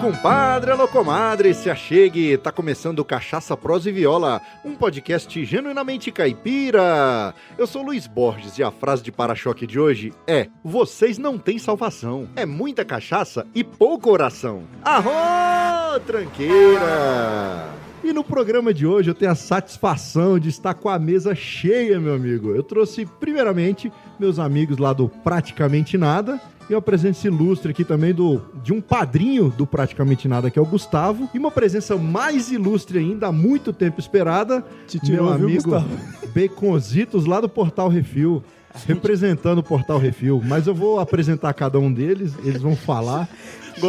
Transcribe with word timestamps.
compadre, 0.00 0.70
alô 0.70 0.86
comadre, 0.86 1.54
se 1.54 1.70
achegue, 1.70 2.36
tá 2.36 2.52
começando 2.52 3.04
Cachaça, 3.04 3.56
Prosa 3.56 3.88
e 3.88 3.92
Viola, 3.92 4.40
um 4.64 4.74
podcast 4.74 5.44
genuinamente 5.44 6.10
caipira. 6.12 7.34
Eu 7.56 7.66
sou 7.66 7.82
Luiz 7.82 8.06
Borges 8.06 8.58
e 8.58 8.62
a 8.62 8.70
frase 8.70 9.02
de 9.02 9.10
para-choque 9.10 9.66
de 9.66 9.78
hoje 9.78 10.12
é: 10.26 10.48
Vocês 10.62 11.18
não 11.18 11.38
têm 11.38 11.58
salvação, 11.58 12.28
é 12.36 12.44
muita 12.44 12.84
cachaça 12.84 13.46
e 13.54 13.64
pouco 13.64 14.10
oração. 14.10 14.64
Arro, 14.84 16.00
tranqueira! 16.00 17.66
E 18.04 18.12
no 18.12 18.22
programa 18.22 18.72
de 18.72 18.86
hoje 18.86 19.10
eu 19.10 19.14
tenho 19.14 19.32
a 19.32 19.34
satisfação 19.34 20.38
de 20.38 20.48
estar 20.48 20.74
com 20.74 20.88
a 20.88 20.98
mesa 20.98 21.34
cheia, 21.34 21.98
meu 21.98 22.14
amigo. 22.14 22.54
Eu 22.54 22.62
trouxe, 22.62 23.06
primeiramente, 23.06 23.90
meus 24.18 24.38
amigos 24.38 24.78
lá 24.78 24.92
do 24.92 25.08
Praticamente 25.08 25.96
Nada. 25.96 26.40
E 26.68 26.74
uma 26.74 26.82
presença 26.82 27.26
ilustre 27.28 27.70
aqui 27.70 27.84
também 27.84 28.12
do, 28.12 28.40
de 28.62 28.72
um 28.72 28.80
padrinho 28.80 29.50
do 29.56 29.64
Praticamente 29.66 30.26
Nada, 30.26 30.50
que 30.50 30.58
é 30.58 30.62
o 30.62 30.66
Gustavo. 30.66 31.28
E 31.32 31.38
uma 31.38 31.50
presença 31.50 31.96
mais 31.96 32.50
ilustre 32.50 32.98
ainda, 32.98 33.28
há 33.28 33.32
muito 33.32 33.72
tempo 33.72 34.00
esperada, 34.00 34.64
Te 34.88 34.98
tirou, 34.98 35.26
meu 35.26 35.36
viu, 35.36 35.46
amigo 35.46 35.62
Gustavo? 35.62 35.88
Baconzitos 36.34 37.24
lá 37.24 37.40
do 37.40 37.48
Portal 37.48 37.88
Refil. 37.88 38.42
Representando 38.86 39.58
o 39.58 39.62
Portal 39.62 39.98
Refil. 39.98 40.42
Mas 40.44 40.66
eu 40.66 40.74
vou 40.74 40.98
apresentar 40.98 41.54
cada 41.54 41.78
um 41.78 41.90
deles, 41.90 42.34
eles 42.44 42.60
vão 42.60 42.76
falar. 42.76 43.28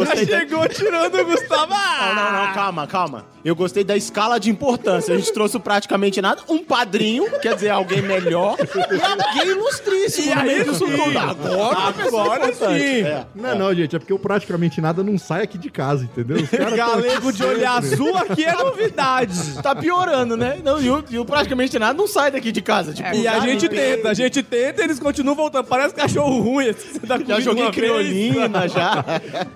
Já 0.04 0.16
chegou 0.16 0.68
tirando 0.68 1.14
o 1.14 1.24
Gustavo. 1.24 1.72
Não, 1.72 2.14
não, 2.14 2.32
não, 2.32 2.54
calma, 2.54 2.86
calma. 2.86 3.24
Eu 3.44 3.54
gostei 3.54 3.84
da 3.84 3.96
escala 3.96 4.38
de 4.38 4.50
importância. 4.50 5.14
A 5.14 5.18
gente 5.18 5.32
trouxe 5.32 5.58
praticamente 5.58 6.20
nada. 6.20 6.42
Um 6.48 6.58
padrinho, 6.58 7.24
quer 7.40 7.54
dizer, 7.54 7.70
alguém 7.70 8.02
melhor, 8.02 8.56
e 8.58 9.02
alguém 9.02 9.52
ilustríssimo 9.52 10.32
E 10.32 10.34
no 10.34 10.42
meio 10.42 10.58
aí 10.62 10.68
disso 10.68 10.84
tudo. 10.84 11.18
Agora 11.18 11.78
agora 12.06 12.54
sim. 12.54 13.02
É. 13.02 13.26
Não, 13.34 13.58
não, 13.58 13.74
gente, 13.74 13.94
é 13.96 13.98
porque 13.98 14.12
eu 14.12 14.18
praticamente 14.18 14.80
nada 14.80 15.02
não 15.02 15.16
sai 15.18 15.42
aqui 15.42 15.56
de 15.56 15.70
casa, 15.70 16.04
entendeu? 16.04 16.36
Os 16.38 16.76
Galego 16.76 17.32
de 17.32 17.44
olho 17.44 17.68
azul 17.68 18.16
aqui 18.16 18.44
é 18.44 18.52
novidade. 18.52 19.62
Tá 19.62 19.74
piorando, 19.74 20.36
né? 20.36 20.58
Não, 20.62 20.80
e, 20.80 20.90
o, 20.90 21.04
e 21.10 21.18
o 21.18 21.24
praticamente 21.24 21.78
nada 21.78 21.96
não 21.96 22.06
sai 22.06 22.30
daqui 22.30 22.52
de 22.52 22.60
casa. 22.60 22.92
Tipo, 22.92 23.14
E 23.14 23.26
a 23.26 23.40
gente 23.40 23.68
tenta, 23.68 24.10
a 24.10 24.14
gente 24.14 24.42
tenta 24.42 24.82
e 24.82 24.84
eles 24.84 24.98
continuam 24.98 25.36
voltando. 25.36 25.66
Parece 25.66 25.94
cachorro 25.94 26.40
ruim. 26.40 26.68
assim, 26.68 27.00
dá 27.04 27.18
Já 27.18 27.40
joguei 27.40 27.64
vez. 27.64 27.74
criolina, 27.74 28.68
já. 28.68 29.04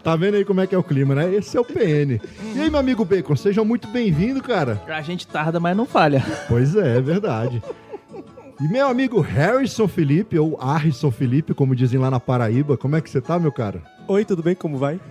Tá 0.02 0.16
vendo 0.22 0.36
aí 0.36 0.44
como 0.44 0.60
é 0.60 0.68
que 0.68 0.74
é 0.74 0.78
o 0.78 0.84
clima, 0.84 1.16
né? 1.16 1.34
Esse 1.34 1.56
é 1.56 1.60
o 1.60 1.64
PN. 1.64 2.20
E 2.54 2.60
aí, 2.60 2.70
meu 2.70 2.78
amigo 2.78 3.04
Bacon, 3.04 3.34
seja 3.34 3.64
muito 3.64 3.88
bem-vindo, 3.88 4.40
cara. 4.40 4.80
A 4.86 5.02
gente 5.02 5.26
tarda, 5.26 5.58
mas 5.58 5.76
não 5.76 5.84
falha. 5.84 6.24
Pois 6.46 6.76
é, 6.76 6.98
é 6.98 7.00
verdade. 7.00 7.60
E 8.60 8.68
meu 8.68 8.86
amigo 8.86 9.20
Harrison 9.20 9.88
Felipe, 9.88 10.38
ou 10.38 10.54
Harrison 10.54 11.10
Felipe, 11.10 11.52
como 11.52 11.74
dizem 11.74 11.98
lá 11.98 12.08
na 12.08 12.20
Paraíba, 12.20 12.76
como 12.76 12.94
é 12.94 13.00
que 13.00 13.10
você 13.10 13.20
tá, 13.20 13.36
meu 13.36 13.50
cara? 13.50 13.82
Oi, 14.06 14.24
tudo 14.24 14.44
bem? 14.44 14.54
Como 14.54 14.78
vai? 14.78 15.00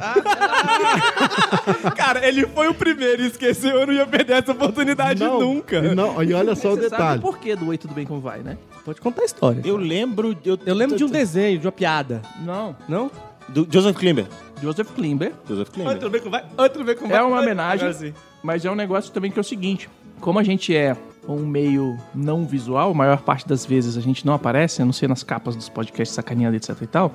Cara, 1.97 2.25
ele 2.25 2.45
foi 2.47 2.69
o 2.69 2.73
primeiro 2.73 3.23
e 3.23 3.27
esqueceu. 3.27 3.81
Eu 3.81 3.87
não 3.87 3.93
ia 3.93 4.05
perder 4.05 4.43
essa 4.43 4.53
oportunidade 4.53 5.21
nunca. 5.21 5.77
E, 5.79 5.93
não, 5.93 6.23
e 6.23 6.33
olha 6.33 6.55
só 6.55 6.69
o 6.69 6.75
Você 6.75 6.83
sabe 6.83 6.91
detalhe. 6.91 7.19
o 7.19 7.21
porquê 7.21 7.55
do 7.55 7.67
Oi, 7.67 7.77
tudo 7.77 7.93
bem, 7.93 8.05
como 8.05 8.21
vai, 8.21 8.39
né? 8.39 8.57
Pode 8.85 9.01
contar 9.01 9.23
a 9.23 9.25
história. 9.25 9.61
Eu 9.65 9.75
lembro... 9.75 10.37
Eu, 10.45 10.57
Eu 10.65 10.75
lembro 10.75 10.95
de 10.95 11.03
um 11.03 11.09
desenho, 11.09 11.59
de 11.59 11.65
uma 11.67 11.71
piada. 11.73 12.21
Não. 12.45 12.75
Não? 12.87 13.11
Do 13.49 13.67
Joseph 13.69 13.97
Klimber. 13.97 14.27
Joseph 14.61 14.91
Klimber. 14.93 15.33
Joseph 15.47 15.69
Klimber. 15.69 15.99
Como 15.99 16.29
vai? 16.31 16.45
Oi, 16.57 16.69
tudo 16.69 16.85
bem? 16.85 16.95
Como 16.95 17.09
vai? 17.09 17.19
É 17.19 17.23
uma 17.23 17.39
homenagem, 17.41 18.13
mas 18.43 18.63
é 18.65 18.71
um 18.71 18.75
negócio 18.75 19.11
também 19.11 19.31
que 19.31 19.39
é 19.39 19.41
o 19.41 19.43
seguinte: 19.43 19.89
como 20.19 20.37
a 20.39 20.43
gente 20.43 20.75
é 20.75 20.95
um 21.27 21.37
meio 21.45 21.97
não 22.13 22.45
visual, 22.45 22.91
a 22.91 22.93
maior 22.93 23.21
parte 23.21 23.47
das 23.47 23.65
vezes 23.65 23.97
a 23.97 24.01
gente 24.01 24.25
não 24.25 24.33
aparece, 24.33 24.81
a 24.81 24.85
não 24.85 24.93
ser 24.93 25.07
nas 25.09 25.23
capas 25.23 25.55
dos 25.55 25.69
podcasts 25.69 26.15
sacaneando, 26.15 26.55
etc 26.57 26.75
e 26.81 26.87
tal. 26.87 27.11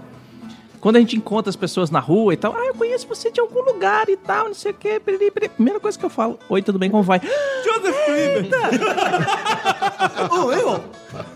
Quando 0.80 0.96
a 0.96 1.00
gente 1.00 1.16
encontra 1.16 1.50
as 1.50 1.56
pessoas 1.56 1.90
na 1.90 1.98
rua 1.98 2.34
e 2.34 2.36
tal, 2.36 2.54
ah, 2.54 2.66
eu 2.66 2.74
conheço 2.74 3.08
você 3.08 3.30
de 3.30 3.40
algum 3.40 3.60
lugar 3.62 4.08
e 4.08 4.16
tal, 4.16 4.46
não 4.46 4.54
sei 4.54 4.70
o 4.70 4.74
quê. 4.74 5.00
piriri, 5.00 5.30
piriri. 5.32 5.50
Primeira 5.52 5.80
coisa 5.80 5.98
que 5.98 6.04
eu 6.04 6.10
falo, 6.10 6.38
oi, 6.48 6.62
tudo 6.62 6.78
bem, 6.78 6.90
como 6.90 7.02
vai? 7.02 7.20
Joseph 7.64 7.96
Klimber. 8.04 8.56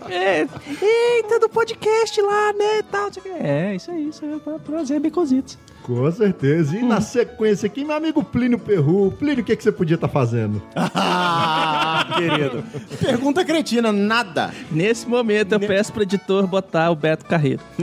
É, 0.09 0.47
eita, 0.81 1.39
do 1.39 1.49
podcast 1.49 2.21
lá, 2.21 2.53
né, 2.53 2.79
e 2.79 2.83
tal, 2.83 3.05
não 3.05 3.13
sei 3.13 3.21
o 3.21 3.25
quê. 3.25 3.31
É, 3.41 3.75
isso 3.75 3.91
aí, 3.91 4.09
isso 4.09 4.23
aí, 4.23 4.39
pra- 4.39 4.59
prazer, 4.59 4.99
baconzitos. 4.99 5.57
Com 5.83 6.11
certeza. 6.11 6.77
E 6.77 6.81
na 6.81 7.01
sequência 7.01 7.65
aqui, 7.65 7.83
meu 7.83 7.95
amigo 7.95 8.23
Plínio 8.23 8.59
Perru. 8.59 9.11
Plínio, 9.11 9.41
o 9.41 9.45
que, 9.45 9.55
que 9.55 9.63
você 9.63 9.71
podia 9.71 9.95
estar 9.95 10.07
fazendo? 10.07 10.61
Ah, 10.75 12.07
querido. 12.17 12.63
Pergunta 12.99 13.43
cretina, 13.43 13.91
nada. 13.91 14.51
Nesse 14.71 15.07
momento, 15.07 15.53
eu 15.53 15.59
peço 15.59 15.91
pro 15.91 16.03
editor 16.03 16.45
botar 16.47 16.91
o 16.91 16.95
Beto 16.95 17.25
Carreiro. 17.25 17.61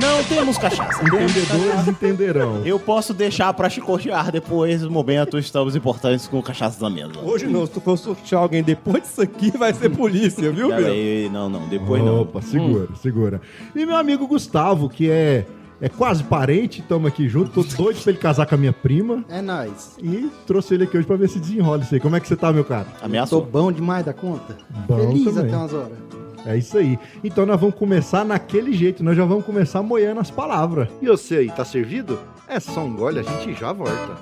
Não 0.00 0.22
temos 0.24 0.58
cachaça. 0.58 1.02
Entendedores 1.02 1.88
entenderão. 1.88 2.62
Eu 2.64 2.78
posso 2.78 3.12
deixar 3.12 3.52
pra 3.54 3.68
chicotear 3.68 4.30
depois 4.30 4.84
o 4.84 4.90
momento 4.90 5.38
estamos 5.38 5.74
importantes 5.74 6.26
com 6.28 6.42
cachaça 6.42 6.80
na 6.82 6.90
mesa. 6.90 7.18
Hoje 7.22 7.46
não, 7.46 7.66
se 7.66 7.72
tu 7.72 7.80
for 7.80 7.96
sortear 7.96 8.42
alguém 8.42 8.62
depois 8.62 9.02
disso 9.02 9.22
aqui, 9.22 9.50
vai 9.56 9.72
ser 9.72 9.90
polícia, 9.90 10.50
viu, 10.52 10.72
aí, 10.72 11.28
não, 11.32 11.48
não, 11.48 11.68
depois 11.68 12.02
não. 12.04 12.22
Opa, 12.22 12.42
segura, 12.42 12.88
segura. 13.00 13.40
E 13.74 13.84
meu 13.84 13.96
amigo 13.96 14.26
Gustavo, 14.26 14.88
que 14.88 15.10
é, 15.10 15.46
é 15.80 15.88
quase 15.88 16.24
parente, 16.24 16.80
estamos 16.80 17.06
aqui 17.08 17.28
junto. 17.28 17.50
Tô 17.50 17.76
doido 17.76 18.00
pra 18.02 18.10
ele 18.12 18.18
casar 18.20 18.46
com 18.46 18.54
a 18.54 18.58
minha 18.58 18.72
prima. 18.72 19.24
É 19.28 19.40
nóis. 19.40 19.96
E 20.02 20.30
trouxe 20.46 20.74
ele 20.74 20.84
aqui 20.84 20.96
hoje 20.98 21.06
pra 21.06 21.16
ver 21.16 21.28
se 21.28 21.38
desenrola 21.38 21.82
isso 21.82 21.94
aí. 21.94 22.00
Como 22.00 22.16
é 22.16 22.20
que 22.20 22.26
você 22.28 22.36
tá, 22.36 22.52
meu 22.52 22.64
cara? 22.64 22.86
Tô 22.98 23.04
Ameaçou? 23.06 23.44
bom 23.44 23.70
demais 23.70 24.04
da 24.04 24.12
conta. 24.12 24.56
Bom 24.86 24.98
Feliz 24.98 25.24
também. 25.24 25.46
até 25.46 25.56
umas 25.56 25.72
horas. 25.74 25.98
É 26.46 26.56
isso 26.56 26.78
aí. 26.78 26.98
Então 27.22 27.44
nós 27.44 27.60
vamos 27.60 27.74
começar 27.76 28.24
naquele 28.24 28.72
jeito, 28.72 29.04
nós 29.04 29.16
já 29.16 29.24
vamos 29.24 29.44
começar 29.44 29.82
moendo 29.82 30.20
as 30.20 30.30
palavras. 30.30 30.88
E 31.02 31.06
você 31.06 31.36
aí, 31.36 31.50
tá 31.50 31.64
servido? 31.64 32.18
É 32.48 32.58
só 32.58 32.80
um 32.80 32.94
gole, 32.96 33.18
a 33.20 33.22
gente 33.22 33.52
já 33.58 33.72
volta. 33.72 34.16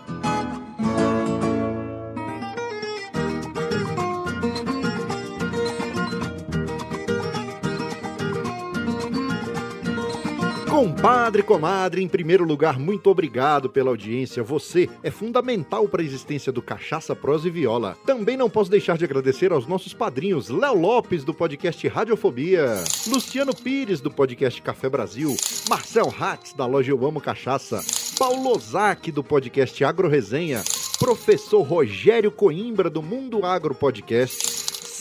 Compadre, 10.76 11.42
comadre, 11.42 12.02
em 12.02 12.06
primeiro 12.06 12.44
lugar, 12.44 12.78
muito 12.78 13.08
obrigado 13.08 13.70
pela 13.70 13.88
audiência. 13.88 14.42
Você 14.42 14.90
é 15.02 15.10
fundamental 15.10 15.88
para 15.88 16.02
a 16.02 16.04
existência 16.04 16.52
do 16.52 16.60
Cachaça, 16.60 17.16
Prosa 17.16 17.48
e 17.48 17.50
Viola. 17.50 17.96
Também 18.04 18.36
não 18.36 18.50
posso 18.50 18.70
deixar 18.70 18.98
de 18.98 19.04
agradecer 19.06 19.52
aos 19.52 19.66
nossos 19.66 19.94
padrinhos 19.94 20.50
Léo 20.50 20.78
Lopes, 20.78 21.24
do 21.24 21.32
podcast 21.32 21.88
Radiofobia, 21.88 22.84
Luciano 23.06 23.56
Pires, 23.56 24.02
do 24.02 24.10
podcast 24.10 24.60
Café 24.60 24.90
Brasil, 24.90 25.34
Marcel 25.66 26.12
Hatz, 26.20 26.52
da 26.52 26.66
loja 26.66 26.92
Eu 26.92 27.06
Amo 27.06 27.22
Cachaça, 27.22 27.82
Paulo 28.18 28.54
Ozaki, 28.54 29.10
do 29.10 29.24
podcast 29.24 29.82
Agro 29.82 30.10
Resenha, 30.10 30.62
Professor 30.98 31.62
Rogério 31.62 32.30
Coimbra, 32.30 32.90
do 32.90 33.02
Mundo 33.02 33.46
Agro 33.46 33.74
Podcast, 33.74 34.55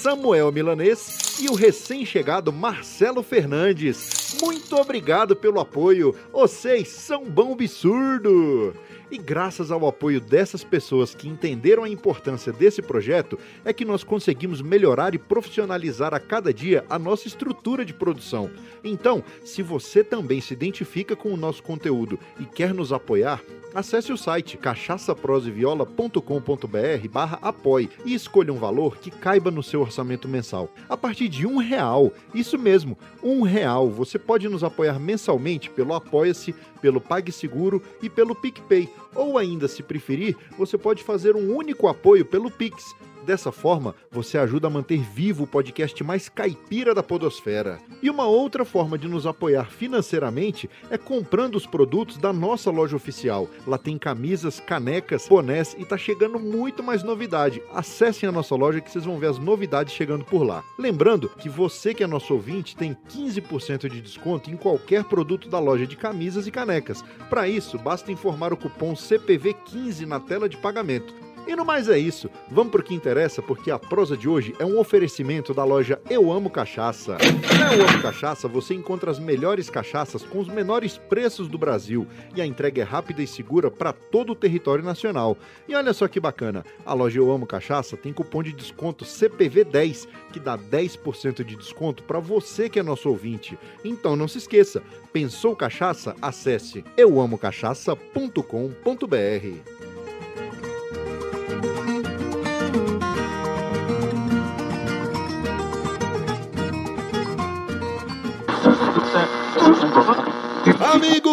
Samuel 0.06 0.52
Milanês 0.52 1.40
e 1.42 1.50
o 1.50 1.56
recém-chegado 1.56 2.54
Marcelo 2.54 3.24
Fernandes. 3.24 4.38
Muito 4.40 4.76
obrigado 4.76 5.36
pelo 5.36 5.60
apoio, 5.60 6.14
vocês 6.32 6.90
são 6.90 7.26
bom 7.26 7.54
absurdo! 7.54 8.76
E 9.10 9.18
graças 9.18 9.72
ao 9.72 9.88
apoio 9.88 10.22
dessas 10.22 10.64
pessoas 10.64 11.16
que 11.16 11.28
entenderam 11.28 11.84
a 11.84 11.90
importância 11.90 12.54
desse 12.54 12.84
projeto, 12.84 13.40
é 13.64 13.74
que 13.74 13.84
nós 13.84 14.04
conseguimos 14.04 14.62
melhorar 14.62 15.16
e 15.16 15.18
profissionalizar 15.18 16.14
a 16.14 16.20
cada 16.20 16.54
dia 16.54 16.86
a 16.88 17.00
nossa 17.00 17.28
estrutura 17.28 17.84
de 17.84 17.94
produção. 17.94 18.52
Então, 18.84 19.24
se 19.44 19.64
você 19.64 20.04
também 20.04 20.40
se 20.40 20.54
identifica 20.54 21.16
com 21.16 21.34
o 21.34 21.38
nosso 21.38 21.64
conteúdo 21.64 22.20
e 22.40 22.46
quer 22.46 22.76
nos 22.76 22.94
apoiar, 22.94 23.42
acesse 23.76 24.12
o 24.14 24.18
site 24.18 24.58
cachaçaproseviola.com.br 24.58 27.08
barra 27.12 27.38
apoie 27.42 27.90
e 28.06 28.14
escolha 28.14 28.54
um 28.54 28.58
valor 28.58 28.96
que 28.98 29.12
caiba 29.12 29.52
no 29.52 29.62
seu 29.62 29.82
orçamento 29.82 30.30
mensal. 30.30 30.70
A 30.88 30.96
partir 30.96 31.28
de 31.28 31.46
um 31.46 31.58
real, 31.58 32.14
isso 32.34 32.58
mesmo, 32.58 32.98
um 33.22 33.42
real, 33.42 33.90
você 33.90 34.18
pode 34.18 34.48
nos 34.48 34.64
apoiar 34.64 34.98
mensalmente 34.98 35.70
pelo 35.70 35.94
Apoia-se, 35.94 36.56
pelo 36.82 37.02
PagSeguro 37.02 37.84
e 38.02 38.10
pelo 38.10 38.34
PicPay. 38.34 38.88
Ou 39.14 39.38
ainda, 39.38 39.68
se 39.68 39.84
preferir, 39.84 40.38
você 40.58 40.78
pode 40.78 41.04
fazer 41.04 41.36
um 41.36 41.54
único 41.54 41.88
apoio 41.88 42.24
pelo 42.26 42.50
Pix. 42.50 42.96
Dessa 43.26 43.52
forma, 43.52 43.96
você 44.12 44.38
ajuda 44.38 44.68
a 44.68 44.70
manter 44.70 45.02
vivo 45.02 45.46
o 45.46 45.48
podcast 45.48 46.04
mais 46.04 46.30
caipira 46.30 46.94
da 46.94 47.02
podosfera. 47.02 47.80
E 48.04 48.08
uma 48.08 48.28
outra 48.28 48.64
forma 48.64 49.00
de 49.00 49.08
nos 49.08 49.26
apoiar 49.26 49.66
financeiramente 49.72 50.70
é 50.92 50.98
comprando 50.98 51.56
os 51.56 51.66
produtos 51.66 52.18
da 52.18 52.32
nossa 52.32 52.70
loja 52.70 52.96
oficial. 52.96 53.50
Lá 53.66 53.80
tem 53.80 53.98
camisas, 53.98 54.60
canecas, 54.60 55.28
bonés 55.28 55.76
e 55.80 55.84
tá 55.84 55.98
chegando 55.98 56.40
muito 56.40 56.84
mais 56.84 57.02
novidade. 57.02 57.64
Acessem 57.74 58.30
a 58.30 58.32
nossa 58.32 58.54
loja 58.54 58.80
que 58.80 58.92
vocês 58.92 59.06
vão 59.06 59.18
ver 59.18 59.32
as 59.32 59.40
novidades 59.40 59.96
chegando 59.96 60.24
por 60.24 60.44
lá. 60.44 60.64
Lembrando 60.78 61.28
que 61.28 61.50
você 61.50 61.96
que 61.96 62.04
é 62.04 62.08
nosso 62.08 62.32
ouvinte 62.32 62.76
tem 62.76 62.96
15% 63.10 63.90
de 63.90 64.02
desconto 64.02 64.52
em 64.52 64.56
qualquer 64.56 65.04
produto 65.04 65.50
da 65.50 65.58
loja 65.58 65.88
de 65.88 65.96
camisas 65.96 66.46
e 66.46 66.52
canecas. 66.52 67.04
Para 67.28 67.48
isso, 67.48 67.80
basta 67.80 68.12
informar 68.12 68.54
o 68.54 68.58
cupom 68.58 68.94
CPV15 68.94 70.06
na 70.06 70.20
tela 70.20 70.48
de 70.48 70.58
pagamento. 70.58 71.26
E 71.48 71.56
no 71.56 71.64
mais 71.64 71.88
é 71.88 71.98
isso. 71.98 72.30
Vamos 72.50 72.72
pro 72.72 72.84
que 72.84 72.94
interessa, 72.94 73.42
porque 73.42 73.70
a 73.70 73.78
prosa 73.78 74.18
de 74.18 74.28
hoje 74.28 74.56
é 74.58 74.66
um 74.66 74.80
oferecimento 74.80 75.54
da 75.54 75.64
loja 75.64 76.02
Eu 76.10 76.32
Amo 76.32 76.50
Cachaça. 76.50 77.18
Na 77.60 77.76
Eu 77.76 77.88
Amo 77.88 78.02
Cachaça 78.02 78.48
você 78.48 78.74
encontra 78.74 79.12
as 79.12 79.20
melhores 79.20 79.70
cachaças 79.70 80.24
com 80.24 80.40
os 80.40 80.48
menores 80.48 80.98
preços 80.98 81.48
do 81.48 81.58
Brasil 81.58 82.08
e 82.36 82.42
a 82.42 82.46
entrega 82.46 82.82
é 82.82 82.86
rápida 82.86 83.22
e 83.22 83.28
segura 83.28 83.70
para 83.70 83.94
todo 83.94 84.32
o 84.32 84.36
território 84.36 84.84
nacional. 84.84 85.38
E 85.68 85.76
olha 85.76 85.94
só 85.94 86.08
que 86.08 86.20
bacana, 86.20 86.66
a 86.86 86.94
loja 86.94 87.20
Eu 87.20 87.32
Amo 87.32 87.46
Cachaça 87.46 87.96
tem 87.96 88.12
cupom 88.12 88.42
de 88.42 88.52
desconto 88.52 89.06
CPV10 89.06 90.08
que 90.34 90.40
dá 90.40 90.58
10% 90.58 91.44
de 91.44 91.56
desconto 91.56 92.04
para 92.04 92.20
você 92.20 92.70
que 92.70 92.80
é 92.80 92.84
nosso 92.84 93.10
ouvinte. 93.10 93.58
Então 93.84 94.16
não 94.16 94.28
se 94.28 94.40
esqueça, 94.40 94.82
pensou 95.14 95.56
cachaça? 95.56 96.16
Acesse 96.22 96.84
euamocachaça.com.br. 96.98 99.75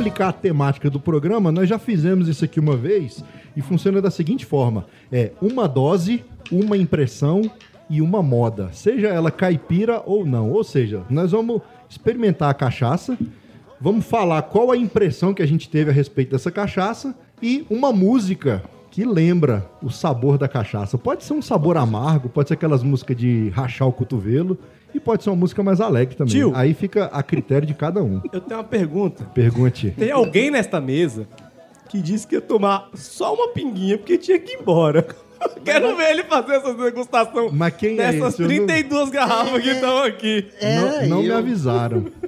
explicar 0.00 0.28
a 0.28 0.32
temática 0.32 0.88
do 0.88 0.98
programa, 0.98 1.52
nós 1.52 1.68
já 1.68 1.78
fizemos 1.78 2.26
isso 2.26 2.42
aqui 2.42 2.58
uma 2.58 2.74
vez 2.74 3.22
e 3.54 3.60
funciona 3.60 4.00
da 4.00 4.10
seguinte 4.10 4.46
forma: 4.46 4.86
é 5.12 5.32
uma 5.42 5.68
dose, 5.68 6.24
uma 6.50 6.74
impressão 6.74 7.42
e 7.88 8.00
uma 8.00 8.22
moda, 8.22 8.70
seja 8.72 9.08
ela 9.08 9.30
caipira 9.30 10.02
ou 10.06 10.24
não. 10.24 10.50
Ou 10.50 10.64
seja, 10.64 11.02
nós 11.10 11.32
vamos 11.32 11.60
experimentar 11.86 12.48
a 12.48 12.54
cachaça, 12.54 13.18
vamos 13.78 14.06
falar 14.06 14.40
qual 14.42 14.70
a 14.72 14.76
impressão 14.76 15.34
que 15.34 15.42
a 15.42 15.46
gente 15.46 15.68
teve 15.68 15.90
a 15.90 15.94
respeito 15.94 16.30
dessa 16.30 16.50
cachaça 16.50 17.14
e 17.42 17.66
uma 17.68 17.92
música 17.92 18.62
que 18.90 19.04
lembra 19.04 19.70
o 19.82 19.90
sabor 19.90 20.38
da 20.38 20.48
cachaça. 20.48 20.96
Pode 20.96 21.24
ser 21.24 21.34
um 21.34 21.42
sabor 21.42 21.76
amargo, 21.76 22.30
pode 22.30 22.48
ser 22.48 22.54
aquelas 22.54 22.82
músicas 22.82 23.16
de 23.18 23.50
rachar 23.50 23.86
o 23.86 23.92
cotovelo 23.92 24.58
e 24.94 25.00
pode 25.00 25.22
ser 25.24 25.30
uma 25.30 25.36
música 25.36 25.62
mais 25.62 25.80
alegre 25.80 26.16
também. 26.16 26.32
Tio. 26.32 26.52
Aí 26.54 26.74
fica 26.74 27.06
a 27.06 27.22
critério 27.22 27.66
de 27.66 27.74
cada 27.74 28.02
um. 28.02 28.20
Eu 28.32 28.40
tenho 28.40 28.58
uma 28.60 28.64
pergunta. 28.66 29.24
Pergunte. 29.34 29.90
Tem 29.98 30.10
alguém 30.10 30.50
nesta 30.50 30.80
mesa 30.80 31.26
que 31.88 32.00
disse 32.00 32.26
que 32.26 32.34
ia 32.36 32.40
tomar 32.40 32.88
só 32.94 33.34
uma 33.34 33.48
pinguinha 33.48 33.98
porque 33.98 34.16
tinha 34.18 34.38
que 34.38 34.52
ir 34.52 34.60
embora. 34.60 35.06
Quero 35.64 35.96
ver 35.96 36.10
ele 36.10 36.24
fazer 36.24 36.56
essa 36.56 36.74
degustação 36.74 37.48
Mas 37.50 37.74
quem 37.74 37.94
é 37.98 38.12
dessas 38.12 38.34
esse? 38.34 38.42
Eu 38.42 38.48
não- 38.48 38.66
32 38.66 39.08
garrafas 39.10 39.62
que 39.62 39.70
estão 39.70 39.98
aqui. 40.02 40.46
não 40.62 41.08
não 41.08 41.22
me 41.22 41.30
avisaram. 41.30 42.04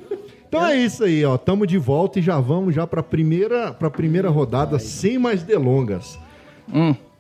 Então 0.49 0.67
é 0.67 0.77
isso 0.77 1.05
aí, 1.05 1.25
ó. 1.25 1.39
Tamo 1.39 1.67
de 1.67 1.79
volta 1.79 2.19
e 2.19 2.23
já 2.23 2.39
vamos 2.39 2.75
já 2.75 2.87
pra 2.87 3.03
primeira, 3.03 3.73
pra 3.73 3.89
primeira 3.89 4.29
rodada, 4.29 4.79
sem 4.79 5.19
mais 5.19 5.43
delongas. 5.43 6.19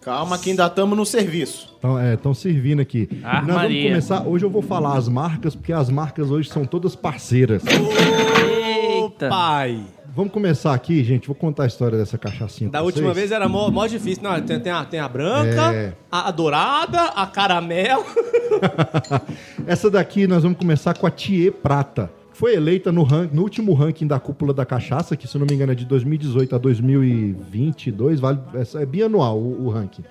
Calma 0.03 0.37
que 0.39 0.51
ainda 0.51 0.67
estamos 0.67 0.97
no 0.99 1.07
serviço. 1.07 1.75
Então, 1.79 1.99
é, 1.99 2.15
estão 2.15 2.35
servindo 2.35 2.81
aqui. 2.81 3.09
Ah, 3.23 3.37
Nós 3.37 3.47
vamos 3.47 3.55
Maria. 3.63 3.89
começar. 3.91 4.27
Hoje 4.27 4.45
eu 4.45 4.51
vou 4.51 4.63
falar 4.63 4.97
as 4.97 5.09
marcas, 5.09 5.55
porque 5.55 5.73
as 5.73 5.89
marcas 5.91 6.31
hoje 6.31 6.49
são 6.49 6.65
todas 6.65 6.97
parceiras. 6.97 7.63
Eita. 7.65 9.29
Pai. 9.29 9.81
Vamos 10.15 10.33
começar 10.33 10.75
aqui, 10.75 11.03
gente. 11.03 11.27
Vou 11.27 11.35
contar 11.37 11.63
a 11.63 11.67
história 11.67 11.97
dessa 11.97 12.19
cachaçinha. 12.19 12.69
Da 12.69 12.79
pra 12.81 12.85
última 12.85 13.07
vocês. 13.09 13.17
vez 13.17 13.33
era 13.33 13.49
mó, 13.49 13.71
mó 13.71 13.87
difícil. 13.87 14.23
Não, 14.23 14.39
tem, 14.43 14.61
tem, 14.61 14.71
a, 14.73 14.85
tem 14.85 15.01
a 15.01 15.09
branca, 15.09 15.73
É. 15.73 15.93
a, 16.11 16.29
a 16.29 16.31
dourada, 16.31 17.01
a 17.01 17.27
caramelo. 17.27 18.05
Essa 19.67 19.91
daqui 19.91 20.27
nós 20.27 20.43
vamos 20.43 20.59
começar 20.59 20.95
com 20.99 21.07
a 21.07 21.11
Thier 21.11 21.53
Prata. 21.53 22.11
Foi 22.35 22.55
eleita 22.55 22.91
no, 22.91 23.03
ran- 23.03 23.29
no 23.33 23.43
último 23.43 23.75
ranking 23.75 24.07
da 24.07 24.19
Cúpula 24.19 24.55
da 24.55 24.65
Cachaça, 24.65 25.17
que 25.17 25.29
se 25.29 25.37
não 25.39 25.47
me 25.47 25.55
engano 25.55 25.73
é 25.73 25.75
de 25.75 25.85
2018 25.85 26.55
a 26.55 26.59
2022, 26.59 28.21
vale, 28.21 28.39
é, 28.55 28.83
é 28.83 28.87
bianual 28.87 29.39
o, 29.39 29.67
o 29.67 29.69
ranking. 29.71 30.03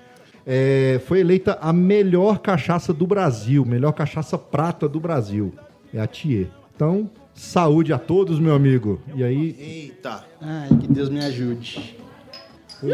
É, 0.46 1.00
foi 1.06 1.20
eleita 1.20 1.58
a 1.60 1.72
melhor 1.72 2.38
cachaça 2.38 2.92
do 2.92 3.06
Brasil, 3.06 3.64
melhor 3.64 3.92
cachaça 3.92 4.36
prata 4.36 4.88
do 4.88 4.98
Brasil. 4.98 5.52
É 5.94 6.00
a 6.00 6.06
Thier. 6.06 6.48
Então, 6.74 7.08
saúde 7.34 7.92
a 7.92 7.98
todos, 7.98 8.40
meu 8.40 8.54
amigo. 8.54 9.00
E 9.14 9.22
aí, 9.22 9.56
Eita. 9.58 10.24
Ai, 10.40 10.68
que 10.80 10.88
Deus 10.88 11.08
me 11.08 11.20
ajude. 11.24 11.96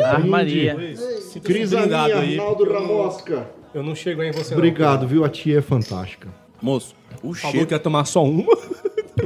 Ah, 0.04 0.18
Maria. 0.18 0.76
Cris. 1.42 1.72
Arnaldo 1.72 2.70
Ramosca. 2.70 3.46
Eu 3.72 3.82
não 3.82 3.94
chego 3.94 4.20
aí 4.20 4.28
em 4.28 4.32
você 4.32 4.54
Obrigado, 4.54 5.06
viu? 5.06 5.24
A 5.24 5.28
Thier 5.28 5.58
é 5.58 5.62
fantástica. 5.62 6.28
Moço, 6.60 6.94
o 7.22 7.28
não. 7.28 7.34
Falou 7.34 7.52
cheiro... 7.52 7.66
que 7.66 7.74
ia 7.74 7.78
tomar 7.78 8.04
só 8.04 8.24
uma. 8.24 8.44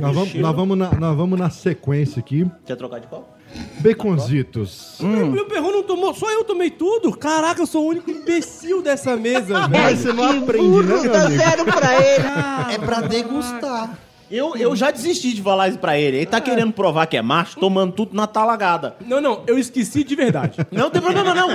Nós 0.02 0.14
vamos, 0.14 0.34
nós, 0.34 0.56
vamos 0.56 0.78
na, 0.78 0.90
nós 0.94 1.16
vamos 1.16 1.38
na 1.38 1.50
sequência 1.50 2.20
aqui. 2.20 2.50
Quer 2.66 2.76
trocar 2.76 2.98
de 3.00 3.06
pau? 3.06 3.36
Baconzitos. 3.80 4.98
Meu 5.00 5.46
perro 5.46 5.70
não 5.70 5.82
tomou, 5.82 6.14
só 6.14 6.30
eu 6.30 6.44
tomei 6.44 6.70
tudo. 6.70 7.16
Caraca, 7.16 7.60
eu 7.60 7.66
sou 7.66 7.84
o 7.84 7.88
único 7.88 8.10
imbecil 8.10 8.82
dessa 8.82 9.16
mesa, 9.16 9.68
velho. 9.68 9.82
Mas 9.84 9.98
você 9.98 10.12
não 10.12 10.24
aprende, 10.42 10.68
né, 10.68 11.00
meu 11.02 11.14
amigo? 11.14 11.36
zero 11.36 11.64
pra 11.64 11.94
ele. 11.94 12.74
É 12.74 12.78
pra 12.78 13.00
degustar. 13.02 13.98
Eu, 14.32 14.56
eu 14.56 14.74
já 14.74 14.90
desisti 14.90 15.34
de 15.34 15.42
falar 15.42 15.68
isso 15.68 15.78
pra 15.78 15.98
ele. 15.98 16.16
Ele 16.16 16.26
tá 16.26 16.40
querendo 16.40 16.72
provar 16.72 17.06
que 17.06 17.18
é 17.18 17.22
macho, 17.22 17.60
tomando 17.60 17.92
tudo 17.92 18.16
na 18.16 18.26
talagada. 18.26 18.96
Não, 19.06 19.20
não, 19.20 19.42
eu 19.46 19.58
esqueci 19.58 20.02
de 20.02 20.16
verdade. 20.16 20.56
Não 20.72 20.88
tem 20.88 21.02
problema, 21.02 21.34
não. 21.34 21.50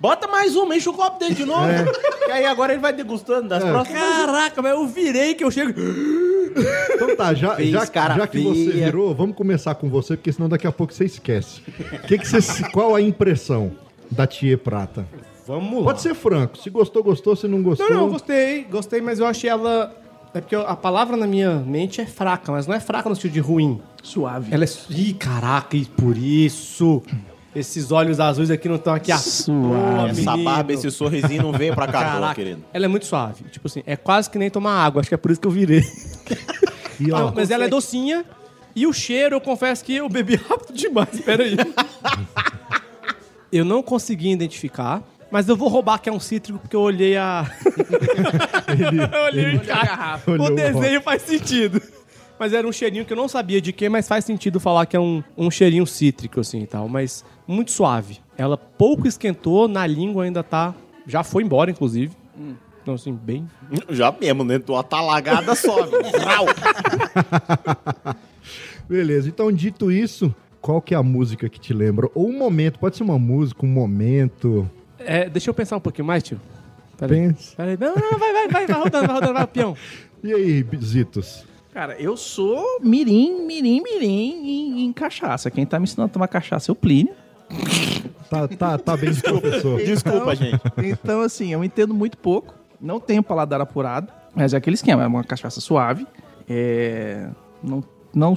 Bota 0.00 0.26
mais 0.26 0.56
uma, 0.56 0.74
enche 0.74 0.88
o 0.88 0.94
copo 0.94 1.18
dele 1.18 1.34
de 1.34 1.44
novo. 1.44 1.68
Que 2.24 2.32
aí 2.32 2.46
agora 2.46 2.72
ele 2.72 2.80
vai 2.80 2.92
degustando 2.92 3.48
das 3.48 3.62
próximas. 3.62 4.00
Caraca, 4.00 4.62
mas 4.62 4.72
eu 4.72 4.86
virei 4.86 5.34
que 5.34 5.44
eu 5.44 5.50
chego. 5.50 5.78
Então 6.94 7.14
tá, 7.16 7.34
já, 7.34 7.54
Fez 7.56 7.70
já, 7.70 7.86
cara 7.86 8.14
já 8.14 8.26
que 8.26 8.38
você 8.40 8.72
feia. 8.72 8.86
virou, 8.86 9.14
vamos 9.14 9.36
começar 9.36 9.74
com 9.74 9.90
você, 9.90 10.16
porque 10.16 10.32
senão 10.32 10.48
daqui 10.48 10.66
a 10.66 10.72
pouco 10.72 10.92
você 10.94 11.04
esquece. 11.04 11.60
Que 12.06 12.16
que 12.16 12.26
você, 12.26 12.68
qual 12.70 12.94
a 12.94 13.00
impressão 13.00 13.72
da 14.10 14.26
Tia 14.26 14.56
Prata? 14.56 15.06
Vamos 15.46 15.80
lá. 15.80 15.84
Pode 15.84 16.00
ser 16.00 16.14
franco. 16.14 16.56
Se 16.56 16.70
gostou, 16.70 17.02
gostou. 17.02 17.34
Se 17.36 17.48
não 17.48 17.62
gostou... 17.62 17.88
Não, 17.90 18.02
não, 18.02 18.08
gostei, 18.08 18.64
gostei, 18.64 19.00
mas 19.00 19.18
eu 19.18 19.26
achei 19.26 19.50
ela. 19.50 19.94
É 20.34 20.40
porque 20.40 20.56
a 20.56 20.74
palavra 20.74 21.16
na 21.16 21.26
minha 21.26 21.56
mente 21.58 22.00
é 22.00 22.06
fraca, 22.06 22.50
mas 22.52 22.66
não 22.66 22.74
é 22.74 22.80
fraca 22.80 23.08
no 23.08 23.14
sentido 23.14 23.32
de 23.32 23.40
ruim. 23.40 23.80
Suave. 24.02 24.52
Ela 24.52 24.64
é. 24.64 24.68
Ih, 24.90 25.12
caraca, 25.14 25.76
e 25.76 25.84
por 25.84 26.16
isso. 26.16 27.02
Esses 27.54 27.92
olhos 27.92 28.18
azuis 28.18 28.50
aqui 28.50 28.66
não 28.66 28.76
estão 28.76 28.94
aqui 28.94 29.12
à 29.12 29.18
Suave. 29.18 30.22
Essa 30.22 30.36
barba, 30.38 30.72
esse 30.72 30.90
sorrisinho 30.90 31.42
não 31.42 31.52
veio 31.52 31.74
pra 31.74 31.86
cá, 31.86 32.00
não, 32.00 32.12
Caraca, 32.12 32.34
querido. 32.34 32.64
ela 32.72 32.86
é 32.86 32.88
muito 32.88 33.04
suave. 33.04 33.44
Tipo 33.50 33.66
assim, 33.68 33.82
é 33.86 33.94
quase 33.94 34.30
que 34.30 34.38
nem 34.38 34.48
tomar 34.48 34.72
água. 34.82 35.00
Acho 35.00 35.10
que 35.10 35.14
é 35.14 35.18
por 35.18 35.30
isso 35.30 35.40
que 35.40 35.46
eu 35.46 35.50
virei. 35.52 35.82
E, 37.00 37.10
ó, 37.10 37.28
Ah, 37.28 37.32
mas 37.34 37.50
ela 37.50 37.64
é 37.64 37.68
docinha. 37.68 38.24
E 38.76 38.86
o 38.86 38.92
cheiro, 38.92 39.34
eu 39.36 39.40
confesso 39.40 39.84
que 39.84 39.96
eu 39.96 40.08
bebi 40.08 40.36
rápido 40.48 40.72
demais. 40.72 41.20
Pera 41.20 41.42
aí. 41.42 41.56
eu 43.50 43.64
não 43.64 43.82
consegui 43.82 44.30
identificar. 44.30 45.02
Mas 45.32 45.48
eu 45.48 45.56
vou 45.56 45.68
roubar 45.68 45.98
que 45.98 46.10
é 46.10 46.12
um 46.12 46.20
cítrico 46.20 46.58
porque 46.58 46.76
eu 46.76 46.82
olhei 46.82 47.16
a. 47.16 47.50
eu 49.16 49.22
olhei 49.24 49.56
o 49.56 49.60
cara. 49.64 50.20
olhou 50.26 50.48
O 50.48 50.52
o 50.52 50.54
desenho 50.54 51.00
faz 51.00 51.22
sentido. 51.22 51.80
Mas 52.38 52.52
era 52.52 52.68
um 52.68 52.72
cheirinho 52.72 53.06
que 53.06 53.14
eu 53.14 53.16
não 53.16 53.28
sabia 53.28 53.58
de 53.58 53.72
que, 53.72 53.88
mas 53.88 54.06
faz 54.06 54.26
sentido 54.26 54.60
falar 54.60 54.84
que 54.84 54.94
é 54.94 55.00
um, 55.00 55.24
um 55.34 55.50
cheirinho 55.50 55.86
cítrico, 55.86 56.40
assim 56.40 56.60
e 56.62 56.66
tal. 56.66 56.86
Mas 56.86 57.24
muito 57.46 57.70
suave. 57.70 58.20
Ela 58.36 58.58
pouco 58.58 59.08
esquentou, 59.08 59.66
na 59.66 59.86
língua 59.86 60.24
ainda 60.24 60.42
tá. 60.42 60.74
Já 61.06 61.24
foi 61.24 61.42
embora, 61.42 61.70
inclusive. 61.70 62.14
Então, 62.82 62.94
assim, 62.94 63.14
bem. 63.14 63.48
Já 63.88 64.12
mesmo, 64.12 64.44
né? 64.44 64.58
Tua 64.58 64.82
talagada 64.82 65.54
sobe. 65.54 65.92
Beleza. 68.86 69.28
Então, 69.28 69.50
dito 69.50 69.90
isso, 69.90 70.34
qual 70.60 70.82
que 70.82 70.92
é 70.92 70.96
a 70.96 71.02
música 71.02 71.48
que 71.48 71.58
te 71.58 71.72
lembra? 71.72 72.10
Ou 72.14 72.28
um 72.28 72.36
momento. 72.36 72.78
Pode 72.78 72.98
ser 72.98 73.02
uma 73.02 73.18
música, 73.18 73.64
um 73.64 73.68
momento. 73.68 74.68
É, 75.06 75.28
deixa 75.28 75.50
eu 75.50 75.54
pensar 75.54 75.76
um 75.76 75.80
pouquinho 75.80 76.06
mais, 76.06 76.22
tio. 76.22 76.40
Pera 76.96 77.14
aí. 77.14 77.28
Pense. 77.28 77.56
Pera 77.56 77.70
aí. 77.70 77.78
Não, 77.78 77.94
não, 77.94 78.18
vai, 78.18 78.32
vai, 78.32 78.48
vai, 78.48 78.66
vai 78.66 78.76
rodando, 78.76 79.06
vai 79.06 79.14
rodando, 79.16 79.34
vai, 79.34 79.46
peão. 79.46 79.76
E 80.22 80.32
aí, 80.32 80.66
Zitos? 80.82 81.44
Cara, 81.72 81.94
eu 81.98 82.16
sou 82.16 82.78
mirim, 82.82 83.46
mirim, 83.46 83.82
mirim 83.82 84.46
em, 84.46 84.84
em 84.84 84.92
cachaça. 84.92 85.50
Quem 85.50 85.64
tá 85.64 85.78
me 85.78 85.84
ensinando 85.84 86.10
a 86.10 86.12
tomar 86.12 86.28
cachaça 86.28 86.70
é 86.70 86.72
o 86.72 86.76
Plínio. 86.76 87.14
Tá, 88.28 88.46
tá, 88.48 88.78
tá 88.78 88.96
bem 88.96 89.10
de 89.10 89.22
professor. 89.22 89.82
Desculpa, 89.82 90.34
gente. 90.34 90.60
Então, 90.78 91.22
assim, 91.22 91.52
eu 91.52 91.64
entendo 91.64 91.94
muito 91.94 92.16
pouco. 92.16 92.54
Não 92.80 93.00
tenho 93.00 93.22
paladar 93.22 93.60
apurado. 93.60 94.12
Mas 94.34 94.54
é 94.54 94.56
aquele 94.56 94.74
esquema. 94.74 95.02
É 95.02 95.06
uma 95.06 95.24
cachaça 95.24 95.60
suave. 95.60 96.06
É... 96.48 97.28
Não, 97.62 97.82
não 98.14 98.34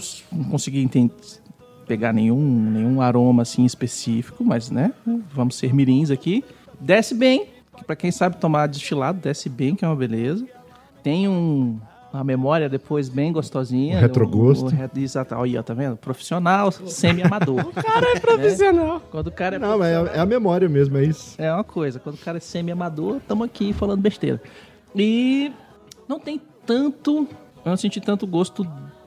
consegui 0.50 0.81
enten- 0.81 1.12
pegar 1.88 2.13
nenhum, 2.13 2.39
nenhum 2.72 3.01
aroma 3.01 3.43
assim 3.43 3.65
específico, 3.65 4.43
mas 4.43 4.69
né, 4.72 4.91
vamos 5.34 5.55
ser 5.55 5.74
mirins 5.74 6.10
aqui. 6.10 6.43
Desce 6.79 7.13
bem, 7.15 7.48
que 7.77 7.84
pra 7.84 7.96
quem 7.96 8.12
sabe 8.12 8.38
tomar 8.38 8.67
destilado, 8.67 9.20
desce 9.20 9.50
bem, 9.50 9.75
que 9.75 9.84
é 9.84 9.88
uma 9.88 9.96
beleza. 9.96 10.46
Tem 11.03 11.27
um, 11.27 11.79
uma 12.13 12.24
memória 12.24 12.67
depois 12.70 13.10
bem 13.10 13.32
gostosinha. 13.32 13.98
Um 13.98 14.01
retrogosto. 14.01 14.65
O, 14.65 14.67
o, 14.67 14.72
re- 14.72 14.89
exato, 15.01 15.36
aí, 15.36 15.58
ó, 15.58 15.62
tá 15.63 15.74
vendo? 15.74 15.98
Profissional, 15.98 16.72
semi-amador. 16.72 17.72
Cara, 17.74 18.15
é 18.15 18.20
profissional. 18.20 19.01
Quando 19.12 19.27
o 19.27 19.32
cara 19.32 19.58
é 19.58 19.60
Não, 19.60 19.77
mas 19.77 19.89
é, 19.89 20.17
é 20.17 20.20
a 20.20 20.25
memória 20.25 20.67
mesmo, 20.70 20.98
é 20.98 21.03
isso. 21.03 21.36
é 21.38 21.51
uma 21.53 21.63
coisa, 21.63 22.00
quando 22.00 22.15
o 22.15 22.20
cara 22.20 22.38
é 22.38 22.41
semi-amador, 22.41 23.17
estamos 23.17 23.46
aqui 23.46 23.72
falando 23.74 24.01
besteira. 24.01 24.41
E 24.96 25.51
não 26.08 26.20
tem 26.20 26.41
tanto. 26.65 27.27
Eu 27.63 27.70
não 27.70 27.77
senti 27.77 28.00
tanto 28.00 28.25
gosto 28.25 28.65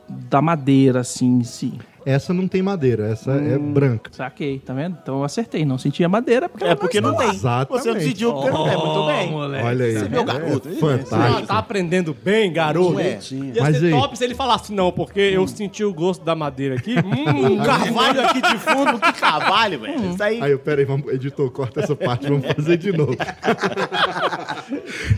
da 0.09 0.41
madeira, 0.43 1.01
assim, 1.01 1.39
em 1.39 1.45
si. 1.45 1.79
Essa 2.11 2.33
não 2.33 2.49
tem 2.49 2.62
madeira, 2.62 3.09
essa 3.09 3.33
é 3.33 3.59
branca. 3.59 4.11
Saquei, 4.15 4.59
tá 4.61 4.73
vendo? 4.73 4.97
Então 5.03 5.19
eu 5.19 5.25
acertei. 5.25 5.62
Não 5.67 5.77
senti 5.77 6.03
a 6.03 6.09
madeira 6.09 6.49
porque 6.49 6.65
É 6.65 6.69
ela 6.69 6.77
porque 6.77 7.00
não 7.03 7.15
tem. 7.15 7.29
Exatamente. 7.29 7.83
Você 7.85 7.93
decidiu 7.95 8.33
porque 8.33 8.50
não 8.50 8.65
tem. 8.65 8.77
Muito 8.79 9.07
bem. 9.07 9.35
Olha 9.62 9.85
aí. 9.85 9.93
Você 9.99 10.07
é 10.07 10.09
meu 10.09 10.25
garoto. 10.25 10.69
É 10.69 10.73
Ah, 10.73 10.77
fantástico. 10.81 11.47
tá 11.47 11.59
aprendendo 11.59 12.15
bem, 12.15 12.50
garoto. 12.53 12.99
É. 12.99 13.19
Ia 13.31 13.62
Mas 13.62 13.77
ser 13.77 13.85
aí? 13.87 13.91
top 13.91 14.17
se 14.17 14.25
ele 14.25 14.35
falasse, 14.35 14.73
não, 14.73 14.91
porque 14.91 15.21
eu 15.21 15.47
senti 15.47 15.85
o 15.85 15.93
gosto 15.93 16.25
da 16.25 16.35
madeira 16.35 16.77
aqui. 16.77 16.95
Hum, 16.99 17.53
Um 17.53 17.59
carvalho 17.62 18.23
aqui 18.27 18.41
de 18.41 18.57
fundo. 18.59 18.99
Que 18.99 19.12
carvalho, 19.21 19.79
velho. 19.81 20.11
Isso 20.11 20.23
aí... 20.23 20.41
Aí, 20.43 20.50
eu, 20.53 20.59
pera 20.59 20.81
aí, 20.81 20.87
vamos, 20.87 21.12
editor, 21.12 21.50
corta 21.50 21.81
essa 21.81 21.95
parte, 21.95 22.27
vamos 22.27 22.47
fazer 22.55 22.79
de 22.79 22.91
novo. 22.91 23.15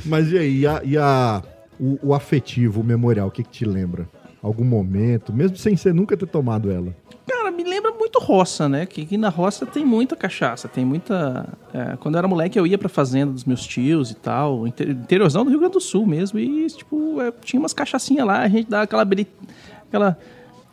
Mas 0.05 0.31
e 0.33 0.39
aí, 0.39 0.59
e, 0.61 0.67
a, 0.67 0.81
e 0.85 0.99
a- 0.99 1.43
o, 1.79 1.99
o 2.09 2.15
afetivo, 2.15 2.81
o 2.81 2.85
memorial, 2.85 3.29
o 3.29 3.31
que, 3.31 3.43
que 3.43 3.51
te 3.51 3.65
lembra? 3.65 4.07
Algum 4.43 4.65
momento, 4.65 5.33
mesmo 5.33 5.57
sem 5.57 5.77
você 5.77 5.93
nunca 5.93 6.17
ter 6.17 6.27
tomado 6.27 6.71
ela? 6.71 6.95
Cara, 7.27 7.51
me 7.51 7.63
lembra 7.63 7.93
muito 7.93 8.19
roça, 8.19 8.69
né? 8.69 8.87
Que 8.87 9.17
na 9.19 9.29
roça 9.29 9.67
tem 9.67 9.85
muita 9.85 10.17
cachaça, 10.17 10.67
tem 10.67 10.85
muita. 10.85 11.47
é, 11.75 11.97
quando 11.97 12.15
eu 12.15 12.19
era 12.21 12.27
moleque, 12.29 12.59
eu 12.59 12.67
ia 12.67 12.79
pra 12.79 12.89
fazenda 12.89 13.33
dos 13.33 13.45
meus 13.45 13.67
tios 13.67 14.11
e 14.11 14.15
tal, 14.17 14.67
inter- 14.67 14.91
interiorzão 14.91 15.45
do 15.45 15.51
Rio 15.51 15.59
Grande 15.59 15.75
do 15.75 15.81
Sul 15.81 16.07
mesmo, 16.07 16.39
e 16.39 16.67
tipo, 16.69 17.21
é, 17.21 17.31
tinha 17.45 17.61
umas 17.61 17.75
cachaçinhas 17.75 18.27
lá, 18.27 18.41
a 18.41 18.49
gente 18.49 18.69
dava 18.69 18.85
aquela. 18.85 19.03
aquela 19.03 20.19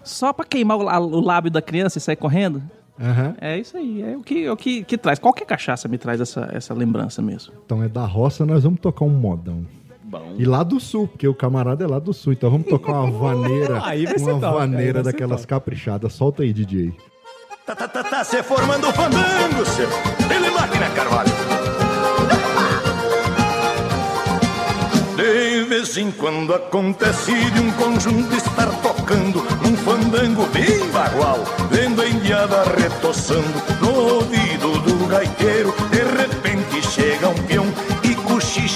só 0.04 0.32
pra 0.32 0.46
queimar 0.46 0.78
o, 0.78 0.84
o 0.84 1.20
lábio 1.20 1.52
da 1.52 1.62
criança 1.62 1.98
e 1.98 2.02
sair 2.02 2.16
correndo. 2.16 2.64
Aham. 3.00 3.36
É 3.42 3.60
isso 3.60 3.76
aí, 3.78 4.02
é 4.02 4.16
o 4.18 4.22
que, 4.22 4.46
é 4.46 4.52
o 4.52 4.56
que, 4.58 4.84
que 4.86 4.98
traz. 4.98 5.20
Qualquer 5.20 5.46
cachaça 5.46 5.88
me 5.90 5.98
traz 5.98 6.22
essa, 6.22 6.50
essa 6.54 6.74
lembrança 6.74 7.22
mesmo. 7.22 7.54
Então 7.66 7.84
é 7.84 7.90
da 7.90 8.06
roça, 8.06 8.46
nós 8.46 8.64
vamos 8.64 8.80
tocar 8.80 9.04
um 9.06 9.10
modão. 9.10 9.66
Bom. 10.08 10.36
E 10.38 10.46
lá 10.46 10.64
do 10.64 10.80
sul, 10.80 11.06
porque 11.06 11.28
o 11.28 11.34
camarada 11.34 11.84
é 11.84 11.88
lá 11.88 12.00
do 12.00 12.14
sul. 12.14 12.32
Então 12.32 12.50
vamos 12.50 12.68
tocar 12.68 12.94
uma 12.94 13.12
vaneira, 13.12 13.82
Aí 13.84 14.06
vai 14.06 14.16
uma 14.16 14.40
top, 14.40 14.58
vaneira 14.58 15.04
daquelas 15.04 15.46
caprichadas. 15.46 16.14
Solta 16.14 16.44
aí, 16.44 16.54
DJ. 16.54 16.94
Tá, 17.66 17.76
tá, 17.76 17.90
tá, 17.90 18.02
tá 18.06 18.24
se 18.24 18.42
formando 18.42 18.88
o 18.88 18.94
fandango, 18.94 19.66
seu. 19.66 19.90
Ele 20.34 20.50
máquina, 20.52 20.90
Carvalho. 20.92 21.30
De 25.18 25.64
vez 25.64 25.98
em 25.98 26.10
quando 26.12 26.54
acontece 26.54 27.34
de 27.34 27.60
um 27.60 27.72
conjunto 27.72 28.34
estar 28.34 28.70
tocando 28.82 29.44
num 29.62 29.76
fandango 29.76 30.46
bem 30.54 30.90
bagual, 30.92 31.40
vendo 31.70 32.02
a 32.02 32.08
indiada 32.08 32.64
retoçando 32.80 33.62
no 33.82 34.14
ouvido 34.14 34.80
do 34.84 35.08
gaiteiro. 35.08 35.74
De 35.90 36.04
repente 36.04 36.88
chega 36.88 37.28
um 37.28 37.44
peão 37.44 37.67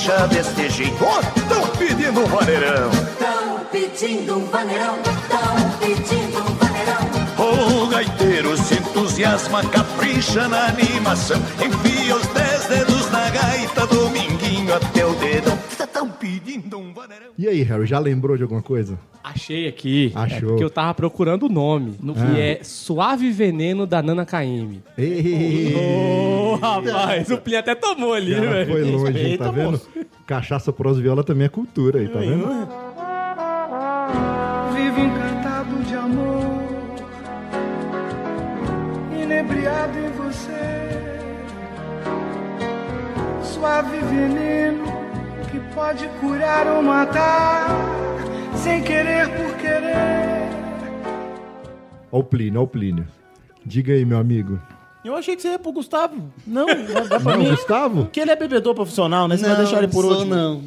e 0.02 0.08
cochicha 0.08 0.28
deste 0.28 0.70
jeito. 0.70 1.04
Ó, 1.04 1.22
tão 1.48 1.68
pedindo 1.78 2.22
um 2.22 2.26
vaneirão. 2.26 2.90
Tão 3.20 3.60
pedindo 3.72 4.38
um 4.38 4.46
vaneirão, 4.48 4.98
tão 5.30 5.70
pedindo 5.80 6.40
um 6.40 6.56
vaneirão. 6.56 7.84
O 7.84 7.88
gaiteiro 7.88 8.58
se 8.58 8.76
entusiasma, 8.76 9.64
capricha 9.66 10.48
na 10.48 10.68
animação. 10.68 11.42
Enfia 11.64 12.16
os 12.16 12.28
dez 12.28 12.66
dedos 12.66 13.12
na 13.12 13.30
gaita, 13.30 13.88
até 14.74 15.06
o 15.06 15.14
dedão. 15.16 15.58
Tão 15.94 16.10
pedindo 16.10 16.80
um 16.80 16.94
vaneirão. 16.94 17.28
E 17.38 17.48
aí, 17.48 17.62
Harry, 17.62 17.86
já 17.86 18.00
lembrou 18.00 18.36
de 18.36 18.42
alguma 18.42 18.62
coisa? 18.62 18.98
Achei 19.24 19.68
aqui. 19.68 20.12
Achou. 20.16 20.38
É 20.38 20.42
porque 20.42 20.64
eu 20.64 20.70
tava 20.70 20.94
procurando 20.96 21.44
o 21.46 21.50
nome. 21.50 21.96
Que 22.00 22.40
é 22.42 22.60
Suave 22.64 23.30
Veneno 23.30 23.86
da 23.86 24.02
Nana 24.02 24.26
KM. 24.26 24.82
Ei, 24.98 25.76
Ô, 25.76 26.56
rapaz, 26.56 27.30
o 27.30 27.38
Plin 27.38 27.56
até 27.58 27.76
tomou 27.76 28.14
ali, 28.14 28.34
cara, 28.34 28.50
velho. 28.50 28.72
foi 28.72 28.84
longe, 28.84 29.20
hein, 29.20 29.38
tá 29.38 29.52
vendo? 29.52 29.80
Cachaça, 30.26 30.74
prosa 30.74 31.00
viola 31.02 31.24
também 31.24 31.46
é 31.46 31.50
cultura 31.50 32.00
aí, 32.00 32.08
tá 32.08 32.20
vendo? 32.20 32.48
Vivo 34.74 35.00
encantado 35.02 35.84
de 35.84 35.96
amor, 35.96 36.64
inebriado 39.22 40.00
em 40.00 40.10
você. 40.14 40.81
Suave 43.62 44.00
veneno 44.00 44.86
que 45.52 45.60
pode 45.76 46.08
curar 46.20 46.66
ou 46.66 46.82
matar, 46.82 47.68
sem 48.56 48.82
querer 48.82 49.28
por 49.30 49.56
querer. 49.58 50.50
Ó 52.12 52.18
o 52.22 52.24
Plínio, 52.24 52.60
ó 52.60 52.64
o 52.64 52.68
Plínio. 52.68 53.08
Diga 53.64 53.94
aí, 53.94 54.04
meu 54.04 54.18
amigo. 54.18 54.60
Eu 55.06 55.16
achei 55.16 55.36
que 55.36 55.44
você 55.44 55.50
ia 55.50 55.60
pro 55.60 55.72
Gustavo. 55.74 56.34
Não, 56.48 56.66
vai 56.66 57.08
pra 57.08 57.20
Não, 57.38 57.38
mim. 57.38 57.50
Gustavo? 57.52 58.06
Porque 58.06 58.20
ele 58.20 58.32
é 58.32 58.36
bebedor 58.36 58.74
profissional, 58.74 59.28
né? 59.28 59.38
Você 59.38 59.46
vai 59.46 59.58
deixar 59.58 59.78
ele 59.78 59.90
por 59.90 60.06
último. 60.06 60.34
não. 60.34 60.64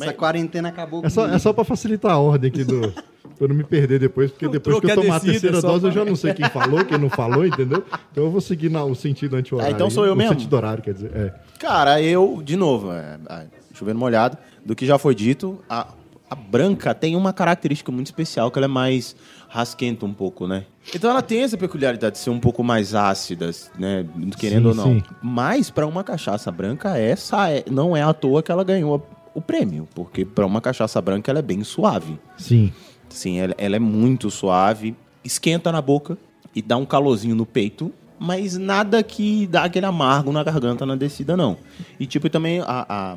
Essa 0.00 0.12
quarentena 0.12 0.68
acabou 0.68 1.04
É 1.04 1.08
só, 1.10 1.26
é 1.26 1.38
só 1.40 1.52
pra 1.52 1.64
facilitar 1.64 2.12
a 2.12 2.18
ordem 2.18 2.50
aqui 2.50 2.62
do. 2.62 2.94
Pra 3.36 3.44
eu 3.44 3.48
não 3.48 3.56
me 3.56 3.64
perder 3.64 3.98
depois, 3.98 4.30
porque 4.30 4.48
depois 4.48 4.80
que 4.80 4.90
eu 4.90 4.94
tomar 4.94 5.16
a 5.16 5.20
terceira 5.20 5.60
dose, 5.60 5.84
eu 5.86 5.92
pra- 5.92 6.02
já 6.02 6.04
não 6.08 6.16
sei 6.16 6.32
quem 6.34 6.48
falou, 6.48 6.84
quem 6.84 6.98
não 6.98 7.10
falou, 7.10 7.44
entendeu? 7.46 7.84
Então 8.12 8.24
eu 8.24 8.30
vou 8.30 8.40
seguir 8.40 8.70
na- 8.70 8.84
o 8.84 8.94
sentido 8.94 9.36
anti-horário. 9.36 9.72
Ah, 9.72 9.76
então 9.76 9.90
sou 9.90 10.06
eu 10.06 10.14
o 10.14 10.16
mesmo? 10.16 10.32
sentido 10.34 10.54
horário, 10.56 10.82
quer 10.82 10.94
dizer. 10.94 11.10
É. 11.14 11.34
Cara, 11.58 12.00
eu, 12.00 12.40
de 12.44 12.56
novo, 12.56 12.90
é, 12.92 13.18
é, 13.28 13.46
chovendo 13.74 13.98
molhado, 13.98 14.38
do 14.64 14.74
que 14.74 14.86
já 14.86 14.96
foi 14.98 15.14
dito, 15.14 15.58
a, 15.68 15.88
a 16.30 16.34
branca 16.34 16.94
tem 16.94 17.14
uma 17.14 17.32
característica 17.32 17.92
muito 17.92 18.06
especial, 18.06 18.50
que 18.50 18.58
ela 18.58 18.64
é 18.66 18.68
mais 18.68 19.14
rasquenta 19.48 20.04
um 20.06 20.12
pouco, 20.12 20.46
né? 20.46 20.64
Então 20.94 21.10
ela 21.10 21.22
tem 21.22 21.42
essa 21.42 21.56
peculiaridade 21.56 22.14
de 22.14 22.18
ser 22.20 22.30
um 22.30 22.40
pouco 22.40 22.64
mais 22.64 22.94
ácida, 22.94 23.50
né? 23.78 24.04
Querendo 24.38 24.72
Sim, 24.72 24.80
ou 24.80 24.86
não. 24.86 24.94
sim. 24.94 25.02
Mas 25.22 25.70
pra 25.70 25.86
uma 25.86 26.02
cachaça 26.02 26.50
branca, 26.50 26.96
essa 26.98 27.50
é- 27.50 27.64
não 27.70 27.96
é 27.96 28.02
à 28.02 28.12
toa 28.12 28.42
que 28.42 28.50
ela 28.50 28.64
ganhou 28.64 29.06
o 29.34 29.40
prêmio, 29.42 29.86
porque 29.94 30.24
pra 30.24 30.46
uma 30.46 30.60
cachaça 30.60 31.00
branca 31.00 31.30
ela 31.30 31.38
é 31.40 31.42
bem 31.42 31.62
suave. 31.62 32.18
Sim. 32.38 32.72
Sim, 33.10 33.38
ela, 33.38 33.54
ela 33.58 33.76
é 33.76 33.78
muito 33.78 34.30
suave, 34.30 34.94
esquenta 35.24 35.72
na 35.72 35.80
boca 35.80 36.16
e 36.54 36.60
dá 36.62 36.76
um 36.76 36.84
calorzinho 36.86 37.34
no 37.34 37.46
peito, 37.46 37.92
mas 38.18 38.56
nada 38.56 39.02
que 39.02 39.46
dá 39.46 39.64
aquele 39.64 39.86
amargo 39.86 40.32
na 40.32 40.42
garganta 40.42 40.84
na 40.86 40.96
descida, 40.96 41.36
não. 41.36 41.56
E 42.00 42.06
tipo, 42.06 42.28
também 42.30 42.60
a, 42.60 42.86
a, 42.88 43.16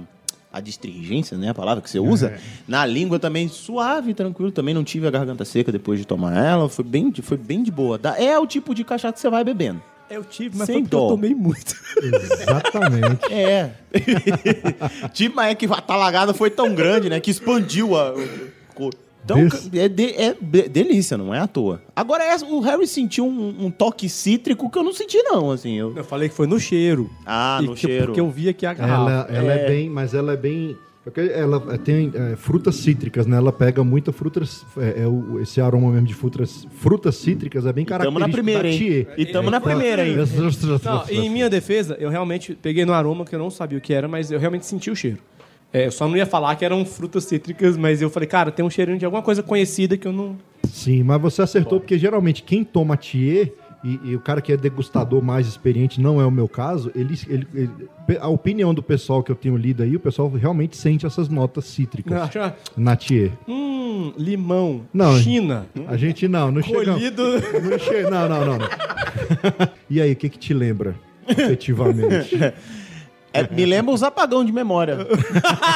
a 0.51 0.59
distringência, 0.59 1.37
né, 1.37 1.49
a 1.49 1.53
palavra 1.53 1.81
que 1.81 1.89
você 1.89 1.99
usa, 1.99 2.37
na 2.67 2.85
língua 2.85 3.17
também 3.19 3.47
suave, 3.47 4.13
tranquilo, 4.13 4.51
também 4.51 4.73
não 4.73 4.83
tive 4.83 5.07
a 5.07 5.11
garganta 5.11 5.45
seca 5.45 5.71
depois 5.71 5.99
de 5.99 6.05
tomar 6.05 6.35
ela, 6.35 6.67
foi 6.67 6.83
bem, 6.83 7.09
de- 7.09 7.21
foi 7.21 7.37
bem 7.37 7.63
de 7.63 7.71
boa. 7.71 7.99
É 8.17 8.37
o 8.37 8.45
tipo 8.47 8.73
de 8.75 8.83
cachaça 8.83 9.13
que 9.13 9.19
você 9.19 9.29
vai 9.29 9.43
bebendo. 9.43 9.81
Eu 10.09 10.23
tive, 10.23 10.57
mas 10.57 10.65
Sem 10.65 10.83
dó. 10.83 11.05
eu 11.05 11.09
tomei 11.09 11.35
muito. 11.35 11.75
Exatamente. 12.01 13.19
É. 13.31 13.69
tipo, 15.13 15.35
mas 15.35 15.51
é 15.51 15.55
que 15.55 15.65
a 15.65 15.81
talagada 15.81 16.33
foi 16.33 16.49
tão 16.49 16.73
grande, 16.73 17.09
né, 17.09 17.19
que 17.19 17.29
expandiu 17.31 17.95
a... 17.95 18.13
Então, 19.23 19.37
é, 19.73 19.87
de- 19.89 20.13
é 20.15 20.35
be- 20.39 20.67
delícia, 20.69 21.17
não 21.17 21.33
é 21.33 21.39
à 21.39 21.47
toa. 21.47 21.81
Agora, 21.95 22.23
essa- 22.23 22.45
o 22.45 22.59
Harry 22.61 22.87
sentiu 22.87 23.25
um, 23.27 23.65
um 23.65 23.69
toque 23.71 24.09
cítrico 24.09 24.69
que 24.69 24.77
eu 24.79 24.83
não 24.83 24.93
senti, 24.93 25.21
não, 25.23 25.51
assim. 25.51 25.75
Eu... 25.75 25.95
Eu 25.95 26.03
falei 26.03 26.29
que 26.29 26.35
foi 26.35 26.47
no 26.47 26.59
cheiro. 26.59 27.09
Ah, 27.25 27.59
E 27.61 27.65
no 27.67 27.73
que- 27.75 27.81
cheiro. 27.81 28.05
Porque 28.07 28.19
eu 28.19 28.29
vi 28.29 28.49
aqui 28.49 28.65
a 28.65 28.73
garrafa. 28.73 29.11
Ela, 29.11 29.27
ela 29.29 29.53
é. 29.53 29.67
bem, 29.67 29.89
mas 29.89 30.13
ela 30.13 30.33
é 30.33 30.37
bem. 30.37 30.75
porque 31.03 31.21
Ela 31.21 31.59
tem 31.77 32.11
é, 32.15 32.35
frutas 32.35 32.75
cítricas, 32.77 33.25
né? 33.27 33.37
Ela 33.37 33.51
pega 33.51 33.83
muita 33.83 34.11
frutas. 34.11 34.65
É, 34.77 35.03
é 35.03 35.07
o- 35.07 35.39
esse 35.41 35.59
aroma 35.61 35.91
mesmo 35.91 36.07
de 36.07 36.13
frutas, 36.15 36.67
frutas 36.77 37.15
cítricas 37.15 37.65
é 37.65 37.73
bem 37.73 37.85
tamo 37.85 37.99
característico 37.99 38.27
na 38.27 38.33
primeira, 38.33 38.67
hein? 38.67 39.07
E 39.17 39.25
tamo 39.27 39.51
na 39.51 39.61
primeira, 39.61 40.07
hein? 40.07 40.15
Não, 40.83 41.03
em 41.09 41.29
minha 41.29 41.49
defesa, 41.49 41.95
eu 41.99 42.09
realmente 42.09 42.55
peguei 42.59 42.85
no 42.85 42.93
aroma 42.93 43.25
que 43.25 43.35
eu 43.35 43.39
não 43.39 43.49
sabia 43.51 43.77
o 43.77 43.81
que 43.81 43.93
era, 43.93 44.07
mas 44.07 44.31
eu 44.31 44.39
realmente 44.39 44.65
senti 44.65 44.89
o 44.89 44.95
cheiro. 44.95 45.19
É, 45.71 45.85
eu 45.85 45.91
só 45.91 46.07
não 46.07 46.17
ia 46.17 46.25
falar 46.25 46.55
que 46.55 46.65
eram 46.65 46.83
frutas 46.85 47.25
cítricas, 47.25 47.77
mas 47.77 48.01
eu 48.01 48.09
falei, 48.09 48.27
cara, 48.27 48.51
tem 48.51 48.65
um 48.65 48.69
cheirinho 48.69 48.97
de 48.97 49.05
alguma 49.05 49.21
coisa 49.21 49.43
conhecida 49.43 49.95
que 49.97 50.07
eu 50.07 50.11
não. 50.11 50.35
Sim, 50.67 51.03
mas 51.03 51.21
você 51.21 51.41
acertou 51.43 51.79
porque 51.79 51.97
geralmente 51.97 52.41
quem 52.43 52.63
toma 52.63 52.97
Thier 52.97 53.51
e, 53.83 53.99
e 54.03 54.15
o 54.15 54.19
cara 54.19 54.41
que 54.41 54.51
é 54.51 54.57
degustador 54.57 55.21
mais 55.23 55.47
experiente, 55.47 56.01
não 56.01 56.19
é 56.19 56.25
o 56.25 56.31
meu 56.31 56.47
caso, 56.47 56.91
ele, 56.95 57.17
ele- 57.29 57.47
ele- 57.53 58.17
a 58.19 58.27
opinião 58.27 58.73
do 58.73 58.81
pessoal 58.83 59.21
que 59.23 59.31
eu 59.31 59.35
tenho 59.35 59.55
lido 59.55 59.83
aí, 59.83 59.95
o 59.95 59.99
pessoal 59.99 60.27
realmente 60.29 60.75
sente 60.75 61.05
essas 61.05 61.29
notas 61.29 61.65
cítricas 61.65 62.11
não 62.13 62.23
acha, 62.23 62.55
na 62.75 62.95
Thier. 62.95 63.31
hum, 63.47 64.11
limão, 64.17 64.81
Não, 64.93 65.17
China, 65.19 65.67
A 65.87 65.95
gente 65.95 66.27
não, 66.27 66.51
não 66.51 66.61
chega. 66.63 66.93
colhido. 66.93 67.23
Não, 68.09 68.27
não, 68.29 68.45
não, 68.45 68.57
não. 68.57 68.67
E 69.89 70.01
aí, 70.01 70.11
o 70.13 70.15
que 70.15 70.29
que 70.29 70.37
te 70.39 70.53
lembra? 70.53 70.95
Efetivamente. 71.27 72.35
É, 73.33 73.43
me 73.53 73.65
lembra 73.65 73.93
os 73.93 74.01
apagão 74.03 74.43
de 74.43 74.51
memória. 74.51 74.97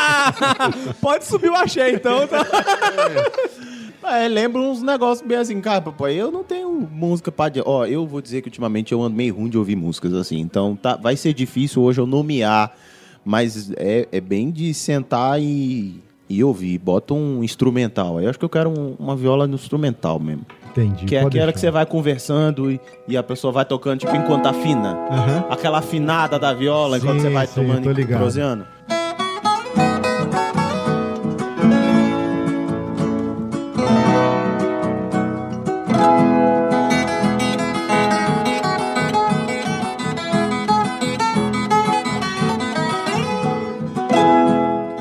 Pode 1.02 1.26
subir 1.26 1.50
o 1.50 1.56
axé, 1.56 1.92
então. 1.92 2.28
Tá? 2.28 2.46
É, 4.06 4.28
lembra 4.28 4.60
uns 4.60 4.82
negócios 4.84 5.26
bem 5.26 5.38
assim, 5.38 5.62
cara, 5.62 5.80
papai, 5.80 6.14
eu 6.16 6.30
não 6.30 6.44
tenho 6.44 6.70
música 6.92 7.32
pra... 7.32 7.50
Ó, 7.66 7.86
eu 7.86 8.06
vou 8.06 8.22
dizer 8.22 8.42
que 8.42 8.50
ultimamente 8.50 8.92
eu 8.92 9.02
ando 9.02 9.16
meio 9.16 9.34
ruim 9.34 9.50
de 9.50 9.58
ouvir 9.58 9.78
músicas 9.78 10.14
assim, 10.14 10.42
então 10.42 10.76
tá, 10.76 10.98
vai 10.98 11.16
ser 11.16 11.34
difícil 11.34 11.82
hoje 11.82 12.02
eu 12.02 12.06
nomear, 12.06 12.76
mas 13.24 13.72
é, 13.78 14.06
é 14.12 14.20
bem 14.20 14.52
de 14.52 14.74
sentar 14.74 15.42
e, 15.42 16.02
e 16.30 16.44
ouvir. 16.44 16.78
Bota 16.80 17.14
um 17.14 17.42
instrumental, 17.46 18.18
aí 18.18 18.26
eu 18.26 18.30
acho 18.30 18.38
que 18.38 18.44
eu 18.44 18.50
quero 18.50 18.70
um- 18.70 18.94
uma 19.00 19.16
viola 19.16 19.48
no 19.48 19.56
instrumental 19.56 20.20
mesmo. 20.20 20.46
Entendi. 20.76 21.06
Que 21.06 21.16
é 21.16 21.22
aquela 21.24 21.52
que 21.54 21.60
você 21.60 21.68
deixar. 21.68 21.72
vai 21.72 21.86
conversando 21.86 22.72
e, 22.72 22.82
e 23.08 23.16
a 23.16 23.22
pessoa 23.24 23.54
vai 23.54 23.64
tocando, 23.64 24.00
tipo, 24.00 24.16
enquanto 24.16 24.48
afina. 24.48 24.98
Aham. 25.12 25.46
Aquela 25.50 25.78
afinada 25.80 26.40
da 26.40 26.52
viola 26.54 26.98
enquanto 26.98 27.18
Sim, 27.18 27.22
você 27.22 27.30
vai 27.30 27.46
sim, 27.48 27.54
tomando 27.62 27.84
tô 27.84 27.92
e 27.92 27.94
ligado. 27.94 28.20
proseando. 28.20 28.66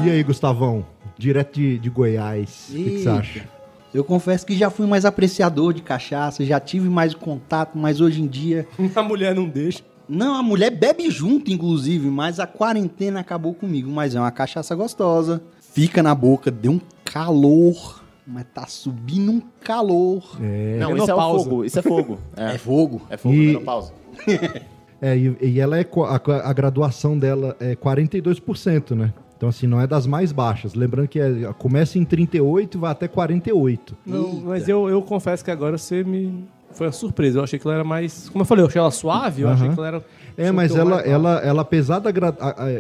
E 0.05 0.11
aí, 0.11 0.23
Gustavão? 0.23 0.85
Direto 1.17 1.55
de, 1.55 1.79
de 1.79 1.89
Goiás. 1.89 2.69
O 2.71 2.75
que, 2.75 2.99
você 2.99 3.09
acha? 3.09 3.49
Eu 3.95 4.03
confesso 4.05 4.47
que 4.47 4.57
já 4.57 4.71
fui 4.71 4.87
mais 4.87 5.05
apreciador 5.05 5.73
de 5.75 5.83
cachaça, 5.83 6.45
já 6.45 6.59
tive 6.59 6.89
mais 6.89 7.15
contato, 7.15 7.77
mas 7.77 8.01
hoje 8.01 8.23
em 8.23 8.27
dia. 8.27 8.67
A 8.97 9.03
mulher 9.03 9.35
não 9.35 9.49
deixa. 9.49 9.83
Não, 10.09 10.35
a 10.35 10.43
mulher 10.43 10.71
bebe 10.71 11.09
junto, 11.11 11.51
inclusive, 11.51 12.09
mas 12.11 12.39
a 12.41 12.47
quarentena 12.47 13.21
acabou 13.21 13.55
comigo. 13.55 13.91
Mas 13.91 14.15
é 14.15 14.21
uma 14.21 14.31
cachaça 14.33 14.75
gostosa. 14.75 15.41
Fica 15.61 16.03
na 16.03 16.15
boca, 16.15 16.51
deu 16.51 16.73
um 16.73 16.81
calor, 17.05 18.03
mas 18.27 18.45
tá 18.53 18.67
subindo 18.67 19.31
um 19.33 19.41
calor. 19.63 20.37
É, 20.43 20.77
Não, 20.81 20.91
isso 20.97 21.11
é 21.11 21.15
o 21.15 21.17
Menopausa. 21.17 21.45
fogo. 21.45 21.65
Isso 21.65 21.79
é 21.79 21.83
fogo. 21.83 22.19
É, 22.37 22.55
É 22.55 22.59
fogo. 22.59 23.03
é 23.09 23.17
fogo, 23.17 23.35
E- 23.35 23.47
menopausa. 23.47 23.93
é 25.01 25.17
e, 25.17 25.37
e 25.41 25.61
ela 25.61 25.79
é. 25.79 25.87
A, 26.07 26.51
a 26.51 26.53
graduação 26.53 27.19
dela 27.19 27.57
é 27.61 27.75
42%, 27.77 28.95
né? 28.95 29.15
Então, 29.43 29.49
assim, 29.49 29.67
não 29.67 29.81
é 29.81 29.89
das 29.89 30.07
mais 30.07 30.31
baixas. 30.31 30.73
Lembrando 30.73 31.09
que 31.09 31.19
é- 31.19 31.53
começa 31.59 31.99
em 31.99 32.05
38 32.05 32.79
e 32.79 32.81
vai 32.81 32.93
até 32.93 33.09
48. 33.09 33.97
Não, 34.07 34.35
mas 34.45 34.69
eu, 34.69 34.89
eu 34.89 35.03
confesso 35.03 35.45
que 35.45 35.51
agora 35.51 35.77
você 35.77 36.05
me. 36.05 36.45
Foi 36.71 36.87
uma 36.87 36.93
surpresa. 36.93 37.41
Eu 37.41 37.43
achei 37.43 37.59
que 37.59 37.67
ela 37.67 37.75
era 37.75 37.83
mais. 37.83 38.29
Como 38.29 38.43
eu 38.43 38.47
falei, 38.47 38.63
eu 38.63 38.69
achei 38.69 38.79
ela 38.81 38.93
suave, 38.93 39.43
eu 39.43 39.49
achei 39.49 39.67
Aham. 39.67 39.75
que 39.75 39.81
ela 39.81 39.89
era. 39.89 40.05
É, 40.37 40.53
mas 40.53 40.77
ela, 40.77 41.01
ela, 41.01 41.39
ela, 41.41 41.63
apesar 41.63 41.99
da. 41.99 42.13
gra- 42.13 42.31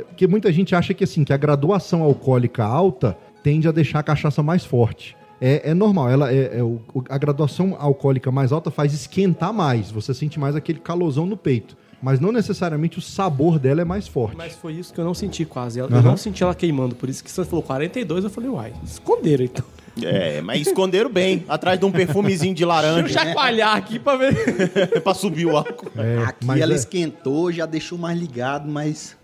Porque 0.06 0.28
muita 0.28 0.52
gente 0.52 0.72
acha 0.72 0.94
que 0.94 1.02
assim, 1.02 1.24
que 1.24 1.32
a 1.32 1.36
graduação 1.36 2.00
alcoólica 2.04 2.64
alta 2.64 3.18
tende 3.42 3.66
a 3.66 3.72
deixar 3.72 3.98
a 3.98 4.02
cachaça 4.04 4.40
mais 4.40 4.64
forte. 4.64 5.16
É, 5.40 5.70
é 5.70 5.74
normal, 5.74 6.08
ela 6.10 6.32
é, 6.32 6.60
é 6.60 6.60
a 7.08 7.18
graduação 7.18 7.76
alcoólica 7.76 8.30
mais 8.30 8.52
alta 8.52 8.70
faz 8.70 8.94
esquentar 8.94 9.52
mais, 9.52 9.90
você 9.90 10.14
sente 10.14 10.38
mais 10.38 10.54
aquele 10.54 10.78
calorzão 10.78 11.26
no 11.26 11.36
peito. 11.36 11.76
Mas 12.02 12.18
não 12.18 12.32
necessariamente 12.32 12.98
o 12.98 13.00
sabor 13.00 13.58
dela 13.58 13.82
é 13.82 13.84
mais 13.84 14.08
forte. 14.08 14.36
Mas 14.36 14.54
foi 14.54 14.72
isso 14.74 14.92
que 14.92 14.98
eu 14.98 15.04
não 15.04 15.14
senti 15.14 15.44
quase. 15.44 15.78
Eu, 15.78 15.88
eu 15.88 15.96
Aham. 15.96 16.02
não 16.02 16.16
senti 16.16 16.42
ela 16.42 16.54
queimando. 16.54 16.94
Por 16.96 17.08
isso 17.08 17.22
que 17.22 17.30
você 17.30 17.44
falou 17.44 17.62
42, 17.62 18.24
eu 18.24 18.30
falei, 18.30 18.50
uai, 18.50 18.72
esconderam 18.84 19.44
então. 19.44 19.64
É, 20.02 20.40
mas 20.40 20.66
esconderam 20.66 21.10
bem, 21.10 21.44
atrás 21.48 21.78
de 21.78 21.84
um 21.84 21.92
perfumezinho 21.92 22.54
de 22.54 22.64
Deixa 22.64 22.64
eu 22.64 22.68
laranja 22.90 23.08
chacoalhar 23.08 23.76
aqui 23.76 23.98
pra 23.98 24.16
ver. 24.16 24.34
pra 25.04 25.14
subir 25.14 25.46
o 25.46 25.56
álcool. 25.56 25.90
É, 25.96 26.24
Aqui 26.24 26.46
mas 26.46 26.60
ela 26.60 26.72
é- 26.72 26.76
esquentou, 26.76 27.52
já 27.52 27.66
deixou 27.66 27.98
mais 27.98 28.18
ligado, 28.18 28.68
mas. 28.70 29.16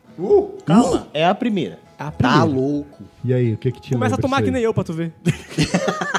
Calma, 0.67 1.09
é 1.15 1.25
a 1.27 1.35
primeira. 1.35 1.79
Tá 2.19 2.45
louco. 2.45 3.03
E 3.25 3.33
aí, 3.35 3.55
o 3.55 3.57
que 3.57 3.73
que 3.73 3.81
te 3.81 3.93
Começa 3.93 4.15
a 4.15 4.19
tomar 4.19 4.41
que 4.43 4.51
nem 4.53 4.63
eu 4.63 4.73
pra 4.73 4.85
tu 4.85 4.93
ver. 4.93 5.13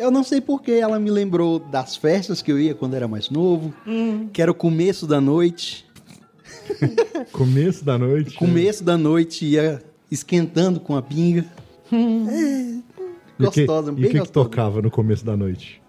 Eu 0.00 0.10
não 0.10 0.24
sei 0.24 0.40
porque 0.40 0.72
ela 0.72 0.98
me 0.98 1.10
lembrou 1.10 1.58
das 1.58 1.94
festas 1.94 2.40
que 2.40 2.50
eu 2.50 2.58
ia 2.58 2.74
quando 2.74 2.94
era 2.94 3.06
mais 3.06 3.28
novo, 3.28 3.72
que 4.32 4.40
era 4.40 4.50
o 4.50 4.54
começo 4.54 5.06
da 5.06 5.20
noite. 5.20 5.84
Começo 7.32 7.84
da 7.84 7.98
noite. 7.98 8.34
Começo 8.36 8.82
da 8.82 8.96
noite 8.96 9.44
ia 9.44 9.82
esquentando 10.10 10.80
com 10.80 10.96
a 10.96 11.02
pinga. 11.02 11.44
É, 11.92 11.96
E 11.96 13.46
o 13.46 13.50
que- 13.50 13.66
gostosa, 13.66 13.90
E 13.90 13.92
o 13.92 13.96
bem 13.96 14.04
que, 14.04 14.10
que 14.12 14.18
gostosa. 14.20 14.48
tocava 14.48 14.80
no 14.82 14.90
começo 14.90 15.24
da 15.24 15.36
noite? 15.36 15.79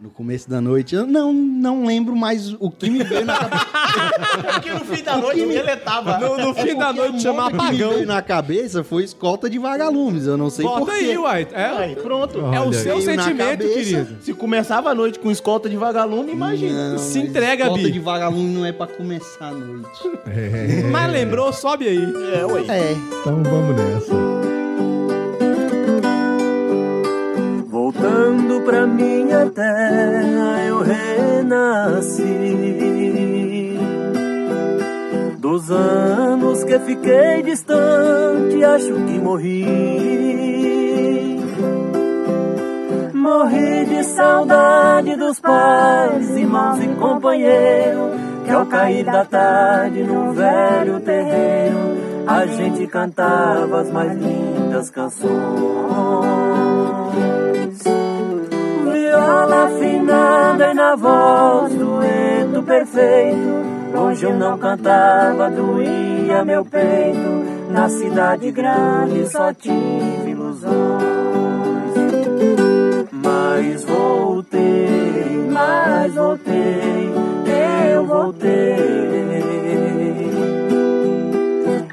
No 0.00 0.10
começo 0.10 0.48
da 0.48 0.60
noite, 0.60 0.94
eu 0.94 1.08
não, 1.08 1.32
não 1.32 1.84
lembro 1.84 2.14
mais 2.14 2.52
o 2.60 2.70
que 2.70 2.88
me 2.88 3.02
veio 3.02 3.24
na 3.24 3.36
cabeça. 3.36 3.66
Porque 4.54 4.70
no 4.72 4.80
fim 4.84 5.02
da 5.02 5.16
noite 5.16 5.40
ele 5.40 5.76
tava. 5.78 6.18
No, 6.18 6.38
no 6.38 6.54
fim 6.54 6.76
da 6.76 6.92
noite 6.92 7.20
chama 7.20 7.46
O 7.46 7.50
que 7.50 7.56
me 7.56 7.60
apagão. 7.64 7.90
veio 7.94 8.06
na 8.06 8.22
cabeça 8.22 8.84
foi 8.84 9.02
escolta 9.02 9.50
de 9.50 9.58
vagalumes, 9.58 10.24
eu 10.28 10.36
não 10.36 10.50
sei 10.50 10.64
Bota 10.64 10.78
porquê. 10.86 10.92
aí, 11.04 11.18
uai. 11.18 11.48
É, 11.52 11.64
Aí, 11.64 11.96
pronto. 11.96 12.38
é 12.38 12.60
o 12.60 12.68
Olha 12.68 12.72
seu 12.78 13.00
sentimento, 13.00 13.38
cabeça. 13.58 13.74
querido. 13.74 14.16
Se 14.22 14.32
começava 14.34 14.90
a 14.90 14.94
noite 14.94 15.18
com 15.18 15.32
escolta 15.32 15.68
de 15.68 15.76
vagalume, 15.76 16.30
imagina. 16.30 16.90
Não, 16.92 16.98
Se 16.98 17.18
entrega, 17.18 17.64
escolta 17.64 17.82
Bi. 17.82 17.90
de 17.90 17.98
vagalume 17.98 18.54
não 18.54 18.64
é 18.64 18.70
pra 18.70 18.86
começar 18.86 19.48
a 19.48 19.52
noite. 19.52 19.88
É, 20.28 20.82
Mas 20.92 21.12
lembrou, 21.12 21.52
sobe 21.52 21.88
aí. 21.88 22.04
É, 22.40 22.46
ué. 22.46 22.62
É, 22.68 22.92
então 22.92 23.42
vamos 23.42 23.74
nessa. 23.74 24.37
Voltando 27.98 28.60
pra 28.60 28.86
minha 28.86 29.50
terra, 29.50 30.62
eu 30.68 30.82
renasci. 30.82 32.22
Dos 35.38 35.68
anos 35.68 36.62
que 36.62 36.78
fiquei 36.78 37.42
distante, 37.42 38.62
acho 38.62 38.94
que 38.94 39.18
morri. 39.18 39.66
Morri 43.12 43.84
de 43.86 44.04
saudade 44.04 45.16
dos 45.16 45.40
pais, 45.40 46.30
irmãos 46.36 46.80
e 46.80 46.86
companheiros. 47.00 48.12
Que 48.44 48.52
ao 48.52 48.64
cair 48.66 49.04
da 49.04 49.24
tarde 49.24 50.04
num 50.04 50.32
velho 50.32 51.00
terreiro, 51.00 51.76
a 52.28 52.46
gente 52.46 52.86
cantava 52.86 53.80
as 53.80 53.90
mais 53.90 54.16
lindas 54.16 54.88
canções. 54.88 56.47
Viola 59.28 59.64
afinada 59.66 60.70
e 60.70 60.74
na 60.74 60.96
voz 60.96 61.74
dueto 61.74 62.62
perfeito. 62.62 63.36
Longe 63.92 64.24
eu 64.24 64.34
não 64.34 64.56
cantava, 64.56 65.50
doía 65.50 66.42
meu 66.46 66.64
peito. 66.64 67.44
Na 67.70 67.90
cidade 67.90 68.50
grande 68.50 69.26
só 69.28 69.52
tive 69.52 70.30
ilusões. 70.30 70.72
Mas 73.12 73.84
voltei, 73.84 75.46
mas 75.50 76.14
voltei, 76.14 77.12
eu 77.92 78.06
voltei. 78.06 78.78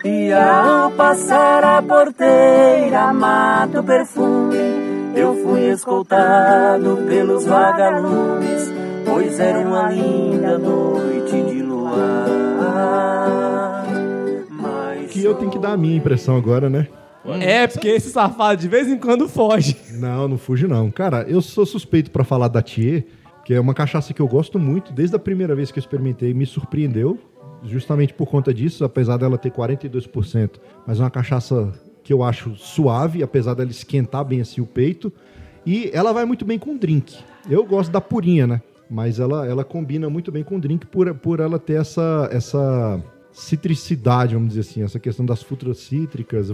E 0.05 0.31
ao 0.31 0.89
passar 0.91 1.65
a 1.65 1.81
porteira, 1.81 3.11
mato 3.11 3.83
perfume. 3.83 4.84
Eu 5.15 5.35
fui 5.43 5.69
escoltado 5.71 6.97
pelos 7.07 7.45
vagalumes, 7.45 8.71
pois 9.05 9.39
era 9.39 9.59
uma 9.59 9.89
linda 9.89 10.57
noite 10.57 11.41
de 11.41 11.61
luar. 11.61 12.25
Mas 14.49 15.11
Que 15.11 15.23
eu 15.23 15.33
tenho 15.35 15.49
que 15.49 15.59
dar 15.59 15.73
a 15.73 15.77
minha 15.77 15.95
impressão 15.95 16.35
agora, 16.35 16.69
né? 16.69 16.87
É, 17.39 17.65
porque 17.65 17.87
esse 17.87 18.09
safado 18.11 18.61
de 18.61 18.67
vez 18.67 18.87
em 18.87 18.97
quando 18.97 19.27
foge. 19.27 19.75
Não, 19.93 20.27
não 20.27 20.37
fuge 20.37 20.67
não. 20.67 20.91
Cara, 20.91 21.25
eu 21.27 21.41
sou 21.41 21.65
suspeito 21.65 22.11
pra 22.11 22.23
falar 22.23 22.49
da 22.49 22.61
Thier, 22.61 23.05
que 23.43 23.53
é 23.53 23.59
uma 23.59 23.73
cachaça 23.73 24.13
que 24.13 24.21
eu 24.21 24.27
gosto 24.27 24.59
muito. 24.59 24.93
Desde 24.93 25.15
a 25.15 25.19
primeira 25.19 25.55
vez 25.55 25.71
que 25.71 25.79
eu 25.79 25.81
experimentei, 25.81 26.33
me 26.33 26.45
surpreendeu. 26.45 27.17
Justamente 27.63 28.13
por 28.13 28.27
conta 28.27 28.53
disso, 28.53 28.83
apesar 28.83 29.17
dela 29.17 29.39
ter 29.39 29.49
42%. 29.49 30.59
Mas 30.85 30.99
é 30.99 31.03
uma 31.03 31.09
cachaça 31.09 31.73
que 32.05 32.13
eu 32.13 32.21
acho 32.21 32.55
suave, 32.55 33.23
apesar 33.23 33.55
dela 33.55 33.71
esquentar 33.71 34.23
bem 34.23 34.39
assim 34.39 34.61
o 34.61 34.65
peito. 34.65 35.11
E 35.65 35.89
ela 35.91 36.13
vai 36.13 36.23
muito 36.23 36.45
bem 36.45 36.59
com 36.59 36.77
drink. 36.77 37.17
Eu 37.49 37.65
gosto 37.65 37.91
da 37.91 37.99
purinha, 37.99 38.45
né? 38.45 38.61
Mas 38.87 39.19
ela, 39.19 39.47
ela 39.47 39.63
combina 39.63 40.07
muito 40.07 40.31
bem 40.31 40.43
com 40.43 40.59
drink 40.59 40.85
por, 40.85 41.11
por 41.15 41.39
ela 41.39 41.57
ter 41.57 41.81
essa, 41.81 42.29
essa 42.31 43.03
citricidade, 43.33 44.35
vamos 44.35 44.49
dizer 44.49 44.61
assim. 44.61 44.83
Essa 44.83 44.99
questão 44.99 45.25
das 45.25 45.41
frutas 45.41 45.79
cítricas. 45.79 46.51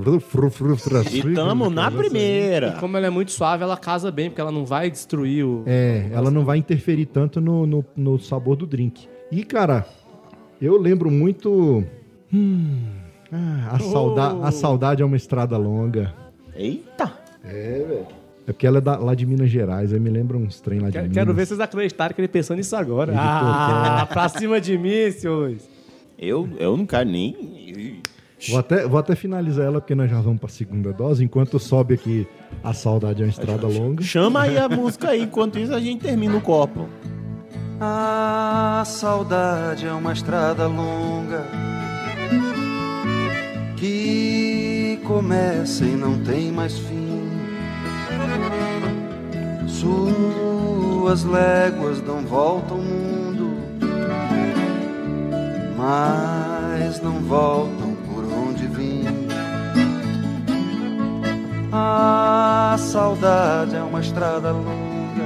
E 1.32 1.34
tamo 1.34 1.70
na 1.70 1.92
primeira. 1.92 2.78
Como 2.80 2.96
ela 2.96 3.08
é 3.08 3.10
muito 3.10 3.34
suave, 3.34 3.64
ela 3.64 3.76
casa 3.76 4.10
bem, 4.10 4.30
porque 4.30 4.40
ela 4.40 4.54
não 4.54 4.66
vai 4.66 4.90
destruir 4.90 5.46
o. 5.46 5.64
É, 5.66 6.10
ela 6.14 6.32
não 6.32 6.46
vai 6.46 6.60
interferir 6.60 7.08
tanto 7.08 7.42
no, 7.42 7.68
no, 7.68 7.86
no 7.94 8.18
sabor 8.18 8.56
do 8.56 8.66
drink. 8.66 9.06
E, 9.30 9.44
cara, 9.44 9.86
eu 10.62 10.78
lembro 10.78 11.12
muito. 11.12 11.84
Hum, 12.34 13.01
ah, 13.32 13.70
a, 13.76 13.80
sauda 13.80 14.48
a 14.48 14.52
saudade 14.52 15.02
é 15.02 15.06
uma 15.06 15.18
estrada 15.18 15.58
longa. 15.58 16.14
Eita. 16.56 17.12
É 17.44 18.04
porque 18.46 18.68
ela 18.68 18.80
é 18.80 18.82
da- 18.82 18.98
lá 18.98 19.16
de 19.16 19.26
Minas 19.26 19.50
Gerais, 19.50 19.94
aí 19.94 20.00
me 20.00 20.10
lembra 20.10 20.36
uns 20.38 20.60
trem 20.60 20.80
lá 20.80 20.88
de 20.88 20.94
Quero, 20.94 21.04
Minas. 21.04 21.16
quero 21.18 21.34
ver 21.34 21.46
vocês 21.46 21.60
acreditarem 21.60 22.14
que 22.16 22.20
ele 22.22 22.28
pensou 22.28 22.56
nisso 22.56 22.76
agora. 22.76 23.12
Ele 23.14 23.20
Ah, 23.22 24.06
pra 24.12 24.28
cima 24.28 24.60
de 24.60 24.78
mim, 24.78 25.10
senhores. 25.12 25.70
Eu, 26.20 26.50
eu 26.60 26.76
não 26.76 26.86
quero 26.86 27.10
nem. 27.10 28.02
Vou 28.50 28.60
até, 28.60 28.88
vou 28.88 29.00
até 29.00 29.16
finalizar 29.16 29.66
ela, 29.68 29.80
porque 29.80 29.94
nós 29.96 30.10
já 30.10 30.20
vamos 30.20 30.40
pra 30.40 30.50
segunda 30.50 30.92
dose. 30.92 31.24
Enquanto 31.24 31.60
sobe 31.60 31.94
aqui 31.94 32.28
a 32.64 32.74
saudade 32.74 33.22
é 33.22 33.26
uma 33.26 33.30
estrada 33.30 33.68
longa. 33.68 34.04
Chama 34.04 34.42
aí 34.42 34.58
a 34.58 34.68
música 34.68 35.10
aí, 35.12 35.22
enquanto 35.24 35.58
isso 35.60 35.74
a 35.74 35.80
gente 35.80 36.02
termina 36.02 36.36
o 36.36 36.42
copo. 36.42 36.90
A 37.80 38.84
saudade 38.86 39.88
é 39.88 39.92
uma 39.94 40.14
estrada 40.14 40.68
longa 40.68 41.44
que 43.82 45.00
começa 45.08 45.84
e 45.84 45.96
não 45.96 46.20
tem 46.20 46.52
mais 46.52 46.78
fim. 46.78 47.32
Suas 49.68 51.24
léguas 51.24 52.00
dão 52.02 52.22
volta 52.22 52.76
ao 52.76 52.80
mundo, 52.80 53.58
mas 55.76 57.02
não 57.02 57.22
voltam 57.22 57.96
por 58.08 58.24
onde 58.24 58.68
vim. 58.68 59.28
A 61.72 62.76
saudade 62.78 63.76
é 63.76 63.82
uma 63.82 64.00
estrada 64.00 64.52
longa 64.52 65.26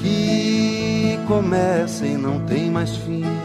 que 0.00 1.20
começa 1.28 2.04
e 2.04 2.16
não 2.16 2.40
tem 2.40 2.68
mais 2.68 2.96
fim. 2.96 3.35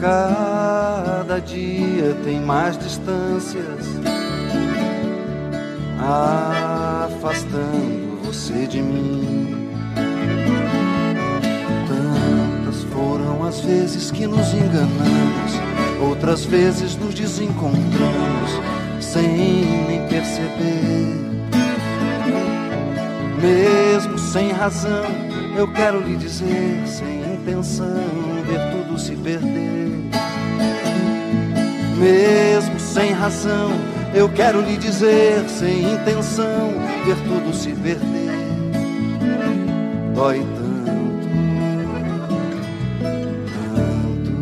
Cada 0.00 1.40
dia 1.40 2.14
tem 2.22 2.40
mais 2.40 2.76
distâncias, 2.76 3.64
afastando 5.98 8.18
você 8.22 8.66
de 8.66 8.82
mim. 8.82 9.70
Tantas 11.88 12.82
foram 12.92 13.42
as 13.44 13.60
vezes 13.60 14.10
que 14.10 14.26
nos 14.26 14.52
enganamos, 14.52 15.52
outras 16.02 16.44
vezes 16.44 16.94
nos 16.96 17.14
desencontramos, 17.14 18.60
sem 19.00 19.64
nem 19.88 20.06
perceber. 20.08 21.24
Mesmo 23.40 24.18
sem 24.18 24.52
razão, 24.52 25.06
eu 25.56 25.66
quero 25.72 26.00
lhe 26.00 26.16
dizer, 26.16 26.82
sem 26.86 27.34
intenção, 27.34 28.04
ver 28.46 28.60
tudo 28.72 28.98
se 28.98 29.16
perder. 29.16 29.85
Mesmo 31.98 32.78
sem 32.78 33.12
razão, 33.12 33.70
eu 34.14 34.28
quero 34.28 34.60
lhe 34.60 34.76
dizer, 34.76 35.48
sem 35.48 35.94
intenção, 35.94 36.74
ver 37.06 37.16
tudo 37.26 37.54
se 37.54 37.72
perder. 37.72 37.98
Dói 40.14 40.38
tanto, 40.56 41.26
tanto. 43.62 44.36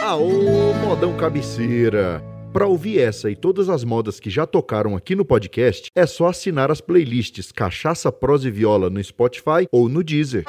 Aô, 0.00 0.74
modão 0.74 1.16
cabeceira! 1.16 2.22
Para 2.54 2.68
ouvir 2.68 3.00
essa 3.00 3.28
e 3.28 3.34
todas 3.34 3.68
as 3.68 3.82
modas 3.82 4.20
que 4.20 4.30
já 4.30 4.46
tocaram 4.46 4.94
aqui 4.94 5.16
no 5.16 5.24
podcast, 5.24 5.90
é 5.92 6.06
só 6.06 6.28
assinar 6.28 6.70
as 6.70 6.80
playlists 6.80 7.50
Cachaça, 7.50 8.12
Prosa 8.12 8.46
e 8.46 8.50
Viola 8.52 8.88
no 8.88 9.02
Spotify 9.02 9.66
ou 9.72 9.88
no 9.88 10.04
Deezer. 10.04 10.44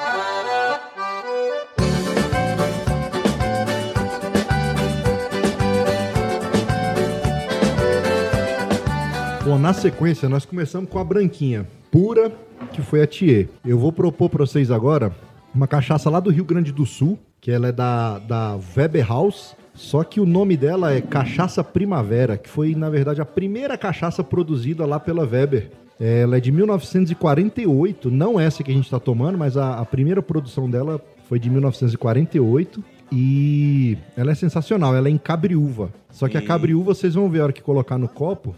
Bom, 9.44 9.58
na 9.58 9.72
sequência, 9.72 10.28
nós 10.28 10.44
começamos 10.44 10.88
com 10.88 11.00
a 11.00 11.04
branquinha, 11.04 11.66
pura, 11.90 12.30
que 12.72 12.82
foi 12.82 13.02
a 13.02 13.06
Thier. 13.08 13.48
Eu 13.64 13.80
vou 13.80 13.92
propor 13.92 14.30
pra 14.30 14.46
vocês 14.46 14.70
agora 14.70 15.12
uma 15.52 15.66
cachaça 15.66 16.08
lá 16.08 16.20
do 16.20 16.30
Rio 16.30 16.44
Grande 16.44 16.70
do 16.70 16.86
Sul, 16.86 17.18
que 17.40 17.50
ela 17.50 17.66
é 17.66 17.72
da, 17.72 18.20
da 18.20 18.60
Weber 18.76 19.08
House, 19.08 19.56
só 19.76 20.02
que 20.02 20.18
o 20.18 20.26
nome 20.26 20.56
dela 20.56 20.92
é 20.92 21.00
Cachaça 21.00 21.62
Primavera, 21.62 22.38
que 22.38 22.48
foi, 22.48 22.74
na 22.74 22.88
verdade, 22.88 23.20
a 23.20 23.26
primeira 23.26 23.76
cachaça 23.76 24.24
produzida 24.24 24.86
lá 24.86 24.98
pela 24.98 25.24
Weber. 25.24 25.70
É, 26.00 26.22
Ela 26.22 26.38
é 26.38 26.40
de 26.40 26.50
1948, 26.50 28.10
não 28.10 28.40
essa 28.40 28.62
que 28.62 28.70
a 28.70 28.74
gente 28.74 28.84
está 28.84 28.98
tomando, 28.98 29.36
mas 29.38 29.56
a, 29.56 29.78
a 29.78 29.84
primeira 29.84 30.22
produção 30.22 30.68
dela 30.68 31.00
foi 31.28 31.38
de 31.38 31.50
1948. 31.50 32.82
E 33.12 33.96
ela 34.16 34.32
é 34.32 34.34
sensacional, 34.34 34.96
ela 34.96 35.08
é 35.08 35.10
em 35.10 35.18
cabriúva. 35.18 35.90
Só 36.10 36.26
que 36.28 36.36
a 36.36 36.42
cabriúva, 36.42 36.92
vocês 36.92 37.14
vão 37.14 37.28
ver 37.28 37.40
a 37.40 37.44
hora 37.44 37.52
que 37.52 37.62
colocar 37.62 37.98
no 37.98 38.08
copo. 38.08 38.54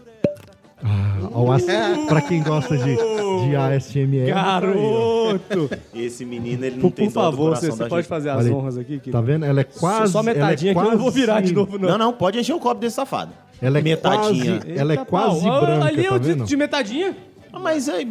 Ah, 0.83 1.29
ao 1.33 1.51
as... 1.53 1.65
pra 2.09 2.21
quem 2.21 2.43
gosta 2.43 2.77
de, 2.77 2.95
de 2.97 3.57
ASMR. 3.57 4.27
Garoto! 4.27 5.71
Esse 5.95 6.25
menino, 6.25 6.65
ele 6.65 6.77
não 6.77 6.83
Por, 6.83 6.93
tem 6.93 7.07
por 7.07 7.13
favor, 7.13 7.57
você, 7.57 7.71
você 7.71 7.85
pode 7.87 7.95
gente. 8.03 8.09
fazer 8.09 8.31
as 8.31 8.45
Olha 8.45 8.55
honras 8.55 8.79
aqui? 8.79 9.01
Tá 9.11 9.21
vendo? 9.21 9.45
Ela 9.45 9.61
é 9.61 9.65
quase. 9.65 10.13
Só 10.13 10.23
metadinha 10.23 10.73
ela 10.73 10.81
é 10.81 10.85
que 10.85 10.89
eu 10.89 10.93
não 10.93 10.99
vou 10.99 11.07
quase- 11.09 11.21
virar 11.21 11.41
de 11.41 11.53
novo, 11.53 11.79
não. 11.79 11.89
Não, 11.91 11.99
não, 11.99 12.13
pode 12.13 12.39
encher 12.39 12.53
o 12.55 12.61
copo 12.61 12.81
desse 12.81 12.97
safado. 12.97 13.33
Ela 13.61 13.79
é 13.79 13.83
Metadinha. 13.83 14.61
quase, 14.61 14.79
ela 14.79 14.93
é 14.93 14.97
quase 14.99 15.43
pau. 15.45 15.61
Branca, 15.61 15.85
Ali 15.87 16.07
é 16.07 16.09
tá 16.09 16.15
o 16.15 16.21
vendo? 16.21 16.45
de 16.45 16.57
metadinha. 16.57 17.17
Ah, 17.53 17.59
Mas 17.59 17.89
aí, 17.89 18.05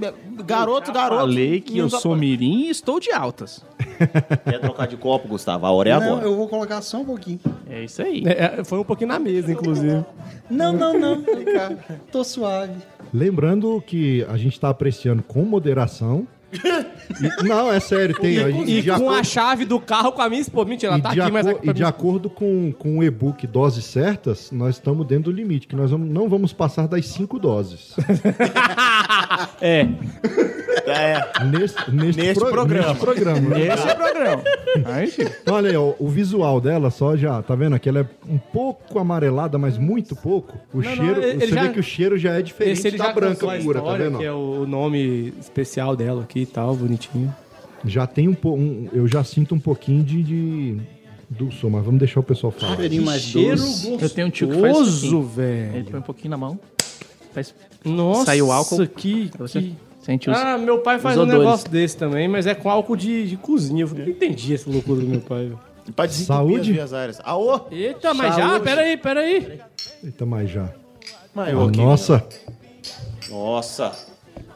garoto, 0.45 0.91
garoto. 0.91 1.21
Falei 1.21 1.61
que 1.61 1.77
eu 1.77 1.87
não 1.89 1.99
sou 1.99 2.15
mirim 2.15 2.61
e 2.65 2.69
estou 2.69 2.99
de 2.99 3.11
altas. 3.11 3.63
Quer 4.43 4.59
trocar 4.59 4.87
de 4.87 4.97
copo, 4.97 5.27
Gustavo? 5.27 5.65
A 5.65 5.71
hora 5.71 5.89
é 5.89 5.93
Não, 5.99 6.03
agora. 6.03 6.25
eu 6.25 6.35
vou 6.35 6.47
colocar 6.47 6.81
só 6.81 6.99
um 6.99 7.05
pouquinho. 7.05 7.39
É 7.69 7.83
isso 7.83 8.01
aí. 8.01 8.23
É, 8.25 8.59
é, 8.59 8.63
foi 8.63 8.79
um 8.79 8.83
pouquinho 8.83 9.09
na 9.09 9.19
mesa, 9.19 9.51
inclusive. 9.51 10.03
Não, 10.49 10.73
não, 10.73 10.97
não. 10.99 11.21
Vem 11.21 11.45
cá. 11.45 11.71
Tô 12.11 12.23
suave. 12.23 12.73
Lembrando 13.13 13.81
que 13.85 14.25
a 14.29 14.37
gente 14.37 14.59
tá 14.59 14.69
apreciando 14.69 15.23
com 15.23 15.43
moderação. 15.43 16.27
E- 16.51 17.43
não, 17.43 17.71
é 17.71 17.79
sério, 17.79 18.15
tem. 18.19 18.37
a 18.39 18.49
gente- 18.49 18.71
E 18.71 18.81
de 18.81 18.89
com 18.89 18.95
acordo- 18.95 19.15
a 19.19 19.23
chave 19.23 19.65
do 19.65 19.79
carro 19.79 20.11
com 20.11 20.21
a 20.21 20.29
minha 20.29 20.41
esposa. 20.41 20.69
Mentira, 20.69 20.91
ela 20.93 20.99
e 20.99 21.01
tá 21.01 21.09
aqui, 21.09 21.31
mas... 21.31 21.45
acor- 21.47 21.59
e 21.63 21.73
de 21.73 21.83
acordo 21.83 22.29
com, 22.29 22.71
com 22.77 22.99
o 22.99 23.03
e-book 23.03 23.45
Doses 23.47 23.85
Certas, 23.85 24.49
nós 24.51 24.75
estamos 24.75 25.05
dentro 25.05 25.31
do 25.31 25.35
limite, 25.35 25.67
que 25.67 25.75
nós 25.75 25.91
vamos- 25.91 26.09
não 26.09 26.29
vamos 26.29 26.53
passar 26.53 26.87
das 26.87 27.05
cinco 27.07 27.37
doses. 27.39 27.95
É. 29.61 29.87
É, 30.85 31.43
Neste, 31.45 31.91
neste, 31.91 32.21
Neste 32.21 32.39
pro- 32.39 32.49
programa. 32.51 32.87
neste 32.89 32.99
programa. 33.03 33.59
Esse 33.59 33.87
é 33.89 33.91
o 33.93 33.95
programa. 33.95 34.43
Aí. 34.85 35.13
Então, 35.41 35.55
olha 35.55 35.69
aí, 35.71 35.75
ó, 35.75 35.93
o 35.99 36.07
visual 36.07 36.61
dela 36.61 36.89
só 36.89 37.15
já, 37.17 37.41
tá 37.41 37.55
vendo? 37.55 37.75
Aqui 37.75 37.89
ela 37.89 37.99
é 38.01 38.05
um 38.29 38.37
pouco 38.37 38.97
amarelada, 38.99 39.57
mas 39.57 39.77
muito 39.77 40.15
pouco. 40.15 40.57
O 40.73 40.81
Não, 40.81 40.89
não, 40.89 40.95
cheiro, 40.95 41.21
ele 41.23 41.39
você 41.39 41.47
já- 41.47 41.61
vê 41.63 41.69
que 41.69 41.79
o 41.79 41.83
cheiro 41.83 42.17
já 42.17 42.33
é 42.33 42.41
diferente 42.41 42.73
Esse 42.77 42.87
ele 42.87 42.97
da 42.97 43.05
já 43.05 43.13
branca 43.13 43.47
pura, 43.61 43.81
tá 43.81 43.93
vendo? 43.97 44.17
que 44.19 44.25
é 44.25 44.31
o 44.31 44.65
nome 44.65 45.33
especial 45.39 45.95
dela 45.95 46.23
aqui 46.23 46.36
e 46.41 46.45
tal, 46.45 46.75
bonitinho. 46.75 47.33
Já 47.85 48.07
tem 48.07 48.27
um 48.27 48.33
pouco, 48.33 48.61
eu 48.91 49.07
já 49.07 49.23
sinto 49.23 49.53
um 49.55 49.59
pouquinho 49.59 50.03
de, 50.03 50.23
de 50.23 50.77
mas 51.69 51.85
vamos 51.85 51.99
deixar 51.99 52.19
o 52.19 52.23
pessoal 52.23 52.51
falar. 52.51 52.75
Cheirinho 52.75 53.03
mais 53.03 53.21
Cheiro 53.21 53.57
doce. 53.57 53.67
gostoso, 53.89 54.03
Eu 54.03 54.09
tenho 54.09 54.27
um 54.27 54.29
tio 54.29 54.49
que 54.49 54.59
faz 54.59 54.77
isso 54.87 55.17
aqui. 55.17 55.35
velho. 55.35 55.75
Ele 55.75 55.89
põe 55.91 55.99
um 55.99 56.03
pouquinho 56.03 56.31
na 56.31 56.37
mão. 56.37 56.59
Faz... 57.33 57.53
Nossa, 57.85 58.25
Saiu 58.25 58.51
álcool. 58.51 58.87
que... 58.87 59.29
Você 59.37 59.61
que... 59.61 59.75
sente 60.01 60.29
os... 60.29 60.35
Ah, 60.37 60.57
meu 60.57 60.79
pai 60.79 60.97
faz 60.99 61.17
um 61.17 61.21
odores. 61.21 61.39
negócio 61.39 61.69
desse 61.69 61.95
também, 61.95 62.27
mas 62.27 62.47
é 62.47 62.55
com 62.55 62.69
álcool 62.69 62.95
de, 62.95 63.27
de 63.27 63.37
cozinha. 63.37 63.85
Eu 63.85 63.89
não 63.95 64.07
entendi 64.07 64.53
essa 64.55 64.69
loucura 64.69 64.99
do 65.01 65.07
meu 65.07 65.21
pai. 65.21 65.51
pra 65.95 66.07
Saúde? 66.09 66.79
as 66.79 66.93
aéreas. 66.93 67.21
Aô! 67.23 67.61
Eita, 67.71 68.13
mas 68.13 68.35
já? 68.35 68.59
Peraí, 68.59 68.97
peraí. 68.97 69.59
Eita, 70.03 70.25
mais 70.25 70.49
já. 70.49 70.73
Maior 71.35 71.65
Ah, 71.65 71.69
aqui. 71.69 71.77
nossa, 71.77 72.27
Nossa. 73.29 73.91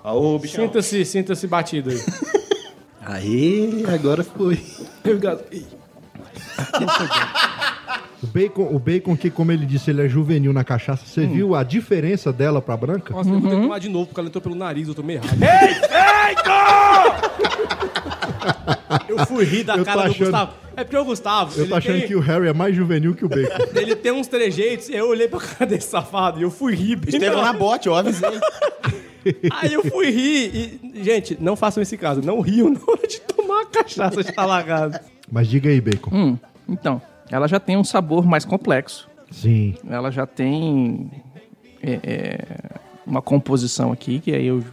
Aô, 0.04 0.38
bichão. 0.40 0.66
Sinta-se, 0.66 1.06
sinta-se 1.06 1.48
batido 1.48 1.90
aí. 1.92 2.00
Aê, 3.04 3.84
agora 3.94 4.24
foi. 4.24 4.60
o 8.24 8.28
bacon, 8.28 8.70
o 8.76 8.80
bacon 8.80 9.18
que, 9.18 9.30
como 9.32 9.52
ele 9.52 9.66
disse, 9.66 9.90
ele 9.90 10.06
é 10.06 10.08
juvenil 10.10 10.54
na 10.54 10.64
cachaça. 10.64 11.04
Você 11.06 11.22
Hum. 11.22 11.34
viu 11.34 11.56
a 11.56 11.64
diferença 11.64 12.32
dela 12.32 12.62
pra 12.62 12.78
branca? 12.78 13.14
Nossa, 13.14 13.30
eu 13.30 13.40
vou 13.40 13.50
ter 13.50 13.56
que 13.56 13.62
tomar 13.64 13.80
de 13.80 13.90
novo, 13.90 14.06
porque 14.08 14.20
ela 14.20 14.30
entrou 14.30 14.42
pelo 14.42 14.56
nariz, 14.56 14.88
eu 14.88 14.94
tomei 14.96 15.16
errado. 15.18 15.38
Eu 19.08 19.26
fui 19.26 19.44
rir 19.46 19.64
da 19.64 19.74
Eu 19.74 19.80
tô 19.80 19.86
cara 19.86 20.02
do 20.04 20.12
achando- 20.12 20.26
Gustavo. 20.26 20.52
É 20.76 20.84
porque 20.84 20.98
o 20.98 21.04
Gustavo, 21.06 21.52
Eu 21.58 21.62
ele, 21.64 21.70
tô 21.70 21.76
achando 21.76 21.98
tem, 22.00 22.08
que 22.08 22.16
o 22.16 22.20
Harry 22.22 22.48
é 22.48 22.54
mais 22.54 22.74
juvenil 22.76 23.14
que 23.14 23.26
o 23.26 23.30
bacon. 23.30 23.58
ele 23.78 23.96
tem 23.96 24.12
uns 24.12 24.28
trejeitos, 24.28 24.90
eu 24.90 25.08
olhei 25.10 25.28
pra 25.28 25.40
cara 25.40 25.66
desse 25.66 25.88
safado 25.90 26.40
e 26.40 26.44
eu 26.44 26.52
fui 26.52 26.74
rir. 26.76 26.96
bem 26.96 27.14
Esteve 27.14 27.36
na 27.36 27.42
na 27.42 27.54
bote, 27.54 27.88
eu 27.88 27.96
avisei. 27.96 28.30
Aí 29.52 29.74
eu 29.74 29.84
fui 29.84 30.10
rir 30.10 30.80
e, 30.84 31.04
gente, 31.04 31.38
não 31.40 31.56
façam 31.56 31.82
esse 31.82 31.98
caso, 31.98 32.22
não 32.22 32.42
riam 32.42 32.70
na 32.70 32.80
hora 32.88 33.08
de 33.08 33.22
tomar 33.22 33.62
a 33.62 33.66
cachaça 33.66 34.24
de 34.24 34.32
talagado. 34.32 35.00
Mas 35.32 35.48
diga 35.48 35.70
aí, 35.70 35.80
bacon. 35.80 36.10
Hum, 36.14 36.38
então, 36.68 37.02
ela 37.30 37.48
já 37.48 37.60
tem 37.60 37.78
um 37.78 37.84
sabor 37.84 38.26
mais 38.26 38.44
complexo. 38.44 39.10
Sim. 39.30 39.76
Ela 39.90 40.12
já 40.12 40.26
tem 40.26 41.10
é, 41.82 42.00
é, 42.04 42.40
uma 43.06 43.22
composição 43.22 43.92
aqui, 43.92 44.20
que 44.20 44.34
aí 44.34 44.48
eu 44.48 44.64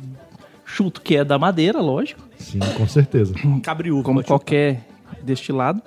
chuto 0.65 1.01
que 1.01 1.17
é 1.17 1.25
da 1.25 1.39
madeira, 1.39 1.81
lógico. 1.81 2.21
Sim, 2.37 2.59
com 2.77 2.87
certeza. 2.87 3.35
Cabriúva. 3.63 4.03
como 4.03 4.23
qualquer 4.25 4.85
destilado. 5.23 5.83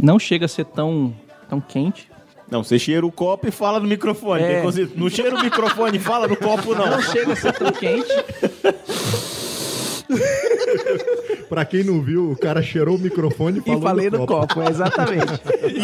Não 0.00 0.18
chega 0.18 0.46
a 0.46 0.48
ser 0.48 0.64
tão, 0.64 1.14
tão 1.48 1.60
quente. 1.60 2.08
Não, 2.52 2.62
você 2.62 2.78
cheira 2.78 3.06
o 3.06 3.10
copo 3.10 3.48
e 3.48 3.50
fala 3.50 3.80
no 3.80 3.88
microfone. 3.88 4.42
É. 4.42 4.62
Não 4.94 5.08
cheira 5.08 5.34
o 5.34 5.42
microfone 5.42 5.96
e 5.96 5.98
fala 5.98 6.28
no 6.28 6.36
copo, 6.36 6.74
não. 6.74 6.86
Não 6.90 7.00
chega 7.00 7.32
a 7.32 7.36
ser 7.36 7.54
tão 7.54 7.72
quente. 7.72 8.12
Pra 11.48 11.64
quem 11.64 11.82
não 11.82 12.02
viu, 12.02 12.30
o 12.30 12.36
cara 12.36 12.62
cheirou 12.62 12.96
o 12.96 12.98
microfone 12.98 13.56
e 13.58 13.60
E 13.62 13.64
falou 13.64 13.80
falei 13.80 14.10
no 14.10 14.26
copo. 14.26 14.54
copo, 14.54 14.68
exatamente. 14.68 15.32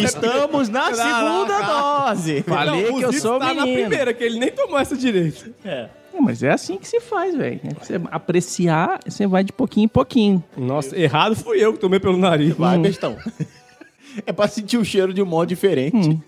Estamos 0.04 0.68
na 0.68 0.92
segunda 0.92 1.60
dose. 1.62 2.42
Falei 2.42 2.90
Não, 2.90 2.98
que 2.98 3.04
eu 3.04 3.12
sou 3.14 3.38
tá 3.38 3.54
na 3.54 3.64
menino. 3.64 3.88
primeira, 3.88 4.12
que 4.12 4.24
ele 4.24 4.38
nem 4.38 4.50
tomou 4.50 4.78
essa 4.78 4.94
direito. 4.94 5.50
É, 5.64 5.88
Mas 6.20 6.42
é 6.42 6.50
assim 6.50 6.76
que 6.76 6.86
se 6.86 7.00
faz, 7.00 7.34
velho. 7.34 7.60
Você 7.82 7.98
apreciar, 8.10 9.00
você 9.06 9.26
vai 9.26 9.42
de 9.42 9.54
pouquinho 9.54 9.86
em 9.86 9.88
pouquinho. 9.88 10.44
Nossa, 10.54 10.98
errado 10.98 11.34
fui 11.34 11.64
eu 11.64 11.72
que 11.72 11.78
tomei 11.78 11.98
pelo 11.98 12.18
nariz. 12.18 12.54
Vai, 12.54 12.76
bestão. 12.78 13.16
É 14.26 14.32
pra 14.32 14.48
sentir 14.48 14.78
o 14.78 14.84
cheiro 14.84 15.14
de 15.14 15.22
um 15.22 15.26
modo 15.26 15.46
diferente. 15.46 16.18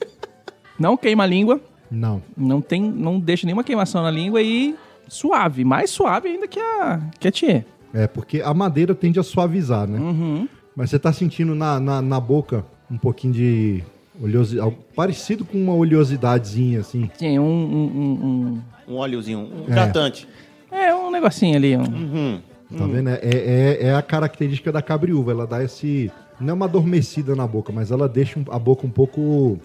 Não 0.80 0.96
queima 0.96 1.24
a 1.24 1.26
língua, 1.26 1.60
Não. 1.90 2.22
não 2.36 2.60
tem, 2.62 2.80
não 2.82 3.20
deixa 3.20 3.44
nenhuma 3.46 3.62
queimação 3.62 4.02
na 4.02 4.10
língua 4.10 4.40
e 4.40 4.74
suave, 5.06 5.62
mais 5.64 5.90
suave 5.90 6.28
ainda 6.28 6.48
que 6.48 6.58
a 6.58 7.00
que 7.20 7.28
a 7.28 7.30
Tchê. 7.30 7.64
É, 7.92 8.06
porque 8.06 8.40
a 8.40 8.54
madeira 8.54 8.94
tende 8.94 9.20
a 9.20 9.22
suavizar, 9.22 9.86
né? 9.86 9.98
Uhum. 9.98 10.48
Mas 10.74 10.88
você 10.90 10.98
tá 10.98 11.12
sentindo 11.12 11.54
na, 11.54 11.78
na, 11.78 12.00
na 12.00 12.18
boca 12.18 12.64
um 12.90 12.96
pouquinho 12.96 13.34
de 13.34 13.84
oleosidade, 14.22 14.74
parecido 14.96 15.44
com 15.44 15.58
uma 15.58 15.74
oleosidadezinha, 15.74 16.80
assim. 16.80 17.10
Tem 17.18 17.38
um, 17.38 17.44
um, 17.44 18.60
Um 18.88 18.96
óleozinho, 18.96 19.40
um 19.40 19.60
É. 19.68 19.70
hidratante. 19.70 20.26
um- 20.72 20.76
é 20.76 20.94
um 20.94 21.10
negocinho 21.10 21.56
ali, 21.56 21.76
um, 21.76 21.82
Uhum. 21.82 22.40
Tá 22.78 22.86
vendo? 22.86 23.08
É, 23.10 23.18
é, 23.22 23.78
é 23.88 23.94
a 23.96 24.00
característica 24.02 24.70
da 24.70 24.80
cabriúva. 24.80 25.32
Ela 25.32 25.44
dá 25.46 25.62
esse. 25.62 26.08
Não 26.40 26.50
é 26.50 26.52
uma 26.52 26.66
adormecida 26.66 27.34
na 27.34 27.44
boca, 27.44 27.72
mas 27.72 27.90
ela 27.90 28.08
deixa 28.08 28.38
um- 28.38 28.44
a 28.48 28.58
boca 28.60 28.86
um 28.86 28.90
pouco 28.90 29.58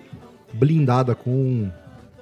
blindada 0.58 1.16
com, 1.16 1.70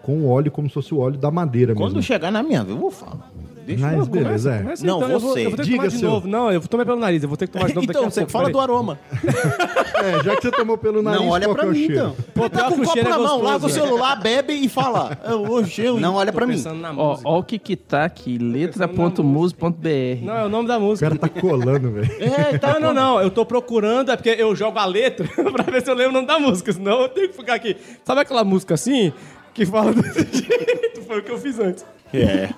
com 0.02 0.20
o 0.22 0.30
óleo, 0.30 0.52
como 0.52 0.68
se 0.68 0.74
fosse 0.74 0.94
o 0.94 1.00
óleo 1.00 1.18
da 1.18 1.32
madeira 1.32 1.74
Quando 1.74 1.96
mesmo. 1.96 2.04
chegar 2.04 2.32
na 2.32 2.44
minha 2.44 2.64
vez, 2.64 2.76
eu 2.76 2.82
vou 2.82 2.92
falar. 2.92 3.32
Deixa 3.66 3.86
Mas 3.86 3.98
eu 4.00 4.06
beleza, 4.06 4.54
é. 4.56 4.58
Começa 4.60 4.86
Não, 4.86 4.98
então, 4.98 5.10
eu 5.12 5.20
vou, 5.20 5.30
você. 5.32 5.40
eu 5.46 5.50
vou 5.50 5.58
ter 5.58 5.64
que 5.64 5.70
Diga, 5.70 5.78
tomar 5.78 5.90
de 5.90 5.98
seu. 6.00 6.10
novo. 6.10 6.28
Não, 6.28 6.52
eu 6.52 6.62
tomei 6.62 6.86
pelo 6.86 7.00
nariz, 7.00 7.24
eu 7.24 7.30
vou 7.30 7.38
ter 7.38 7.48
que 7.48 7.54
tomar 7.54 7.68
de 7.68 7.74
novo 7.76 7.88
daqui 7.88 7.98
Então, 8.00 8.08
a 8.08 8.12
você 8.12 8.20
pouco. 8.22 8.32
fala 8.32 8.44
peraí. 8.46 8.54
do 8.54 8.60
aroma. 8.60 9.00
É, 10.04 10.22
já 10.22 10.36
que 10.36 10.42
você 10.42 10.52
tomou 10.52 10.78
pelo 10.78 11.02
nariz, 11.02 11.22
Não 11.22 11.30
olha 11.30 11.46
qual 11.46 11.56
pra 11.56 11.64
que 11.64 11.70
é 11.70 11.72
o 11.72 11.74
mim, 11.76 11.86
cheiro? 11.86 11.94
então. 11.96 12.16
Pô, 12.34 12.50
Tá 12.50 12.58
pior 12.58 12.70
com 12.72 12.74
que 12.76 12.80
o 12.82 12.84
o 12.84 12.86
copo 12.88 12.94
cheiro 12.94 13.08
é 13.08 13.12
na 13.12 13.18
mão, 13.18 13.26
gostoso, 13.40 13.46
larga 13.46 13.66
o 13.66 13.68
né? 13.70 13.74
celular, 13.74 14.16
bebe 14.22 14.54
e 14.54 14.68
fala. 14.68 15.18
"Eu- 15.24 15.50
Hoje 15.50 15.82
eu... 15.86 15.98
Não 15.98 16.16
olha 16.16 16.34
pra 16.34 16.46
mim. 16.46 16.56
pensando 16.56 16.82
na 16.82 16.92
Ó, 16.92 17.12
música. 17.12 17.30
ó 17.30 17.40
o 17.40 17.44
que 17.44 17.58
que 17.58 17.76
tá 17.78 18.04
aqui, 18.04 18.38
letra.mus.br. 18.38 20.26
Não, 20.26 20.36
é 20.38 20.46
o 20.46 20.50
nome 20.50 20.68
da 20.68 20.78
O 20.78 20.82
música. 20.82 21.08
cara 21.08 21.18
tá 21.20 21.30
colando, 21.30 21.92
velho. 21.92 22.12
É, 22.20 22.58
tá 22.58 22.74
Não, 22.80 22.94
não, 22.94 22.94
não. 22.94 23.22
Eu 23.22 23.30
tô 23.32 23.46
procurando, 23.46 24.12
é 24.12 24.18
porque 24.18 24.36
eu 24.38 24.54
jogo 24.56 24.78
a 24.78 24.86
letra 24.86 25.26
pra 25.28 25.64
ver 25.72 25.82
se 25.84 25.90
eu 25.90 25.96
lembro 25.96 26.12
o 26.12 26.16
nome 26.16 26.28
da 26.28 26.38
música. 26.40 26.74
Senão 26.74 27.02
eu 27.04 27.10
tenho 27.10 27.30
que 27.30 27.36
ficar 27.38 27.54
aqui. 27.54 27.78
Sabe 28.04 28.22
aquela 28.22 28.44
música 28.44 28.74
assim? 28.74 29.14
Que 29.54 29.66
fala 29.66 29.94
desse 29.94 30.44
jeito? 30.44 31.02
Foi 31.08 31.20
o 31.20 31.24
que 31.24 31.32
eu 31.32 31.38
fiz 31.38 31.60
antes. 31.60 31.86
É. 32.14 32.50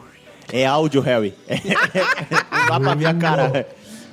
É 0.51 0.65
áudio, 0.65 1.01
Harry. 1.01 1.34
É. 1.47 2.69
Dá 2.69 2.79
pra 2.79 2.95
ver 2.95 3.05
a 3.05 3.13
cara. 3.13 3.67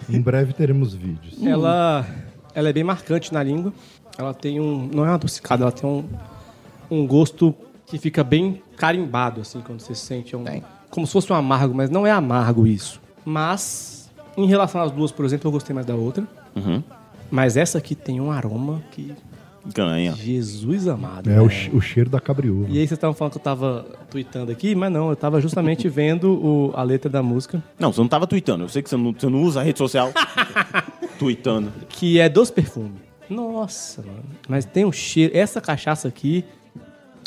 Em 0.09 0.21
breve 0.21 0.53
teremos 0.53 0.95
vídeos. 0.95 1.42
Ela, 1.42 2.07
ela 2.55 2.68
é 2.68 2.73
bem 2.73 2.85
marcante 2.85 3.33
na 3.33 3.42
língua. 3.42 3.73
Ela 4.18 4.35
tem 4.35 4.61
um. 4.61 4.88
Não 4.92 5.05
é 5.05 5.09
uma 5.09 5.14
adocicada, 5.14 5.62
ela 5.62 5.73
tem 5.73 5.88
um, 5.88 6.05
um 6.90 7.07
gosto 7.07 7.55
que 7.87 7.99
fica 7.99 8.23
bem 8.23 8.62
carimbado, 8.77 9.40
assim, 9.40 9.61
quando 9.61 9.81
você 9.81 9.95
sente. 9.95 10.35
É 10.35 10.38
um, 10.38 10.45
como 10.90 11.07
se 11.07 11.12
fosse 11.12 11.33
um 11.33 11.37
amargo, 11.37 11.75
mas 11.75 11.88
não 11.88 12.07
é 12.07 12.11
amargo 12.11 12.66
isso. 12.66 13.01
Mas, 13.25 14.11
em 14.37 14.47
relação 14.47 14.83
às 14.83 14.90
duas, 14.90 15.11
por 15.11 15.25
exemplo, 15.25 15.49
eu 15.49 15.53
gostei 15.53 15.75
mais 15.75 15.87
da 15.87 15.95
outra. 15.95 16.27
Uhum. 16.55 16.83
Mas 17.31 17.57
essa 17.57 17.79
aqui 17.79 17.95
tem 17.95 18.21
um 18.21 18.31
aroma 18.31 18.83
que. 18.90 19.14
Ganha. 19.66 20.12
Jesus 20.14 20.88
amado. 20.88 21.31
É 21.31 21.40
o, 21.40 21.46
né? 21.46 21.70
o 21.72 21.81
cheiro 21.81 22.11
da 22.11 22.18
cabriúva. 22.20 22.66
E 22.68 22.72
aí 22.72 22.79
vocês 22.87 22.92
estavam 22.92 23.14
falando 23.14 23.33
que 23.33 23.38
eu 23.38 23.42
tava 23.42 23.85
tweetando 24.11 24.51
aqui, 24.51 24.75
mas 24.75 24.90
não, 24.92 25.11
eu 25.11 25.16
tava 25.16 25.40
justamente 25.40 25.88
vendo 25.90 26.33
o- 26.33 26.72
a 26.75 26.83
letra 26.83 27.09
da 27.11 27.22
música, 27.22 27.62
Não, 27.79 27.92
você 27.92 28.01
não 28.01 28.09
tava 28.09 28.27
tweetando. 28.27 28.64
Eu 28.64 28.68
sei 28.68 28.83
que 28.83 28.88
você 28.90 28.96
não, 28.96 29.12
você 29.12 29.29
não 29.29 29.42
usa 29.42 29.61
a 29.61 29.62
rede 29.62 29.79
social. 29.79 30.11
tweetando. 31.18 31.72
que 31.88 32.18
é 32.18 32.29
dos 32.29 32.51
perfumes. 32.51 33.01
Nossa, 33.31 34.03
mano. 34.03 34.25
Mas 34.48 34.64
tem 34.64 34.85
um 34.85 34.92
cheiro. 34.92 35.37
Essa 35.37 35.61
cachaça 35.61 36.09
aqui, 36.09 36.44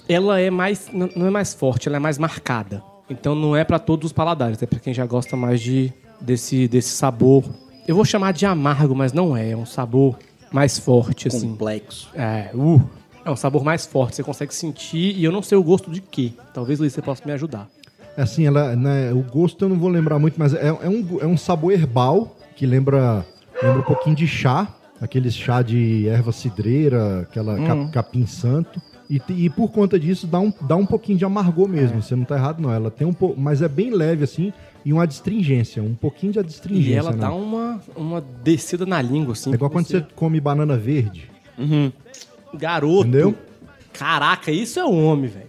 ela 0.08 0.40
é 0.40 0.50
mais. 0.50 0.90
Não 0.94 1.26
é 1.26 1.30
mais 1.30 1.54
forte, 1.54 1.88
ela 1.88 1.98
é 1.98 2.00
mais 2.00 2.18
marcada. 2.18 2.84
Então 3.10 3.34
não 3.36 3.56
é 3.56 3.64
pra 3.64 3.80
todos 3.80 4.08
os 4.08 4.14
paladares, 4.14 4.62
é 4.62 4.66
pra 4.66 4.80
quem 4.80 4.94
já 4.94 5.06
gosta 5.06 5.36
mais 5.36 5.62
de 5.62 5.92
desse, 6.20 6.68
desse 6.68 6.90
sabor. 6.90 7.44
Eu 7.88 7.96
vou 7.96 8.04
chamar 8.06 8.34
de 8.34 8.46
amargo, 8.46 8.96
mas 8.96 9.14
não 9.14 9.36
é. 9.38 9.52
É 9.52 9.58
um 9.58 9.66
sabor 9.66 10.18
mais 10.52 10.80
forte, 10.80 11.28
assim. 11.28 11.50
Complexo. 11.50 12.10
É, 12.14 12.50
uh, 12.54 12.82
é 13.26 13.32
um 13.32 13.36
sabor 13.36 13.64
mais 13.64 13.86
forte, 13.86 14.16
você 14.16 14.24
consegue 14.24 14.54
sentir, 14.54 15.18
e 15.18 15.24
eu 15.24 15.32
não 15.32 15.42
sei 15.42 15.58
o 15.58 15.64
gosto 15.64 15.90
de 15.92 16.02
quê. 16.02 16.32
Talvez, 16.54 16.80
Luiz, 16.80 16.94
você 16.94 17.02
possa 17.02 17.24
me 17.26 17.32
ajudar. 17.32 17.68
É 18.18 18.22
assim, 18.22 18.46
ela, 18.46 18.76
né, 18.76 19.12
o 19.12 19.22
gosto 19.22 19.66
eu 19.66 19.70
não 19.70 19.78
vou 19.78 19.90
lembrar 19.90 20.18
muito, 20.20 20.36
mas 20.38 20.54
é, 20.54 20.68
é 20.68 20.90
um, 20.90 21.20
é 21.22 21.26
um 21.26 21.36
sabor 21.36 21.74
herbal 21.74 22.36
que 22.56 22.66
lembra, 22.66 23.26
lembra 23.62 23.80
um 23.80 23.84
pouquinho 23.84 24.16
de 24.16 24.28
chá, 24.28 24.74
aquele 25.02 25.30
chá 25.30 25.62
de 25.62 26.08
erva 26.08 26.32
cidreira, 26.32 27.22
aquela 27.22 27.58
cap- 27.66 27.92
capim 27.92 28.26
santo. 28.26 28.82
E, 29.10 29.22
e 29.30 29.50
por 29.50 29.70
conta 29.70 30.00
disso 30.00 30.26
dá 30.26 30.40
um, 30.40 30.52
dá 30.62 30.76
um 30.76 30.86
pouquinho 30.86 31.18
de 31.18 31.26
amargor 31.26 31.68
mesmo, 31.68 32.02
você 32.02 32.16
não 32.16 32.24
tá 32.24 32.36
errado 32.38 32.62
não. 32.62 32.72
Ela 32.72 32.90
tem 32.90 33.06
um 33.06 33.14
pouco, 33.14 33.40
mas 33.40 33.62
é 33.62 33.68
bem 33.68 33.92
leve 33.92 34.24
assim 34.24 34.54
e 34.86 34.94
uma 34.94 35.04
adstringência, 35.04 35.82
um 35.82 35.96
pouquinho 35.96 36.32
de 36.32 36.40
adstringência. 36.40 36.92
E 36.92 36.94
ela 36.94 37.12
né? 37.12 37.18
dá 37.18 37.34
uma, 37.34 37.82
uma 37.96 38.22
descida 38.22 38.86
na 38.86 39.02
língua, 39.02 39.34
assim. 39.34 39.52
É 39.52 39.56
igual 39.56 39.72
quando 39.72 39.88
você 39.88 40.06
come 40.16 40.40
banana 40.40 40.78
verde, 40.78 41.30
Garoto. 42.54 43.08
entendeu? 43.08 43.36
Caraca, 43.92 44.52
isso 44.52 44.80
é 44.80 44.86
um 44.86 45.04
homem, 45.04 45.32
velho. 45.32 45.48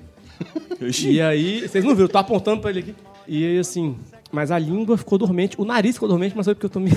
e 1.10 1.20
aí, 1.20 1.68
vocês 1.68 1.84
não 1.84 1.92
viram, 1.92 2.06
eu 2.06 2.08
tô 2.08 2.16
apontando 2.18 2.62
pra 2.62 2.70
ele 2.70 2.80
aqui. 2.80 2.94
E 3.28 3.44
aí, 3.44 3.58
assim, 3.58 3.96
mas 4.32 4.50
a 4.50 4.58
língua 4.58 4.96
ficou 4.96 5.18
dormente, 5.18 5.60
o 5.60 5.64
nariz 5.64 5.96
ficou 5.96 6.08
dormente, 6.08 6.34
mas 6.36 6.46
foi 6.46 6.54
porque 6.54 6.66
eu 6.66 6.70
tomei. 6.70 6.92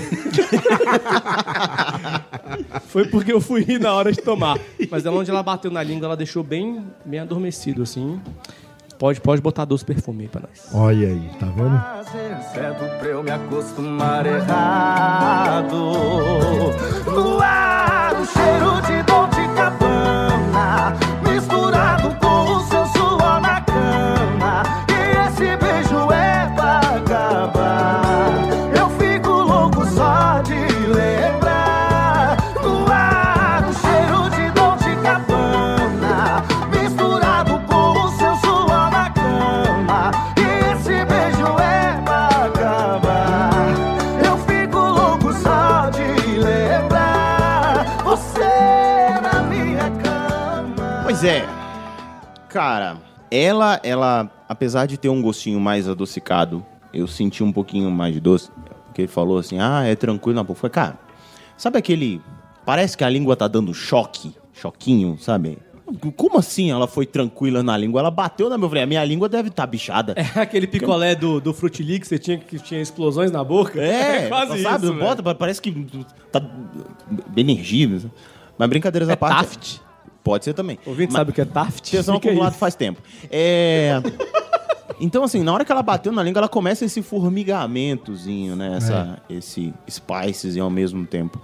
foi 2.88 3.06
porque 3.06 3.32
eu 3.32 3.40
fui 3.40 3.62
rir 3.62 3.78
na 3.78 3.92
hora 3.92 4.10
de 4.12 4.20
tomar. 4.20 4.58
Mas 4.90 5.04
é 5.04 5.10
onde 5.10 5.30
ela 5.30 5.42
bateu 5.42 5.70
na 5.70 5.82
língua, 5.82 6.06
ela 6.06 6.16
deixou 6.16 6.42
bem, 6.42 6.84
bem 7.04 7.20
adormecido, 7.20 7.82
assim. 7.82 8.20
Pode, 9.00 9.18
pode 9.18 9.40
botar 9.40 9.64
doce 9.64 9.82
perfume 9.82 10.24
aí 10.24 10.28
pra 10.28 10.42
nós. 10.42 10.68
Olha 10.74 11.08
aí, 11.08 11.30
tá 11.40 11.46
vendo? 11.46 11.80
fazer 11.80 12.36
certo 12.52 12.98
pra 12.98 13.08
eu 13.08 13.22
me 13.22 13.30
acostumar 13.30 14.26
errado. 14.26 15.74
No 17.06 17.40
ar, 17.40 18.12
o 18.20 18.26
cheiro 18.26 18.82
de 18.82 19.02
Dolce 19.04 19.29
Cara, 52.50 52.98
ela, 53.30 53.80
ela, 53.84 54.28
apesar 54.48 54.86
de 54.86 54.98
ter 54.98 55.08
um 55.08 55.22
gostinho 55.22 55.60
mais 55.60 55.88
adocicado, 55.88 56.66
eu 56.92 57.06
senti 57.06 57.44
um 57.44 57.52
pouquinho 57.52 57.90
mais 57.90 58.12
de 58.12 58.20
doce. 58.20 58.50
Porque 58.86 59.02
ele 59.02 59.08
falou 59.08 59.38
assim, 59.38 59.60
ah, 59.60 59.84
é 59.84 59.94
tranquilo 59.94 60.34
na 60.34 60.42
boca. 60.42 60.68
Cara, 60.68 60.98
sabe 61.56 61.78
aquele... 61.78 62.20
Parece 62.66 62.96
que 62.96 63.04
a 63.04 63.08
língua 63.08 63.36
tá 63.36 63.46
dando 63.46 63.72
choque, 63.72 64.34
choquinho, 64.52 65.16
sabe? 65.18 65.58
Como 66.16 66.38
assim 66.38 66.70
ela 66.70 66.86
foi 66.86 67.06
tranquila 67.06 67.62
na 67.62 67.76
língua? 67.76 68.00
Ela 68.00 68.10
bateu 68.10 68.48
na 68.48 68.58
minha... 68.58 68.82
A 68.82 68.86
minha 68.86 69.04
língua 69.04 69.28
deve 69.28 69.48
estar 69.48 69.66
bichada. 69.66 70.14
É 70.16 70.40
aquele 70.40 70.66
picolé 70.66 71.14
do, 71.14 71.40
do 71.40 71.54
Frutili 71.54 72.00
que 72.00 72.06
você 72.08 72.18
tinha 72.18 72.36
que 72.36 72.58
tinha 72.58 72.80
explosões 72.82 73.30
na 73.30 73.44
boca? 73.44 73.80
É, 73.80 74.26
quase 74.28 74.60
sabe? 74.60 74.86
isso. 74.86 74.94
Bota, 74.94 75.34
parece 75.34 75.62
que 75.62 75.88
tá 76.32 76.42
energia. 77.36 78.10
Mas 78.58 78.68
brincadeiras 78.68 79.08
à 79.08 79.12
É 79.12 79.16
parte. 79.16 79.34
Taft. 79.36 79.89
Pode 80.22 80.44
ser 80.44 80.52
também. 80.54 80.78
O 80.86 80.90
ouvinte 80.90 81.12
Mas- 81.12 81.18
sabe 81.20 81.30
o 81.30 81.34
que 81.34 81.40
é 81.40 81.44
Taft? 81.44 81.90
Tensão 81.90 82.14
Fica 82.16 82.28
aí. 82.28 82.32
acumulada 82.32 82.56
faz 82.56 82.74
tempo. 82.74 83.00
É. 83.30 83.94
Então, 85.02 85.24
assim, 85.24 85.42
na 85.42 85.50
hora 85.54 85.64
que 85.64 85.72
ela 85.72 85.82
bateu 85.82 86.12
na 86.12 86.22
língua, 86.22 86.40
ela 86.40 86.48
começa 86.48 86.84
esse 86.84 87.00
formigamentozinho, 87.00 88.54
né? 88.54 88.76
Essa, 88.76 89.22
Esse 89.30 89.72
spices 89.88 90.58
ao 90.58 90.68
mesmo 90.68 91.06
tempo 91.06 91.40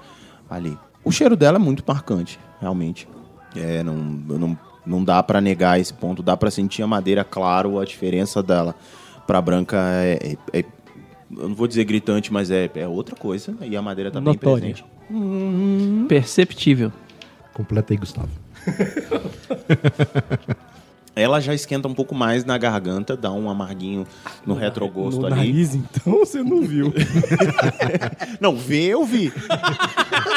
ali. 0.50 0.76
O 1.02 1.10
cheiro 1.10 1.34
dela 1.34 1.56
é 1.56 1.58
muito 1.58 1.82
marcante, 1.86 2.38
realmente. 2.60 3.08
É, 3.56 3.82
não, 3.82 3.94
não, 3.94 4.58
não 4.84 5.02
dá 5.02 5.22
pra 5.22 5.40
negar 5.40 5.80
esse 5.80 5.94
ponto. 5.94 6.22
Dá 6.22 6.36
pra 6.36 6.50
sentir 6.50 6.82
a 6.82 6.86
madeira, 6.86 7.24
claro, 7.24 7.78
a 7.78 7.84
diferença 7.86 8.42
dela 8.42 8.74
pra 9.26 9.40
branca 9.40 9.78
é... 10.02 10.36
é- 10.52 10.58
é- 10.60 10.64
eu 11.34 11.48
não 11.48 11.54
vou 11.56 11.66
dizer 11.66 11.84
gritante, 11.84 12.30
mas 12.30 12.50
é, 12.50 12.70
é 12.74 12.86
outra 12.86 13.16
coisa. 13.16 13.56
E 13.62 13.74
a 13.74 13.80
madeira 13.80 14.10
tá 14.10 14.20
bem 14.20 14.34
Notória. 14.34 14.60
presente. 14.60 14.84
Perceptível. 16.08 16.92
Completa 17.54 17.94
aí, 17.94 17.96
Gustavo. 17.96 18.28
Ela 21.16 21.40
já 21.40 21.54
esquenta 21.54 21.88
um 21.88 21.94
pouco 21.94 22.14
mais 22.14 22.44
na 22.44 22.58
garganta, 22.58 23.16
dá 23.16 23.32
um 23.32 23.48
amarguinho 23.48 24.06
no 24.44 24.52
retrogosto 24.52 25.22
no 25.22 25.28
ali. 25.28 25.36
nariz, 25.36 25.74
então, 25.74 26.18
você 26.18 26.42
não 26.42 26.60
viu. 26.60 26.92
Não, 28.38 28.54
ver 28.54 28.90
eu 28.90 29.02
vi. 29.02 29.32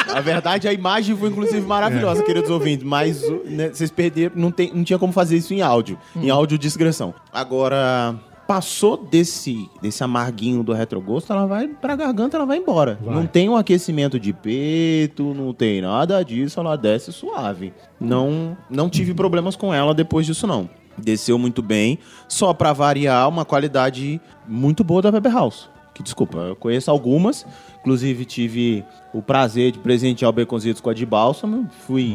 A 0.08 0.22
verdade, 0.22 0.66
a 0.66 0.72
imagem 0.72 1.14
foi 1.14 1.28
inclusive 1.28 1.60
maravilhosa, 1.60 2.22
queridos 2.22 2.48
ouvintes, 2.48 2.82
mas 2.82 3.22
né, 3.44 3.68
vocês 3.68 3.90
perderam, 3.90 4.32
não, 4.34 4.50
tem, 4.50 4.72
não 4.72 4.82
tinha 4.82 4.98
como 4.98 5.12
fazer 5.12 5.36
isso 5.36 5.52
em 5.52 5.60
áudio, 5.60 5.98
em 6.16 6.30
áudio 6.30 6.56
discreção. 6.56 7.12
Agora, 7.30 8.18
passou 8.50 8.96
desse, 8.96 9.70
desse 9.80 10.02
amarguinho 10.02 10.64
do 10.64 10.72
retrogosto, 10.72 11.32
ela 11.32 11.46
vai 11.46 11.68
pra 11.68 11.94
garganta, 11.94 12.36
ela 12.36 12.44
vai 12.44 12.56
embora. 12.56 12.98
Não 13.00 13.24
tem 13.24 13.48
um 13.48 13.54
aquecimento 13.54 14.18
de 14.18 14.32
peito, 14.32 15.32
não 15.32 15.54
tem 15.54 15.80
nada 15.80 16.20
disso, 16.24 16.58
ela 16.58 16.74
desce 16.74 17.12
suave. 17.12 17.72
Não, 18.00 18.56
não 18.68 18.90
tive 18.90 19.14
problemas 19.14 19.54
com 19.54 19.72
ela 19.72 19.94
depois 19.94 20.26
disso, 20.26 20.48
não. 20.48 20.68
Desceu 20.98 21.38
muito 21.38 21.62
bem, 21.62 22.00
só 22.26 22.52
pra 22.52 22.72
variar, 22.72 23.28
uma 23.28 23.44
qualidade 23.44 24.20
muito 24.48 24.82
boa 24.82 25.00
da 25.00 25.10
Weber 25.10 25.32
House. 25.32 25.70
Que 25.94 26.02
desculpa, 26.02 26.38
eu 26.38 26.56
conheço 26.56 26.90
algumas. 26.90 27.46
Inclusive, 27.80 28.24
tive 28.26 28.84
o 29.12 29.22
prazer 29.22 29.72
de 29.72 29.78
presentear 29.78 30.28
o 30.28 30.32
Baconzitos 30.32 30.80
com 30.82 30.90
a 30.90 30.94
de 30.94 31.06
bálsamo. 31.06 31.66
Fui, 31.86 32.14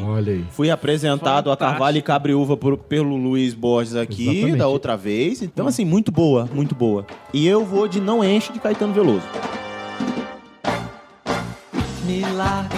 fui 0.52 0.70
apresentado 0.70 1.50
a 1.50 1.54
Fantástico. 1.54 1.58
Carvalho 1.58 1.98
e 1.98 2.02
Cabriúva 2.02 2.56
por- 2.56 2.76
pelo 2.78 3.16
Luiz 3.16 3.52
Borges 3.52 3.96
aqui, 3.96 4.28
Exatamente. 4.28 4.58
da 4.58 4.68
outra 4.68 4.96
vez. 4.96 5.42
Então, 5.42 5.66
assim, 5.66 5.84
muito 5.84 6.12
boa, 6.12 6.48
muito 6.54 6.74
boa. 6.74 7.04
E 7.34 7.46
eu 7.48 7.64
vou 7.64 7.88
de 7.88 8.00
Não 8.00 8.22
Enche 8.24 8.52
de 8.52 8.60
Caetano 8.60 8.92
Veloso. 8.94 9.26
Me 12.04 12.20
larga, 12.34 12.76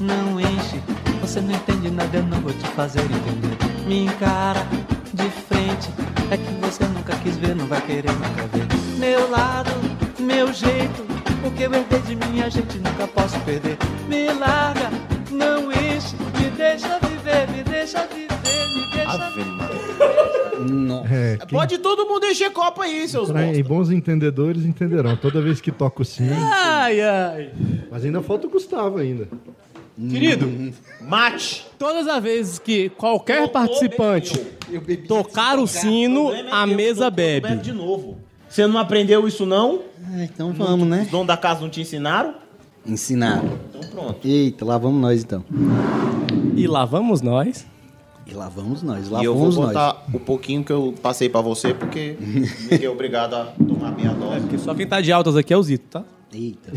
não 0.00 0.38
enche. 0.40 0.80
Você 1.20 1.40
não 1.40 1.52
entende 1.52 1.90
nada, 1.90 2.16
eu 2.18 2.22
não 2.22 2.40
vou 2.40 2.52
te 2.52 2.64
fazer 2.68 3.00
entender. 3.00 3.56
Me 3.86 4.04
encara 4.04 4.60
de 5.12 5.28
frente. 5.30 5.88
É 6.30 6.36
que 6.36 6.52
você 6.64 6.84
nunca 6.86 7.16
quis 7.16 7.36
ver, 7.36 7.56
não 7.56 7.66
vai 7.66 7.80
querer 7.84 8.12
nunca 8.12 8.46
ver. 8.52 8.66
Meu 8.98 9.28
lado, 9.30 9.70
meu 10.18 10.52
jeito. 10.52 11.06
O 11.46 11.50
que 11.52 11.62
eu 11.62 11.72
herdei 11.72 12.00
de 12.00 12.16
minha 12.28 12.50
gente 12.50 12.78
nunca 12.78 13.06
posso 13.08 13.38
perder. 13.40 13.76
Me 14.08 14.26
larga, 14.32 14.90
não 15.30 15.70
enche. 15.72 16.16
Me 16.40 16.50
deixa 16.56 16.98
viver, 16.98 17.48
me 17.50 17.62
deixa 17.62 18.06
viver, 18.06 18.28
me 18.74 18.90
deixa 18.92 19.12
Ave 19.12 19.44
Maria. 19.44 19.78
Nossa. 20.68 21.14
É, 21.14 21.36
quem- 21.36 21.48
Pode 21.58 21.78
todo 21.78 22.06
mundo 22.06 22.26
encher 22.26 22.50
copo 22.50 22.82
aí, 22.82 23.08
seus 23.08 23.30
pra- 23.30 23.52
e 23.52 23.62
bons 23.62 23.90
entendedores 23.90 24.64
entenderão. 24.64 25.16
Toda 25.16 25.40
vez 25.40 25.60
que 25.60 25.70
toca 25.70 26.02
o 26.02 26.04
sino. 26.04 26.34
Ai, 26.36 27.00
ai. 27.00 27.50
Mas 27.90 28.04
ainda 28.04 28.20
falta 28.20 28.46
o 28.46 28.50
Gustavo 28.50 28.98
ainda. 28.98 29.28
Querido, 30.10 30.72
Mate. 31.00 31.66
todas 31.78 32.06
as 32.06 32.22
vezes 32.22 32.58
que 32.58 32.88
qualquer 32.90 33.48
participante 33.48 34.38
tocar 35.08 35.58
o 35.58 35.66
sino, 35.66 36.32
é 36.32 36.46
a 36.50 36.66
mesa 36.66 37.10
bebe. 37.10 37.56
de 37.56 37.72
novo. 37.72 38.18
Você 38.58 38.66
não 38.66 38.76
aprendeu 38.76 39.28
isso, 39.28 39.46
não? 39.46 39.82
Ah, 40.04 40.24
então 40.24 40.52
vamos, 40.52 40.88
né? 40.88 41.02
Os 41.02 41.12
donos 41.12 41.28
da 41.28 41.36
casa 41.36 41.60
não 41.60 41.70
te 41.70 41.80
ensinaram? 41.80 42.34
Ensinaram. 42.84 43.56
Então 43.70 43.88
pronto. 43.88 44.18
Eita, 44.26 44.64
lá 44.64 44.76
vamos 44.76 45.00
nós 45.00 45.22
então. 45.22 45.44
E 46.56 46.66
lá 46.66 46.84
vamos 46.84 47.22
nós. 47.22 47.64
E 48.26 48.34
lá 48.34 48.48
vamos 48.48 48.82
nós, 48.82 49.08
lá 49.10 49.22
e 49.22 49.26
eu 49.26 49.32
vou 49.32 49.42
vamos 49.42 49.56
nós. 49.58 49.66
botar 49.68 50.04
o 50.12 50.18
pouquinho 50.18 50.64
que 50.64 50.72
eu 50.72 50.92
passei 51.00 51.28
pra 51.28 51.40
você, 51.40 51.72
porque 51.72 52.16
ninguém 52.68 52.86
é 52.86 52.90
obrigado 52.90 53.34
a 53.34 53.44
tomar 53.44 53.92
meia 53.92 54.10
dose. 54.12 54.40
Porque 54.40 54.58
só 54.58 54.74
quem 54.74 54.88
tá 54.88 55.00
de 55.00 55.12
altas 55.12 55.36
aqui 55.36 55.54
é 55.54 55.56
o 55.56 55.62
Zito, 55.62 55.86
tá? 55.90 56.04
Eita. 56.34 56.72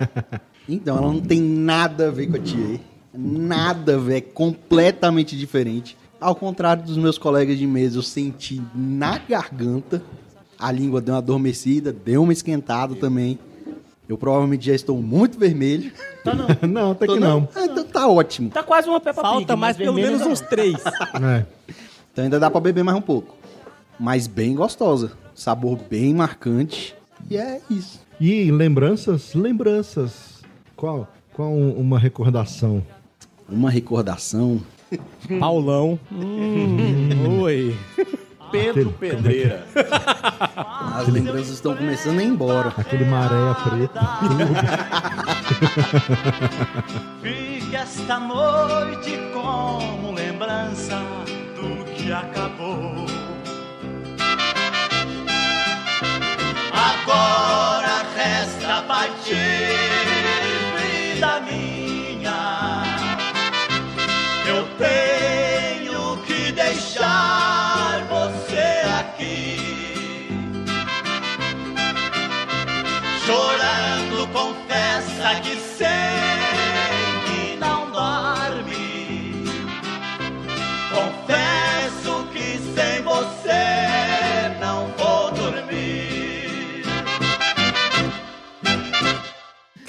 então, 0.66 0.96
ela 0.96 1.12
não 1.12 1.20
tem 1.20 1.42
nada 1.42 2.08
a 2.08 2.10
ver 2.10 2.28
com 2.28 2.36
a 2.36 2.40
tia. 2.40 2.58
hein? 2.58 2.80
Nada 3.12 3.96
a 3.96 3.98
ver, 3.98 4.16
é 4.16 4.20
completamente 4.22 5.36
diferente. 5.36 5.94
Ao 6.18 6.34
contrário 6.34 6.82
dos 6.82 6.96
meus 6.96 7.18
colegas 7.18 7.58
de 7.58 7.66
mesa, 7.66 7.98
eu 7.98 8.02
senti 8.02 8.62
na 8.74 9.18
garganta, 9.18 10.02
a 10.58 10.72
língua 10.72 11.00
deu 11.00 11.14
uma 11.14 11.18
adormecida, 11.18 11.92
deu 11.92 12.22
uma 12.22 12.32
esquentada 12.32 12.94
também. 12.94 13.38
Eu 14.08 14.16
provavelmente 14.16 14.64
já 14.66 14.74
estou 14.74 15.00
muito 15.02 15.38
vermelho. 15.38 15.92
não, 16.68 16.92
até 16.92 17.06
Tô 17.06 17.14
que 17.14 17.20
não. 17.20 17.46
Ah, 17.54 17.64
então 17.66 17.84
tá 17.84 18.08
ótimo. 18.08 18.50
Tá 18.50 18.62
quase 18.62 18.88
uma 18.88 18.98
Peppa 19.00 19.20
Falta 19.20 19.38
Pig, 19.40 19.60
mais 19.60 19.76
mas 19.76 19.84
pelo 19.84 19.94
menos 19.96 20.20
não. 20.20 20.32
uns 20.32 20.40
três. 20.40 20.76
É. 21.22 21.44
Então 22.12 22.24
ainda 22.24 22.40
dá 22.40 22.50
pra 22.50 22.60
beber 22.60 22.82
mais 22.82 22.96
um 22.96 23.02
pouco. 23.02 23.36
Mas 24.00 24.26
bem 24.26 24.54
gostosa. 24.54 25.12
Sabor 25.34 25.78
bem 25.88 26.14
marcante. 26.14 26.94
E 27.30 27.36
é 27.36 27.60
isso. 27.70 28.00
E 28.20 28.50
lembranças? 28.50 29.34
Lembranças. 29.34 30.42
Qual? 30.74 31.06
Qual 31.34 31.50
um- 31.52 31.72
uma 31.78 31.98
recordação? 31.98 32.82
Uma 33.48 33.70
recordação. 33.70 34.60
Paulão. 35.38 35.98
Hum, 36.10 37.38
oi. 37.42 37.76
Pedro 38.50 38.90
Aquele- 38.90 38.92
Pedreira. 39.12 39.66
As 40.94 41.08
lembranças 41.08 41.50
estão 41.54 41.76
começando 41.76 42.18
a 42.18 42.22
ir 42.22 42.26
embora. 42.28 42.72
Aquele 42.76 43.04
maré 43.04 43.54
preta. 43.64 44.00
Fique 47.22 47.76
esta 47.76 48.18
noite 48.18 49.18
como 49.32 50.12
lembrança 50.12 50.98
do 51.56 51.84
que 51.92 52.12
acabou. 52.12 53.06
Agora 56.72 58.04
resta 58.16 58.82
partir, 58.82 59.36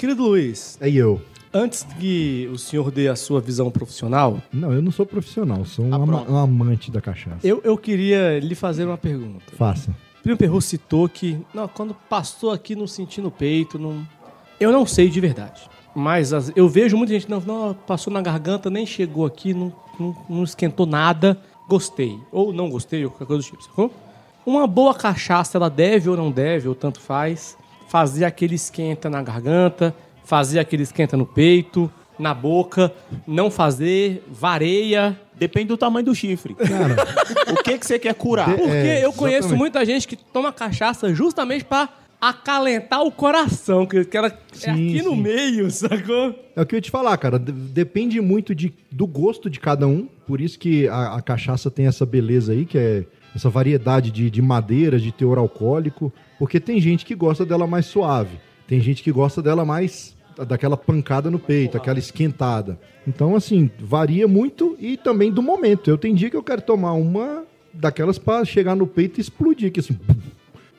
Querido 0.00 0.22
Luiz, 0.24 0.78
É 0.80 0.88
eu. 0.88 1.20
antes 1.52 1.82
que 1.98 2.48
o 2.50 2.56
senhor 2.56 2.90
dê 2.90 3.06
a 3.08 3.14
sua 3.14 3.38
visão 3.38 3.70
profissional, 3.70 4.38
Não, 4.50 4.72
eu 4.72 4.80
não 4.80 4.90
sou 4.90 5.04
profissional, 5.04 5.62
sou 5.66 5.84
um, 5.84 5.92
Ah, 5.92 5.96
ama- 5.96 6.24
um 6.26 6.36
amante 6.38 6.90
da 6.90 7.02
cachaça. 7.02 7.46
eu, 7.46 7.60
eu 7.62 7.76
queria 7.76 8.38
lhe 8.40 8.54
fazer 8.54 8.86
uma 8.86 8.96
pergunta. 8.96 9.44
Faça. 9.58 9.94
Primo 10.22 10.38
Perro 10.38 10.58
citou 10.62 11.06
que 11.06 11.38
não, 11.52 11.68
quando 11.68 11.94
passou 12.08 12.50
aqui 12.50 12.74
não 12.74 12.86
senti 12.86 13.20
no 13.20 13.30
peito, 13.30 13.78
não. 13.78 14.02
Eu 14.58 14.72
não 14.72 14.86
sei 14.86 15.10
de 15.10 15.20
verdade. 15.20 15.68
Mas 15.94 16.32
as- 16.32 16.50
eu 16.56 16.66
vejo 16.66 16.96
muita 16.96 17.12
gente, 17.12 17.28
não, 17.28 17.40
não, 17.40 17.74
passou 17.74 18.10
na 18.10 18.22
garganta, 18.22 18.70
nem 18.70 18.86
chegou 18.86 19.26
aqui, 19.26 19.52
não, 19.52 19.70
não, 19.98 20.16
não 20.30 20.44
esquentou 20.44 20.86
nada, 20.86 21.38
gostei. 21.68 22.18
Ou 22.32 22.54
não 22.54 22.70
gostei, 22.70 23.04
ou 23.04 23.10
qualquer 23.10 23.26
coisa 23.26 23.42
do 23.42 23.50
tipo, 23.50 23.62
sacou? 23.62 23.92
Uma 24.46 24.66
boa 24.66 24.94
cachaça, 24.94 25.58
ela 25.58 25.68
deve 25.68 26.08
ou 26.08 26.16
não 26.16 26.30
deve, 26.30 26.66
ou 26.68 26.74
tanto 26.74 26.98
faz, 27.00 27.54
fazer 27.90 28.24
aquele 28.24 28.54
esquenta 28.54 29.10
na 29.10 29.20
garganta, 29.20 29.92
fazer 30.24 30.60
aquele 30.60 30.84
esquenta 30.84 31.16
no 31.16 31.26
peito, 31.26 31.90
na 32.16 32.32
boca, 32.32 32.92
não 33.26 33.50
fazer, 33.50 34.22
vareia. 34.30 35.18
Depende 35.36 35.66
do 35.68 35.76
tamanho 35.76 36.04
do 36.06 36.14
chifre. 36.14 36.54
Cara, 36.54 36.94
O 37.50 37.62
que, 37.64 37.76
que 37.78 37.84
você 37.84 37.98
quer 37.98 38.14
curar? 38.14 38.50
De- 38.50 38.56
Porque 38.58 38.68
É, 38.76 39.04
eu 39.04 39.12
conheço 39.12 39.38
exatamente. 39.48 39.58
muita 39.58 39.84
gente 39.84 40.06
que 40.06 40.14
toma 40.14 40.52
cachaça 40.52 41.12
justamente 41.12 41.64
pra 41.64 41.88
acalentar 42.20 43.02
o 43.02 43.10
coração, 43.10 43.84
que, 43.86 44.04
que 44.04 44.16
ela 44.16 44.28
é 44.28 44.36
Sim, 44.52 44.70
aqui 44.70 45.02
no 45.02 45.10
sim. 45.16 45.20
meio, 45.22 45.70
sacou? 45.70 46.34
é 46.54 46.60
o 46.62 46.66
que 46.66 46.74
eu 46.74 46.76
ia 46.76 46.82
te 46.82 46.90
falar, 46.90 47.16
cara. 47.16 47.38
de- 47.40 47.50
Depende 47.50 48.20
muito 48.20 48.54
de, 48.54 48.72
do 48.92 49.06
gosto 49.06 49.50
de 49.50 49.58
cada 49.58 49.86
um. 49.88 50.06
Por 50.28 50.40
isso 50.40 50.58
que 50.58 50.86
a, 50.86 51.14
a 51.16 51.22
cachaça 51.22 51.70
tem 51.72 51.86
essa 51.86 52.06
beleza 52.06 52.52
aí, 52.52 52.64
que 52.66 52.78
é 52.78 53.04
essa 53.34 53.48
variedade 53.50 54.10
de, 54.12 54.30
de 54.30 54.40
madeiras, 54.42 55.02
de 55.02 55.10
teor 55.10 55.38
alcoólico. 55.38 56.12
Porque 56.40 56.58
tem 56.58 56.80
gente 56.80 57.04
que 57.04 57.14
gosta 57.14 57.44
dela 57.46 57.66
mais 57.68 57.86
suave. 57.86 58.36
Tem 58.66 58.80
gente 58.80 59.02
que 59.02 59.12
gosta 59.12 59.40
dela 59.42 59.64
mais 59.64 60.16
daquela 60.48 60.76
pancada 60.76 61.30
no 61.30 61.38
peito, 61.38 61.76
aquela 61.76 61.98
esquentada. 61.98 62.80
Então, 63.06 63.36
assim, 63.36 63.70
varia 63.78 64.26
muito 64.26 64.74
e 64.80 64.96
também 64.96 65.30
do 65.30 65.42
momento. 65.42 65.90
Eu 65.90 65.98
tenho 65.98 66.16
dia 66.16 66.30
que 66.30 66.36
eu 66.36 66.42
quero 66.42 66.62
tomar 66.62 66.94
uma 66.94 67.44
daquelas 67.74 68.18
pra 68.18 68.42
chegar 68.44 68.74
no 68.74 68.86
peito 68.86 69.18
e 69.18 69.20
explodir, 69.20 69.70
que 69.70 69.80
assim, 69.80 69.96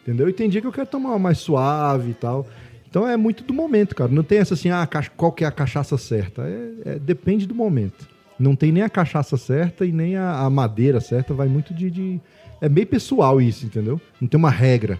Entendeu? 0.01 0.27
E 0.27 0.33
tem 0.33 0.49
dia 0.49 0.59
que 0.61 0.65
eu 0.67 0.71
quero 0.71 0.87
tomar 0.87 1.09
uma 1.09 1.19
mais 1.19 1.37
suave 1.37 2.09
e 2.09 2.13
tal. 2.15 2.47
Então 2.89 3.07
é 3.07 3.15
muito 3.15 3.43
do 3.43 3.53
momento, 3.53 3.95
cara. 3.95 4.11
Não 4.11 4.23
tem 4.23 4.39
essa 4.39 4.55
assim, 4.55 4.69
ah, 4.71 4.87
qual 5.15 5.31
que 5.31 5.43
é 5.43 5.47
a 5.47 5.51
cachaça 5.51 5.95
certa. 5.97 6.41
É, 6.41 6.93
é- 6.95 6.99
depende 6.99 7.45
do 7.45 7.53
momento. 7.53 8.09
Não 8.39 8.55
tem 8.55 8.71
nem 8.71 8.81
a 8.81 8.89
cachaça 8.89 9.37
certa 9.37 9.85
e 9.85 9.91
nem 9.91 10.15
a, 10.15 10.39
a 10.39 10.49
madeira 10.49 10.99
certa. 10.99 11.33
Vai 11.35 11.47
muito 11.47 11.71
de, 11.73 11.91
de- 11.91 12.19
É 12.59 12.67
bem 12.67 12.85
pessoal 12.85 13.39
isso, 13.39 13.63
entendeu? 13.65 14.01
Não 14.19 14.27
tem 14.27 14.37
uma 14.39 14.49
regra. 14.49 14.99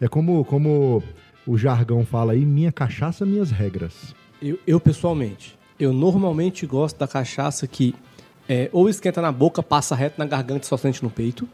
É 0.00 0.08
como, 0.08 0.44
como 0.44 1.02
o 1.46 1.56
jargão 1.56 2.04
fala 2.04 2.32
aí, 2.32 2.44
minha 2.44 2.72
cachaça, 2.72 3.24
minhas 3.24 3.50
regras. 3.50 4.14
Eu, 4.42 4.58
eu, 4.66 4.78
pessoalmente, 4.78 5.58
eu 5.78 5.92
normalmente 5.92 6.66
gosto 6.66 6.98
da 6.98 7.08
cachaça 7.08 7.66
que 7.66 7.94
É, 8.48 8.70
ou 8.72 8.88
esquenta 8.88 9.20
na 9.20 9.32
boca, 9.32 9.60
passa 9.60 9.96
reto 9.96 10.18
na 10.18 10.24
garganta 10.24 10.62
e 10.62 10.66
só 10.68 10.76
sente 10.76 11.02
no 11.02 11.10
peito. 11.10 11.48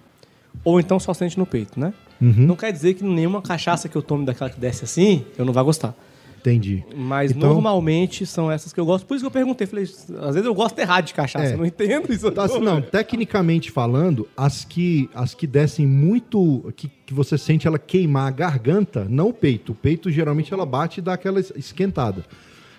Ou 0.62 0.78
então 0.78 1.00
só 1.00 1.14
sente 1.14 1.38
no 1.38 1.46
peito, 1.46 1.80
né? 1.80 1.94
Uhum. 2.20 2.46
Não 2.46 2.54
quer 2.54 2.70
dizer 2.70 2.92
que 2.92 3.02
nenhuma 3.02 3.40
cachaça 3.40 3.88
que 3.88 3.96
eu 3.96 4.02
tome 4.02 4.26
daquela 4.26 4.50
que 4.50 4.60
desce 4.60 4.84
assim, 4.84 5.24
eu 5.38 5.44
não 5.46 5.54
vai 5.54 5.64
gostar. 5.64 5.94
Entendi. 6.42 6.84
Mas 6.96 7.30
Então- 7.30 7.54
normalmente 7.54 8.26
são 8.26 8.50
essas 8.50 8.72
que 8.72 8.80
eu 8.80 8.84
gosto. 8.84 9.06
Por 9.06 9.14
isso 9.14 9.22
que 9.22 9.26
eu 9.28 9.30
perguntei. 9.30 9.64
Falei, 9.66 9.84
às 9.84 10.34
vezes 10.34 10.44
eu 10.44 10.52
gosto 10.54 10.76
errado 10.78 11.04
de 11.06 11.14
cachaça. 11.14 11.46
É. 11.54 11.56
Não 11.56 11.64
entendo 11.64 12.12
isso. 12.12 12.30
Tá, 12.32 12.44
assim, 12.44 12.58
não, 12.58 12.82
tecnicamente 12.82 13.70
falando, 13.70 14.28
as 14.36 14.64
que, 14.64 15.08
as 15.14 15.34
que 15.34 15.46
descem 15.46 15.86
muito, 15.86 16.72
que, 16.76 16.90
que 17.06 17.14
você 17.14 17.38
sente 17.38 17.66
ela 17.66 17.78
queimar 17.78 18.26
a 18.26 18.30
garganta, 18.32 19.06
não 19.08 19.28
o 19.28 19.32
peito. 19.32 19.70
O 19.72 19.74
peito 19.74 20.10
geralmente 20.10 20.52
ela 20.52 20.66
bate 20.66 20.98
e 20.98 21.02
dá 21.02 21.12
aquela 21.14 21.38
es- 21.38 21.52
esquentada. 21.54 22.24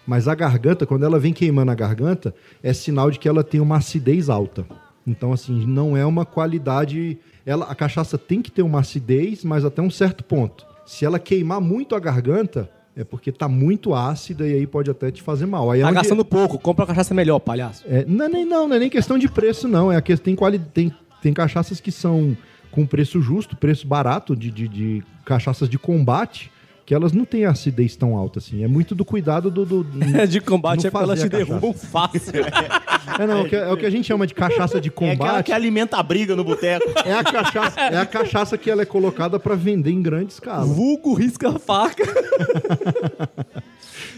Mas 0.05 0.28
a 0.28 0.36
garganta, 0.36 0.86
quando 0.86 1.05
ela 1.05 1.18
vem 1.18 1.32
queimando 1.32 1.72
a 1.72 1.76
garganta, 1.76 2.36
é 2.61 2.74
sinal 2.74 3.09
de 3.09 3.18
que 3.18 3.30
ela 3.30 3.45
tem 3.45 3.61
uma 3.61 3.78
acidez 3.78 4.30
alta. 4.30 4.66
Então, 5.07 5.32
assim, 5.32 5.66
não 5.66 5.95
é 5.95 6.05
uma 6.05 6.26
qualidade. 6.26 7.18
Ela, 7.45 7.66
a 7.66 7.76
cachaça 7.76 8.18
tem 8.18 8.41
que 8.41 8.51
ter 8.51 8.61
uma 8.61 8.82
acidez, 8.82 9.43
mas 9.45 9.64
até 9.64 9.82
um 9.82 9.89
certo 9.89 10.22
ponto. 10.22 10.66
Se 10.86 11.05
ela 11.05 11.18
queimar 11.20 11.61
muito 11.61 11.95
a 11.95 11.99
garganta, 11.99 12.70
é 12.95 13.03
porque 13.03 13.31
tá 13.31 13.47
muito 13.47 13.93
ácida 13.93 14.47
e 14.47 14.53
aí 14.53 14.67
pode 14.67 14.89
até 14.91 15.11
te 15.11 15.21
fazer 15.21 15.45
mal. 15.45 15.71
Aí 15.71 15.79
é 15.79 15.83
Tá 15.83 15.89
onde- 15.89 15.95
gastando 15.95 16.23
pouco. 16.23 16.59
Compra 16.59 16.83
uma 16.83 16.87
cachaça 16.87 17.13
melhor, 17.13 17.39
palhaço. 17.39 17.83
é, 17.87 18.05
não, 18.07 18.25
é 18.25 18.29
nem, 18.29 18.45
não, 18.45 18.67
não 18.67 18.75
é 18.75 18.79
nem 18.79 18.89
questão 18.89 19.17
de 19.17 19.27
preço, 19.27 19.67
não. 19.67 19.91
É 19.91 19.95
a 19.95 20.01
questão, 20.01 20.25
tem, 20.25 20.35
quali, 20.35 20.59
tem, 20.59 20.93
tem 21.21 21.33
cachaças 21.33 21.79
que 21.79 21.91
são 21.91 22.37
com 22.71 22.85
preço 22.85 23.21
justo, 23.21 23.55
preço 23.57 23.87
barato, 23.87 24.35
de, 24.35 24.49
de, 24.51 24.67
de 24.67 25.03
cachaças 25.25 25.67
de 25.69 25.77
combate, 25.79 26.51
que 26.86 26.93
elas 26.93 27.13
não 27.13 27.23
têm 27.23 27.45
acidez 27.45 27.95
tão 27.95 28.15
alta 28.17 28.39
assim. 28.39 28.63
É 28.63 28.67
muito 28.67 28.93
do 28.93 29.05
cuidado 29.05 29.49
do. 29.49 29.65
do 29.65 29.84
de 30.27 30.41
combate 30.41 30.88
é 30.88 30.91
porque 30.91 31.03
elas 31.03 31.21
te 31.21 31.29
derrubam 31.29 31.73
fácil. 31.73 32.43
É, 33.19 33.27
não, 33.27 33.39
é 33.39 33.41
o 33.41 33.49
que, 33.49 33.55
é 33.55 33.71
o 33.71 33.77
que 33.77 33.86
a 33.86 33.89
gente 33.89 34.07
chama 34.07 34.25
de 34.25 34.34
cachaça 34.34 34.79
de 34.79 34.88
É 35.01 35.11
aquela 35.11 35.15
combate. 35.17 35.45
que 35.47 35.51
alimenta 35.51 35.97
a 35.97 36.03
briga 36.03 36.36
no 36.38 36.43
boteco. 36.43 36.86
É 37.05 37.13
a 37.13 37.23
cachaça, 37.23 37.79
é 37.79 37.97
a 37.97 38.05
cachaça 38.05 38.57
que 38.57 38.71
ela 38.71 38.81
é 38.81 38.86
colocada 38.86 39.38
para 39.38 39.55
vender 39.55 39.91
em 39.91 40.01
grande 40.01 40.31
escala. 40.31 40.65
Vulgo 40.65 41.13
risca 41.13 41.49
a 41.49 41.59
faca. 41.59 42.03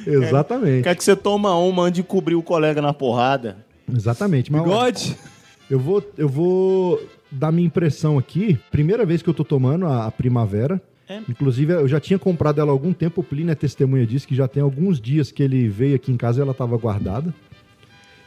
Exatamente. 0.05 0.84
Quer 0.84 0.95
que 0.95 1.03
você 1.03 1.16
toma 1.16 1.57
uma 1.57 1.84
antes 1.84 1.95
de 1.95 2.03
cobrir 2.03 2.36
o 2.36 2.43
colega 2.43 2.82
na 2.82 2.93
porrada. 2.93 3.57
Exatamente. 3.91 4.51
Mas, 4.51 4.61
Bigode. 4.61 5.18
Eu 5.70 5.80
vou, 5.80 6.03
eu 6.18 6.30
vou 6.30 7.01
dar 7.32 7.51
minha 7.51 7.66
impressão 7.66 8.18
aqui. 8.18 8.57
Primeira 8.72 9.05
vez 9.05 9.22
que 9.22 9.30
eu 9.30 9.34
tô 9.34 9.43
tomando 9.43 9.88
a, 9.88 10.05
a 10.05 10.11
primavera. 10.11 10.80
É. 11.08 11.22
Inclusive, 11.30 11.74
eu 11.74 11.88
já 11.88 11.99
tinha 11.99 12.18
comprado 12.18 12.60
ela 12.60 12.72
há 12.72 12.74
algum 12.74 12.93
tempo. 12.93 13.22
O 13.22 13.24
Plínio 13.24 13.51
é 13.51 13.56
testemunha 13.56 14.06
disso, 14.06 14.28
que 14.28 14.36
já 14.36 14.47
tem 14.47 14.62
alguns 14.62 14.99
dias 14.99 15.32
que 15.32 15.43
ele 15.43 15.68
veio 15.68 15.95
aqui 15.95 16.12
em 16.12 16.18
casa 16.18 16.39
e 16.39 16.41
ela 16.41 16.51
estava 16.51 16.78
guardada. 16.78 17.34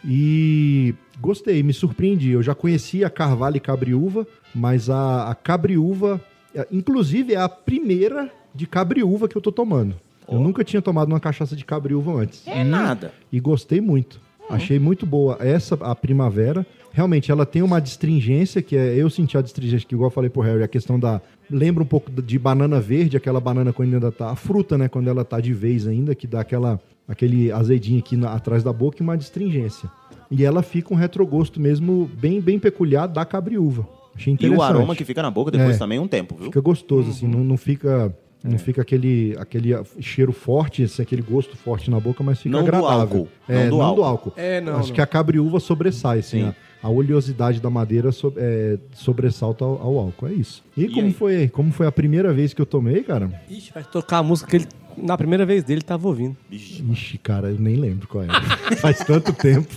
E 0.05 0.95
gostei, 1.20 1.62
me 1.62 1.72
surpreendi. 1.72 2.31
Eu 2.31 2.43
já 2.43 2.55
conhecia 2.55 3.07
a 3.07 3.11
Carvalho 3.11 3.57
e 3.57 3.61
Cabriúva, 3.61 4.26
mas 4.55 4.89
a, 4.89 5.31
a 5.31 5.35
Cabriúva, 5.35 6.20
é, 6.55 6.66
inclusive, 6.70 7.35
é 7.35 7.39
a 7.39 7.49
primeira 7.49 8.31
de 8.55 8.66
Cabriúva 8.66 9.29
que 9.29 9.37
eu 9.37 9.43
tô 9.43 9.51
tomando. 9.51 9.95
Eu 10.31 10.39
nunca 10.39 10.62
tinha 10.62 10.83
tomado 10.83 11.09
uma 11.09 11.18
cachaça 11.18 11.57
de 11.57 11.64
Cabriúva 11.64 12.12
antes. 12.12 12.47
É 12.47 12.62
nada. 12.62 13.12
E 13.33 13.41
gostei 13.41 13.81
muito. 13.81 14.20
Achei 14.49 14.79
muito 14.79 15.05
boa. 15.05 15.37
Essa, 15.41 15.74
a 15.81 15.95
primavera, 15.95 16.66
realmente 16.93 17.30
ela 17.30 17.45
tem 17.47 17.62
uma 17.62 17.78
astringência, 17.78 18.61
que 18.62 18.76
é. 18.76 18.95
Eu 18.97 19.09
senti 19.11 19.36
a 19.36 19.41
astringência, 19.41 19.86
que 19.86 19.95
igual 19.95 20.09
eu 20.09 20.14
falei 20.14 20.30
pro 20.30 20.43
Harry, 20.43 20.62
a 20.62 20.68
questão 20.68 20.99
da. 20.99 21.20
Lembra 21.51 21.82
um 21.82 21.86
pouco 21.86 22.11
de 22.22 22.39
banana 22.39 22.80
verde, 22.80 23.16
aquela 23.16 23.41
banana 23.41 23.72
quando 23.72 23.95
ainda 23.95 24.12
tá. 24.12 24.30
A 24.30 24.36
fruta, 24.36 24.76
né? 24.76 24.89
Quando 24.89 25.09
ela 25.09 25.24
tá 25.24 25.41
de 25.41 25.53
vez 25.53 25.86
ainda, 25.86 26.14
que 26.14 26.26
dá 26.26 26.41
aquela, 26.41 26.80
aquele 27.07 27.51
azedinho 27.53 27.99
aqui 28.01 28.16
na- 28.16 28.32
atrás 28.32 28.62
da 28.62 28.72
boca 28.72 28.99
e 29.01 29.03
uma 29.03 29.14
astringência. 29.14 29.89
E 30.30 30.45
ela 30.45 30.62
fica 30.62 30.93
um 30.93 30.97
retrogosto 30.97 31.59
mesmo 31.59 32.11
bem, 32.20 32.41
bem 32.41 32.59
peculiar 32.59 33.07
da 33.07 33.24
cabriúva. 33.24 33.86
Achei 34.14 34.32
E 34.32 34.34
interessante. 34.34 34.59
o 34.61 34.62
aroma 34.62 34.95
que 34.97 35.05
fica 35.05 35.22
na 35.22 35.30
boca 35.30 35.51
depois 35.51 35.76
É. 35.76 35.78
também 35.78 35.99
um 35.99 36.07
tempo, 36.09 36.34
viu? 36.34 36.47
Fica 36.47 36.61
gostoso, 36.61 37.11
assim, 37.11 37.26
não, 37.26 37.43
não 37.45 37.57
fica. 37.57 38.14
Não 38.45 38.57
fica 38.57 38.80
aquele, 38.82 39.34
aquele 39.36 39.70
cheiro 39.99 40.30
forte, 40.32 40.84
assim, 40.84 41.03
aquele 41.03 41.22
gosto 41.22 41.57
forte 41.57 41.91
na 41.91 41.99
boca, 41.99 42.22
mas 42.22 42.39
fica 42.39 42.51
Não 42.57 42.62
do 42.62 42.68
agradável. 42.68 43.01
álcool. 43.01 43.28
É, 43.49 43.55
Não 43.64 43.70
do 43.70 43.76
não 43.78 43.82
álcool. 43.82 43.97
do 43.97 44.05
álcool. 44.05 44.32
É, 44.36 44.61
não, 44.61 44.76
Acho 44.76 44.89
não. 44.91 44.95
que 44.95 45.01
a 45.01 45.07
cabriúva 45.09 45.59
sobressai, 45.59 46.20
assim, 46.20 46.43
Sim. 46.43 46.49
a, 46.49 46.55
a 46.83 46.89
oleosidade 46.89 47.61
da 47.61 47.68
madeira 47.70 48.12
so- 48.12 48.33
é, 48.37 48.79
sobressalta 48.95 49.64
ao, 49.64 49.81
ao 49.83 49.99
álcool, 49.99 50.29
é 50.29 50.33
isso. 50.33 50.62
E, 50.76 50.85
E 50.85 50.89
como, 50.91 51.07
aí? 51.07 51.12
foi, 51.12 51.49
como 51.49 51.72
foi 51.72 51.87
a 51.87 51.93
primeira 51.93 52.33
vez 52.33 52.55
que 52.55 52.61
eu 52.62 52.66
tomei, 52.66 53.03
cara? 53.03 53.31
Ixi, 53.51 53.72
vai 53.74 53.83
tocar 53.85 54.18
a 54.18 54.22
música 54.22 54.49
que 54.51 54.57
ele, 54.57 54.66
na 54.97 55.16
primeira 55.18 55.45
vez 55.45 55.64
dele, 55.64 55.81
tava 55.83 56.07
ouvindo. 56.09 56.37
Ixi, 56.51 57.18
cara, 57.18 57.51
eu 57.51 57.59
nem 57.59 57.76
lembro 57.76 58.07
qual 58.07 58.24
é. 58.24 58.29
Faz 58.79 58.99
tanto 58.99 59.33
tempo. 59.33 59.68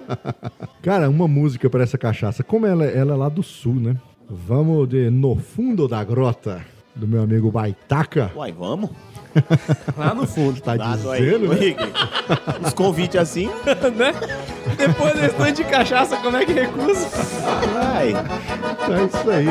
cara, 0.82 1.08
uma 1.08 1.26
música 1.28 1.68
pra 1.70 1.82
essa 1.82 1.98
cachaça. 1.98 2.42
Como 2.42 2.66
ela, 2.66 2.84
ela 2.84 3.12
é 3.14 3.16
lá 3.16 3.28
do 3.28 3.42
sul, 3.42 3.74
né? 3.74 3.96
Vamos 4.28 4.88
de 4.88 5.08
No 5.10 5.36
Fundo 5.36 5.88
da 5.88 6.04
Grota, 6.04 6.64
do 6.98 7.06
meu 7.06 7.22
amigo 7.22 7.50
Baitaca. 7.50 8.30
Uai, 8.34 8.52
vamos? 8.52 8.90
Lá 9.96 10.14
no 10.14 10.26
fundo. 10.26 10.60
Tá 10.60 10.76
Dado 10.76 11.10
aí. 11.10 11.22
dizendo, 11.24 11.48
né? 11.48 11.54
Henrique. 11.56 11.92
Os 12.66 12.72
convites 12.74 13.20
assim, 13.20 13.46
né? 13.96 14.12
Depois 14.76 15.14
desse 15.14 15.34
tanto 15.36 15.52
de 15.52 15.64
cachaça, 15.64 16.16
como 16.16 16.36
é 16.36 16.44
que 16.44 16.52
recusa? 16.52 17.06
vai. 17.72 18.08
É 18.12 19.04
isso 19.04 19.30
aí. 19.30 19.46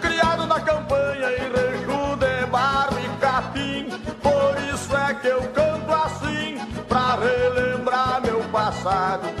Criado 0.00 0.46
na 0.46 0.60
campanha 0.60 1.28
em 1.30 1.50
Reju 1.52 2.16
de 2.16 2.46
Barro 2.50 2.96
e 2.98 3.20
Capim 3.20 3.86
Por 4.22 4.56
isso 4.74 4.96
é 4.96 5.14
que 5.14 5.28
eu 5.28 5.42
canto 5.52 5.92
assim 5.92 6.58
Pra 6.88 7.16
relembrar 7.16 8.20
meu 8.22 8.40
passado 8.50 9.39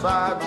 enfumaçados 0.00 0.46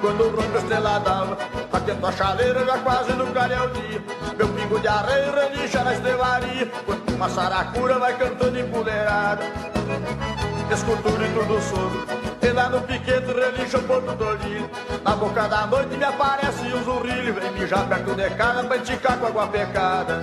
quando 0.00 0.24
o 0.24 0.30
ronco 0.30 0.56
estreladava, 0.56 1.36
batendo 1.70 2.06
a 2.06 2.12
chaleira 2.12 2.64
já 2.64 2.78
quase 2.78 3.12
no 3.12 3.26
dia. 3.26 4.02
Meu 4.38 4.48
pingo 4.48 4.80
de 4.80 4.88
areia 4.88 5.30
relincha 5.30 5.84
na 5.84 5.92
estelaria, 5.92 6.70
quando 6.86 7.14
uma 7.14 7.28
saracura 7.28 7.98
vai 7.98 8.16
cantando 8.16 8.58
empoleirada. 8.58 9.42
Escultura 10.72 11.26
e 11.26 11.34
tudo 11.34 11.60
sobre, 11.60 12.48
e 12.48 12.52
lá 12.52 12.70
no 12.70 12.80
piquete 12.82 13.26
relincha 13.26 13.78
o 13.78 13.82
porto 13.82 14.14
do. 14.14 14.30
Na 15.04 15.16
boca 15.16 15.48
da 15.48 15.66
noite 15.66 15.96
me 15.96 16.04
aparece 16.04 16.62
um 16.72 16.84
zurrilho, 16.84 17.34
vem 17.34 17.50
mijar 17.52 17.86
perto 17.86 18.14
de 18.14 18.30
casa 18.30 18.64
pra 18.64 18.76
enticar 18.76 19.18
com 19.18 19.26
água 19.26 19.48
pecada. 19.48 20.22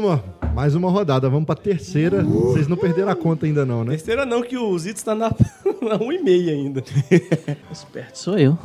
Uma. 0.00 0.24
Mais 0.54 0.74
uma 0.74 0.90
rodada. 0.90 1.28
Vamos 1.28 1.46
pra 1.46 1.54
terceira. 1.54 2.22
Vocês 2.24 2.66
não 2.66 2.76
perderam 2.76 3.10
a 3.10 3.14
conta 3.14 3.46
ainda 3.46 3.64
não, 3.64 3.84
né? 3.84 3.92
Terceira 3.92 4.26
não, 4.26 4.42
que 4.42 4.56
o 4.56 4.76
Zito 4.78 4.98
está 4.98 5.14
na, 5.14 5.28
Na 5.80 5.98
1,5 5.98 6.48
ainda. 6.48 6.82
Esperto 7.70 8.18
sou 8.18 8.36
eu. 8.38 8.58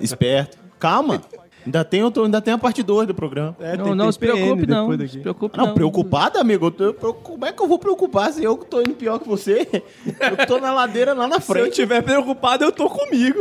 Esperto. 0.00 0.56
Calma. 0.78 1.20
Ainda 1.66 1.84
tem, 1.84 2.02
outro, 2.02 2.24
ainda 2.24 2.40
tem 2.40 2.54
a 2.54 2.58
parte 2.58 2.82
2 2.82 3.06
do 3.08 3.14
programa. 3.14 3.54
É, 3.60 3.76
não, 3.76 3.84
tem- 3.86 3.94
não 3.94 4.04
tem 4.06 4.12
se 4.12 4.18
preocupe, 4.18 4.66
não. 4.66 4.96
daqui. 4.96 5.08
se 5.12 5.18
preocupe, 5.18 5.58
Não, 5.58 5.66
não. 5.66 5.74
preocupado, 5.74 6.38
amigo? 6.38 6.66
Eu 6.66 6.70
tô- 6.70 6.84
eu- 7.08 7.14
como 7.14 7.44
é 7.44 7.52
que 7.52 7.62
eu 7.62 7.68
vou 7.68 7.78
preocupar 7.78 8.32
se 8.32 8.42
eu 8.42 8.56
que 8.56 8.64
tô 8.64 8.80
indo 8.80 8.94
pior 8.94 9.18
que 9.18 9.28
você? 9.28 9.68
Eu 10.06 10.46
tô 10.46 10.58
na 10.58 10.72
ladeira 10.72 11.12
lá 11.12 11.28
na 11.28 11.36
Se 11.40 11.50
eu 11.52 11.54
frente. 11.56 11.74
tiver 11.74 12.00
preocupado, 12.02 12.64
eu 12.64 12.72
tô 12.72 12.88
comigo. 12.88 13.40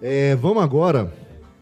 É, 0.00 0.34
vamos 0.36 0.62
agora 0.62 1.12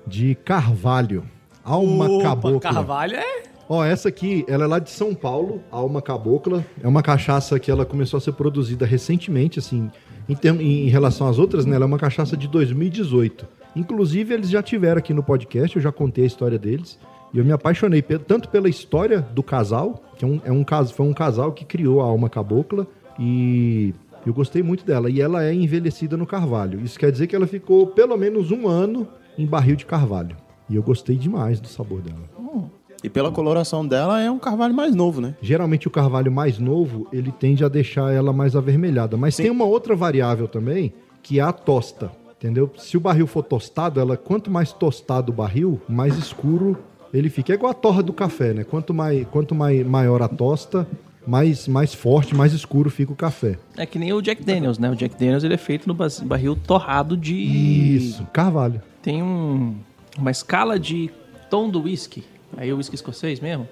de 0.07 0.37
Carvalho. 0.37 1.24
Alma 1.64 2.07
Opa, 2.09 2.22
Cabocla. 2.24 2.61
Carvalho 2.61 3.16
é... 3.16 3.43
Ó, 3.68 3.82
essa 3.84 4.08
aqui, 4.10 4.44
ela 4.46 4.64
é 4.64 4.66
lá 4.66 4.78
de 4.78 4.90
São 4.90 5.14
Paulo, 5.14 5.62
Alma 5.70 6.02
Cabocla. 6.02 6.64
É 6.82 6.86
uma 6.88 7.02
cachaça 7.02 7.58
que 7.58 7.70
ela 7.70 7.84
começou 7.86 8.18
a 8.18 8.20
ser 8.20 8.32
produzida 8.32 8.84
recentemente, 8.84 9.58
assim, 9.58 9.90
em, 10.28 10.34
term- 10.34 10.60
em 10.60 10.88
relação 10.88 11.26
às 11.26 11.38
outras, 11.38 11.64
né? 11.64 11.74
Ela 11.76 11.84
é 11.84 11.86
uma 11.86 11.98
cachaça 11.98 12.36
de 12.36 12.46
2018. 12.46 13.46
Inclusive, 13.74 14.34
eles 14.34 14.50
já 14.50 14.62
tiveram 14.62 14.98
aqui 14.98 15.14
no 15.14 15.22
podcast, 15.22 15.76
eu 15.76 15.82
já 15.82 15.90
contei 15.90 16.24
a 16.24 16.26
história 16.26 16.58
deles. 16.58 16.98
E 17.32 17.38
eu 17.38 17.44
me 17.44 17.52
apaixonei 17.52 18.00
tanto 18.02 18.48
pela 18.48 18.68
história 18.68 19.20
do 19.20 19.42
casal, 19.42 20.04
que 20.16 20.24
é 20.24 20.28
um, 20.28 20.40
é 20.44 20.52
um 20.52 20.62
cas- 20.62 20.90
foi 20.92 21.06
um 21.06 21.14
casal 21.14 21.50
que 21.52 21.64
criou 21.64 22.00
a 22.00 22.04
Alma 22.04 22.28
Cabocla, 22.28 22.86
e 23.18 23.94
eu 24.26 24.32
gostei 24.34 24.62
muito 24.62 24.84
dela. 24.84 25.08
E 25.10 25.20
ela 25.22 25.42
é 25.42 25.52
envelhecida 25.54 26.16
no 26.18 26.26
carvalho. 26.26 26.80
Isso 26.80 26.98
quer 26.98 27.10
dizer 27.10 27.26
que 27.26 27.34
ela 27.34 27.46
ficou 27.46 27.86
pelo 27.88 28.16
menos 28.16 28.50
um 28.50 28.68
ano 28.68 29.08
em 29.38 29.46
barril 29.46 29.74
de 29.74 29.86
carvalho. 29.86 30.36
E 30.68 30.76
eu 30.76 30.82
gostei 30.82 31.16
demais 31.16 31.60
do 31.60 31.66
sabor 31.68 32.00
dela. 32.02 32.22
E 33.05 33.09
pela 33.11 33.30
coloração 33.30 33.86
dela, 33.86 34.18
é 34.18 34.30
um 34.30 34.38
carvalho 34.38 34.72
mais 34.74 34.94
novo, 34.94 35.20
né? 35.20 35.34
Geralmente 35.42 35.86
o 35.86 35.90
carvalho 35.90 36.32
mais 36.32 36.59
novo, 36.59 37.07
ele 37.12 37.30
tende 37.30 37.62
a 37.62 37.68
deixar 37.68 38.11
ela 38.11 38.32
mais 38.32 38.57
avermelhada. 38.57 39.14
Mas 39.14 39.36
tem 39.36 39.50
uma 39.50 39.66
outra 39.66 39.94
variável 39.94 40.48
também, 40.48 40.90
que 41.22 41.38
é 41.38 41.42
a 41.42 41.52
tosta. 41.52 42.11
Entendeu? 42.38 42.70
Se 42.78 42.96
o 42.96 43.00
barril 43.00 43.26
for 43.26 43.42
tostado, 43.42 44.00
ela 44.00 44.16
quanto 44.16 44.50
mais 44.50 44.72
tostado 44.72 45.30
o 45.30 45.34
barril, 45.34 45.78
mais 45.86 46.16
escuro 46.16 46.78
ele 47.12 47.28
fica. 47.28 47.52
É 47.52 47.57
igual 47.57 47.70
a 47.72 47.74
torra 47.74 48.02
do 48.02 48.12
café, 48.12 48.55
né? 48.55 48.64
Quanto, 48.64 48.94
mais, 48.94 49.26
quanto 49.28 49.55
mai- 49.55 49.84
maior 49.84 50.22
a 50.22 50.28
tosta, 50.28 50.86
mais, 51.26 51.68
mais 51.68 51.92
forte, 51.92 52.34
mais 52.34 52.55
escuro 52.55 52.88
fica 52.90 53.12
o 53.12 53.16
café. 53.16 53.59
É 53.76 53.84
que 53.84 53.98
nem 53.98 54.12
o 54.14 54.22
Jack 54.22 54.42
Daniels, 54.42 54.78
né? 54.78 54.90
O 54.90 54.96
Jack 54.96 55.14
Daniels 55.18 55.44
ele 55.44 55.55
é 55.55 55.59
feito 55.59 55.86
no 55.86 55.94
barril 55.94 56.57
torrado 56.57 57.16
de. 57.18 57.34
Isso, 57.34 58.26
carvalho. 58.32 58.80
Tem 59.02 59.22
um, 59.22 59.74
uma 60.18 60.30
escala 60.30 60.78
de 60.78 61.11
tom 61.50 61.68
do 61.68 61.82
whisky. 61.82 62.24
Aí 62.57 62.72
o 62.72 62.76
whisky 62.76 62.94
escocês 62.94 63.40
mesmo. 63.40 63.68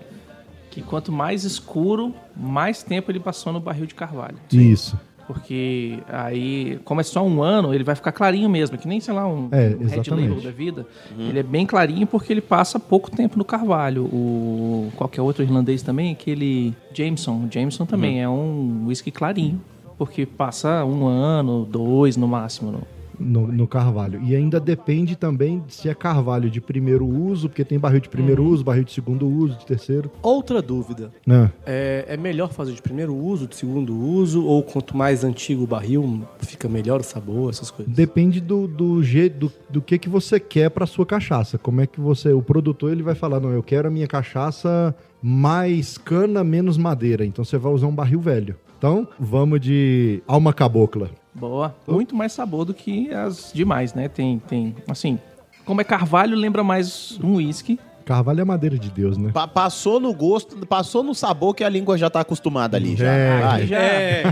Que 0.70 0.80
quanto 0.82 1.12
mais 1.12 1.44
escuro, 1.44 2.14
mais 2.36 2.82
tempo 2.82 3.10
ele 3.10 3.20
passou 3.20 3.52
no 3.52 3.60
barril 3.60 3.86
de 3.86 3.94
carvalho. 3.94 4.36
Isso. 4.52 4.98
Porque 5.26 5.98
aí, 6.08 6.80
como 6.84 7.00
é 7.00 7.04
só 7.04 7.24
um 7.24 7.42
ano, 7.42 7.72
ele 7.72 7.84
vai 7.84 7.94
ficar 7.94 8.10
clarinho 8.10 8.48
mesmo, 8.50 8.76
que 8.76 8.88
nem, 8.88 8.98
sei 9.00 9.14
lá, 9.14 9.26
um, 9.26 9.48
É, 9.52 9.68
um 9.78 9.86
Red. 9.86 10.10
Label 10.10 10.40
da 10.40 10.50
vida. 10.50 10.86
Ele 11.16 11.38
é 11.38 11.42
bem 11.42 11.64
clarinho 11.64 12.06
porque 12.06 12.32
ele 12.32 12.40
passa 12.40 12.78
pouco 12.80 13.10
tempo 13.10 13.38
no 13.38 13.44
carvalho. 13.44 14.04
O 14.06 14.90
qualquer 14.96 15.22
outro 15.22 15.42
irlandês 15.42 15.80
também, 15.82 16.12
aquele 16.12 16.74
Jameson. 16.92 17.44
O 17.44 17.48
Jameson 17.50 17.86
também 17.86 18.20
é 18.20 18.28
um 18.28 18.86
whisky 18.88 19.10
clarinho, 19.10 19.60
porque 19.96 20.26
passa 20.26 20.84
um 20.84 21.06
ano, 21.06 21.64
dois 21.70 22.16
no 22.16 22.26
máximo. 22.26 22.72
no- 22.72 22.82
No, 23.22 23.46
no 23.46 23.66
carvalho. 23.66 24.20
E 24.22 24.34
ainda 24.34 24.58
depende 24.58 25.16
também 25.16 25.62
se 25.68 25.88
é 25.88 25.94
carvalho 25.94 26.50
de 26.50 26.60
primeiro 26.60 27.06
uso, 27.06 27.48
porque 27.48 27.64
tem 27.64 27.78
barril 27.78 28.00
de 28.00 28.08
primeiro 28.08 28.44
uso, 28.44 28.64
barril 28.64 28.84
de 28.84 28.92
segundo 28.92 29.28
uso, 29.28 29.58
de 29.58 29.66
terceiro. 29.66 30.10
Outra 30.22 30.60
dúvida. 30.60 31.10
Né? 31.26 31.50
É, 31.64 32.04
é 32.08 32.16
melhor 32.16 32.52
fazer 32.52 32.72
de 32.72 32.82
primeiro 32.82 33.14
uso, 33.14 33.46
de 33.46 33.56
segundo 33.56 33.96
uso, 33.96 34.44
ou 34.44 34.62
quanto 34.62 34.96
mais 34.96 35.24
antigo 35.24 35.64
o 35.64 35.66
barril, 35.66 36.22
fica 36.40 36.68
melhor 36.68 37.00
o 37.00 37.04
sabor, 37.04 37.50
essas 37.50 37.70
coisas? 37.70 37.94
Depende 37.94 38.40
do, 38.40 38.66
do 38.66 39.02
jeito 39.02 39.38
do, 39.38 39.52
do 39.70 39.82
que 39.82 39.98
que 39.98 40.08
você 40.08 40.38
quer 40.38 40.70
para 40.70 40.86
sua 40.86 41.06
cachaça. 41.06 41.58
Como 41.58 41.80
é 41.80 41.86
que 41.86 42.00
você, 42.00 42.32
o 42.32 42.42
produtor 42.42 42.92
ele 42.92 43.02
vai 43.02 43.14
falar, 43.14 43.40
não, 43.40 43.50
eu 43.50 43.62
quero 43.62 43.88
a 43.88 43.90
minha 43.90 44.06
cachaça 44.06 44.94
mais 45.22 45.96
cana, 45.96 46.42
menos 46.42 46.76
madeira. 46.76 47.24
Então 47.24 47.44
você 47.44 47.56
vai 47.56 47.72
usar 47.72 47.86
um 47.86 47.94
barril 47.94 48.20
velho. 48.20 48.56
Então, 48.78 49.06
vamos 49.18 49.60
de 49.60 50.20
alma 50.26 50.52
cabocla. 50.52 51.08
Boa. 51.34 51.74
Muito 51.86 52.14
mais 52.14 52.32
sabor 52.32 52.64
do 52.64 52.74
que 52.74 53.12
as 53.12 53.50
demais, 53.54 53.94
né? 53.94 54.08
Tem, 54.08 54.38
tem, 54.40 54.74
assim, 54.88 55.18
como 55.64 55.80
é 55.80 55.84
carvalho, 55.84 56.36
lembra 56.36 56.62
mais 56.62 57.18
um 57.22 57.36
whisky. 57.36 57.78
Carvalho 58.04 58.40
é 58.40 58.44
madeira 58.44 58.76
de 58.78 58.90
Deus, 58.90 59.16
né? 59.16 59.30
Pa- 59.32 59.46
passou 59.48 60.00
no 60.00 60.12
gosto, 60.12 60.66
passou 60.66 61.02
no 61.02 61.14
sabor 61.14 61.54
que 61.54 61.62
a 61.64 61.68
língua 61.68 61.96
já 61.96 62.10
tá 62.10 62.20
acostumada 62.20 62.76
ali. 62.76 62.96
Já. 62.96 63.06
É. 63.12 63.40
Vai. 63.40 63.66
Já, 63.66 63.78
É. 63.78 64.22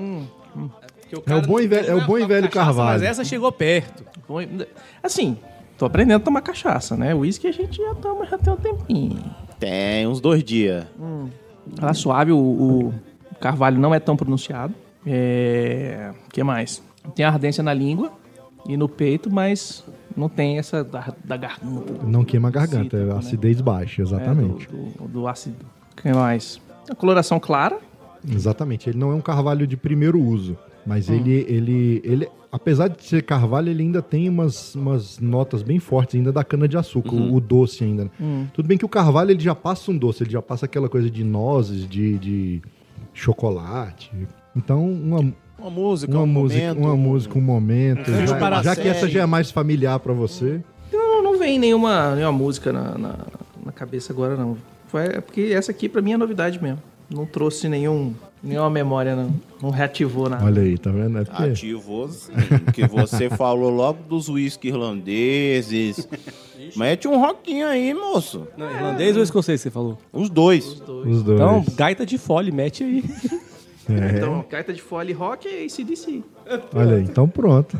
hum, 0.00 0.26
hum. 0.56 0.70
É 1.26 1.34
o 1.34 1.42
bom 1.42 1.58
e 1.60 1.66
velho, 1.66 1.90
é 1.90 1.94
o 1.94 2.06
bom 2.06 2.18
e 2.18 2.24
velho 2.24 2.48
carvalho. 2.48 3.00
Mas 3.00 3.02
essa 3.02 3.24
chegou 3.24 3.50
perto. 3.52 4.04
Bom, 4.28 4.38
Assim, 5.02 5.36
tô 5.76 5.84
aprendendo 5.84 6.16
a 6.16 6.24
tomar 6.24 6.40
cachaça, 6.40 6.96
né? 6.96 7.12
Whisky 7.14 7.48
a 7.48 7.52
gente 7.52 7.76
já 7.82 7.94
toma 7.96 8.24
já 8.26 8.38
tem 8.38 8.52
um 8.52 8.56
tempinho. 8.56 9.24
Tem 9.58 10.06
uns 10.06 10.20
dois 10.20 10.42
dias. 10.42 10.84
Ela 11.80 11.90
é 11.90 11.94
suave, 11.94 12.32
o, 12.32 12.38
o 12.38 12.94
carvalho 13.40 13.78
não 13.78 13.94
é 13.94 13.98
tão 14.00 14.16
pronunciado. 14.16 14.72
É... 15.06 16.12
O 16.26 16.30
que 16.30 16.42
mais? 16.42 16.82
Tem 17.14 17.24
ardência 17.24 17.62
na 17.62 17.72
língua 17.74 18.12
e 18.68 18.76
no 18.76 18.88
peito, 18.88 19.30
mas 19.32 19.84
não 20.16 20.28
tem 20.28 20.58
essa 20.58 20.84
da, 20.84 21.14
da 21.24 21.36
garganta. 21.36 21.92
Não 22.06 22.24
queima 22.24 22.48
a 22.48 22.50
garganta, 22.50 22.96
é 22.96 23.00
Cítrico, 23.00 23.12
né? 23.12 23.18
acidez 23.18 23.60
baixa, 23.60 24.02
exatamente. 24.02 24.66
É, 24.66 24.70
do, 24.70 24.84
do, 25.04 25.08
do 25.08 25.28
ácido. 25.28 25.56
O 25.92 26.02
que 26.02 26.12
mais? 26.12 26.60
A 26.90 26.94
coloração 26.94 27.40
clara. 27.40 27.78
Exatamente. 28.30 28.90
Ele 28.90 28.98
não 28.98 29.10
é 29.12 29.14
um 29.14 29.20
carvalho 29.20 29.66
de 29.66 29.76
primeiro 29.76 30.20
uso, 30.20 30.56
mas 30.86 31.08
Hum. 31.08 31.14
ele, 31.14 31.46
ele, 31.48 32.00
ele, 32.04 32.28
apesar 32.52 32.88
de 32.88 33.02
ser 33.02 33.22
carvalho, 33.22 33.70
ele 33.70 33.82
ainda 33.82 34.02
tem 34.02 34.28
umas, 34.28 34.74
umas 34.74 35.18
notas 35.18 35.62
bem 35.62 35.78
fortes 35.78 36.16
ainda 36.16 36.30
da 36.30 36.44
cana 36.44 36.68
de 36.68 36.76
açúcar, 36.76 37.14
Uhum. 37.14 37.32
o, 37.32 37.36
o 37.36 37.40
doce 37.40 37.82
ainda. 37.84 38.04
né? 38.04 38.10
Hum. 38.20 38.46
Tudo 38.52 38.66
bem 38.66 38.76
que 38.76 38.84
o 38.84 38.88
carvalho 38.88 39.30
ele 39.30 39.40
já 39.40 39.54
passa 39.54 39.90
um 39.90 39.96
doce, 39.96 40.22
ele 40.22 40.30
já 40.32 40.42
passa 40.42 40.66
aquela 40.66 40.88
coisa 40.88 41.10
de 41.10 41.24
nozes, 41.24 41.88
de, 41.88 42.18
de 42.18 42.62
chocolate. 43.14 44.10
Então, 44.56 44.84
uma, 44.90 45.18
Uma 45.58 45.70
música, 45.70 46.12
uma 46.12 46.22
um 46.22 46.26
música, 46.26 46.60
momento. 46.74 46.78
uma 46.78 46.96
música, 46.96 47.38
um 47.38 47.42
momento. 47.42 48.04
filme 48.04 48.26
já, 48.26 48.36
para 48.38 48.62
já 48.62 48.74
que 48.76 48.88
essa 48.88 49.08
já 49.08 49.22
é 49.22 49.26
mais 49.26 49.50
familiar 49.50 49.98
pra 50.00 50.12
você. 50.12 50.60
Não, 50.92 51.22
não 51.22 51.38
vem 51.38 51.58
nenhuma, 51.58 52.14
nenhuma 52.14 52.32
música 52.32 52.72
na, 52.72 52.96
na, 52.98 53.14
na 53.64 53.72
cabeça 53.72 54.12
agora, 54.12 54.36
não. 54.36 54.56
Foi, 54.88 55.02
é 55.04 55.20
porque 55.20 55.52
essa 55.54 55.70
aqui 55.70 55.88
pra 55.88 56.02
mim 56.02 56.12
é 56.12 56.16
novidade 56.16 56.60
mesmo. 56.62 56.82
Não 57.08 57.26
trouxe 57.26 57.68
nenhum, 57.68 58.12
nenhuma 58.42 58.70
memória, 58.70 59.14
não. 59.16 59.32
Não 59.62 59.70
reativou 59.70 60.28
nada. 60.28 60.44
Olha 60.44 60.62
aí, 60.62 60.78
tá 60.78 60.90
vendo? 60.90 61.18
É 61.18 61.24
porque- 61.24 61.42
Ativou 61.42 62.08
sim, 62.08 62.32
que 62.72 62.86
você 62.86 63.28
falou 63.36 63.68
logo 63.70 64.02
dos 64.08 64.28
whisky 64.28 64.68
irlandeses. 64.68 66.08
Mete 66.76 67.06
um 67.08 67.18
rockinho 67.20 67.66
aí, 67.66 67.92
moço. 67.94 68.46
Não, 68.56 68.70
irlandês 68.70 69.16
ou 69.16 69.22
escocês 69.22 69.60
você 69.60 69.70
falou? 69.70 69.98
Os 70.12 70.30
dois. 70.30 70.64
Os 70.66 70.80
dois. 71.22 71.40
Então, 71.40 71.64
gaita 71.76 72.04
de 72.06 72.16
fole, 72.18 72.50
mete 72.52 72.82
aí. 72.84 73.04
É. 73.90 74.16
Então, 74.16 74.42
carta 74.42 74.72
de 74.72 74.82
folha 74.82 75.10
e 75.10 75.12
rock 75.12 75.48
é 75.48 75.64
ACDC. 75.64 76.22
Olha 76.74 76.96
aí, 76.96 77.02
então 77.02 77.28
pronto. 77.28 77.78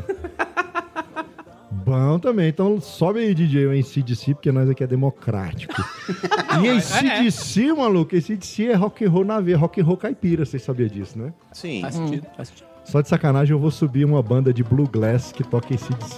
Bom 1.71 2.19
também. 2.19 2.49
Então 2.49 2.79
sobe 2.79 3.19
aí, 3.19 3.33
DJ, 3.33 3.65
o 3.65 3.73
NCDC, 3.73 4.35
porque 4.35 4.51
nós 4.51 4.69
aqui 4.69 4.83
é 4.83 4.87
democrático. 4.87 5.73
e 6.63 6.67
NCDC, 6.67 7.73
maluco, 7.73 8.15
NCDC 8.15 8.67
é 8.67 8.75
rock 8.75 9.05
and 9.05 9.09
roll 9.09 9.25
na 9.25 9.39
veia, 9.39 9.57
rock 9.57 9.81
and 9.81 9.85
roll 9.85 9.97
caipira, 9.97 10.45
vocês 10.45 10.61
sabiam 10.61 10.87
disso, 10.87 11.17
né? 11.17 11.33
Sim. 11.51 11.81
Faz 11.81 11.95
sentido, 11.95 12.27
faz 12.35 12.49
sentido. 12.49 12.71
Só 12.83 12.99
de 12.99 13.07
sacanagem 13.07 13.53
eu 13.53 13.59
vou 13.59 13.69
subir 13.71 14.05
uma 14.05 14.23
banda 14.23 14.51
de 14.51 14.63
Blue 14.63 14.87
Glass 14.87 15.31
que 15.31 15.43
toca 15.43 15.73
NCDC. 15.73 16.17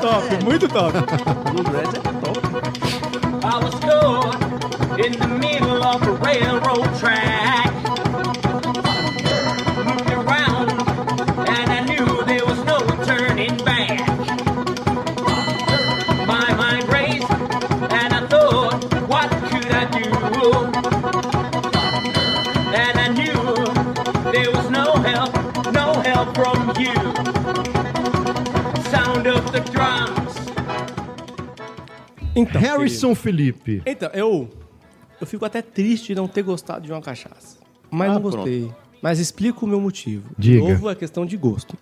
Top, 0.00 0.44
muito 0.44 0.68
top. 0.68 0.98
Bluegrass 1.52 1.94
é 1.94 2.00
top. 2.20 2.47
I 3.40 3.58
was 3.62 3.74
stood 3.76 5.04
in 5.04 5.12
the 5.12 5.28
middle 5.28 5.82
of 5.84 6.02
a 6.02 6.12
railroad 6.12 6.92
track. 6.98 7.72
Looked 9.76 10.10
around 10.10 10.70
and 11.48 11.70
I 11.70 11.80
knew 11.86 12.24
there 12.24 12.44
was 12.44 12.58
no 12.64 12.78
turning 13.04 13.56
back. 13.58 14.08
My 16.26 16.52
mind 16.54 16.92
raced 16.92 17.30
and 17.30 18.12
I 18.12 18.26
thought, 18.26 18.84
what 19.06 19.30
could 19.30 19.70
I 19.70 19.84
do? 19.90 20.10
And 22.74 22.98
I 22.98 23.08
knew 23.08 24.32
there 24.32 24.50
was 24.50 24.68
no 24.68 24.96
help, 24.96 25.32
no 25.72 26.00
help 26.00 26.34
from 26.34 26.70
you. 26.76 26.94
Sound 28.90 29.26
of 29.28 29.52
the 29.52 29.60
drums. 29.72 30.17
Então, 32.38 32.60
Harrison 32.60 33.14
Felipe. 33.14 33.82
Então, 33.86 34.10
eu, 34.12 34.48
eu 35.20 35.26
fico 35.26 35.44
até 35.44 35.60
triste 35.62 36.08
de 36.08 36.14
não 36.14 36.28
ter 36.28 36.42
gostado 36.42 36.86
de 36.86 36.92
uma 36.92 37.00
cachaça. 37.00 37.58
Mas 37.90 38.10
Ah, 38.10 38.14
não 38.14 38.20
gostei. 38.22 38.70
Mas 39.02 39.18
explico 39.18 39.64
o 39.64 39.68
meu 39.68 39.80
motivo. 39.80 40.28
Diga. 40.36 40.60
De 40.64 40.72
novo, 40.72 40.90
é 40.90 40.94
questão 40.94 41.24
de 41.24 41.36
gosto. 41.36 41.76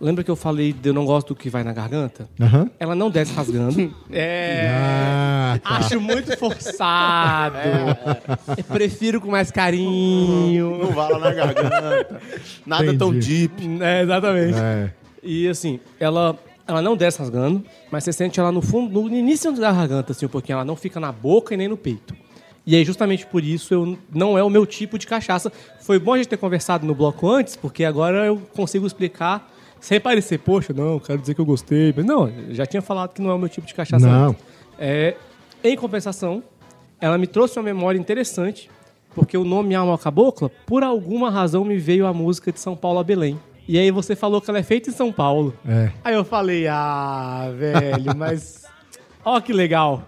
Lembra 0.00 0.22
que 0.22 0.30
eu 0.30 0.36
falei 0.36 0.72
de 0.72 0.90
eu 0.90 0.94
não 0.94 1.04
gosto 1.04 1.28
do 1.28 1.34
que 1.34 1.50
vai 1.50 1.64
na 1.64 1.72
garganta? 1.72 2.28
Aham. 2.40 2.70
Ela 2.78 2.94
não 2.94 3.10
desce 3.10 3.32
rasgando. 3.34 3.92
É. 4.12 4.68
Ah, 4.70 5.58
tá. 5.60 5.70
Acho 5.78 6.00
muito 6.00 6.36
forçado. 6.38 7.56
Eu 8.56 8.62
prefiro 8.72 9.20
com 9.20 9.28
mais 9.30 9.50
carinho. 9.50 10.78
Não 10.78 10.92
vala 10.92 11.18
na 11.18 11.32
garganta. 11.34 12.20
Nada 12.64 12.96
tão 12.96 13.08
Entendi. 13.08 13.48
deep. 13.48 13.82
É, 13.82 14.02
exatamente. 14.02 14.58
É. 14.58 14.90
E 15.22 15.48
assim, 15.48 15.80
ela, 15.98 16.38
ela 16.68 16.82
não 16.82 16.94
desce 16.94 17.18
rasgando, 17.18 17.64
mas 17.90 18.04
você 18.04 18.12
sente 18.12 18.38
ela 18.38 18.52
no 18.52 18.60
fundo, 18.60 19.00
no 19.00 19.16
início 19.16 19.50
da 19.52 19.72
garganta, 19.72 20.12
assim, 20.12 20.26
um 20.26 20.28
pouquinho. 20.28 20.56
Ela 20.56 20.66
não 20.66 20.76
fica 20.76 21.00
na 21.00 21.10
boca 21.10 21.54
e 21.54 21.56
nem 21.56 21.66
no 21.66 21.78
peito. 21.78 22.14
E 22.66 22.76
aí, 22.76 22.84
justamente 22.84 23.26
por 23.26 23.42
isso, 23.42 23.72
eu, 23.72 23.98
não 24.12 24.36
é 24.36 24.42
o 24.42 24.50
meu 24.50 24.66
tipo 24.66 24.98
de 24.98 25.06
cachaça. 25.06 25.50
Foi 25.80 25.98
bom 25.98 26.12
a 26.12 26.18
gente 26.18 26.28
ter 26.28 26.36
conversado 26.36 26.86
no 26.86 26.94
bloco 26.94 27.26
antes, 27.26 27.56
porque 27.56 27.82
agora 27.82 28.26
eu 28.26 28.36
consigo 28.54 28.86
explicar 28.86 29.50
sem 29.80 29.98
parecer, 29.98 30.38
poxa, 30.38 30.74
não, 30.74 30.98
quero 30.98 31.18
dizer 31.18 31.34
que 31.34 31.40
eu 31.40 31.46
gostei. 31.46 31.94
Mas 31.96 32.04
não, 32.04 32.30
já 32.50 32.66
tinha 32.66 32.82
falado 32.82 33.14
que 33.14 33.22
não 33.22 33.30
é 33.30 33.34
o 33.34 33.38
meu 33.38 33.48
tipo 33.48 33.66
de 33.66 33.72
cachaça. 33.72 34.06
Não. 34.06 34.36
É, 34.78 35.16
em 35.64 35.74
compensação, 35.74 36.42
ela 37.00 37.16
me 37.16 37.26
trouxe 37.26 37.58
uma 37.58 37.62
memória 37.62 37.98
interessante, 37.98 38.70
porque 39.14 39.38
o 39.38 39.44
nome 39.44 39.74
Alma 39.74 39.96
Cabocla, 39.96 40.50
por 40.66 40.82
alguma 40.82 41.30
razão, 41.30 41.64
me 41.64 41.78
veio 41.78 42.06
a 42.06 42.12
música 42.12 42.52
de 42.52 42.60
São 42.60 42.76
Paulo 42.76 42.98
a 42.98 43.04
Belém. 43.04 43.40
E 43.68 43.78
aí 43.78 43.90
você 43.90 44.16
falou 44.16 44.40
que 44.40 44.48
ela 44.50 44.58
é 44.58 44.62
feita 44.62 44.88
em 44.88 44.92
São 44.94 45.12
Paulo. 45.12 45.52
É. 45.68 45.90
Aí 46.02 46.14
eu 46.14 46.24
falei, 46.24 46.66
ah, 46.66 47.52
velho, 47.56 48.16
mas. 48.16 48.66
Ó, 49.24 49.38
que 49.42 49.52
legal. 49.52 50.04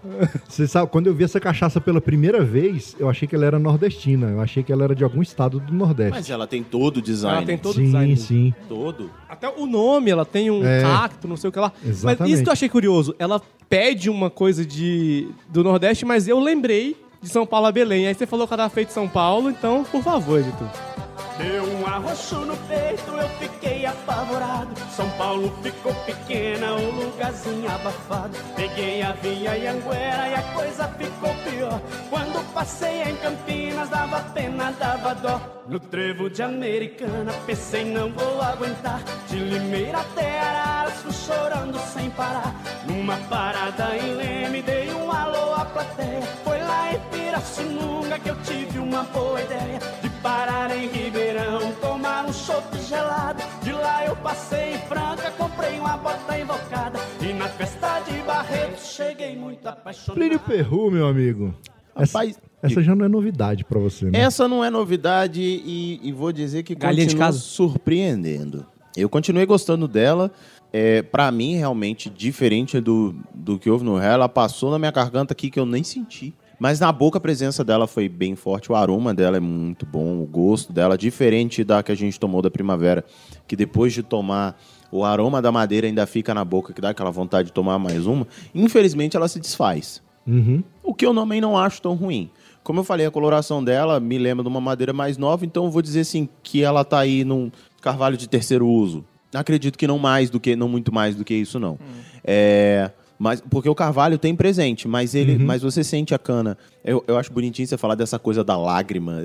Você 0.49 0.67
sabe, 0.67 0.91
quando 0.91 1.09
eu 1.09 1.15
vi 1.15 1.25
essa 1.25 1.39
cachaça 1.39 1.79
pela 1.79 2.01
primeira 2.01 2.43
vez, 2.43 2.97
eu 2.99 3.07
achei 3.11 3.29
que 3.29 3.35
ela 3.35 3.45
era 3.45 3.59
nordestina. 3.59 4.29
Eu 4.29 4.41
achei 4.41 4.63
que 4.63 4.73
ela 4.73 4.85
era 4.85 4.95
de 4.95 5.05
algum 5.05 5.21
estado 5.21 5.61
do 5.61 5.75
Nordeste. 5.75 6.13
Mas 6.13 6.31
ela 6.31 6.47
tem 6.47 6.63
todo 6.63 6.99
o 6.99 7.03
design. 7.03 7.37
Ela 7.37 7.47
tem 7.47 7.59
todo 7.59 7.73
o 7.73 7.75
sim, 7.75 7.85
design. 7.85 8.17
sim. 8.17 8.55
Todo. 8.67 9.11
Até 9.29 9.47
o 9.49 9.67
nome, 9.67 10.11
ela 10.11 10.25
tem 10.25 10.51
um 10.51 10.65
É. 10.65 10.81
cacto, 10.81 11.29
não 11.29 11.37
sei 11.37 11.51
o 11.51 11.53
que 11.53 11.59
lá. 11.59 11.71
Mas 11.83 11.91
Exatamente. 11.99 12.33
isso 12.33 12.43
que 12.45 12.49
eu 12.49 12.53
achei 12.53 12.69
curioso. 12.71 13.15
Ela 13.19 13.43
pede 13.69 14.09
uma 14.09 14.31
coisa 14.31 14.65
de 14.65 15.29
do 15.51 15.63
Nordeste, 15.63 16.07
mas 16.07 16.27
eu 16.27 16.41
lembrei 16.41 16.97
de 17.21 17.29
São 17.29 17.45
Paulo 17.45 17.67
a 17.67 17.73
Belém. 17.73 18.07
Aí 18.07 18.15
você 18.15 18.27
falou 18.27 18.49
que 18.49 18.55
ela 18.55 18.63
era 18.63 18.71
feita 18.71 18.91
em 18.91 18.95
São 18.95 19.07
Paulo, 19.09 19.51
então, 19.51 19.85
por 19.85 20.03
favor, 20.03 20.39
editor. 20.41 20.69
Deu 21.37 21.65
um 21.65 21.80
arroxo 21.91 22.37
no 22.47 22.57
peito, 22.57 23.11
eu 23.11 23.29
fiquei 23.41 23.85
apavorado. 23.85 24.71
São 24.95 25.09
Paulo 25.11 25.53
ficou 25.63 25.95
pequena, 26.07 26.73
o 26.75 26.91
lugarzinho 26.91 27.71
abafado. 27.71 28.37
Peguei 28.57 29.03
a 29.03 29.13
via 29.13 29.73
Anguera 29.73 30.29
e 30.29 30.35
a 30.35 30.43
coisa 30.55 30.89
ficou 30.89 31.35
pior. 31.45 31.81
Quando 32.09 32.53
passei 32.53 33.03
em 33.03 33.17
Campinas, 33.17 33.89
dava 33.89 34.21
pena, 34.33 34.73
dava 34.79 35.15
dó. 35.15 35.41
No 35.69 35.79
trevo 35.79 36.29
de 36.29 36.43
Americana, 36.43 37.33
pensei 37.47 37.85
não 37.85 38.13
vou 38.13 38.41
aguentar. 38.41 39.01
De 39.29 39.37
Limeira 39.37 39.99
até 39.99 40.41
Araras, 40.41 40.95
fui 40.95 41.13
chorando 41.13 41.79
sem 41.93 42.11
parar. 42.11 42.55
Numa 42.87 43.17
parada 43.29 43.97
em 43.97 44.15
Leme, 44.15 44.63
dei 44.63 44.93
um 44.93 45.11
alô 45.11 45.55
à 45.55 45.65
plateia. 45.65 46.23
Foi 46.45 46.59
lá 46.59 46.93
em 46.93 46.99
Pirassununga 47.11 48.19
que 48.19 48.31
eu 48.31 48.37
tive 48.43 48.79
uma 48.79 49.05
boa 49.05 49.41
ideia 49.41 49.79
de 50.03 50.11
parar 50.23 50.71
em 50.77 50.89
Ribeirão, 50.89 51.73
tomar 51.81 52.27
um 52.27 52.33
chopp 52.33 52.77
gelado. 52.83 53.43
De 53.63 53.73
lá 53.73 54.05
eu 54.07 54.17
passei 54.17 54.75
em 54.75 54.79
Franca, 54.79 55.31
comprei 55.33 55.79
uma 55.79 55.97
bota 55.97 56.39
invocada. 56.39 56.99
E 57.21 57.33
na 57.33 57.49
festa 57.49 58.01
de 58.01 58.19
Barretos 58.23 58.93
cheguei 58.95 59.37
muito 59.37 59.67
apaixonado. 59.67 60.19
Plínio 60.19 60.39
Perru, 60.41 60.91
meu 60.91 61.07
amigo. 61.07 61.55
Essa, 61.97 62.19
Rapaz, 62.19 62.41
essa 62.63 62.83
já 62.83 62.95
não 62.95 63.05
é 63.05 63.09
novidade 63.09 63.65
pra 63.65 63.79
você, 63.79 64.07
né? 64.07 64.21
Essa 64.21 64.47
não 64.47 64.65
é 64.65 64.71
novidade 64.71 65.41
e, 65.43 66.01
e 66.03 66.13
vou 66.13 66.33
dizer 66.33 66.63
que 66.63 66.75
Galinha 66.75 67.07
de 67.07 67.15
continua 67.15 67.27
casa? 67.27 67.39
surpreendendo. 67.39 68.67
Eu 68.97 69.09
continuei 69.09 69.47
gostando 69.47 69.87
dela. 69.89 70.31
É, 70.73 71.03
para 71.03 71.31
mim, 71.33 71.57
realmente, 71.57 72.09
diferente 72.09 72.79
do, 72.81 73.15
do 73.35 73.59
que 73.59 73.69
houve 73.69 73.85
no 73.85 73.97
réu, 73.97 74.13
ela 74.13 74.29
passou 74.29 74.71
na 74.71 74.79
minha 74.79 74.93
garganta 74.93 75.33
aqui 75.33 75.51
que 75.51 75.59
eu 75.59 75.67
nem 75.67 75.83
senti. 75.83 76.33
Mas 76.61 76.79
na 76.79 76.93
boca 76.93 77.17
a 77.17 77.21
presença 77.21 77.65
dela 77.65 77.87
foi 77.87 78.07
bem 78.07 78.37
forte, 78.37 78.71
o 78.71 78.75
aroma 78.75 79.15
dela 79.15 79.39
é 79.39 79.41
muito 79.41 79.87
bom, 79.87 80.23
o 80.23 80.27
gosto 80.27 80.75
dela, 80.75 80.99
diferente 80.99 81.65
da 81.65 81.83
que 81.83 81.91
a 81.91 81.95
gente 81.95 82.21
tomou 82.21 82.43
da 82.43 82.51
primavera, 82.51 83.03
que 83.49 83.57
depois 83.57 83.95
de 83.95 84.03
tomar, 84.03 84.61
o 84.93 85.03
aroma 85.03 85.41
da 85.41 85.51
madeira 85.51 85.87
ainda 85.87 86.07
fica 86.07 86.35
na 86.35 86.45
boca, 86.45 86.75
que 86.75 86.81
dá 86.83 86.91
aquela 86.91 87.11
vontade 87.11 87.47
de 87.47 87.53
tomar 87.55 87.79
mais 87.79 88.07
uma. 88.07 88.27
Infelizmente, 88.55 89.17
ela 89.17 89.27
se 89.27 89.41
desfaz. 89.41 90.03
Uhum. 90.27 90.63
O 90.85 90.93
que 90.93 91.07
eu 91.07 91.15
também 91.15 91.41
não 91.41 91.57
acho 91.57 91.81
tão 91.81 91.95
ruim. 91.95 92.31
Como 92.63 92.81
eu 92.81 92.85
falei, 92.85 93.07
a 93.07 93.11
coloração 93.11 93.65
dela 93.65 93.99
me 93.99 94.19
lembra 94.19 94.43
de 94.43 94.49
uma 94.51 94.61
madeira 94.61 94.93
mais 94.93 95.17
nova, 95.17 95.47
então 95.47 95.65
eu 95.65 95.71
vou 95.71 95.81
dizer 95.81 96.01
assim 96.01 96.29
que 96.43 96.63
ela 96.63 96.85
tá 96.85 96.99
aí 96.99 97.25
num 97.25 97.51
carvalho 97.81 98.19
de 98.19 98.29
terceiro 98.29 98.69
uso. 98.69 99.03
Acredito 99.33 99.79
que 99.79 99.87
não 99.87 99.99
mais 99.99 100.29
do 100.29 100.39
que, 100.39 100.55
não 100.55 100.69
muito 100.69 100.93
mais 100.93 101.17
do 101.17 101.25
que 101.25 101.33
isso 101.33 101.59
não. 101.59 101.79
É, 102.23 102.91
mas 103.21 103.39
porque 103.39 103.69
o 103.69 103.75
carvalho 103.75 104.17
tem 104.17 104.35
presente, 104.35 104.89
mas 104.89 105.15
ele, 105.15 105.37
mas 105.39 105.61
você 105.61 105.85
sente 105.85 106.15
a 106.15 106.19
cana. 106.19 106.57
Eu, 106.83 107.05
eu 107.07 107.19
acho 107.19 107.31
bonitinho 107.31 107.69
você 107.69 107.77
falar 107.77 107.95
dessa 107.95 108.19
coisa 108.19 108.43
da 108.43 108.57
lágrima. 108.57 109.19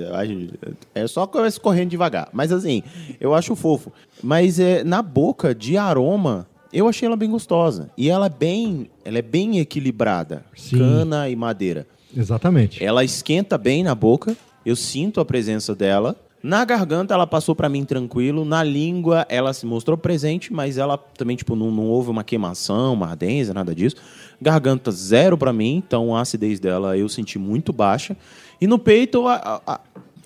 É 0.94 1.06
só 1.06 1.26
começa 1.26 1.58
correndo 1.58 1.88
devagar. 1.88 2.28
Mas 2.30 2.52
assim, 2.52 2.82
eu 3.18 3.32
acho 3.32 3.56
fofo. 3.56 3.90
Mas 4.22 4.60
é, 4.60 4.84
na 4.84 5.00
boca 5.00 5.54
de 5.54 5.78
aroma, 5.78 6.46
eu 6.70 6.86
achei 6.86 7.06
ela 7.06 7.16
bem 7.16 7.30
gostosa. 7.30 7.88
E 7.96 8.10
ela 8.10 8.26
é 8.26 8.28
bem, 8.28 8.90
ela 9.02 9.16
é 9.16 9.22
bem 9.22 9.60
equilibrada. 9.60 10.44
Sim. 10.54 10.76
Cana 10.76 11.30
e 11.30 11.34
madeira. 11.34 11.86
Exatamente. 12.14 12.84
Ela 12.84 13.02
esquenta 13.02 13.56
bem 13.56 13.82
na 13.82 13.94
boca, 13.94 14.36
eu 14.64 14.76
sinto 14.76 15.20
a 15.22 15.24
presença 15.24 15.74
dela. 15.74 16.14
Na 16.46 16.64
garganta 16.64 17.12
ela 17.12 17.26
passou 17.26 17.56
pra 17.56 17.68
mim 17.68 17.84
tranquilo, 17.84 18.44
na 18.44 18.62
língua 18.62 19.26
ela 19.28 19.52
se 19.52 19.66
mostrou 19.66 19.98
presente, 19.98 20.52
mas 20.52 20.78
ela 20.78 20.96
também 20.96 21.36
tipo 21.36 21.56
não, 21.56 21.72
não 21.72 21.86
houve 21.86 22.08
uma 22.08 22.22
queimação, 22.22 22.94
uma 22.94 23.08
ardência, 23.08 23.52
nada 23.52 23.74
disso. 23.74 23.96
Garganta 24.40 24.92
zero 24.92 25.36
pra 25.36 25.52
mim, 25.52 25.74
então 25.84 26.14
a 26.14 26.20
acidez 26.20 26.60
dela 26.60 26.96
eu 26.96 27.08
senti 27.08 27.36
muito 27.36 27.72
baixa. 27.72 28.16
E 28.60 28.66
no 28.68 28.78
peito 28.78 29.26
a- 29.26 29.34
a- 29.66 29.72
a- 29.74 29.80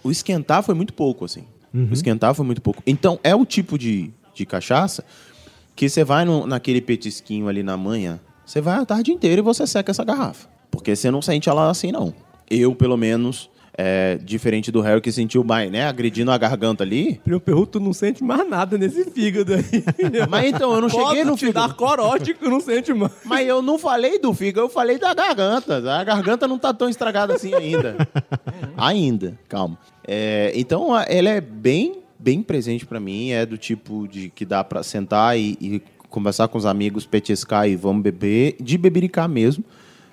o 0.05 0.11
esquentar 0.11 0.63
foi 0.63 0.75
muito 0.75 0.93
pouco 0.93 1.25
assim. 1.25 1.45
O 1.73 1.95
esquentar 1.95 2.35
foi 2.35 2.45
muito 2.45 2.61
pouco. 2.61 2.83
Então 2.87 3.19
é 3.25 3.35
o 3.35 3.47
tipo 3.47 3.79
de, 3.79 4.11
de 4.35 4.45
cachaça 4.45 5.03
que 5.75 5.89
você 5.89 6.05
vai 6.05 6.27
no- 6.27 6.47
naquele 6.47 6.83
petisquinho 6.83 7.49
ali 7.49 7.63
na 7.63 7.79
manhã, 7.79 8.21
você 8.45 8.61
vai 8.61 8.79
a 8.79 8.85
tarde 8.85 9.11
inteira 9.11 9.41
e 9.41 9.43
você 9.43 9.67
seca 9.67 9.91
essa 9.91 10.05
garrafa. 10.05 10.47
Porque 10.71 10.95
você 10.95 11.11
não 11.11 11.23
sente 11.23 11.49
ela 11.49 11.71
assim, 11.71 11.91
não. 11.91 12.13
Eu, 12.51 12.75
pelo 12.75 12.97
menos, 12.99 13.49
é, 13.83 14.19
diferente 14.23 14.71
do 14.71 14.83
Harry 14.83 15.01
que 15.01 15.11
sentiu 15.11 15.43
mais, 15.43 15.73
né? 15.73 15.89
Agredindo 15.89 16.31
a 16.31 16.37
garganta 16.37 16.85
ali. 16.85 17.19
Plínio 17.25 17.41
Perru, 17.41 17.65
tu 17.65 17.81
não 17.81 17.95
sente 17.95 18.23
mais 18.23 18.47
nada 18.47 18.77
nesse 18.77 19.11
fígado 19.11 19.55
aí. 19.55 19.83
Mas 20.29 20.53
então, 20.53 20.75
eu 20.75 20.83
não 20.83 20.89
cheguei 20.91 21.25
no 21.25 21.35
te 21.35 21.47
fígado. 21.47 21.69
dar 21.69 21.75
corótico, 21.75 22.47
não 22.47 22.61
sente 22.61 22.93
mais. 22.93 23.11
Mas 23.25 23.49
eu 23.49 23.63
não 23.63 23.79
falei 23.79 24.19
do 24.19 24.35
fígado, 24.35 24.67
eu 24.67 24.69
falei 24.69 24.99
da 24.99 25.15
garganta. 25.15 25.79
A 25.99 26.05
garganta 26.05 26.47
não 26.47 26.59
tá 26.59 26.75
tão 26.75 26.91
estragada 26.91 27.35
assim 27.35 27.55
ainda. 27.55 27.97
ainda, 28.77 29.39
calma. 29.49 29.79
É, 30.07 30.53
então, 30.55 30.91
ela 31.09 31.31
é 31.31 31.41
bem, 31.41 32.03
bem 32.19 32.43
presente 32.43 32.85
pra 32.85 33.01
mim. 33.01 33.31
É 33.31 33.47
do 33.47 33.57
tipo 33.57 34.07
de 34.07 34.29
que 34.29 34.45
dá 34.45 34.63
pra 34.63 34.83
sentar 34.83 35.39
e, 35.39 35.57
e 35.59 35.83
conversar 36.11 36.49
com 36.49 36.59
os 36.59 36.67
amigos, 36.67 37.07
petiscar 37.07 37.67
e 37.67 37.77
vamos 37.77 38.03
beber. 38.03 38.57
De 38.61 38.77
bebericar 38.77 39.27
mesmo, 39.27 39.65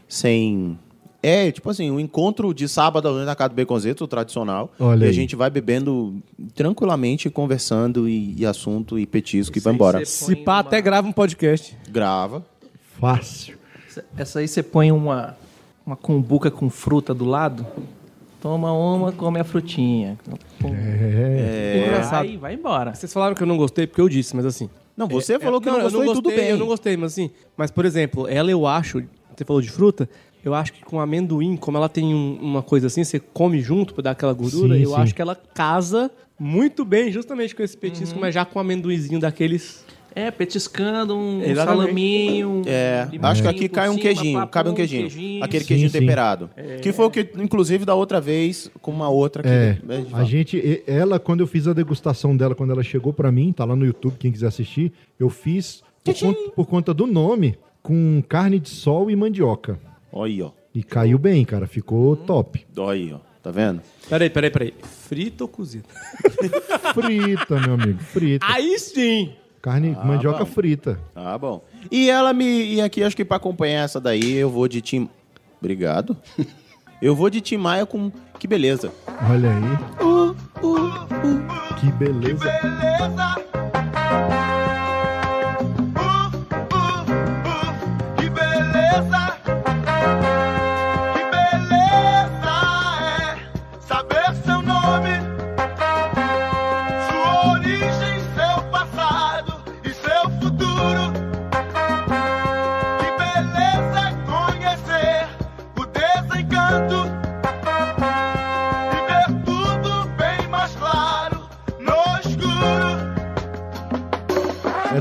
sem... 0.08 0.80
É, 1.22 1.52
tipo 1.52 1.70
assim, 1.70 1.90
um 1.90 2.00
encontro 2.00 2.54
de 2.54 2.68
sábado 2.68 3.26
na 3.26 3.36
casa 3.36 3.50
do 3.50 3.56
Baconzito, 3.56 4.04
o 4.04 4.08
tradicional. 4.08 4.72
Olha 4.80 5.04
e 5.04 5.08
a 5.08 5.08
aí. 5.10 5.14
gente 5.14 5.36
vai 5.36 5.50
bebendo 5.50 6.16
tranquilamente, 6.54 7.30
conversando 7.30 8.08
e, 8.08 8.36
e 8.38 8.46
assunto 8.46 9.00
e 9.00 9.06
petisco 9.06 9.58
e 9.58 9.62
vai 9.62 9.74
embora. 9.74 10.06
Se 10.06 10.36
pá, 10.36 10.60
até 10.60 10.80
grava 10.80 11.08
um 11.08 11.12
podcast. 11.12 11.76
Grava. 11.90 12.46
Fácil. 13.00 13.58
Essa 14.16 14.40
aí 14.40 14.48
você 14.48 14.62
põe 14.62 14.92
uma, 14.92 15.36
uma 15.86 15.96
cumbuca 15.96 16.52
com 16.52 16.70
fruta 16.70 17.14
do 17.14 17.26
lado, 17.26 17.66
toma 18.42 18.72
uma, 18.72 19.12
come 19.12 19.40
a 19.40 19.44
frutinha. 19.44 20.18
É. 20.64 21.84
Engraçado. 21.88 22.24
Aí 22.24 22.38
vai 22.38 22.54
embora. 22.54 22.94
Vocês 22.94 23.12
falaram 23.12 23.36
que 23.36 23.42
eu 23.42 23.48
não 23.48 23.58
gostei 23.58 23.88
porque 23.88 24.02
eu 24.02 24.10
disse, 24.10 24.36
mas 24.36 24.46
assim. 24.46 24.70
Não, 24.96 25.08
você 25.08 25.40
falou 25.40 25.62
que 25.62 25.70
É, 25.70 25.72
não, 25.72 25.78
eu 25.80 25.84
gostou 25.84 26.04
e 26.04 26.06
gostei, 26.06 26.24
tudo 26.24 26.36
bem. 26.36 26.50
Eu 26.50 26.58
não 26.58 26.66
gostei, 26.68 26.98
mas 26.98 27.14
assim. 27.14 27.30
Mas, 27.56 27.70
por 27.70 27.86
exemplo, 27.86 28.28
ela 28.28 28.50
eu 28.50 28.66
acho. 28.66 29.04
Você 29.36 29.46
falou 29.46 29.62
de 29.62 29.70
fruta. 29.70 30.10
Eu 30.48 30.54
acho 30.56 30.72
que 30.74 30.82
com 30.84 31.00
amendoim, 31.00 31.58
como 31.58 31.78
ela 31.78 31.90
tem 31.90 32.14
um- 32.14 32.38
uma 32.42 32.64
coisa 32.64 32.88
assim, 32.88 33.04
você 33.04 33.20
come 33.20 33.60
junto 33.60 33.94
pra 33.94 34.02
dar 34.04 34.12
aquela 34.12 34.34
gordura, 34.34 34.76
Sim, 34.76 34.82
eu 34.82 34.90
sim. 34.92 34.96
acho 34.96 35.14
que 35.14 35.22
ela 35.22 35.36
casa 35.36 36.10
muito 36.40 36.86
bem 36.86 37.12
justamente 37.12 37.54
com 37.56 37.62
esse 37.64 37.76
petisco, 37.76 38.18
mas 38.20 38.34
já 38.34 38.46
com 38.46 38.58
amendoinzinho 38.60 39.20
daqueles. 39.20 39.86
É, 40.16 40.32
petiscando 40.32 41.16
um 41.16 41.44
Exatamente. 41.44 41.82
salaminho. 41.84 42.62
É, 42.66 43.08
acho 43.22 43.42
que 43.44 43.48
aqui 43.48 43.70
cai 43.70 43.88
um 43.88 43.92
cima, 43.94 44.02
queijinho, 44.02 44.40
papum, 44.40 44.52
cabe 44.52 44.70
um 44.70 44.74
queijinho. 44.74 45.44
Aquele 45.44 45.64
Sim, 45.64 45.68
queijinho 45.68 45.90
sim. 45.92 46.00
temperado. 46.00 46.50
Que 46.82 46.92
foi 46.92 47.06
o 47.06 47.12
que, 47.12 47.30
inclusive, 47.38 47.86
da 47.86 47.94
outra 47.94 48.20
vez, 48.20 48.72
com 48.82 48.90
uma 48.92 49.10
outra 49.10 49.44
que 49.44 49.50
É, 49.50 49.78
a 49.88 49.96
gente 49.98 50.08
a 50.08 50.10
fala. 50.10 50.26
gente, 50.26 50.84
ela, 50.88 51.20
quando 51.20 51.42
eu 51.42 51.48
fiz 51.48 51.68
a 51.68 51.74
degustação 51.74 52.36
dela, 52.36 52.56
quando 52.56 52.72
ela 52.72 52.82
chegou 52.84 53.14
pra 53.14 53.32
mim, 53.32 53.52
tá 53.54 53.64
lá 53.66 53.76
no 53.76 53.86
YouTube, 53.86 54.16
quem 54.18 54.32
quiser 54.32 54.48
assistir, 54.48 54.92
eu 55.20 55.30
fiz 55.30 55.84
por, 56.04 56.16
conta, 56.18 56.52
por 56.56 56.66
conta 56.66 56.94
do 56.96 57.06
nome, 57.06 57.56
com 57.84 58.24
carne 58.28 58.60
de 58.60 58.70
sol 58.70 59.12
e 59.12 59.16
mandioca. 59.16 59.80
Olha 60.12 60.32
aí, 60.32 60.42
ó. 60.42 60.52
E 60.74 60.84
caiu 60.84 61.18
bem, 61.18 61.44
cara, 61.46 61.66
ficou 61.68 62.16
top. 62.16 62.66
Olha 62.78 62.92
aí, 62.92 63.14
ó. 63.14 63.20
Tá 63.42 63.52
vendo? 63.52 63.82
Peraí, 64.10 64.30
peraí, 64.30 64.50
peraí. 64.52 64.74
Frita 65.08 65.44
ou 65.44 65.48
cozida? 65.48 65.86
Frita, 66.94 67.60
meu 67.62 67.74
amigo, 67.76 68.00
frita. 68.00 68.46
Aí 68.46 68.78
sim! 68.78 69.34
Carne, 69.62 69.96
Ah, 70.00 70.04
mandioca 70.06 70.40
bom. 70.44 70.52
frita. 70.52 71.00
Tá 71.14 71.38
bom. 71.38 71.64
E 71.92 72.10
ela 72.10 72.34
me. 72.34 72.46
E 72.76 72.82
aqui, 72.82 73.04
acho 73.04 73.16
que 73.16 73.24
pra 73.26 73.38
acompanhar 73.38 73.84
essa 73.86 74.00
daí, 74.02 74.34
eu 74.34 74.50
vou 74.50 74.68
de 74.68 74.82
Tim. 74.82 75.10
Obrigado. 75.60 76.16
Eu 77.00 77.16
vou 77.16 77.30
de 77.30 77.40
Tim 77.42 77.58
Maia 77.58 77.86
com. 77.86 78.12
Que 78.40 78.48
beleza. 78.48 78.92
Olha 79.30 79.52
aí. 79.52 79.62
Que 81.80 81.92
beleza. 81.92 82.50
Que 82.60 84.57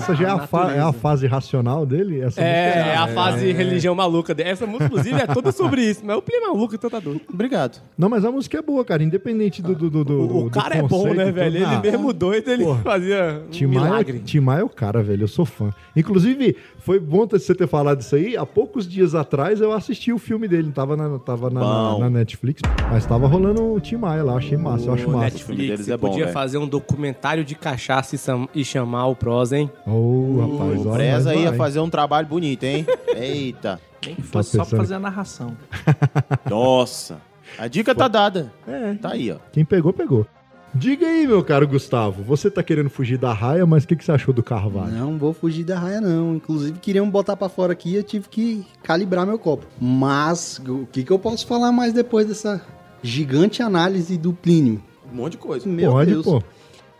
Essa 0.06 0.14
já 0.22 0.28
é 0.28 0.30
a, 0.30 0.46
fa- 0.46 0.72
é 0.72 0.80
a 0.80 0.92
fase 0.92 1.26
racional 1.26 1.84
dele? 1.84 2.20
Essa 2.20 2.40
É, 2.40 2.66
música 2.76 2.90
é 2.90 2.96
a 2.96 3.08
fase 3.08 3.52
religião 3.52 3.94
maluca. 3.94 4.34
dele. 4.34 4.48
Essa 4.50 4.66
música, 4.66 4.84
inclusive, 4.86 5.20
é 5.20 5.26
toda 5.26 5.50
sobre 5.52 5.82
isso. 5.82 6.02
Mas 6.04 6.16
o 6.16 6.22
Play 6.22 6.38
é 6.38 6.46
maluco, 6.46 6.74
então 6.74 6.88
tá 6.88 7.00
doido. 7.00 7.20
Obrigado. 7.32 7.80
Não, 7.98 8.08
mas 8.08 8.24
a 8.24 8.30
música 8.30 8.58
é 8.58 8.62
boa, 8.62 8.84
cara. 8.84 9.02
Independente 9.02 9.60
do. 9.62 9.74
do, 9.74 9.90
do, 9.90 10.04
do 10.04 10.12
O, 10.20 10.40
o 10.42 10.44
do 10.44 10.50
cara 10.50 10.76
é 10.76 10.82
bom, 10.82 10.88
conceito 10.88 11.16
né, 11.16 11.32
velho? 11.32 11.56
Ele 11.56 11.64
Ah, 11.64 11.80
mesmo 11.80 12.12
doido, 12.12 12.48
ele 12.50 12.64
Porra. 12.64 12.82
fazia 12.82 13.42
um 13.46 13.50
Tim 13.50 13.66
Maia, 13.66 13.80
milagre. 13.84 14.18
Tim 14.20 14.40
Maia 14.40 14.60
é 14.60 14.64
o 14.64 14.68
cara, 14.68 15.02
velho. 15.02 15.24
Eu 15.24 15.28
sou 15.28 15.44
fã. 15.44 15.70
Inclusive, 15.96 16.56
foi 16.78 17.00
bom 17.00 17.26
você 17.26 17.54
ter 17.54 17.66
falado 17.66 18.00
isso 18.00 18.14
aí. 18.14 18.36
Há 18.36 18.46
poucos 18.46 18.86
dias 18.88 19.14
atrás 19.14 19.60
eu 19.60 19.72
assisti 19.72 20.12
o 20.12 20.18
filme 20.18 20.46
dele. 20.46 20.70
Tava 20.72 20.96
na, 20.96 21.18
tava 21.18 21.50
na, 21.50 21.98
na 21.98 22.10
Netflix, 22.10 22.62
mas 22.90 23.04
tava 23.06 23.26
rolando 23.26 23.72
o 23.74 23.80
Tim 23.80 23.96
Maia 23.96 24.22
lá. 24.22 24.36
Achei 24.36 24.56
massa, 24.56 24.86
eu 24.88 24.94
acho 24.94 25.08
O 25.08 25.12
massa. 25.12 25.30
filme 25.38 25.56
Netflix 25.56 25.68
deles 25.70 25.88
é 25.88 25.96
bom, 25.96 26.08
podia 26.08 26.24
velho. 26.24 26.34
fazer 26.34 26.58
um 26.58 26.68
documentário 26.68 27.44
de 27.44 27.54
cachaça 27.54 28.14
e, 28.54 28.60
e 28.60 28.64
chamar 28.64 29.06
o 29.06 29.16
Pros, 29.16 29.52
hein? 29.52 29.70
Ô, 29.96 30.40
rapaz, 30.58 30.80
O 30.84 30.88
olha, 30.88 30.96
Preza 30.98 31.30
mas 31.32 31.40
ia 31.42 31.48
vai. 31.50 31.58
fazer 31.58 31.80
um 31.80 31.90
trabalho 31.90 32.26
bonito, 32.26 32.64
hein? 32.64 32.86
Eita. 33.16 33.80
Nem 34.04 34.14
que 34.14 34.22
fosse 34.22 34.50
só 34.50 34.56
pra 34.58 34.64
pensando- 34.64 34.78
fazer 34.80 34.94
a 34.94 34.98
narração. 35.00 35.56
Nossa. 36.48 37.20
A 37.58 37.68
dica 37.68 37.94
tá 37.94 38.08
dada. 38.08 38.52
É, 38.66 38.94
Tá 38.94 39.12
aí, 39.12 39.30
ó. 39.30 39.36
quem 39.52 39.64
pegou, 39.64 39.92
pegou. 39.92 40.26
Diga 40.74 41.06
aí, 41.06 41.26
meu 41.26 41.42
caro 41.42 41.66
Gustavo. 41.66 42.22
Você 42.24 42.50
tá 42.50 42.62
querendo 42.62 42.90
fugir 42.90 43.16
da 43.16 43.32
raia, 43.32 43.64
mas 43.64 43.84
o 43.84 43.88
que, 43.88 43.96
que 43.96 44.04
você 44.04 44.12
achou 44.12 44.34
do 44.34 44.42
Carvalho? 44.42 44.92
Não 44.92 45.16
vou 45.16 45.32
fugir 45.32 45.64
da 45.64 45.78
raia, 45.78 46.00
não. 46.02 46.34
Inclusive, 46.34 46.78
queriam 46.80 47.08
botar 47.08 47.34
pra 47.34 47.48
fora 47.48 47.72
aqui 47.72 47.90
e 47.90 47.96
eu 47.96 48.02
tive 48.02 48.28
que 48.28 48.66
calibrar 48.82 49.24
meu 49.26 49.38
copo. 49.38 49.64
Mas, 49.80 50.60
o 50.68 50.86
que, 50.92 51.02
que 51.02 51.10
eu 51.10 51.18
posso 51.18 51.46
falar 51.46 51.72
mais 51.72 51.94
depois 51.94 52.26
dessa 52.26 52.60
gigante 53.02 53.62
análise 53.62 54.18
do 54.18 54.34
Plínio? 54.34 54.82
Um 55.10 55.16
monte 55.16 55.32
de 55.32 55.38
coisa. 55.38 55.66
Meu 55.66 55.92
Pode, 55.92 56.10
Deus. 56.10 56.24
pô. 56.26 56.42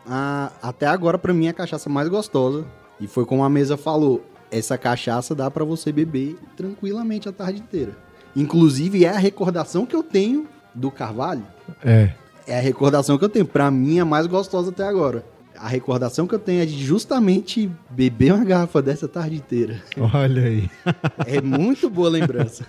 Ah, 0.08 0.52
até 0.62 0.86
agora, 0.86 1.18
pra 1.18 1.34
mim, 1.34 1.46
é 1.46 1.50
a 1.50 1.52
cachaça 1.52 1.90
mais 1.90 2.08
gostosa. 2.08 2.64
E 3.00 3.06
foi 3.06 3.24
como 3.24 3.44
a 3.44 3.48
mesa 3.48 3.76
falou: 3.76 4.24
essa 4.50 4.76
cachaça 4.78 5.34
dá 5.34 5.50
pra 5.50 5.64
você 5.64 5.92
beber 5.92 6.36
tranquilamente 6.56 7.28
a 7.28 7.32
tarde 7.32 7.60
inteira. 7.60 7.96
Inclusive, 8.34 9.04
é 9.04 9.08
a 9.08 9.18
recordação 9.18 9.86
que 9.86 9.96
eu 9.96 10.02
tenho 10.02 10.46
do 10.74 10.90
Carvalho. 10.90 11.46
É. 11.84 12.10
É 12.46 12.58
a 12.58 12.60
recordação 12.60 13.16
que 13.18 13.24
eu 13.24 13.28
tenho. 13.28 13.46
Pra 13.46 13.70
mim, 13.70 13.98
é 13.98 14.00
a 14.00 14.04
mais 14.04 14.26
gostosa 14.26 14.70
até 14.70 14.86
agora. 14.86 15.24
A 15.58 15.68
recordação 15.68 16.26
que 16.26 16.34
eu 16.34 16.38
tenho 16.38 16.62
é 16.62 16.66
de 16.66 16.84
justamente 16.84 17.70
beber 17.88 18.32
uma 18.34 18.44
garrafa 18.44 18.82
dessa 18.82 19.08
tarde 19.08 19.36
inteira. 19.36 19.82
Olha 20.12 20.42
aí. 20.44 20.70
É 21.26 21.40
muito 21.40 21.88
boa 21.88 22.10
lembrança. 22.10 22.64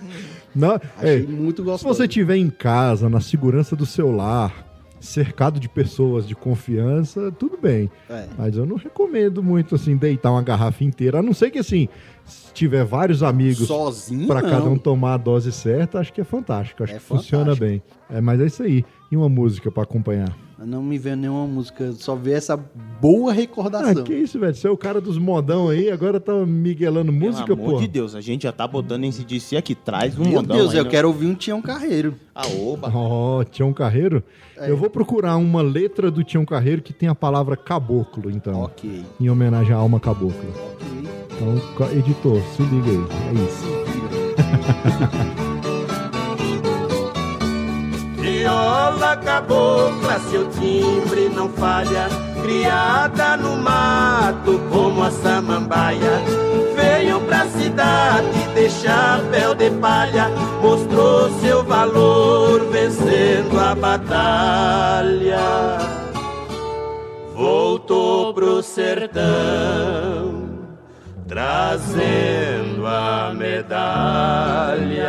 Não, 0.54 0.80
Achei 0.96 1.22
é, 1.22 1.26
muito 1.26 1.62
se 1.62 1.68
gostosa. 1.68 1.94
você 1.94 2.04
estiver 2.04 2.36
em 2.36 2.48
casa, 2.48 3.08
na 3.10 3.20
segurança 3.20 3.76
do 3.76 3.84
seu 3.84 4.10
lar, 4.10 4.66
cercado 5.00 5.60
de 5.60 5.68
pessoas 5.68 6.26
de 6.26 6.34
confiança, 6.34 7.32
tudo 7.32 7.58
bem. 7.60 7.90
É. 8.08 8.26
Mas 8.36 8.56
eu 8.56 8.66
não 8.66 8.76
recomendo 8.76 9.42
muito, 9.42 9.74
assim, 9.74 9.96
deitar 9.96 10.30
uma 10.30 10.42
garrafa 10.42 10.84
inteira. 10.84 11.18
A 11.18 11.22
não 11.22 11.32
ser 11.32 11.50
que, 11.50 11.58
assim, 11.58 11.88
se 12.24 12.52
tiver 12.52 12.84
vários 12.84 13.22
amigos 13.22 13.66
não. 14.42 14.50
cada 14.50 14.64
um 14.68 14.76
tomar 14.76 15.14
a 15.14 15.16
dose 15.16 15.52
certa, 15.52 15.98
acho 15.98 16.12
que 16.12 16.20
é 16.20 16.24
fantástico. 16.24 16.82
Acho 16.82 16.94
É 16.94 16.96
que 16.96 17.02
funciona 17.02 17.54
bem. 17.54 17.82
É, 18.10 18.20
mas 18.20 18.40
é 18.40 18.46
isso 18.46 18.62
aí. 18.62 18.84
E 19.10 19.16
uma 19.16 19.28
música 19.28 19.70
pra 19.70 19.84
acompanhar? 19.84 20.36
Não 20.58 20.82
me 20.82 20.98
vê 20.98 21.14
nenhuma 21.14 21.46
música, 21.46 21.92
só 21.92 22.16
vê 22.16 22.32
essa 22.32 22.56
boa 23.00 23.30
Ah, 23.30 23.34
recordação. 23.34 24.02
que 24.02 24.12
isso, 24.12 24.40
velho? 24.40 24.52
Você 24.54 24.66
é 24.66 24.70
o 24.70 24.76
cara 24.76 25.00
dos 25.00 25.16
modão 25.16 25.68
aí, 25.68 25.88
agora 25.90 26.18
tá 26.18 26.32
miguelando 26.44 27.12
música, 27.12 27.46
Pelo 27.46 27.60
amor 27.62 27.74
pô. 27.74 27.80
de 27.80 27.86
Deus, 27.86 28.14
a 28.16 28.20
gente 28.20 28.42
já 28.42 28.50
tá 28.52 28.66
botando 28.66 29.04
esse 29.04 29.22
DC 29.24 29.56
aqui. 29.56 29.72
Traz 29.74 30.18
um 30.18 30.24
Meu 30.24 30.32
modão 30.32 30.56
Deus, 30.56 30.72
aí, 30.72 30.78
eu 30.78 30.84
né? 30.84 30.90
quero 30.90 31.06
ouvir 31.08 31.26
um 31.26 31.34
Tião 31.34 31.62
Carreiro. 31.62 32.14
Ah, 32.34 32.46
oba. 32.48 32.90
Ó, 32.92 33.44
Tião 33.44 33.72
Carreiro. 33.72 34.22
É. 34.56 34.68
Eu 34.68 34.76
vou 34.76 34.90
procurar 34.90 35.36
uma 35.36 35.62
letra 35.62 36.10
do 36.10 36.24
Tião 36.24 36.44
Carreiro 36.44 36.82
que 36.82 36.92
tem 36.92 37.08
a 37.08 37.14
palavra 37.14 37.56
caboclo, 37.56 38.28
então. 38.30 38.62
Ok. 38.64 39.04
Em 39.20 39.30
homenagem 39.30 39.72
à 39.72 39.76
alma 39.76 40.00
cabocla. 40.00 40.34
Ok. 40.72 40.88
Então, 41.36 41.54
editor, 41.96 42.42
se 42.56 42.62
liga 42.62 42.90
aí. 42.90 43.06
É 43.30 43.34
isso. 43.44 43.64
Viola 48.28 49.16
cabocla, 49.16 50.20
seu 50.30 50.46
timbre 50.50 51.30
não 51.34 51.48
falha. 51.48 52.08
Criada 52.42 53.38
no 53.38 53.56
mato 53.56 54.60
como 54.70 55.02
a 55.02 55.10
samambaia. 55.10 56.20
Veio 56.76 57.20
pra 57.22 57.46
cidade 57.46 58.42
de 58.54 58.68
chapéu 58.68 59.54
de 59.54 59.70
palha. 59.70 60.28
Mostrou 60.60 61.30
seu 61.40 61.64
valor 61.64 62.66
vencendo 62.70 63.58
a 63.58 63.74
batalha. 63.74 65.38
Voltou 67.34 68.34
pro 68.34 68.62
sertão, 68.62 69.24
trazendo 71.26 72.86
a 72.86 73.32
medalha. 73.34 75.08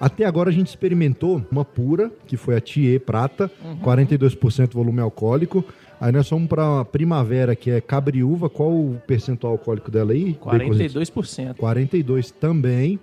até 0.00 0.24
agora 0.24 0.48
a 0.48 0.52
gente 0.52 0.68
experimentou 0.68 1.44
uma 1.52 1.64
pura, 1.64 2.10
que 2.26 2.36
foi 2.36 2.56
a 2.56 2.60
Thier 2.60 2.98
Prata, 3.00 3.50
42% 3.84 4.72
volume 4.72 5.00
alcoólico. 5.00 5.62
Aí 6.00 6.10
nós 6.10 6.26
fomos 6.26 6.48
pra 6.48 6.82
Primavera, 6.86 7.54
que 7.54 7.70
é 7.70 7.78
cabriúva. 7.78 8.48
Qual 8.48 8.70
o 8.70 8.98
percentual 9.06 9.52
alcoólico 9.52 9.90
dela 9.90 10.12
aí? 10.12 10.38
Baconzitos? 10.42 11.10
42%. 11.10 11.56
42 11.56 12.30
também. 12.30 12.98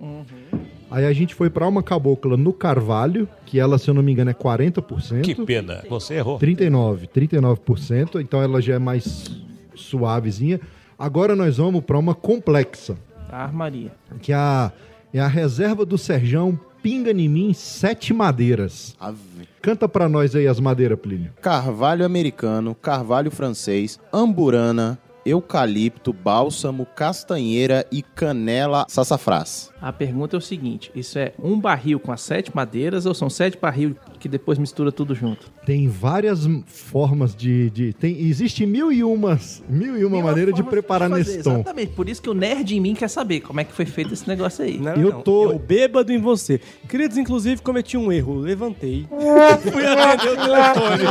Aí 0.90 1.06
a 1.06 1.12
gente 1.12 1.34
foi 1.36 1.48
pra 1.48 1.68
uma 1.68 1.82
cabocla 1.82 2.36
no 2.36 2.52
Carvalho, 2.52 3.28
que 3.46 3.60
ela, 3.60 3.78
se 3.78 3.88
eu 3.88 3.94
não 3.94 4.02
me 4.02 4.10
engano, 4.10 4.30
é 4.30 4.34
40%. 4.34 5.20
Que 5.20 5.34
pena. 5.36 5.84
Você 5.88 6.14
errou. 6.14 6.38
39, 6.38 7.06
39%, 7.06 8.20
então 8.20 8.42
ela 8.42 8.60
já 8.60 8.74
é 8.74 8.78
mais 8.80 9.30
suavezinha. 9.76 10.60
Agora 10.98 11.36
nós 11.36 11.58
vamos 11.58 11.84
para 11.84 11.96
uma 11.96 12.14
complexa, 12.14 12.96
Armaria. 13.30 13.92
que 14.20 14.32
é 14.32 14.36
a, 14.36 14.72
é 15.14 15.20
a 15.20 15.28
reserva 15.28 15.84
do 15.86 15.96
Serjão 15.96 16.58
Pinga 16.82 17.10
em 17.10 17.28
mim 17.28 17.52
Sete 17.52 18.12
Madeiras. 18.14 18.94
Ave. 18.98 19.48
Canta 19.60 19.88
pra 19.88 20.08
nós 20.08 20.34
aí 20.34 20.46
as 20.46 20.60
madeiras, 20.60 20.98
Plínio. 20.98 21.32
Carvalho 21.42 22.04
americano, 22.04 22.74
carvalho 22.74 23.30
francês, 23.30 23.98
amburana, 24.12 24.98
eucalipto, 25.26 26.12
bálsamo, 26.12 26.86
castanheira 26.86 27.86
e 27.92 28.02
canela 28.02 28.86
sassafrás. 28.88 29.70
A 29.80 29.92
pergunta 29.92 30.36
é 30.36 30.38
o 30.38 30.40
seguinte: 30.40 30.90
isso 30.94 31.18
é 31.18 31.32
um 31.42 31.58
barril 31.58 32.00
com 32.00 32.10
as 32.10 32.20
sete 32.20 32.54
madeiras 32.54 33.06
ou 33.06 33.14
são 33.14 33.30
sete 33.30 33.56
barril 33.56 33.94
que 34.18 34.28
depois 34.28 34.58
mistura 34.58 34.90
tudo 34.90 35.14
junto? 35.14 35.46
Tem 35.64 35.86
várias 35.88 36.48
formas 36.66 37.34
de. 37.34 37.70
de 37.70 37.92
tem, 37.92 38.18
existe 38.22 38.66
mil 38.66 38.90
e 38.92 39.04
umas, 39.04 39.62
mil 39.68 39.96
e 39.96 40.04
uma 40.04 40.20
maneiras 40.22 40.54
de 40.54 40.62
preparar 40.64 41.08
Fazer, 41.08 41.36
Neston. 41.36 41.54
Exatamente, 41.56 41.92
por 41.92 42.08
isso 42.08 42.20
que 42.20 42.28
o 42.28 42.34
nerd 42.34 42.74
em 42.76 42.80
mim 42.80 42.94
quer 42.94 43.08
saber 43.08 43.40
como 43.40 43.60
é 43.60 43.64
que 43.64 43.72
foi 43.72 43.84
feito 43.86 44.12
esse 44.14 44.26
negócio 44.26 44.64
aí. 44.64 44.78
Não, 44.78 44.94
Eu 44.94 45.12
não, 45.12 45.22
tô- 45.22 45.52
Eu 45.52 45.58
bêbado 45.58 46.12
em 46.12 46.18
você. 46.18 46.60
Queridos, 46.88 47.16
inclusive, 47.16 47.62
cometi 47.62 47.96
um 47.96 48.10
erro. 48.10 48.38
Levantei. 48.40 49.06
fui 49.62 49.86
atender 49.86 50.32
o 50.32 50.36
telefone. 50.42 51.04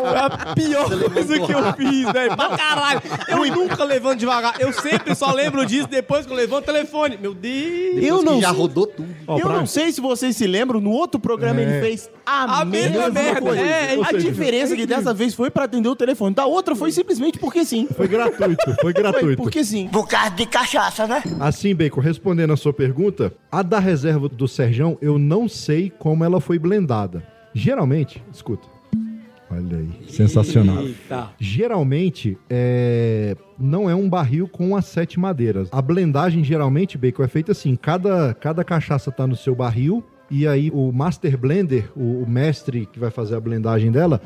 Foi 0.00 0.18
a 0.18 0.54
pior 0.54 1.10
coisa 1.12 1.38
que 1.40 1.52
eu 1.52 1.72
fiz, 1.74 2.12
velho. 2.12 2.36
Pra 2.36 2.56
caralho. 2.58 3.00
Eu 3.28 3.46
nunca 3.56 3.84
levanto 3.84 4.18
devagar. 4.18 4.60
Eu 4.60 4.72
sempre 4.72 5.14
só 5.14 5.32
lembro 5.32 5.64
disso 5.64 5.88
depois 5.88 6.26
que 6.26 6.32
eu 6.32 6.36
levanto 6.36 6.64
o 6.64 6.72
telefone. 6.72 7.16
Meu 7.16 7.32
Deus. 7.32 7.53
Eu 7.96 8.18
que 8.18 8.24
não, 8.24 8.40
já 8.40 8.50
rodou 8.50 8.86
tudo. 8.86 9.08
Ó, 9.26 9.38
eu 9.38 9.46
pra- 9.46 9.56
não 9.56 9.66
sei 9.66 9.92
se 9.92 10.00
vocês 10.00 10.36
se 10.36 10.46
lembram, 10.46 10.80
no 10.80 10.90
outro 10.90 11.20
programa 11.20 11.60
É. 11.60 11.62
ele 11.62 11.80
fez 11.80 12.10
a, 12.26 12.60
A 12.60 12.64
mesma 12.64 13.08
merda, 13.10 13.40
coisa. 13.40 13.60
é, 13.62 14.00
a 14.00 14.04
seja, 14.06 14.18
diferença 14.30 14.72
é 14.74 14.76
que 14.76 14.86
dessa 14.86 15.14
vez 15.14 15.34
foi 15.34 15.50
pra 15.50 15.64
atender 15.64 15.88
o 15.88 15.96
telefone, 15.96 16.34
da 16.34 16.46
outra 16.46 16.74
foi 16.74 16.90
simplesmente 16.92 17.38
porque 17.38 17.64
sim. 17.64 17.86
Foi 17.96 18.08
gratuito, 18.08 18.64
foi 18.64 18.74
Foi 18.80 18.92
gratuito. 18.92 19.42
porque 19.42 19.64
sim. 19.64 19.88
Por 19.88 20.06
causa 20.08 20.30
de 20.30 20.46
cachaça, 20.46 21.06
né? 21.06 21.22
Assim, 21.40 21.74
Bacon, 21.74 22.00
respondendo 22.00 22.52
a 22.52 22.56
sua 22.56 22.72
pergunta, 22.72 23.32
a 23.50 23.62
da 23.62 23.78
reserva 23.78 24.28
do 24.28 24.48
Serjão, 24.48 24.98
eu 25.00 25.18
não 25.18 25.48
sei 25.48 25.92
como 25.98 26.24
ela 26.24 26.40
foi 26.40 26.58
blendada. 26.58 27.22
Geralmente, 27.54 28.22
escuta. 28.32 28.73
Olha 29.56 29.78
aí, 29.78 29.90
sensacional. 30.08 30.82
Eita. 30.82 31.30
Geralmente, 31.38 32.36
é, 32.50 33.36
não 33.58 33.88
é 33.88 33.94
um 33.94 34.08
barril 34.08 34.48
com 34.48 34.76
as 34.76 34.86
sete 34.86 35.18
madeiras. 35.18 35.68
A 35.70 35.80
blendagem, 35.80 36.42
geralmente, 36.42 36.98
Bacon, 36.98 37.22
é 37.22 37.28
feita 37.28 37.52
assim: 37.52 37.76
cada, 37.76 38.34
cada 38.34 38.64
cachaça 38.64 39.12
tá 39.12 39.26
no 39.26 39.36
seu 39.36 39.54
barril, 39.54 40.02
e 40.30 40.46
aí 40.46 40.70
o 40.72 40.90
Master 40.92 41.38
Blender, 41.38 41.90
o, 41.94 42.22
o 42.22 42.28
mestre 42.28 42.86
que 42.86 42.98
vai 42.98 43.10
fazer 43.10 43.36
a 43.36 43.40
blendagem 43.40 43.90
dela, 43.90 44.20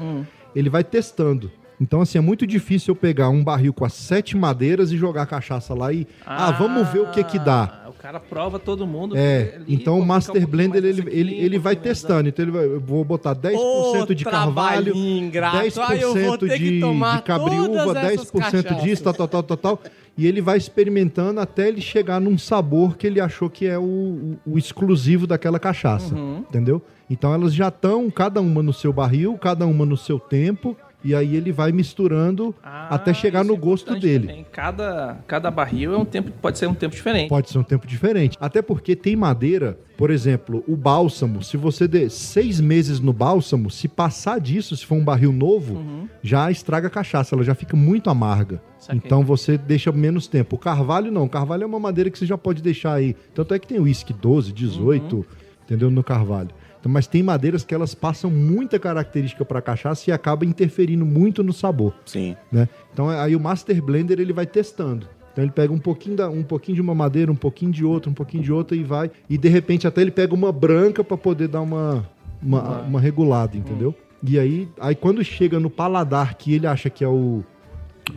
ele 0.54 0.70
vai 0.70 0.82
testando. 0.82 1.50
Então, 1.80 2.00
assim, 2.00 2.18
é 2.18 2.20
muito 2.20 2.46
difícil 2.46 2.92
eu 2.92 2.96
pegar 2.96 3.28
um 3.28 3.42
barril 3.44 3.72
com 3.72 3.84
as 3.84 3.92
sete 3.92 4.36
madeiras 4.36 4.90
e 4.90 4.96
jogar 4.96 5.22
a 5.22 5.26
cachaça 5.26 5.74
lá 5.74 5.92
e. 5.92 6.06
Ah, 6.26 6.50
vamos 6.50 6.88
ver 6.88 7.00
o 7.00 7.10
que 7.10 7.22
que 7.22 7.38
dá. 7.38 7.84
O 7.88 7.92
cara 8.00 8.18
prova 8.20 8.58
todo 8.58 8.86
mundo. 8.86 9.16
É, 9.16 9.54
ali, 9.56 9.64
então 9.74 9.98
o 9.98 10.02
um 10.02 10.04
Master 10.04 10.46
Blender 10.46 10.84
ele, 10.84 11.04
ele, 11.10 11.34
ele 11.34 11.58
um 11.58 11.60
vai 11.60 11.74
mais 11.74 11.82
testando. 11.84 12.28
Então 12.28 12.44
ele 12.44 12.52
vai, 12.52 12.64
eu 12.64 12.80
vou 12.80 13.04
botar 13.04 13.34
10% 13.34 14.14
de 14.14 14.24
carvalho, 14.24 14.96
ingrato. 14.96 15.56
Ai, 15.80 16.02
eu 16.02 16.14
vou 16.14 16.36
10% 16.36 16.48
ter 16.48 16.58
que 16.58 16.64
de, 16.64 16.80
de 16.80 17.22
cabriúva, 17.24 17.84
todas 17.84 18.04
essas 18.04 18.30
10% 18.30 18.82
disso, 18.82 19.02
tal, 19.04 19.14
tal, 19.14 19.28
tal, 19.28 19.42
tal, 19.42 19.56
tal. 19.56 19.82
E 20.16 20.26
ele 20.26 20.40
vai 20.40 20.58
experimentando 20.58 21.38
até 21.40 21.68
ele 21.68 21.80
chegar 21.80 22.20
num 22.20 22.36
sabor 22.36 22.96
que 22.96 23.06
ele 23.06 23.20
achou 23.20 23.48
que 23.48 23.66
é 23.66 23.78
o, 23.78 23.82
o- 23.82 24.38
o 24.46 24.58
exclusivo 24.58 25.26
daquela 25.28 25.58
cachaça. 25.60 26.12
Uhum. 26.14 26.38
Entendeu? 26.48 26.82
Então 27.08 27.32
elas 27.32 27.54
já 27.54 27.68
estão, 27.68 28.10
cada 28.10 28.40
uma 28.40 28.62
no 28.62 28.72
seu 28.72 28.92
barril, 28.92 29.38
cada 29.38 29.64
uma 29.66 29.86
no 29.86 29.96
seu 29.96 30.18
tempo. 30.18 30.76
E 31.04 31.14
aí 31.14 31.36
ele 31.36 31.52
vai 31.52 31.70
misturando 31.70 32.52
Ah, 32.62 32.94
até 32.94 33.14
chegar 33.14 33.44
no 33.44 33.54
é 33.54 33.56
gosto 33.56 33.94
dele. 34.00 34.26
também. 34.26 34.46
Cada, 34.50 35.18
cada 35.28 35.50
barril 35.50 35.94
é 35.94 35.96
um 35.96 36.04
tempo, 36.04 36.32
pode 36.42 36.58
ser 36.58 36.66
um 36.66 36.74
tempo 36.74 36.94
diferente. 36.94 37.28
Pode 37.28 37.48
ser 37.50 37.58
um 37.58 37.62
tempo 37.62 37.86
diferente. 37.86 38.36
Até 38.40 38.60
porque 38.60 38.96
tem 38.96 39.14
madeira, 39.14 39.78
por 39.96 40.10
exemplo, 40.10 40.64
o 40.66 40.76
bálsamo. 40.76 41.42
Se 41.42 41.56
você 41.56 41.86
der 41.86 42.10
seis 42.10 42.60
meses 42.60 42.98
no 42.98 43.12
bálsamo, 43.12 43.70
se 43.70 43.86
passar 43.86 44.40
disso, 44.40 44.76
se 44.76 44.84
for 44.84 44.96
um 44.96 45.04
barril 45.04 45.32
novo, 45.32 46.08
já 46.20 46.50
estraga 46.50 46.88
a 46.88 46.90
cachaça, 46.90 47.34
ela 47.34 47.44
já 47.44 47.54
fica 47.54 47.76
muito 47.76 48.10
amarga. 48.10 48.60
Saquei. 48.80 49.00
Então 49.04 49.22
você 49.22 49.56
deixa 49.56 49.92
menos 49.92 50.26
tempo. 50.26 50.56
O 50.56 50.58
carvalho 50.58 51.12
não. 51.12 51.24
O 51.24 51.28
carvalho 51.28 51.62
é 51.62 51.66
uma 51.66 51.78
madeira 51.80 52.10
que 52.10 52.18
você 52.18 52.26
já 52.26 52.36
pode 52.36 52.60
deixar 52.60 52.94
aí. 52.94 53.14
Tanto 53.34 53.54
é 53.54 53.58
que 53.58 53.68
tem 53.68 53.78
uísque 53.78 54.12
12, 54.12 54.52
18, 54.52 55.24
entendeu? 55.64 55.90
No 55.90 56.02
carvalho. 56.02 56.50
Então, 56.80 56.90
mas 56.90 57.06
tem 57.06 57.22
madeiras 57.22 57.64
que 57.64 57.74
elas 57.74 57.94
passam 57.94 58.30
muita 58.30 58.78
característica 58.78 59.44
para 59.44 59.60
cachaça 59.60 60.08
e 60.08 60.12
acaba 60.12 60.44
interferindo 60.44 61.04
muito 61.04 61.42
no 61.42 61.52
sabor 61.52 61.94
Sim. 62.06 62.36
né? 62.50 62.68
Então 62.92 63.08
aí 63.08 63.34
o 63.34 63.40
Master 63.40 63.82
Blender 63.82 64.20
ele 64.20 64.32
vai 64.32 64.46
testando. 64.46 65.06
Então 65.32 65.44
ele 65.44 65.52
pega 65.52 65.72
um 65.72 65.78
pouquinho, 65.78 66.16
da, 66.16 66.28
um 66.28 66.42
pouquinho 66.42 66.76
de 66.76 66.80
uma 66.80 66.94
madeira, 66.94 67.30
um 67.30 67.36
pouquinho 67.36 67.70
de 67.70 67.84
outra, 67.84 68.10
um 68.10 68.14
pouquinho 68.14 68.42
de 68.42 68.52
outra 68.52 68.76
e 68.76 68.82
vai. 68.82 69.10
E 69.28 69.38
de 69.38 69.48
repente 69.48 69.86
até 69.86 70.00
ele 70.00 70.10
pega 70.10 70.34
uma 70.34 70.50
branca 70.50 71.04
para 71.04 71.16
poder 71.16 71.48
dar 71.48 71.60
uma, 71.60 72.08
uma, 72.42 72.80
uma 72.80 73.00
regulada, 73.00 73.56
entendeu? 73.56 73.94
E 74.22 74.38
aí, 74.38 74.68
aí 74.80 74.94
quando 74.94 75.22
chega 75.22 75.60
no 75.60 75.70
paladar 75.70 76.34
que 76.34 76.54
ele 76.54 76.66
acha 76.66 76.90
que 76.90 77.04
é 77.04 77.08
o. 77.08 77.44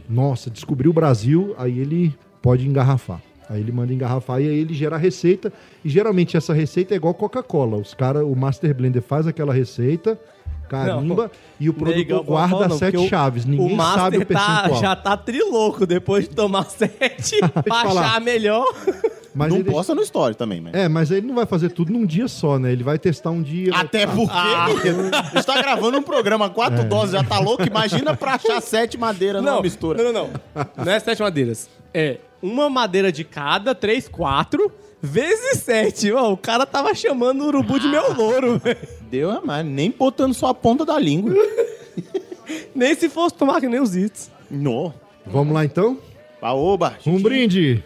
Nossa, 0.10 0.50
descobriu 0.50 0.92
o 0.92 0.94
Brasil, 0.94 1.54
aí 1.58 1.78
ele 1.78 2.16
pode 2.42 2.68
engarrafar. 2.68 3.22
Aí 3.52 3.60
ele 3.60 3.72
manda 3.72 3.94
engarrafar 3.94 4.40
e 4.42 4.48
aí 4.48 4.60
ele 4.60 4.74
gera 4.74 4.96
a 4.96 5.00
receita. 5.00 5.52
E 5.84 5.90
geralmente 5.90 6.38
essa 6.38 6.54
receita 6.54 6.94
é 6.94 6.98
igual 6.98 7.14
Coca-Cola. 7.14 7.78
Os 7.78 7.94
cara, 7.94 8.26
o 8.26 8.36
Master 8.36 8.74
Blender 8.74 9.02
faz 9.02 9.28
aquela 9.28 9.54
receita, 9.54 10.18
carimba 10.70 11.30
e 11.60 11.70
o 11.70 11.74
produtor 11.74 12.24
guarda 12.24 12.68
não, 12.70 12.78
sete 12.78 12.98
o- 12.98 13.08
chaves. 13.10 13.46
Ninguém 13.46 13.76
o 13.76 13.78
sabe 13.78 14.18
o 14.18 14.20
tá, 14.22 14.26
percentual. 14.26 14.82
já 14.82 14.96
tá 14.96 15.18
trilouco 15.18 15.86
depois 15.86 16.30
de 16.30 16.36
tomar 16.36 16.64
sete. 16.72 17.40
pra 17.64 17.76
achar 17.82 18.22
melhor. 18.22 18.66
Mas 19.34 19.50
não 19.50 19.58
ele- 19.60 19.72
posta 19.72 19.96
no 19.96 20.02
story 20.02 20.36
também, 20.36 20.60
mas... 20.60 20.74
É, 20.74 20.88
mas 20.90 21.10
ele 21.12 21.26
não 21.28 21.36
vai 21.36 21.46
fazer 21.46 21.70
tudo 21.70 21.92
num 21.94 22.06
dia 22.06 22.28
só, 22.28 22.60
né? 22.60 22.72
Ele 22.72 22.84
vai 22.84 23.00
testar 23.00 23.30
um 23.32 23.42
dia. 23.42 23.72
vai- 23.72 23.82
Até 23.82 24.06
porque 24.06 24.34
a 24.34 24.68
gente 25.36 25.46
tá 25.46 25.62
gravando 25.62 25.98
um 25.98 26.02
programa, 26.04 26.50
quatro 26.50 26.84
doses, 26.84 27.12
já 27.14 27.24
tá 27.24 27.40
louco? 27.40 27.64
Imagina 27.64 28.16
pra 28.16 28.34
achar 28.36 28.62
sete 28.62 28.98
madeiras 28.98 29.42
numa 29.42 29.62
mistura. 29.62 30.04
Não, 30.04 30.12
não, 30.12 30.30
não. 30.56 30.86
Não 30.86 30.92
é 30.92 31.00
sete 31.00 31.22
madeiras. 31.22 31.70
É 31.94 32.18
uma 32.42 32.70
madeira 32.70 33.12
de 33.12 33.24
cada, 33.24 33.74
três, 33.76 34.08
quatro, 34.08 34.72
vezes 35.02 35.60
sete. 35.60 36.12
Ó, 36.12 36.32
o 36.34 36.38
cara 36.38 36.66
tava 36.66 36.94
chamando 36.94 37.42
o 37.44 37.48
urubu 37.48 37.80
de 37.80 37.88
meu 37.88 38.14
louro, 38.14 38.58
velho. 38.64 38.78
Deu, 39.10 39.32
é, 39.32 39.40
mas 39.44 39.66
nem 39.66 39.92
botando 39.92 40.34
só 40.34 40.48
a 40.48 40.54
ponta 40.54 40.84
da 40.86 40.98
língua. 41.00 41.34
Nem 42.76 42.94
se 42.96 43.08
fosse 43.08 43.36
tomar 43.36 43.62
que 43.62 43.68
nem 43.68 43.80
os 43.80 43.96
itens. 43.96 44.30
No. 44.50 44.94
Vamos 45.26 45.54
lá 45.54 45.64
então? 45.64 45.98
Paoba. 46.42 46.98
Um 47.06 47.22
brinde. 47.22 47.82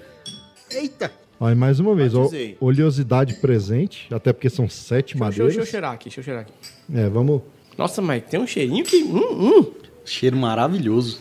Eita! 0.72 1.12
Ó, 1.40 1.50
e 1.50 1.56
mais 1.56 1.80
uma 1.80 1.94
vez, 1.96 2.16
ó, 2.16 2.30
oleosidade 2.60 3.36
presente, 3.36 4.08
até 4.14 4.32
porque 4.32 4.50
são 4.50 4.70
sete 4.70 5.14
Deixa, 5.14 5.18
madeiras. 5.26 5.48
deixa 5.48 5.62
eu 5.62 5.66
cheirar 5.72 5.94
aqui, 5.94 6.06
deixa 6.06 6.20
eu 6.20 6.24
cheirar 6.24 6.42
aqui. 6.44 6.54
É, 6.94 7.10
vamos. 7.10 7.42
Nossa, 7.78 8.02
mas 8.02 8.24
tem 8.24 8.40
um 8.40 8.48
cheirinho 8.48 8.86
que. 8.86 9.04
Hum, 9.04 9.20
hum. 9.60 9.72
Cheiro 10.06 10.38
maravilhoso. 10.38 11.20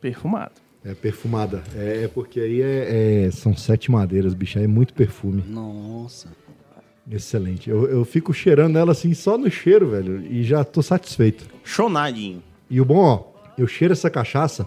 Perfumado. 0.00 0.52
É 0.84 0.94
perfumada. 0.94 1.62
É, 1.76 2.04
é 2.04 2.08
porque 2.08 2.40
aí 2.40 2.60
é, 2.60 3.26
é- 3.26 3.30
são 3.30 3.56
sete 3.56 3.88
madeiras, 3.90 4.34
bicho. 4.34 4.58
aí 4.58 4.64
É 4.64 4.68
muito 4.68 4.94
perfume. 4.94 5.44
Nossa. 5.46 6.28
Excelente. 7.10 7.68
Eu, 7.70 7.86
eu 7.88 8.04
fico 8.04 8.32
cheirando 8.32 8.76
ela 8.78 8.92
assim 8.92 9.12
só 9.14 9.36
no 9.38 9.50
cheiro, 9.50 9.90
velho. 9.90 10.24
E 10.26 10.42
já 10.42 10.64
tô 10.64 10.82
satisfeito. 10.82 11.46
Chonadinho. 11.62 12.42
E 12.70 12.80
o 12.80 12.84
bom, 12.84 12.98
ó, 12.98 13.24
eu 13.58 13.66
cheiro 13.66 13.92
essa 13.92 14.08
cachaça 14.10 14.66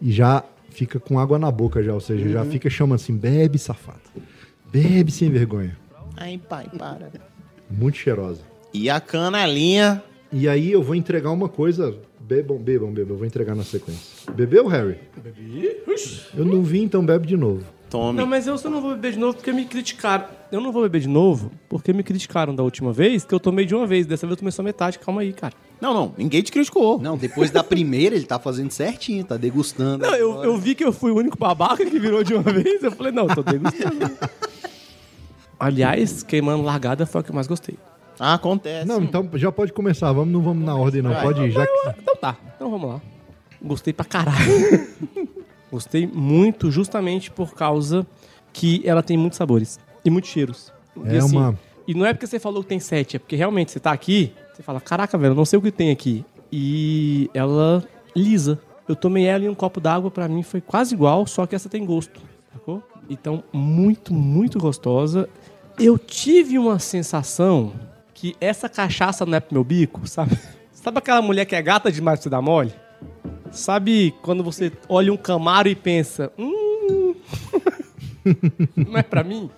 e 0.00 0.10
já 0.12 0.42
fica 0.76 1.00
com 1.00 1.18
água 1.18 1.38
na 1.38 1.50
boca 1.50 1.82
já. 1.82 1.94
Ou 1.94 2.00
seja, 2.00 2.28
já 2.28 2.44
fica 2.44 2.68
chamando 2.68 3.00
assim, 3.00 3.16
bebe, 3.16 3.58
safado. 3.58 4.00
Bebe 4.70 5.10
sem 5.10 5.30
vergonha. 5.30 5.76
Ai, 6.16 6.38
pai, 6.48 6.68
para. 6.76 7.10
Muito 7.70 7.96
cheirosa. 7.96 8.42
E 8.72 8.90
a 8.90 9.00
canelinha. 9.00 10.02
E 10.30 10.48
aí 10.48 10.70
eu 10.70 10.82
vou 10.82 10.94
entregar 10.94 11.30
uma 11.30 11.48
coisa. 11.48 11.96
Bebam, 12.20 12.58
bebam, 12.58 12.92
bebam. 12.92 13.14
Eu 13.14 13.18
vou 13.18 13.26
entregar 13.26 13.54
na 13.54 13.64
sequência. 13.64 14.32
Bebeu, 14.32 14.66
Harry? 14.66 14.98
Bebi. 15.16 15.76
Eu 16.36 16.44
não 16.44 16.62
vi, 16.62 16.82
então 16.82 17.04
bebe 17.04 17.26
de 17.26 17.36
novo. 17.36 17.64
Tome. 17.88 18.18
Não, 18.18 18.26
mas 18.26 18.46
eu 18.46 18.58
só 18.58 18.68
não 18.68 18.80
vou 18.80 18.90
beber 18.94 19.12
de 19.12 19.18
novo 19.18 19.34
porque 19.34 19.52
me 19.52 19.64
criticaram. 19.64 20.26
Eu 20.50 20.60
não 20.60 20.72
vou 20.72 20.82
beber 20.82 21.00
de 21.00 21.08
novo 21.08 21.52
porque 21.68 21.92
me 21.92 22.02
criticaram 22.02 22.54
da 22.54 22.62
última 22.62 22.92
vez 22.92 23.24
que 23.24 23.34
eu 23.34 23.40
tomei 23.40 23.64
de 23.64 23.74
uma 23.74 23.86
vez. 23.86 24.06
Dessa 24.06 24.26
vez 24.26 24.32
eu 24.32 24.36
tomei 24.38 24.52
só 24.52 24.62
metade. 24.62 24.98
Calma 24.98 25.20
aí, 25.20 25.32
cara. 25.32 25.54
Não, 25.80 25.92
não. 25.92 26.14
Ninguém 26.16 26.42
te 26.42 26.50
criticou. 26.50 26.98
Não, 26.98 27.16
depois 27.18 27.50
da 27.50 27.62
primeira 27.62 28.14
ele 28.16 28.24
tá 28.24 28.38
fazendo 28.38 28.70
certinho, 28.70 29.24
tá 29.24 29.36
degustando. 29.36 30.06
Não, 30.06 30.14
eu, 30.14 30.42
eu 30.44 30.56
vi 30.56 30.74
que 30.74 30.84
eu 30.84 30.92
fui 30.92 31.10
o 31.10 31.16
único 31.16 31.36
babaca 31.38 31.84
que 31.84 31.98
virou 31.98 32.24
de 32.24 32.32
uma 32.34 32.42
vez. 32.50 32.82
Eu 32.82 32.90
falei, 32.92 33.12
não, 33.12 33.26
tô 33.26 33.42
degustando. 33.42 34.10
Aliás, 35.58 36.22
queimando 36.22 36.62
largada 36.62 37.06
foi 37.06 37.20
o 37.20 37.24
que 37.24 37.30
eu 37.30 37.34
mais 37.34 37.46
gostei. 37.46 37.76
Ah, 38.18 38.34
acontece. 38.34 38.86
Não, 38.86 39.02
então 39.02 39.28
já 39.34 39.50
pode 39.52 39.72
começar. 39.72 40.12
Vamos, 40.12 40.32
não 40.32 40.40
vamos 40.42 40.64
na 40.64 40.74
ordem, 40.74 41.02
não. 41.02 41.12
Vai. 41.12 41.22
Pode 41.22 41.42
ir. 41.42 41.50
Já 41.50 41.66
que... 41.66 41.72
Então 42.00 42.16
tá, 42.16 42.36
então 42.54 42.70
vamos 42.70 42.88
lá. 42.88 43.00
Gostei 43.62 43.92
pra 43.92 44.04
caralho. 44.04 44.86
Gostei 45.70 46.06
muito 46.06 46.70
justamente 46.70 47.30
por 47.30 47.54
causa 47.54 48.06
que 48.52 48.80
ela 48.84 49.02
tem 49.02 49.16
muitos 49.16 49.36
sabores 49.36 49.78
e 50.04 50.10
muitos 50.10 50.30
cheiros. 50.30 50.72
E, 51.04 51.16
É 51.16 51.24
uma- 51.24 51.58
E 51.86 51.92
não 51.94 52.06
é 52.06 52.12
porque 52.14 52.26
você 52.26 52.38
falou 52.38 52.62
que 52.62 52.68
tem 52.68 52.80
sete, 52.80 53.16
é 53.16 53.18
porque 53.18 53.36
realmente 53.36 53.72
você 53.72 53.80
tá 53.80 53.90
aqui, 53.92 54.32
você 54.56 54.62
fala, 54.62 54.80
caraca, 54.80 55.18
velho, 55.18 55.34
não 55.34 55.44
sei 55.44 55.58
o 55.58 55.62
que 55.62 55.70
tem 55.70 55.90
aqui. 55.90 56.24
E 56.50 57.30
ela 57.34 57.84
lisa. 58.14 58.58
Eu 58.88 58.96
tomei 58.96 59.26
ela 59.26 59.44
em 59.44 59.48
um 59.50 59.54
copo 59.54 59.80
d'água, 59.80 60.10
pra 60.10 60.26
mim 60.28 60.42
foi 60.42 60.62
quase 60.62 60.94
igual, 60.94 61.26
só 61.26 61.44
que 61.44 61.54
essa 61.54 61.68
tem 61.68 61.84
gosto, 61.84 62.22
sacou? 62.52 62.82
Então, 63.10 63.44
muito, 63.52 64.14
muito 64.14 64.58
gostosa. 64.58 65.28
Eu 65.78 65.98
tive 65.98 66.58
uma 66.58 66.78
sensação 66.78 67.72
que 68.14 68.34
essa 68.40 68.66
cachaça 68.66 69.26
não 69.26 69.36
é 69.36 69.40
pro 69.40 69.54
meu 69.54 69.64
bico, 69.64 70.06
sabe? 70.06 70.38
Sabe 70.72 70.98
aquela 70.98 71.20
mulher 71.20 71.44
que 71.44 71.56
é 71.56 71.60
gata 71.60 71.90
demais 71.90 72.20
pra 72.20 72.22
você 72.22 72.30
dar 72.30 72.40
mole? 72.40 72.72
Sabe 73.50 74.14
quando 74.22 74.44
você 74.44 74.72
olha 74.88 75.12
um 75.12 75.16
camaro 75.16 75.68
e 75.68 75.74
pensa, 75.74 76.32
hum, 76.38 77.14
não 78.76 78.96
é 78.96 79.02
pra 79.02 79.24
mim? 79.24 79.50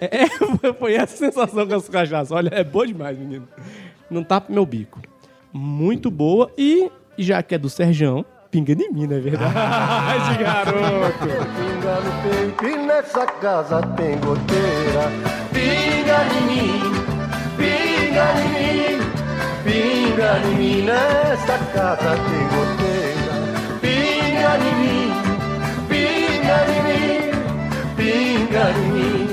É, 0.00 0.26
foi 0.78 0.94
essa 0.94 1.16
sensação 1.16 1.66
com 1.66 1.74
as 1.74 1.88
cachaças. 1.88 2.32
Olha, 2.32 2.50
é 2.52 2.64
boa 2.64 2.86
demais, 2.86 3.16
menino. 3.16 3.48
Não 4.10 4.24
tá 4.24 4.40
pro 4.40 4.52
meu 4.52 4.66
bico. 4.66 5.00
Muito 5.52 6.10
boa. 6.10 6.50
E, 6.58 6.90
já 7.16 7.42
que 7.42 7.54
é 7.54 7.58
do 7.58 7.70
Serjão, 7.70 8.24
pinga 8.50 8.74
de 8.74 8.88
mim, 8.90 9.06
não 9.06 9.16
é 9.16 9.20
verdade, 9.20 10.38
garoto? 10.42 11.18
Pinga 11.20 12.00
no 12.00 12.12
peito 12.22 12.66
e 12.66 12.76
nessa 12.86 13.26
casa 13.26 13.80
tem 13.96 14.18
goteira. 14.18 15.10
Pinga 15.52 16.24
em 16.34 16.42
mim, 16.46 16.80
pinga 17.56 18.26
em 18.40 18.48
mim, 18.56 18.98
pinga 19.64 20.38
em 20.38 20.54
mim. 20.56 20.82
Nessa 20.82 21.58
casa 21.72 22.16
tem 22.16 22.44
goteira. 22.48 23.34
Pinga 23.80 24.52
em 24.58 24.74
mim, 24.80 25.12
pinga 25.88 26.58
em 26.66 26.80
mim, 26.86 27.30
pinga 27.96 28.64
em 28.70 28.74
mim. 28.92 29.28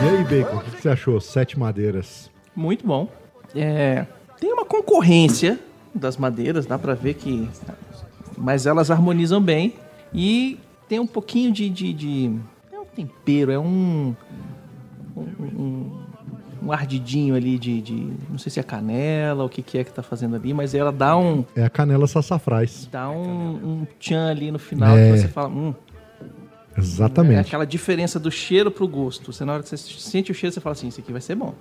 E 0.00 0.02
aí, 0.08 0.22
Bacon, 0.24 0.56
o 0.56 0.60
que 0.60 0.70
você 0.80 0.88
achou? 0.88 1.20
Sete 1.20 1.58
madeiras. 1.58 2.30
Muito 2.58 2.84
bom. 2.84 3.08
É, 3.54 4.04
tem 4.40 4.52
uma 4.52 4.64
concorrência 4.64 5.60
das 5.94 6.16
madeiras, 6.16 6.66
dá 6.66 6.76
pra 6.76 6.92
ver 6.94 7.14
que. 7.14 7.48
Mas 8.36 8.66
elas 8.66 8.90
harmonizam 8.90 9.40
bem. 9.40 9.74
E 10.12 10.58
tem 10.88 10.98
um 10.98 11.06
pouquinho 11.06 11.52
de. 11.52 11.68
de, 11.70 11.92
de- 11.92 12.34
é 12.72 12.78
um 12.80 12.84
tempero, 12.84 13.52
é 13.52 13.58
um. 13.58 14.14
Um, 15.16 15.22
um- 15.56 16.08
um 16.60 16.72
ardidinho 16.72 17.36
ali 17.36 17.56
de, 17.56 17.80
de- 17.80 18.12
Não 18.28 18.36
sei 18.38 18.50
se 18.50 18.58
é 18.58 18.62
canela, 18.64 19.44
o 19.44 19.48
que, 19.48 19.62
que 19.62 19.78
é 19.78 19.84
que 19.84 19.92
tá 19.92 20.02
fazendo 20.02 20.34
ali, 20.34 20.52
mas 20.52 20.74
ela 20.74 20.90
dá 20.90 21.16
um. 21.16 21.44
É 21.54 21.62
a 21.64 21.70
canela 21.70 22.08
sassafrás. 22.08 22.88
Dá 22.90 23.08
um, 23.08 23.54
um 23.82 23.86
tchan 24.00 24.28
ali 24.30 24.50
no 24.50 24.58
final 24.58 24.96
É. 24.96 25.12
que 25.12 25.18
você 25.18 25.28
fala. 25.28 25.48
Hum, 25.48 25.72
é 26.76 26.80
Exatamente. 26.80 27.38
aquela 27.46 27.64
diferença 27.64 28.18
do 28.18 28.30
cheiro 28.32 28.68
pro 28.72 28.88
gosto. 28.88 29.32
Você, 29.32 29.44
na 29.44 29.52
hora 29.54 29.62
que 29.62 29.68
você 29.68 29.76
sente 29.76 30.32
o 30.32 30.34
cheiro, 30.34 30.52
você 30.52 30.60
fala 30.60 30.72
assim: 30.72 30.88
Isso 30.88 31.00
aqui 31.00 31.12
vai 31.12 31.20
ser 31.20 31.36
bom. 31.36 31.54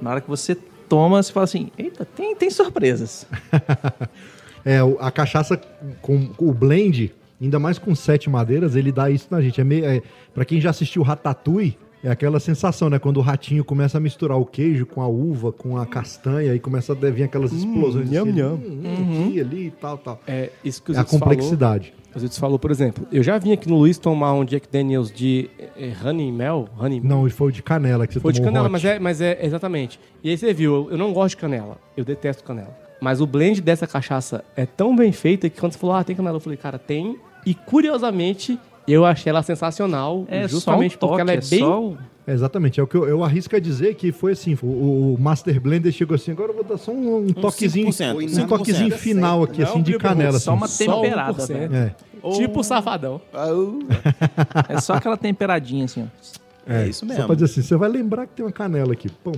Na 0.00 0.10
hora 0.10 0.20
que 0.20 0.28
você 0.28 0.54
toma, 0.88 1.22
você 1.22 1.32
fala 1.32 1.44
assim: 1.44 1.70
Eita, 1.76 2.04
tem, 2.04 2.34
tem 2.36 2.50
surpresas. 2.50 3.26
É, 4.66 4.78
a 4.98 5.10
cachaça 5.10 5.60
com 6.00 6.30
o 6.38 6.54
blend, 6.54 7.14
ainda 7.38 7.58
mais 7.58 7.78
com 7.78 7.94
sete 7.94 8.30
madeiras, 8.30 8.74
ele 8.74 8.90
dá 8.90 9.10
isso 9.10 9.28
na 9.30 9.42
gente. 9.42 9.60
É 9.60 9.64
meio, 9.64 9.84
é, 9.84 10.00
pra 10.32 10.42
quem 10.42 10.58
já 10.58 10.70
assistiu 10.70 11.02
Ratatouille, 11.02 11.76
é 12.04 12.10
aquela 12.10 12.38
sensação, 12.38 12.90
né? 12.90 12.98
Quando 12.98 13.16
o 13.16 13.20
ratinho 13.22 13.64
começa 13.64 13.96
a 13.96 14.00
misturar 14.00 14.38
o 14.38 14.44
queijo 14.44 14.84
com 14.84 15.00
a 15.00 15.08
uva, 15.08 15.50
com 15.50 15.78
a 15.78 15.86
castanha, 15.86 16.54
e 16.54 16.60
começa 16.60 16.92
a 16.92 16.94
vir 16.94 17.22
aquelas 17.22 17.50
explosões. 17.50 18.10
nham, 18.10 18.24
assim, 18.24 18.32
nham. 18.32 18.54
hum, 18.54 18.82
hum, 18.84 19.26
aqui, 19.26 19.40
ali 19.40 19.66
e 19.68 19.70
tal, 19.70 19.96
tal. 19.96 20.20
É, 20.26 20.50
isso 20.62 20.82
que 20.82 20.92
o 20.92 20.94
É 20.94 20.98
a 20.98 21.04
complexidade. 21.04 21.94
Falou, 21.94 22.04
o 22.14 22.20
Zitos 22.20 22.38
falou, 22.38 22.58
por 22.58 22.70
exemplo, 22.70 23.08
eu 23.10 23.22
já 23.22 23.38
vim 23.38 23.52
aqui 23.52 23.68
no 23.68 23.76
Luiz 23.76 23.96
tomar 23.96 24.34
um 24.34 24.44
Jack 24.44 24.68
Daniels 24.70 25.10
de 25.10 25.48
é, 25.58 25.92
honey 26.06 26.30
mel, 26.30 26.68
honey 26.78 27.00
Não, 27.02 27.28
foi 27.30 27.48
o 27.48 27.50
de 27.50 27.62
canela 27.62 28.06
que 28.06 28.12
você 28.12 28.20
Foi 28.20 28.32
de 28.32 28.38
tomou 28.38 28.52
canela, 28.52 28.66
hot. 28.66 28.72
mas 28.72 28.84
é, 28.84 28.98
mas 28.98 29.20
é 29.22 29.44
exatamente. 29.44 29.98
E 30.22 30.28
aí 30.28 30.36
você 30.36 30.52
viu, 30.52 30.74
eu, 30.74 30.90
eu 30.92 30.98
não 30.98 31.12
gosto 31.12 31.30
de 31.30 31.38
canela. 31.38 31.78
Eu 31.96 32.04
detesto 32.04 32.44
canela. 32.44 32.76
Mas 33.00 33.20
o 33.20 33.26
blend 33.26 33.60
dessa 33.62 33.86
cachaça 33.86 34.44
é 34.54 34.66
tão 34.66 34.94
bem 34.94 35.10
feita 35.10 35.48
que 35.48 35.58
quando 35.58 35.72
você 35.72 35.78
falou, 35.78 35.96
ah, 35.96 36.04
tem 36.04 36.14
canela, 36.14 36.36
eu 36.36 36.40
falei, 36.40 36.58
cara, 36.58 36.78
tem. 36.78 37.18
E 37.46 37.54
curiosamente, 37.54 38.58
eu 38.92 39.04
achei 39.04 39.30
ela 39.30 39.42
sensacional. 39.42 40.24
É 40.28 40.46
justamente 40.48 40.96
só 40.98 41.06
um 41.06 41.08
porque 41.08 41.20
ela 41.20 41.32
é 41.32 41.40
toque, 41.40 41.46
é 41.46 41.58
bem. 41.58 41.60
só 41.60 41.92
É, 42.26 42.32
exatamente, 42.32 42.80
é 42.80 42.82
o 42.82 42.86
que 42.86 42.96
eu, 42.96 43.06
eu 43.08 43.22
arrisco 43.24 43.54
a 43.54 43.58
dizer 43.58 43.94
que 43.94 44.12
foi 44.12 44.32
assim, 44.32 44.56
o, 44.62 45.14
o 45.14 45.16
Master 45.20 45.60
Blender 45.60 45.92
chegou 45.92 46.14
assim, 46.14 46.32
agora 46.32 46.50
eu 46.52 46.54
vou 46.56 46.64
dar 46.64 46.78
só 46.78 46.90
um, 46.92 47.26
um 47.26 47.32
toquezinho, 47.32 47.88
5%, 47.88 48.14
um 48.14 48.18
5%. 48.18 48.48
toquezinho 48.48 48.96
final 48.96 49.42
aqui, 49.42 49.62
assim, 49.62 49.82
de 49.82 49.98
canela. 49.98 50.38
só 50.38 50.54
assim. 50.54 50.88
uma 50.88 51.00
temperada, 51.00 51.46
velho. 51.46 51.74
É, 51.74 51.94
Tipo 52.32 52.60
o 52.60 52.64
safadão. 52.64 53.20
É 54.68 54.80
só 54.80 54.94
aquela 54.94 55.16
temperadinha 55.16 55.84
assim, 55.84 56.02
ó. 56.02 56.72
é, 56.72 56.88
isso 56.88 57.00
Só 57.00 57.06
mesmo. 57.06 57.26
pra 57.26 57.34
dizer 57.34 57.46
assim, 57.46 57.62
você 57.62 57.76
vai 57.76 57.88
lembrar 57.88 58.26
que 58.26 58.34
tem 58.34 58.44
uma 58.44 58.52
canela 58.52 58.92
aqui. 58.94 59.08
Pum. 59.10 59.32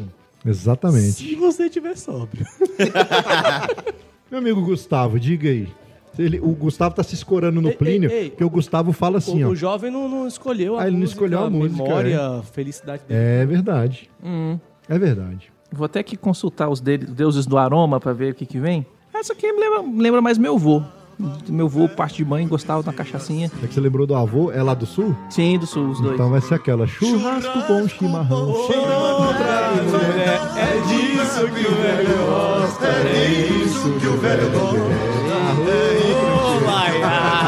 Exatamente. 0.45 1.13
Se 1.13 1.35
você 1.35 1.69
tiver 1.69 1.97
sóbrio. 1.97 2.47
Meu 4.31 4.39
amigo 4.39 4.65
Gustavo, 4.65 5.19
diga 5.19 5.49
aí. 5.49 5.69
Ele, 6.19 6.39
o 6.41 6.49
Gustavo 6.55 6.95
tá 6.95 7.03
se 7.03 7.15
escorando 7.15 7.61
no 7.61 7.69
Ei, 7.69 7.75
Plínio, 7.75 8.11
ei, 8.11 8.19
ei. 8.25 8.31
porque 8.31 8.45
o 8.45 8.51
Gustavo 8.51 8.93
fala 8.93 9.19
assim, 9.19 9.45
o, 9.45 9.49
ó. 9.49 9.51
o 9.53 9.57
jovem 9.57 9.91
não, 9.91 10.09
não 10.09 10.27
escolheu 10.27 10.77
a 10.79 10.83
Ah, 10.83 10.87
ele 10.89 10.97
não 10.97 11.05
escolheu 11.05 11.45
a 11.45 11.51
música, 11.51 11.83
memória, 11.83 12.43
felicidade 12.53 13.03
dele. 13.09 13.21
É 13.21 13.47
verdade. 13.47 14.11
Hum. 14.25 14.59
É 14.89 14.99
verdade. 14.99 15.53
Vou 15.73 15.85
até 15.85 16.01
aqui 16.01 16.17
consultar 16.17 16.69
os 16.69 16.81
de- 16.81 16.97
deuses 16.99 17.45
do 17.47 17.59
aroma 17.59 17.99
pra 18.01 18.13
ver 18.13 18.33
o 18.33 18.35
que 18.35 18.47
que 18.47 18.59
vem. 18.59 18.87
Essa 19.15 19.33
aqui 19.33 19.51
me 19.53 19.61
lembra, 19.61 19.83
me 19.83 20.01
lembra 20.03 20.21
mais 20.23 20.39
meu 20.39 20.55
avô. 20.55 20.83
Meu 21.49 21.65
avô, 21.65 21.89
parte 21.89 22.17
de 22.19 22.25
mãe, 22.27 22.47
gostava 22.47 22.83
da 22.83 22.93
cachaçinha. 22.93 23.51
É 23.63 23.67
que 23.67 23.73
você 23.73 23.81
lembrou 23.81 24.07
do 24.07 24.15
avô? 24.15 24.53
É 24.53 24.63
lá 24.63 24.75
do 24.75 24.85
sul? 24.85 25.17
Sim, 25.31 25.59
do 25.59 25.67
sul, 25.67 25.89
os 25.89 25.99
dois. 26.01 26.13
Então 26.15 26.29
vai 26.29 26.43
ser 26.43 26.55
aquela 26.55 26.87
churrasco 26.87 27.59
bom 27.67 27.89
chimarrão. 27.89 28.55
É 30.57 30.81
disso 30.87 31.47
que 31.49 31.67
o 31.67 31.75
velho 31.75 32.27
gosta. 32.27 32.87
É 32.87 33.47
isso 33.65 33.93
que 33.99 34.07
o 34.07 34.17
velho 34.19 34.43
ah, 34.47 35.16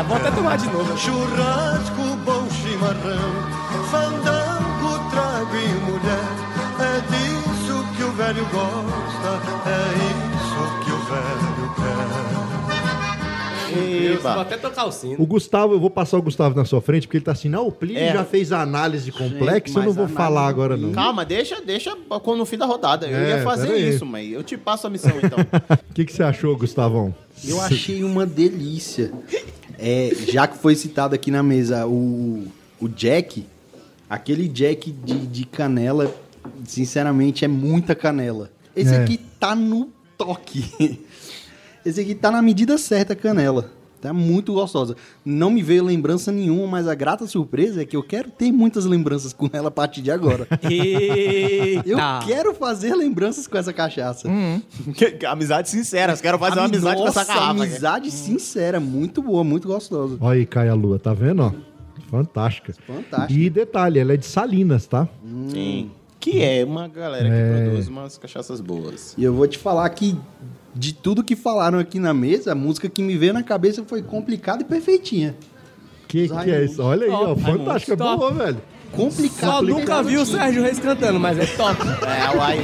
vou 0.08 0.16
até 0.16 0.30
tomar 0.30 0.56
de 0.56 0.66
novo. 0.66 0.96
Churrasco, 0.96 2.16
bom 2.24 2.48
chimarrão, 2.50 3.32
fandango, 3.90 5.10
trago 5.10 5.56
e 5.56 5.68
mulher. 5.90 6.24
É 6.80 7.00
disso 7.10 7.84
que 7.96 8.02
o 8.04 8.12
velho 8.12 8.44
gosta, 8.46 9.40
é 9.68 9.82
isso 9.98 10.84
que 10.84 10.90
o 10.92 10.98
velho 10.98 11.74
quer. 11.76 12.38
Eu 13.70 14.20
vou 14.20 14.40
até 14.40 14.56
tocar 14.56 14.86
o 14.86 14.92
sino. 14.92 15.16
O 15.22 15.26
Gustavo, 15.26 15.74
eu 15.74 15.80
vou 15.80 15.90
passar 15.90 16.16
o 16.16 16.22
Gustavo 16.22 16.56
na 16.56 16.64
sua 16.64 16.80
frente, 16.80 17.06
porque 17.06 17.18
ele 17.18 17.24
tá 17.24 17.32
assim, 17.32 17.48
não, 17.48 17.66
o 17.68 17.72
Plínio 17.72 18.00
É. 18.02 18.12
já 18.12 18.24
fez 18.24 18.50
a 18.50 18.62
análise 18.62 19.12
complexa, 19.12 19.78
eu 19.78 19.84
não 19.84 19.92
vou 19.92 20.08
falar 20.08 20.46
agora 20.48 20.76
do 20.76 20.86
não. 20.86 20.92
Calma, 20.94 21.24
deixa, 21.24 21.60
deixa 21.60 21.94
quando 22.22 22.38
no 22.38 22.46
fim 22.46 22.56
da 22.56 22.64
rodada. 22.66 23.06
Eu 23.06 23.16
É, 23.16 23.28
ia 23.38 23.42
fazer 23.44 23.76
isso, 23.76 24.06
mas 24.06 24.32
eu 24.32 24.42
te 24.42 24.56
passo 24.56 24.86
a 24.86 24.90
missão 24.90 25.12
então. 25.22 25.38
O 25.90 25.94
que, 25.98 26.04
que 26.04 26.12
você 26.12 26.22
achou, 26.22 26.56
Gustavão? 26.56 27.12
Eu 27.44 27.60
achei 27.60 28.02
uma 28.04 28.24
delícia. 28.24 29.12
É, 29.78 30.10
já 30.28 30.46
que 30.46 30.58
foi 30.58 30.74
citado 30.74 31.14
aqui 31.14 31.30
na 31.30 31.42
mesa 31.42 31.86
o, 31.86 32.46
o 32.80 32.88
Jack, 32.88 33.46
aquele 34.10 34.48
Jack 34.48 34.90
de, 34.90 35.26
de 35.26 35.44
canela, 35.44 36.12
sinceramente, 36.66 37.44
é 37.44 37.48
muita 37.48 37.94
canela. 37.94 38.50
Esse 38.74 38.94
É. 38.94 39.02
aqui 39.02 39.18
tá 39.38 39.54
no 39.54 39.90
toque. 40.16 41.00
Esse 41.86 42.00
aqui 42.00 42.14
tá 42.14 42.30
na 42.30 42.42
medida 42.42 42.76
certa, 42.76 43.12
a 43.12 43.16
canela. 43.16 43.70
Tá 44.00 44.12
muito 44.12 44.52
gostosa. 44.52 44.94
Não 45.24 45.50
me 45.50 45.62
veio 45.62 45.82
lembrança 45.84 46.30
nenhuma, 46.30 46.66
mas 46.68 46.86
a 46.86 46.94
grata 46.94 47.26
surpresa 47.26 47.82
é 47.82 47.84
que 47.84 47.96
eu 47.96 48.02
quero 48.02 48.30
ter 48.30 48.52
muitas 48.52 48.84
lembranças 48.84 49.32
com 49.32 49.50
ela 49.52 49.68
a 49.68 49.70
partir 49.72 50.02
de 50.02 50.10
agora. 50.10 50.46
Eita. 50.70 51.88
Eu 51.88 51.98
quero 52.26 52.54
fazer 52.54 52.94
lembranças 52.94 53.46
com 53.46 53.58
essa 53.58 53.72
cachaça. 53.72 54.28
amizade 55.28 55.68
sincera. 55.70 56.12
Eu 56.12 56.16
quero 56.18 56.38
fazer 56.38 56.58
uma 56.60 56.66
amizade 56.66 57.00
com 57.00 57.08
essa 57.08 57.20
Nossa, 57.20 57.32
garrafa. 57.34 57.50
amizade 57.50 58.10
sincera, 58.10 58.78
muito 58.80 59.22
boa, 59.22 59.42
muito 59.42 59.66
gostosa. 59.68 60.16
Olha 60.20 60.38
aí, 60.38 60.46
cai 60.46 60.68
a 60.68 60.74
lua, 60.74 60.98
tá 60.98 61.12
vendo, 61.12 61.42
ó? 61.42 61.52
Fantástica. 62.10 62.72
Fantástica. 62.86 63.32
E 63.32 63.50
detalhe, 63.50 63.98
ela 63.98 64.14
é 64.14 64.16
de 64.16 64.26
Salinas, 64.26 64.86
tá? 64.86 65.08
Sim. 65.48 65.90
Que 66.20 66.42
é 66.42 66.64
uma 66.64 66.88
galera 66.88 67.28
que 67.28 67.34
É. 67.34 67.64
produz 67.66 67.88
umas 67.88 68.16
cachaças 68.18 68.60
boas. 68.60 69.14
E 69.18 69.22
eu 69.24 69.34
vou 69.34 69.46
te 69.46 69.58
falar 69.58 69.88
que 69.90 70.16
de 70.74 70.92
tudo 70.92 71.24
que 71.24 71.34
falaram 71.34 71.78
aqui 71.78 71.98
na 71.98 72.14
mesa, 72.14 72.52
a 72.52 72.54
música 72.54 72.88
que 72.88 73.02
me 73.02 73.16
veio 73.16 73.32
na 73.32 73.42
cabeça 73.42 73.82
foi 73.86 74.02
complicada 74.02 74.62
e 74.62 74.64
perfeitinha. 74.64 75.34
Que 76.06 76.24
Os 76.24 76.42
que 76.42 76.50
é 76.50 76.64
isso? 76.64 76.82
Olha 76.82 77.04
aí, 77.04 77.10
ó, 77.10 77.36
fantástica, 77.36 77.96
Raimundos, 77.96 78.18
boa, 78.18 78.46
velho. 78.46 78.62
Complicado. 78.92 79.50
Só 79.50 79.62
nunca 79.62 80.02
vi 80.02 80.16
o. 80.16 80.24
Sérgio 80.24 80.62
Reis 80.62 80.78
cantando, 80.78 81.20
mas 81.20 81.38
é 81.38 81.46
top. 81.46 81.76
É, 82.08 82.36
uai. 82.36 82.58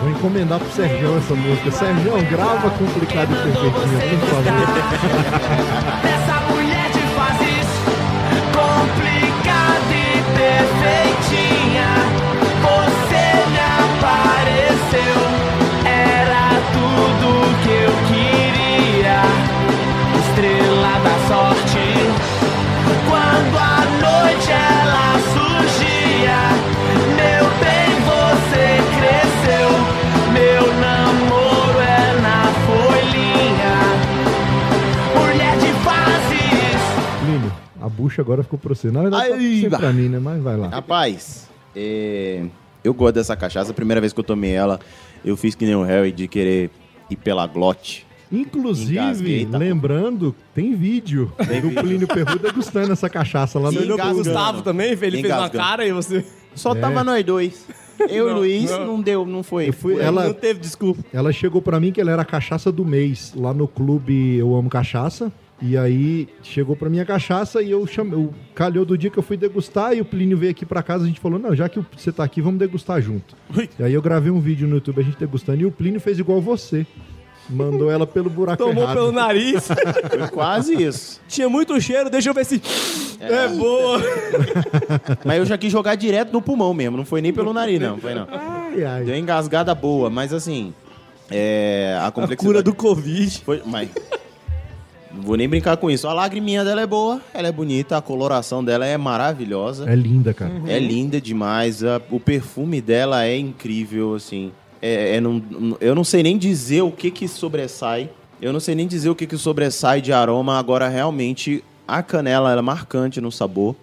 Vou 0.00 0.10
encomendar 0.10 0.58
pro 0.58 0.70
Sergião 0.72 1.16
essa 1.16 1.34
música. 1.34 1.70
Sergião, 1.70 2.22
grava 2.24 2.70
complicado 2.70 3.32
e 3.32 3.36
perfeitinho, 3.36 3.72
por 3.72 4.28
favor. 4.28 4.44
Essa 6.04 6.40
mulher 6.52 6.90
de 6.90 7.00
fases 7.14 7.68
complicada 8.52 9.94
e 9.94 10.22
perfeitinha. 10.36 11.23
Agora 38.34 38.42
ficou 38.42 38.58
pra 38.58 38.74
você. 38.74 38.90
Na 38.90 39.02
verdade, 39.02 39.28
tá 39.30 39.34
Ai, 39.36 39.68
bah. 39.70 39.78
pra 39.78 39.92
mim, 39.92 40.08
né? 40.08 40.18
Mas 40.18 40.42
vai 40.42 40.56
lá. 40.56 40.68
Rapaz, 40.68 41.48
é, 41.74 42.44
eu 42.82 42.92
gosto 42.92 43.14
dessa 43.14 43.36
cachaça. 43.36 43.70
A 43.70 43.74
primeira 43.74 44.00
vez 44.00 44.12
que 44.12 44.20
eu 44.20 44.24
tomei 44.24 44.50
ela, 44.52 44.80
eu 45.24 45.36
fiz 45.36 45.54
que 45.54 45.64
nem 45.64 45.74
o 45.74 45.82
Harry 45.82 46.12
de 46.12 46.26
querer 46.28 46.70
ir 47.08 47.16
pela 47.16 47.46
glote. 47.46 48.06
Inclusive, 48.32 48.94
Engasguei, 48.98 49.46
tá? 49.46 49.58
lembrando, 49.58 50.34
tem 50.54 50.74
vídeo 50.74 51.32
do 51.38 51.80
Plínio 51.82 52.08
Perru 52.08 52.36
degustando 52.38 52.90
essa 52.92 53.08
cachaça 53.08 53.60
lá 53.60 53.70
no 53.70 53.78
YouTube. 53.78 53.94
engasgando. 53.94 54.24
Gustavo 54.24 54.62
também, 54.62 54.88
ele 54.90 54.96
fez 55.22 55.24
uma 55.32 55.48
cara 55.50 55.86
e 55.86 55.92
você... 55.92 56.24
Só 56.54 56.72
É. 56.74 56.80
tava 56.80 57.04
nós 57.04 57.24
dois. 57.24 57.66
Eu 58.08 58.28
e 58.28 58.32
o 58.32 58.34
Luiz, 58.34 58.70
não. 58.70 59.00
deu, 59.00 59.24
não 59.26 59.42
foi. 59.44 59.68
Eu 59.68 59.72
fui, 59.72 60.00
ela, 60.00 60.24
Não 60.26 60.32
teve 60.34 60.58
desculpa. 60.58 61.00
ela 61.12 61.32
chegou 61.32 61.60
pra 61.62 61.78
mim 61.78 61.92
que 61.92 62.00
ela 62.00 62.10
era 62.10 62.22
a 62.22 62.24
cachaça 62.24 62.72
do 62.72 62.84
mês 62.84 63.32
lá 63.36 63.52
no 63.54 63.68
clube 63.68 64.36
Eu 64.36 64.54
Amo 64.54 64.68
Cachaça. 64.68 65.32
E 65.62 65.78
aí 65.78 66.28
chegou 66.42 66.74
pra 66.76 66.90
mim 66.90 66.98
a 67.00 67.04
cachaça 67.04 67.62
e 67.62 67.70
eu 67.70 67.86
chamei, 67.86 68.14
eu 68.18 68.34
calhou 68.54 68.84
do 68.84 68.98
dia 68.98 69.08
que 69.08 69.18
eu 69.18 69.22
fui 69.22 69.36
degustar 69.36 69.94
e 69.94 70.00
o 70.00 70.04
Plínio 70.04 70.36
veio 70.36 70.50
aqui 70.50 70.66
pra 70.66 70.82
casa, 70.82 71.04
a 71.04 71.06
gente 71.06 71.20
falou: 71.20 71.38
"Não, 71.38 71.54
já 71.54 71.68
que 71.68 71.80
você 71.96 72.10
tá 72.12 72.24
aqui, 72.24 72.40
vamos 72.42 72.58
degustar 72.58 73.00
junto". 73.00 73.34
E 73.78 73.82
aí 73.82 73.94
eu 73.94 74.02
gravei 74.02 74.30
um 74.30 74.40
vídeo 74.40 74.66
no 74.68 74.74
YouTube 74.76 75.00
a 75.00 75.04
gente 75.04 75.16
degustando 75.16 75.62
e 75.62 75.66
o 75.66 75.70
Plínio 75.70 76.00
fez 76.00 76.18
igual 76.18 76.40
você. 76.40 76.84
Mandou 77.48 77.90
ela 77.90 78.06
pelo 78.06 78.30
buraco 78.30 78.64
Tomou 78.64 78.84
errado. 78.84 78.96
pelo 78.96 79.12
nariz. 79.12 79.68
Foi 79.68 80.28
quase 80.28 80.82
isso. 80.82 81.20
Tinha 81.28 81.46
muito 81.48 81.78
cheiro, 81.80 82.08
deixa 82.08 82.30
eu 82.30 82.34
ver 82.34 82.44
se. 82.46 82.60
É, 83.20 83.48
boa. 83.48 84.00
Mas 85.24 85.38
eu 85.38 85.46
já 85.46 85.56
quis 85.58 85.70
jogar 85.70 85.94
direto 85.94 86.32
no 86.32 86.40
pulmão 86.40 86.72
mesmo, 86.74 86.96
não 86.96 87.04
foi 87.04 87.20
nem 87.20 87.32
pelo 87.34 87.52
nariz, 87.52 87.78
não. 87.80 87.98
Foi 87.98 88.14
não. 88.14 88.26
Ai, 88.30 88.82
ai. 88.84 89.04
Deu 89.04 89.14
engasgada 89.16 89.74
boa, 89.74 90.08
mas 90.10 90.32
assim. 90.32 90.72
É, 91.30 91.96
a 92.00 92.06
A 92.06 92.10
complexidade. 92.10 92.46
cura 92.46 92.62
do 92.62 92.74
Covid. 92.74 93.42
Foi, 93.44 93.62
mas. 93.66 93.90
Não 95.14 95.22
vou 95.22 95.36
nem 95.36 95.48
brincar 95.48 95.76
com 95.76 95.90
isso. 95.90 96.06
A 96.08 96.12
lagriminha 96.12 96.64
dela 96.64 96.80
é 96.82 96.86
boa, 96.86 97.20
ela 97.32 97.48
é 97.48 97.52
bonita, 97.52 97.96
a 97.96 98.02
coloração 98.02 98.64
dela 98.64 98.84
é 98.86 98.96
maravilhosa. 98.96 99.88
É 99.90 99.94
linda, 99.94 100.34
cara. 100.34 100.52
É 100.66 100.78
linda 100.78 101.20
demais. 101.20 101.82
a- 101.84 102.00
o 102.10 102.18
perfume 102.20 102.80
dela 102.80 103.24
é 103.24 103.36
incrível, 103.38 104.14
assim. 104.14 104.50
É, 104.82 105.16
é 105.16 105.20
não- 105.20 105.42
eu 105.80 105.94
não 105.94 106.04
sei 106.04 106.22
nem 106.22 106.36
dizer 106.36 106.82
o 106.82 106.90
que 106.90 107.10
que 107.10 107.26
sobressai. 107.28 108.10
Eu 108.42 108.52
não 108.52 108.60
sei 108.60 108.74
nem 108.74 108.86
dizer 108.86 109.08
o 109.08 109.14
que 109.14 109.26
que 109.26 109.36
sobressai 109.38 110.00
de 110.00 110.12
aroma. 110.12 110.58
Agora, 110.58 110.88
realmente, 110.88 111.62
a 111.88 112.02
canela 112.02 112.50
ela 112.50 112.58
é 112.60 112.62
marcante 112.62 113.20
no 113.20 113.30
sabor. 113.32 113.74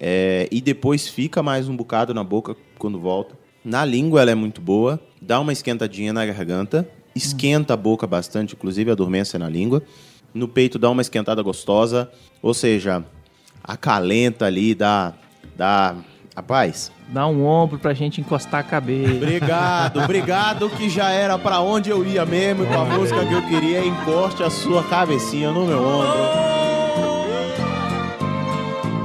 É, 0.00 0.48
e 0.50 0.60
depois 0.60 1.08
fica 1.08 1.42
mais 1.42 1.68
um 1.68 1.76
bocado 1.76 2.14
na 2.14 2.22
boca 2.24 2.56
quando 2.78 2.98
volta. 2.98 3.34
Na 3.64 3.84
língua 3.84 4.20
ela 4.22 4.30
é 4.30 4.34
muito 4.34 4.60
boa. 4.60 4.98
Dá 5.20 5.38
uma 5.40 5.52
esquentadinha 5.52 6.12
na 6.12 6.24
garganta. 6.24 6.88
Esquenta 7.14 7.74
a 7.74 7.76
boca 7.76 8.06
bastante, 8.06 8.54
inclusive 8.54 8.90
adormece 8.90 9.36
na 9.38 9.48
língua. 9.48 9.82
No 10.38 10.46
peito 10.46 10.78
dá 10.78 10.88
uma 10.88 11.02
esquentada 11.02 11.42
gostosa. 11.42 12.10
Ou 12.40 12.54
seja, 12.54 13.04
acalenta 13.62 14.46
ali, 14.46 14.74
dá... 14.74 15.12
dá 15.56 15.96
rapaz, 16.34 16.92
Dá 17.08 17.26
um 17.26 17.44
ombro 17.44 17.78
pra 17.78 17.94
gente 17.94 18.20
encostar 18.20 18.60
a 18.60 18.62
cabeça. 18.62 19.14
Obrigado, 19.14 20.00
obrigado 20.00 20.70
que 20.70 20.90
já 20.90 21.10
era 21.10 21.38
pra 21.38 21.58
onde 21.58 21.88
eu 21.88 22.04
ia 22.04 22.26
mesmo, 22.26 22.66
com 22.66 22.74
a 22.74 22.84
música 22.84 23.24
que 23.24 23.32
eu 23.32 23.42
queria, 23.48 23.84
encoste 23.84 24.42
a 24.42 24.50
sua 24.50 24.84
cabecinha 24.84 25.50
no 25.50 25.66
meu 25.66 25.82
ombro. 25.82 26.48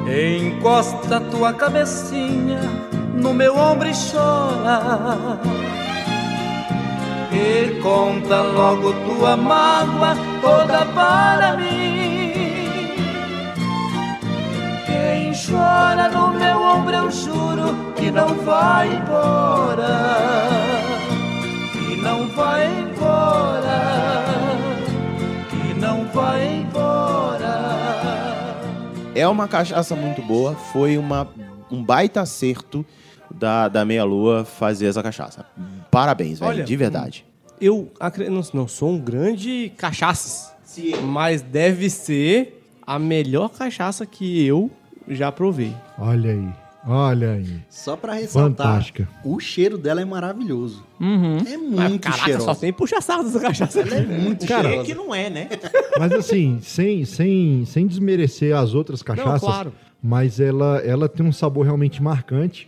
Encosta 0.05 1.21
tua 1.21 1.53
cabecinha 1.53 2.59
no 3.15 3.33
meu 3.33 3.57
ombro 3.57 3.87
e 3.87 3.93
chora. 3.93 5.39
E 7.33 7.81
conta 7.81 8.41
logo 8.43 8.93
tua 8.93 9.35
mágoa 9.35 10.15
toda 10.39 10.85
para 10.85 11.57
mim. 11.57 12.31
Quem 14.85 15.31
chora 15.33 16.09
no 16.09 16.27
meu 16.27 16.61
ombro, 16.61 16.95
eu 16.95 17.11
juro 17.11 17.93
que 17.95 18.11
não 18.11 18.35
vai 18.45 18.95
embora. 18.95 20.47
Que 21.71 21.95
não 21.95 22.27
vai 22.27 22.67
embora. 22.67 23.81
Que 25.49 25.73
não 25.73 26.05
vai 26.13 26.45
embora. 26.57 26.93
É 29.15 29.27
uma 29.27 29.47
cachaça 29.47 29.95
muito 29.95 30.21
boa, 30.21 30.53
foi 30.71 30.99
uma, 30.99 31.27
um 31.71 31.83
baita 31.83 32.21
acerto 32.21 32.85
da, 33.43 33.67
da 33.67 33.83
Meia 33.83 34.05
Lua 34.05 34.45
fazer 34.45 34.85
essa 34.85 35.03
cachaça. 35.03 35.45
Parabéns, 35.91 36.39
velho, 36.39 36.49
Olha, 36.51 36.63
de 36.63 36.75
verdade. 36.77 37.25
Eu 37.59 37.91
acre- 37.99 38.29
não, 38.29 38.41
não 38.53 38.67
sou 38.69 38.91
um 38.91 38.97
grande 38.97 39.69
cachaças. 39.77 40.53
Mas 41.03 41.41
deve 41.41 41.89
ser 41.89 42.65
a 42.87 42.97
melhor 42.97 43.49
cachaça 43.49 44.05
que 44.05 44.45
eu 44.45 44.71
já 45.09 45.29
provei. 45.29 45.73
Olha 45.99 46.31
aí. 46.31 46.49
Olha 46.87 47.31
aí. 47.33 47.61
Só 47.69 47.95
pra 47.97 48.13
ressaltar, 48.13 48.65
Fantástica. 48.67 49.07
o 49.25 49.39
cheiro 49.39 49.77
dela 49.77 50.01
é 50.01 50.05
maravilhoso. 50.05 50.83
Uhum. 51.01 51.37
É 51.45 51.57
Mas, 51.57 51.89
muito 51.89 52.01
caraca, 52.03 52.23
cheirosa. 52.23 52.45
só 52.45 52.55
tem 52.55 52.71
puxa-saco 52.73 53.23
dessa 53.25 53.39
cachaça. 53.41 53.81
Ela 53.81 53.95
é 53.95 54.01
muito 54.05 54.45
Cara, 54.47 54.63
cheirosa. 54.69 54.85
que 54.87 54.95
não 54.95 55.13
é, 55.15 55.29
né? 55.29 55.49
Mas 55.99 56.11
assim, 56.13 56.59
sem, 56.61 57.03
sem, 57.05 57.65
sem 57.65 57.87
desmerecer 57.87 58.55
as 58.55 58.73
outras 58.73 59.01
cachaças, 59.03 59.41
claro. 59.41 59.73
mas 60.01 60.39
ela, 60.41 60.79
ela 60.79 61.07
tem 61.07 61.25
um 61.25 61.31
sabor 61.31 61.65
realmente 61.65 62.01
marcante. 62.03 62.67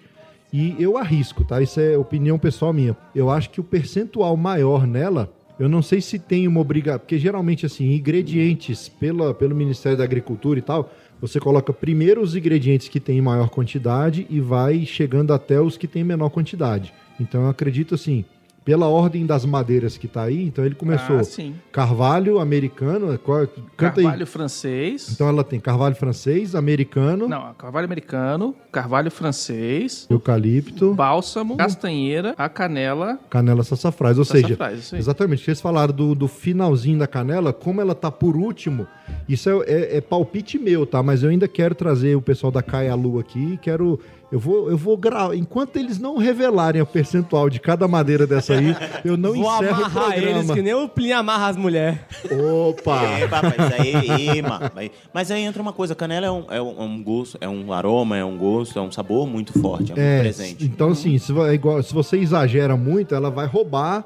E 0.52 0.76
eu 0.80 0.98
arrisco, 0.98 1.44
tá? 1.44 1.62
Isso 1.62 1.80
é 1.80 1.98
opinião 1.98 2.40
pessoal 2.40 2.72
minha. 2.72 2.96
Eu 3.14 3.30
acho 3.30 3.50
que 3.50 3.60
o 3.60 3.64
percentual 3.64 4.38
maior 4.38 4.88
nela, 4.88 5.34
eu 5.60 5.68
não 5.68 5.82
sei 5.82 6.02
se 6.02 6.18
tem 6.18 6.48
uma 6.48 6.60
obrigação. 6.60 7.00
Porque 7.00 7.18
geralmente, 7.18 7.66
assim, 7.66 7.94
ingredientes 7.94 8.88
pela, 8.88 9.34
pelo 9.34 9.56
Ministério 9.56 9.98
da 9.98 10.04
Agricultura 10.04 10.60
e 10.60 10.62
tal, 10.62 10.92
você 11.20 11.40
coloca 11.40 11.74
primeiro 11.74 12.22
os 12.22 12.36
ingredientes 12.36 12.88
que 12.88 13.00
têm 13.00 13.22
maior 13.22 13.50
quantidade 13.50 14.26
e 14.30 14.40
vai 14.40 14.86
chegando 14.86 15.34
até 15.34 15.60
os 15.60 15.78
que 15.78 15.88
têm 15.88 16.04
menor 16.04 16.30
quantidade. 16.30 16.94
Então 17.20 17.44
eu 17.44 17.50
acredito 17.50 17.96
assim, 17.96 18.26
pela 18.66 18.88
ordem 18.88 19.28
das 19.28 19.46
madeiras 19.46 19.96
que 19.96 20.08
tá 20.08 20.24
aí, 20.24 20.44
então 20.44 20.66
ele 20.66 20.74
começou 20.74 21.20
Ah, 21.20 21.24
sim. 21.24 21.54
carvalho 21.72 22.40
americano, 22.40 23.16
qual- 23.20 23.46
canta 23.78 24.02
Carvalho 24.02 24.22
aí. 24.22 24.26
francês. 24.26 25.12
Então 25.14 25.28
ela 25.30 25.44
tem 25.44 25.60
carvalho 25.60 25.96
francês, 25.96 26.56
americano, 26.56 27.28
Não, 27.28 27.54
carvalho 27.54 27.86
americano, 27.86 28.56
carvalho 28.72 29.12
francês, 29.12 30.08
eucalipto, 30.10 30.94
bálsamo, 30.96 31.56
castanheira, 31.58 32.34
a 32.38 32.50
canela. 32.50 33.20
canela 33.30 33.64
sassafrás. 33.64 34.18
Ou 34.18 34.26
seja, 34.26 34.48
Sassafrás, 34.48 34.94
aí. 34.94 35.00
exatamente, 35.00 35.44
vocês 35.46 35.62
falaram 35.62 35.94
do, 35.94 36.16
do 36.16 36.28
finalzinho 36.28 36.98
da 36.98 37.06
canela, 37.08 37.54
como 37.54 37.80
ela 37.82 37.94
tá 37.94 38.10
por 38.10 38.36
último, 38.36 38.88
isso 39.30 39.48
é, 39.50 39.54
é- 39.68 39.98
é 39.98 40.02
palpite 40.02 40.58
meu, 40.58 40.86
tá? 40.88 41.04
Mas 41.04 41.22
eu 41.22 41.30
ainda 41.30 41.48
quero 41.48 41.76
trazer 41.76 42.16
o 42.16 42.22
pessoal 42.22 42.52
da 42.52 42.64
Caia 42.64 42.96
Lu 42.96 43.20
aqui, 43.20 43.60
quero... 43.62 44.00
Eu 44.36 44.40
vou, 44.40 44.70
eu 44.70 44.78
vou 44.78 44.98
gravar. 44.98 45.34
Enquanto 45.34 45.78
eles 45.78 45.98
não 45.98 46.18
revelarem 46.18 46.82
o 46.82 46.86
percentual 46.86 47.50
de 47.50 47.58
cada 47.58 47.88
madeira 47.88 48.28
dessa 48.28 48.52
aí, 48.54 48.76
eu 49.06 49.16
não 49.16 49.32
Vou 49.40 49.44
encerro 49.56 49.72
o 49.72 49.86
amarrar 49.86 50.12
eles 50.12 50.24
programa. 50.26 50.54
que 50.54 50.62
nem 50.62 50.74
o 50.74 50.90
Plin 50.90 51.12
amarra 51.14 51.48
as 51.48 51.56
mulheres. 51.56 52.00
Opa! 52.30 53.02
É, 53.16 53.28
papai, 53.30 53.52
isso 53.58 53.82
aí. 54.12 54.42
Mas- 54.42 54.92
Mas 55.14 55.32
aí 55.32 55.42
entra 55.44 55.62
uma 55.62 55.72
coisa, 55.72 55.96
canela 55.96 56.26
é 56.28 56.32
um, 56.32 56.44
é 56.50 56.62
um- 56.62 56.82
é 56.82 56.84
um 56.84 57.02
gosto, 57.02 57.38
é 57.40 57.48
um 57.48 57.72
aroma, 57.72 58.18
é 58.18 58.26
um 58.26 58.38
gosto, 58.38 58.78
é 58.78 58.82
um 58.82 58.92
sabor 58.92 59.26
muito 59.26 59.58
forte, 59.62 59.94
é 59.94 59.96
muito 59.96 60.00
É, 60.02 60.20
presente. 60.20 60.66
então 60.66 60.90
assim, 60.90 61.18
se, 61.18 61.32
é 61.40 61.54
igual- 61.54 61.82
se 61.82 61.94
você 61.94 62.18
exagera 62.18 62.76
muito, 62.76 63.16
ela 63.16 63.30
vai 63.32 63.48
roubar. 63.48 64.04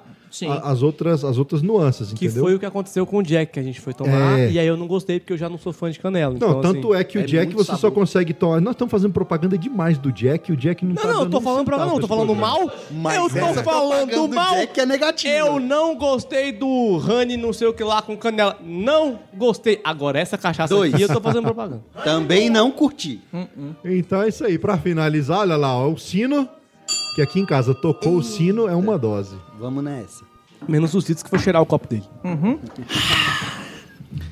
A- 0.47 0.69
as, 0.71 0.82
outras, 0.84 1.23
as 1.23 1.38
outras 1.38 1.61
nuances, 1.61 2.13
Que 2.13 2.25
entendeu? 2.25 2.43
foi 2.43 2.55
o 2.55 2.59
que 2.59 2.65
aconteceu 2.65 3.05
com 3.05 3.17
o 3.17 3.23
Jack 3.23 3.53
que 3.53 3.59
a 3.59 3.63
gente 3.63 3.80
foi 3.82 3.93
tomar. 3.93 4.39
É. 4.39 4.51
E 4.51 4.59
aí 4.59 4.67
eu 4.67 4.77
não 4.77 4.88
gostei 4.88 5.19
porque 5.19 5.34
eu 5.34 5.38
já 5.38 5.49
não 5.49 5.57
sou 5.57 5.73
fã 5.73 5.89
de 5.89 5.99
canela. 5.99 6.32
Não, 6.39 6.49
então, 6.49 6.61
tanto 6.61 6.93
assim, 6.93 7.01
é 7.01 7.03
que 7.03 7.17
o 7.17 7.21
é 7.21 7.25
Jack 7.25 7.53
você 7.53 7.71
só 7.71 7.77
sabor. 7.77 7.91
consegue 7.91 8.34
tomar. 8.34 8.61
Nós 8.61 8.73
estamos 8.73 8.91
fazendo 8.91 9.11
propaganda 9.11 9.57
demais 9.57 9.97
do 9.97 10.11
Jack 10.11 10.49
e 10.51 10.53
o 10.53 10.57
Jack 10.57 10.84
não, 10.86 10.93
Não, 10.93 11.01
tá 11.01 11.07
não, 11.07 11.13
eu 11.13 11.19
dando 11.21 11.32
tô 11.32 11.41
falando 11.41 11.65
pra 11.65 11.77
não, 11.77 11.99
tô 11.99 12.07
falando 12.07 12.36
mal. 12.36 12.71
Mas 12.91 13.15
eu 13.17 13.30
tô 13.55 13.63
falando 13.63 14.27
mal. 14.34 14.55
Jack 14.55 14.80
é 14.80 14.86
negativa. 14.86 15.34
Eu 15.36 15.59
não 15.59 15.95
gostei 15.95 16.51
do 16.51 16.67
honey 16.97 17.38
não 17.38 17.51
sei 17.53 17.67
o 17.67 17.73
que 17.73 17.84
lá 17.84 18.01
com 18.01 18.15
canela. 18.15 18.57
Não 18.63 19.19
gostei. 19.36 19.80
Agora 19.84 20.19
essa 20.19 20.38
cachaça 20.38 20.73
Dois. 20.73 20.93
aqui 20.93 21.03
eu 21.03 21.07
tô 21.09 21.21
fazendo 21.21 21.43
propaganda. 21.43 21.82
Também 22.03 22.49
não 22.49 22.71
curti. 22.71 23.19
Então 23.84 24.21
é 24.21 24.27
isso 24.30 24.45
aí. 24.45 24.57
Pra 24.57 24.77
finalizar, 24.77 25.39
olha 25.39 25.55
lá, 25.55 25.75
ó, 25.75 25.89
o 25.89 25.97
sino, 25.97 26.47
que 27.15 27.21
aqui 27.21 27.39
em 27.39 27.45
casa 27.45 27.73
tocou 27.73 28.15
o 28.17 28.23
sino, 28.23 28.67
é 28.67 28.75
uma 28.75 28.97
dose. 28.97 29.36
Vamos 29.60 29.84
nessa. 29.84 30.24
Menos 30.68 30.93
os 30.93 31.05
Citos 31.05 31.24
que 31.24 31.30
foi 31.30 31.39
cheirar 31.39 31.62
o 31.62 31.66
copo 31.66 31.88
dele. 31.88 32.03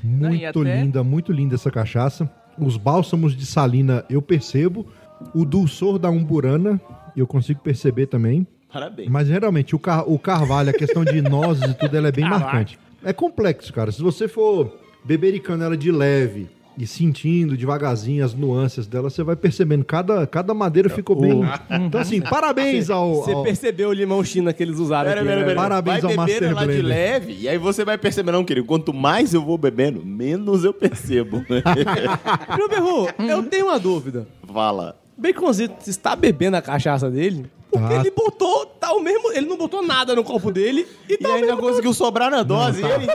E 0.04 0.08
Muito 0.08 0.60
até- 0.62 0.82
linda, 0.82 1.04
muito 1.04 1.32
linda 1.32 1.56
essa 1.56 1.70
cachaça. 1.72 2.30
Os 2.58 2.78
bálsamos 2.78 3.36
de 3.36 3.46
salina 3.46 4.04
eu 4.10 4.22
percebo. 4.22 4.86
O 5.34 5.46
dulçor 5.46 5.98
da 6.00 6.10
umburana 6.10 6.80
eu 7.16 7.28
consigo 7.28 7.60
perceber 7.62 8.08
também. 8.08 8.46
Parabéns. 8.72 9.10
Mas 9.10 9.28
geralmente 9.28 9.76
o, 9.76 9.80
car 9.80 10.08
o 10.10 10.20
carvalho, 10.20 10.70
a 10.70 10.74
questão 10.74 11.04
de 11.06 11.22
nozes 11.22 11.64
e 11.72 11.74
tudo, 11.74 11.96
ela 11.96 12.08
é 12.10 12.12
bem 12.12 12.26
Caraca. 12.26 12.46
marcante. 12.46 12.80
É 13.04 13.14
complexo, 13.14 13.72
cara. 13.74 13.92
Se 13.92 14.02
você 14.02 14.28
for 14.28 14.76
bebericando 15.06 15.64
ela 15.64 15.78
de 15.78 15.92
leve 15.92 16.50
e 16.78 16.86
sentindo 16.86 17.58
devagarzinho 17.58 18.24
as 18.24 18.34
nuances 18.34 18.86
dela, 18.86 19.10
você 19.10 19.24
vai 19.24 19.36
percebendo. 19.36 19.84
Cada, 19.84 20.28
cada 20.28 20.54
madeira 20.54 20.90
ficou 20.90 21.16
bem. 21.20 21.42
Então, 21.86 22.00
assim, 22.00 22.22
parabéns 22.22 22.90
ao. 22.90 23.16
Você 23.16 23.32
ao- 23.32 23.44
percebeu 23.44 23.90
o 23.90 23.94
limão 23.94 24.24
china 24.24 24.54
que 24.54 24.62
eles 24.62 24.78
usaram 24.78 25.10
Pera, 25.10 25.22
aqui, 25.22 25.28
pera, 25.30 25.40
né? 25.42 25.48
pera. 25.48 25.62
Parabéns 25.62 26.02
vai 26.02 26.12
ao 26.12 26.18
Master 26.18 26.54
lá 26.56 26.66
de 26.66 26.82
leve, 26.82 27.38
e 27.40 27.50
aí 27.50 27.58
você 27.58 27.84
vai 27.84 27.98
perceber, 27.98 28.32
não, 28.32 28.44
querido, 28.46 28.68
quanto 28.68 28.94
mais 28.94 29.34
eu 29.34 29.42
vou 29.44 29.58
bebendo, 29.58 30.06
menos 30.06 30.64
eu 30.64 30.74
percebo. 30.74 31.44
Meu 32.58 32.70
Berru, 32.70 33.08
eu 33.28 33.44
tenho 33.44 33.66
uma 33.68 33.80
dúvida. 33.80 34.28
Fala. 34.54 34.96
Baconzito 35.18 35.90
está 35.90 36.16
bebendo 36.16 36.58
a 36.58 36.62
cachaça 36.62 37.10
dele? 37.10 37.46
Porque 37.72 37.88
Tá. 37.94 38.00
ele 38.00 38.12
botou, 38.12 38.66
tá 38.80 38.94
o 38.94 39.02
mesmo, 39.02 39.32
ele 39.34 39.46
não 39.46 39.58
botou 39.58 39.86
nada 39.86 40.16
no 40.16 40.24
copo 40.24 40.52
dele 40.52 40.88
e 41.10 41.14
E 41.14 41.18
tá 41.18 41.30
o 41.30 41.34
ainda 41.34 41.48
mesmo 41.48 41.62
conseguiu 41.62 41.94
sobrar 41.94 42.32
na 42.32 42.42
dose. 42.44 42.82
tá. 42.82 42.88
e 42.88 42.92
ele, 42.94 43.08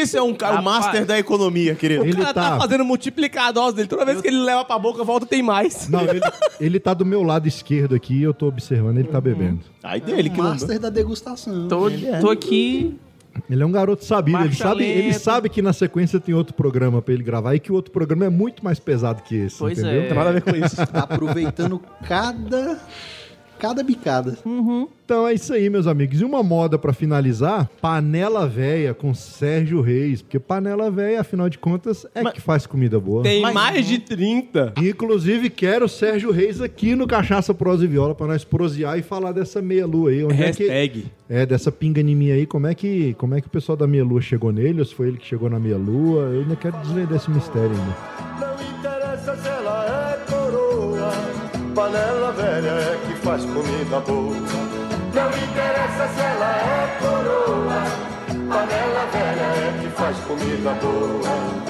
Isso 0.00 0.16
é 0.16 0.22
um 0.22 0.34
cara, 0.34 0.60
o 0.60 0.64
master 0.64 1.04
da 1.04 1.18
economia, 1.18 1.74
querido. 1.74 2.02
O 2.02 2.06
Ele 2.06 2.14
cara 2.16 2.32
tá... 2.34 2.50
tá- 2.50 2.58
fazendo 2.60 2.84
multiplicar 2.84 3.48
a 3.48 3.52
dose 3.52 3.76
dele. 3.76 3.88
Toda 3.88 4.04
vez 4.04 4.20
que 4.20 4.28
ele 4.28 4.38
leva 4.38 4.64
pra 4.64 4.78
boca, 4.78 5.04
volta 5.04 5.26
tem 5.26 5.42
mais. 5.42 5.88
Não, 5.88 6.00
ele, 6.02 6.20
ele 6.60 6.80
tá 6.80 6.94
do 6.94 7.04
meu 7.04 7.22
lado 7.22 7.46
esquerdo 7.46 7.94
aqui 7.94 8.14
e 8.14 8.22
eu 8.22 8.32
tô 8.34 8.46
observando, 8.46 8.98
ele 8.98 9.08
tá 9.08 9.20
bebendo. 9.20 9.60
Aí 9.82 10.00
dele 10.00 10.30
que 10.30 10.38
não... 10.38 10.50
Master 10.50 10.78
da 10.78 10.90
degustação. 10.90 11.68
Tô, 11.68 11.88
é. 11.88 12.20
tô 12.20 12.30
aqui. 12.30 12.96
Ele 13.48 13.62
é 13.62 13.66
um 13.66 13.72
garoto 13.72 14.04
sabido, 14.04 14.36
ele 14.36 14.48
Marcha 14.48 14.62
sabe, 14.62 14.84
ele 14.84 15.06
lenta. 15.08 15.18
sabe 15.18 15.48
que 15.48 15.62
na 15.62 15.72
sequência 15.72 16.20
tem 16.20 16.34
outro 16.34 16.52
programa 16.52 17.00
pra 17.00 17.14
ele 17.14 17.22
gravar 17.22 17.54
e 17.54 17.60
que 17.60 17.72
o 17.72 17.74
outro 17.74 17.90
programa 17.90 18.26
é 18.26 18.28
muito 18.28 18.62
mais 18.62 18.78
pesado 18.78 19.22
que 19.22 19.34
esse, 19.34 19.58
Pois 19.58 19.78
entendeu? 19.78 20.02
é. 20.02 20.06
Tem 20.06 20.14
nada 20.14 20.28
a 20.28 20.32
ver 20.34 20.42
com 20.42 20.50
isso. 20.54 20.76
Tá 20.86 21.00
aproveitando 21.00 21.80
cada, 22.06 22.78
cada 23.62 23.84
bicada. 23.84 24.36
Então 25.04 25.28
é 25.28 25.34
isso 25.34 25.52
aí, 25.54 25.70
meus 25.70 25.86
amigos. 25.86 26.20
E 26.20 26.24
uma 26.24 26.42
moda 26.42 26.76
pra 26.76 26.92
finalizar, 26.92 27.70
Panela 27.80 28.48
Véia 28.48 28.92
com 28.92 29.14
Sérgio 29.14 29.80
Reis, 29.80 30.20
porque 30.20 30.40
Panela 30.40 30.90
Véia, 30.90 31.20
afinal 31.20 31.48
de 31.48 31.58
contas, 31.58 32.04
é 32.12 32.24
que 32.24 32.40
faz 32.40 32.66
comida 32.66 32.98
boa. 32.98 33.22
Tem 33.22 33.40
mais 33.40 33.86
de 33.86 34.00
30. 34.00 34.72
Inclusive, 34.78 35.48
quero 35.48 35.84
o 35.84 35.88
Sérgio 35.88 36.32
Reis 36.32 36.60
aqui 36.60 36.96
no 36.96 37.06
Cachaça 37.06 37.54
Prosa 37.54 37.84
e 37.84 37.86
Viola 37.86 38.16
pra 38.16 38.26
nós 38.26 38.42
prosear 38.42 38.98
e 38.98 39.02
falar 39.02 39.30
dessa 39.30 39.62
meia-lua 39.62 40.10
aí. 40.10 40.24
Onde 40.24 40.42
é, 40.42 40.50
que, 40.50 40.66
Hashtag. 40.66 41.04
é, 41.28 41.46
dessa 41.46 41.70
pinganimia 41.70 42.34
aí, 42.34 42.46
como 42.46 42.66
é, 42.66 42.74
que, 42.74 43.14
como 43.14 43.36
é 43.36 43.40
que 43.40 43.46
o 43.46 43.50
pessoal 43.50 43.76
da 43.76 43.86
meia-lua 43.86 44.20
chegou 44.20 44.50
nele, 44.50 44.80
ou 44.80 44.84
se 44.84 44.92
foi 44.92 45.06
ele 45.06 45.18
que 45.18 45.26
chegou 45.26 45.48
na 45.48 45.60
meia-lua. 45.60 46.22
Eu 46.32 46.40
ainda 46.40 46.56
quero 46.56 46.76
desvendar 46.78 47.14
esse 47.14 47.30
mistério 47.30 47.70
ainda. 47.70 47.96
Não 48.40 48.78
interessa 48.78 49.36
se 49.36 49.48
ela 49.48 49.86
é 49.98 50.01
panela 51.74 52.32
velha 52.32 52.70
é 52.70 53.00
que 53.06 53.14
faz 53.20 53.44
comida 53.44 54.00
boa. 54.00 54.36
Não 55.14 55.28
interessa 55.28 56.08
se 56.14 56.20
ela 56.20 56.56
é 56.56 56.98
coroa, 57.00 57.82
panela 58.48 59.06
velha 59.12 59.48
é 59.56 59.78
que 59.80 59.88
faz 59.90 60.16
comida 60.18 60.72
boa. 60.80 61.62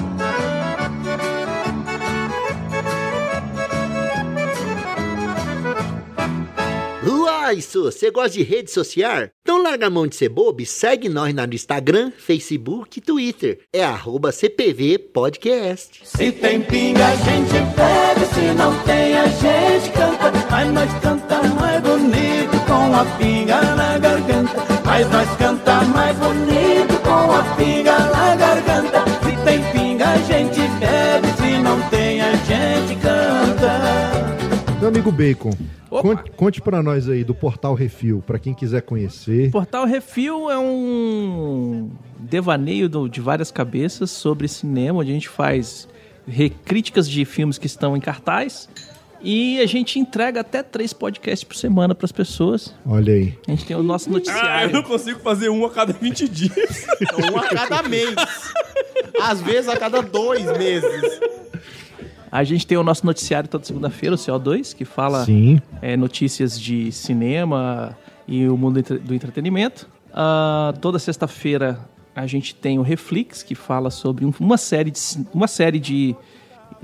Uai, 7.22 7.60
Su, 7.60 7.84
você 7.84 8.10
gosta 8.10 8.30
de 8.30 8.42
rede 8.42 8.68
social? 8.72 9.28
Então 9.42 9.62
larga 9.62 9.86
a 9.86 9.90
mão 9.90 10.08
de 10.08 10.16
ser 10.16 10.28
bobo 10.28 10.60
e 10.60 10.66
segue 10.66 11.08
nós 11.08 11.32
no 11.32 11.54
Instagram, 11.54 12.10
Facebook 12.18 12.98
e 12.98 13.00
Twitter. 13.00 13.60
É 13.72 13.84
arroba 13.84 14.32
CPV 14.32 14.98
Podcast. 14.98 16.00
Se 16.02 16.32
tem 16.32 16.60
pinga 16.62 17.06
a 17.06 17.14
gente 17.14 17.52
bebe, 17.76 18.26
se 18.34 18.54
não 18.58 18.76
tem 18.82 19.16
a 19.16 19.28
gente 19.28 19.92
canta. 19.92 20.32
Mas 20.50 20.72
nós 20.72 20.90
canta 21.00 21.42
mais 21.60 21.80
bonito 21.80 22.66
com 22.66 22.96
a 22.96 23.04
pinga 23.16 23.60
na 23.76 23.98
garganta. 23.98 24.62
Mas 24.84 25.10
nós 25.10 25.36
canta 25.36 25.80
mais 25.82 26.16
bonito 26.16 27.00
com 27.04 27.32
a 27.32 27.54
pinga 27.56 27.98
na 28.00 28.34
garganta. 28.34 29.04
Se 29.22 29.44
tem 29.44 29.62
pinga 29.70 30.08
a 30.08 30.16
gente 30.18 30.60
bebe, 30.60 30.81
amigo 34.93 35.10
Bacon, 35.12 35.51
Opa. 35.90 36.02
conte, 36.02 36.31
conte 36.32 36.60
pra 36.60 36.82
nós 36.82 37.09
aí 37.09 37.24
do 37.24 37.35
Portal 37.35 37.74
Refil, 37.74 38.23
pra 38.27 38.39
quem 38.39 38.52
quiser 38.55 38.82
conhecer. 38.82 39.51
Portal 39.51 39.86
Refil 39.86 40.51
é 40.51 40.59
um 40.59 41.90
devaneio 42.19 42.89
do- 42.89 43.09
de 43.09 43.20
várias 43.20 43.51
cabeças 43.51 44.10
sobre 44.10 44.47
cinema, 44.48 45.01
onde 45.01 45.10
a 45.10 45.14
gente 45.14 45.28
faz 45.28 45.89
recríticas 46.27 47.09
de 47.09 47.24
filmes 47.24 47.59
que 47.59 47.66
estão 47.66 47.97
em 47.97 48.01
cartaz 48.01 48.69
e 49.20 49.60
a 49.60 49.66
gente 49.66 49.98
entrega 49.98 50.40
até 50.40 50.62
três 50.62 50.93
podcasts 50.93 51.44
por 51.44 51.56
semana 51.56 51.94
para 51.94 52.05
as 52.05 52.12
pessoas. 52.12 52.74
Olha 52.86 53.12
aí. 53.14 53.39
A 53.48 53.51
gente 53.52 53.64
tem 53.64 53.77
o 53.77 53.82
nosso 53.82 54.09
Ah, 54.09 54.10
eu 54.10 54.12
noticiário. 54.14 54.73
não 54.73 54.82
consigo 54.82 55.20
fazer 55.20 55.48
um 55.48 55.64
a 55.64 55.70
cada 55.70 55.93
20 55.93 56.28
dias. 56.28 56.86
Um 57.32 57.39
a 57.39 57.48
cada 57.48 57.82
mês. 57.89 58.14
Às 59.23 59.40
vezes 59.40 59.69
a 59.69 59.77
cada 59.77 60.02
dois 60.02 60.44
meses. 60.59 61.20
A 62.32 62.42
gente 62.44 62.66
tem 62.66 62.78
o 62.78 62.82
nosso 62.82 63.04
noticiário 63.04 63.46
toda 63.48 63.62
segunda-feira, 63.64 64.14
o 64.14 64.18
CO2, 64.18 64.74
que 64.74 64.86
fala 64.86 65.22
é, 65.82 65.96
notícias 65.98 66.59
de 66.59 66.90
cinema 66.90 67.96
e 68.26 68.48
o 68.48 68.56
mundo 68.56 68.82
do 68.82 69.14
entretenimento. 69.14 69.86
Ah, 70.12 70.72
toda 70.80 70.98
sexta-feira 70.98 71.78
a 72.16 72.26
gente 72.26 72.54
tem 72.54 72.78
o 72.78 72.82
Reflex, 72.82 73.42
que 73.42 73.54
fala 73.54 73.90
sobre 73.90 74.24
um- 74.24 74.32
uma 74.40 74.56
série 74.56 74.90
de, 74.90 74.98
uma 75.32 75.46
série 75.46 75.78
de, 75.78 76.16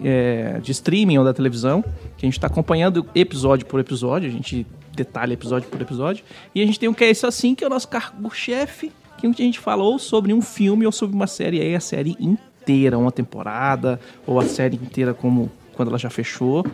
é, 0.03 0.59
de 0.62 0.70
streaming 0.73 1.19
ou 1.19 1.25
da 1.25 1.33
televisão, 1.35 1.83
que 2.16 2.25
a 2.25 2.27
gente 2.27 2.39
está 2.39 2.47
acompanhando 2.47 3.07
episódio 3.15 3.66
por 3.66 3.81
episódio, 3.81 4.29
a 4.29 4.33
gente 4.33 4.66
detalha 4.95 5.33
episódio 5.33 5.69
por 5.69 5.81
episódio. 5.81 6.25
E 6.55 6.62
a 6.62 6.66
gente 6.66 6.79
tem 6.79 6.89
o 6.89 6.95
que 6.95 7.05
é 7.05 7.11
isso 7.11 7.27
assim, 7.27 7.55
que 7.55 7.62
é 7.65 7.66
o 7.66 7.70
nosso 7.70 7.89
cargo-chefe, 7.89 8.91
que 9.19 9.27
a 9.27 9.33
gente 9.33 9.59
fala 9.59 9.83
ou 9.83 9.99
sobre 9.99 10.33
um 10.33 10.41
filme 10.43 10.85
ou 10.87 10.93
sobre 10.93 11.15
uma 11.16 11.27
série, 11.27 11.61
aí 11.61 11.75
a 11.75 11.81
série 11.81 12.11
inteira, 12.20 12.48
uma 12.99 13.12
temporada, 13.12 13.99
ou 14.27 14.39
a 14.40 14.45
série 14.45 14.77
inteira 14.77 15.15
como 15.15 15.51
quando 15.74 15.89
ela 15.89 15.99
já 15.99 16.11
fechou. 16.11 16.65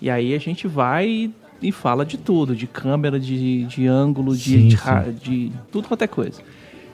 E 0.00 0.08
aí 0.10 0.34
a 0.34 0.38
gente 0.38 0.66
vai 0.66 1.30
e, 1.60 1.70
fala 1.72 2.04
de 2.04 2.16
tudo, 2.18 2.56
de 2.56 2.66
câmera, 2.66 3.20
de, 3.20 3.64
de 3.66 3.86
ângulo, 3.86 4.36
de, 4.36 4.42
Sim, 4.58 4.68
de, 4.68 4.76
sim. 4.76 4.82
ra- 4.82 5.06
de 5.10 5.52
tudo 5.70 5.86
quanto 5.88 6.02
é 6.02 6.06
coisa. 6.06 6.40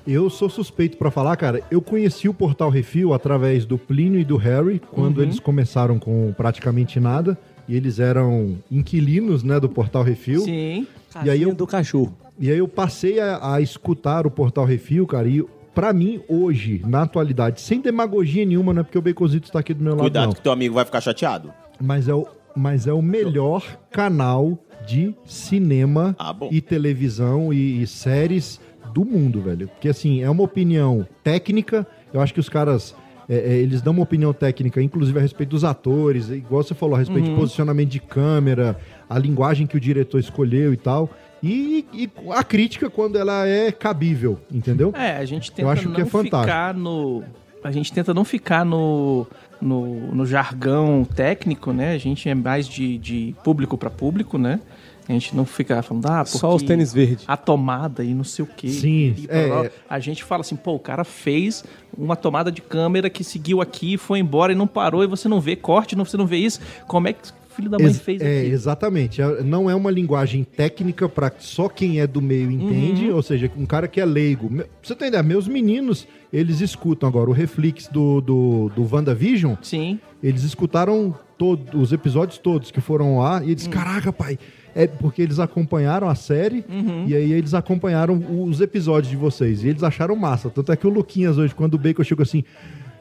Eu 0.06 0.28
sou 0.30 0.48
suspeito 0.48 0.96
pra 0.96 1.10
falar, 1.10 1.36
cara. 1.36 1.62
Eu 1.70 1.80
conheci 1.82 2.28
o 2.28 2.34
Portal 2.34 2.70
Refil 2.70 3.12
através 3.12 3.64
do 3.66 3.76
Plínio 3.78 4.18
e 4.20 4.24
do 4.24 4.36
Harry, 4.36 4.80
quando 4.90 5.18
Uhum. 5.18 5.22
eles 5.24 5.38
começaram 5.38 5.98
com 5.98 6.32
praticamente 6.36 6.98
nada. 6.98 7.36
E 7.68 7.76
eles 7.76 7.98
eram 7.98 8.56
inquilinos, 8.70 9.42
né, 9.42 9.60
do 9.60 9.68
Portal 9.68 10.02
Refil. 10.02 10.40
Sim. 10.40 10.86
E 11.22 11.28
aí 11.30 11.42
eu- 11.42 11.54
do 11.54 11.66
cachorro. 11.66 12.14
E 12.40 12.50
aí 12.50 12.56
eu 12.58 12.68
passei 12.68 13.20
a, 13.20 13.54
a 13.54 13.60
escutar 13.60 14.26
o 14.26 14.30
Portal 14.30 14.64
Refil, 14.64 15.06
cara, 15.06 15.28
e 15.28 15.44
pra 15.74 15.92
mim, 15.92 16.20
hoje, 16.28 16.82
na 16.86 17.02
atualidade, 17.02 17.60
sem 17.60 17.80
demagogia 17.80 18.44
nenhuma, 18.44 18.72
não 18.72 18.80
é 18.80 18.82
porque 18.84 18.98
o 18.98 19.02
Baconzito 19.02 19.46
está 19.48 19.58
aqui 19.60 19.72
do 19.74 19.82
meu 19.82 19.92
lado, 19.92 20.00
Cuidado 20.02 20.26
não. 20.26 20.32
que 20.32 20.40
teu 20.40 20.52
amigo 20.52 20.74
vai 20.74 20.84
ficar 20.84 21.00
chateado. 21.00 21.52
Mas 21.80 22.08
é 22.08 22.14
o, 22.14 22.26
mas 22.56 22.86
é 22.86 22.92
o 22.92 23.00
melhor 23.02 23.64
canal 23.90 24.58
de 24.86 25.14
cinema 25.24 26.16
Ah, 26.18 26.34
e 26.50 26.60
televisão 26.60 27.52
e, 27.52 27.82
e 27.82 27.86
séries 27.86 28.60
do 28.92 29.04
mundo, 29.04 29.40
velho. 29.40 29.68
Porque, 29.68 29.88
assim, 29.88 30.22
é 30.22 30.30
uma 30.30 30.42
opinião 30.42 31.06
técnica. 31.22 31.86
Eu 32.12 32.20
acho 32.20 32.32
que 32.32 32.40
os 32.40 32.48
caras... 32.48 32.94
é, 33.28 33.34
é, 33.36 33.56
eles 33.58 33.82
dão 33.82 33.92
uma 33.92 34.02
opinião 34.02 34.32
técnica, 34.32 34.80
inclusive 34.82 35.18
a 35.18 35.22
respeito 35.22 35.50
dos 35.50 35.62
atores, 35.64 36.30
igual 36.30 36.62
você 36.62 36.74
falou, 36.74 36.94
a 36.96 36.98
respeito 36.98 37.26
Uhum. 37.26 37.34
de 37.34 37.40
posicionamento 37.40 37.90
de 37.90 38.00
câmera, 38.00 38.78
a 39.08 39.18
linguagem 39.18 39.66
que 39.66 39.76
o 39.76 39.80
diretor 39.80 40.18
escolheu 40.18 40.72
e 40.72 40.76
tal. 40.76 41.10
E, 41.42 41.84
e 41.92 42.10
a 42.30 42.42
crítica 42.42 42.90
quando 42.90 43.16
ela 43.16 43.46
é 43.46 43.70
cabível, 43.70 44.38
entendeu? 44.50 44.92
É, 44.96 45.16
a 45.16 45.24
gente 45.24 45.50
Eu 45.50 45.56
tenta 45.56 45.70
acho 45.70 45.88
não 45.88 45.94
que 45.94 46.00
é 46.02 46.04
fantástico. 46.04 46.40
ficar 46.42 46.74
no. 46.74 47.22
A 47.62 47.70
gente 47.72 47.92
tenta 47.92 48.14
não 48.14 48.24
ficar 48.24 48.64
no, 48.64 49.26
no, 49.60 50.14
no 50.14 50.26
jargão 50.26 51.04
técnico, 51.04 51.72
né? 51.72 51.92
A 51.92 51.98
gente 51.98 52.28
é 52.28 52.34
mais 52.34 52.68
de, 52.68 52.98
de 52.98 53.34
público 53.42 53.76
para 53.76 53.90
público, 53.90 54.38
né? 54.38 54.60
A 55.08 55.12
gente 55.12 55.34
não 55.34 55.46
fica 55.46 55.82
falando, 55.82 56.04
ah, 56.06 56.22
porque 56.22 56.36
Só 56.38 56.54
os 56.54 56.62
tênis 56.62 56.92
verdes. 56.92 57.24
a 57.26 57.34
tomada 57.34 58.04
e 58.04 58.12
não 58.12 58.24
sei 58.24 58.44
o 58.44 58.48
quê. 58.48 58.68
Sim, 58.68 59.14
é, 59.28 59.48
é. 59.48 59.72
A 59.88 59.98
gente 59.98 60.22
fala 60.22 60.42
assim, 60.42 60.54
pô, 60.54 60.74
o 60.74 60.78
cara 60.78 61.02
fez 61.02 61.64
uma 61.96 62.14
tomada 62.14 62.52
de 62.52 62.60
câmera 62.60 63.08
que 63.08 63.24
seguiu 63.24 63.62
aqui, 63.62 63.96
foi 63.96 64.18
embora 64.18 64.52
e 64.52 64.54
não 64.54 64.66
parou, 64.66 65.02
e 65.02 65.06
você 65.06 65.26
não 65.26 65.40
vê 65.40 65.56
corte, 65.56 65.96
não, 65.96 66.04
você 66.04 66.18
não 66.18 66.26
vê 66.26 66.36
isso. 66.36 66.60
Como 66.86 67.08
é 67.08 67.14
que 67.14 67.32
filho 67.58 67.70
da 67.70 67.78
mãe 67.78 67.88
Ex- 67.88 67.98
fez 68.00 68.22
é, 68.22 68.40
aqui? 68.40 68.50
exatamente. 68.50 69.20
É- 69.20 69.42
Não 69.42 69.68
é 69.68 69.74
uma 69.74 69.90
linguagem 69.90 70.44
técnica 70.44 71.08
para 71.08 71.32
só 71.38 71.68
quem 71.68 72.00
é 72.00 72.06
do 72.06 72.22
meio 72.22 72.50
entende, 72.50 73.08
Uhum. 73.10 73.16
ou 73.16 73.22
seja, 73.22 73.50
um 73.56 73.66
cara 73.66 73.86
que 73.88 74.00
é 74.00 74.04
leigo. 74.04 74.48
Pra 74.48 74.64
você 74.82 74.94
ter 74.94 75.08
ideia, 75.08 75.22
meus 75.22 75.46
meninos, 75.48 76.06
eles 76.32 76.60
escutam 76.60 77.08
agora 77.08 77.28
o 77.28 77.32
Reflex 77.32 77.88
do, 77.88 78.20
do, 78.20 78.70
do 78.74 78.82
WandaVision, 78.94 79.54
Sim. 79.62 79.98
eles 80.22 80.44
escutaram 80.44 81.14
todo, 81.36 81.78
os 81.80 81.92
episódios 81.92 82.38
todos 82.38 82.70
que 82.70 82.80
foram 82.80 83.18
lá 83.18 83.42
e 83.44 83.50
eles, 83.50 83.66
Hum. 83.66 83.70
caraca, 83.70 84.12
pai, 84.12 84.38
é 84.74 84.86
porque 84.86 85.20
eles 85.22 85.38
acompanharam 85.38 86.08
a 86.08 86.14
série 86.14 86.64
Uhum. 86.68 87.04
e 87.08 87.14
aí 87.14 87.32
eles 87.32 87.54
acompanharam 87.54 88.22
os 88.44 88.60
episódios 88.60 89.10
de 89.10 89.16
vocês 89.16 89.64
e 89.64 89.68
eles 89.68 89.82
acharam 89.82 90.14
massa. 90.16 90.48
Tanto 90.50 90.70
é 90.72 90.76
que 90.76 90.86
o 90.86 90.90
Luquinhas 90.90 91.38
hoje, 91.38 91.54
quando 91.54 91.74
o 91.74 91.78
Bacon 91.78 92.04
chegou 92.04 92.22
assim, 92.22 92.44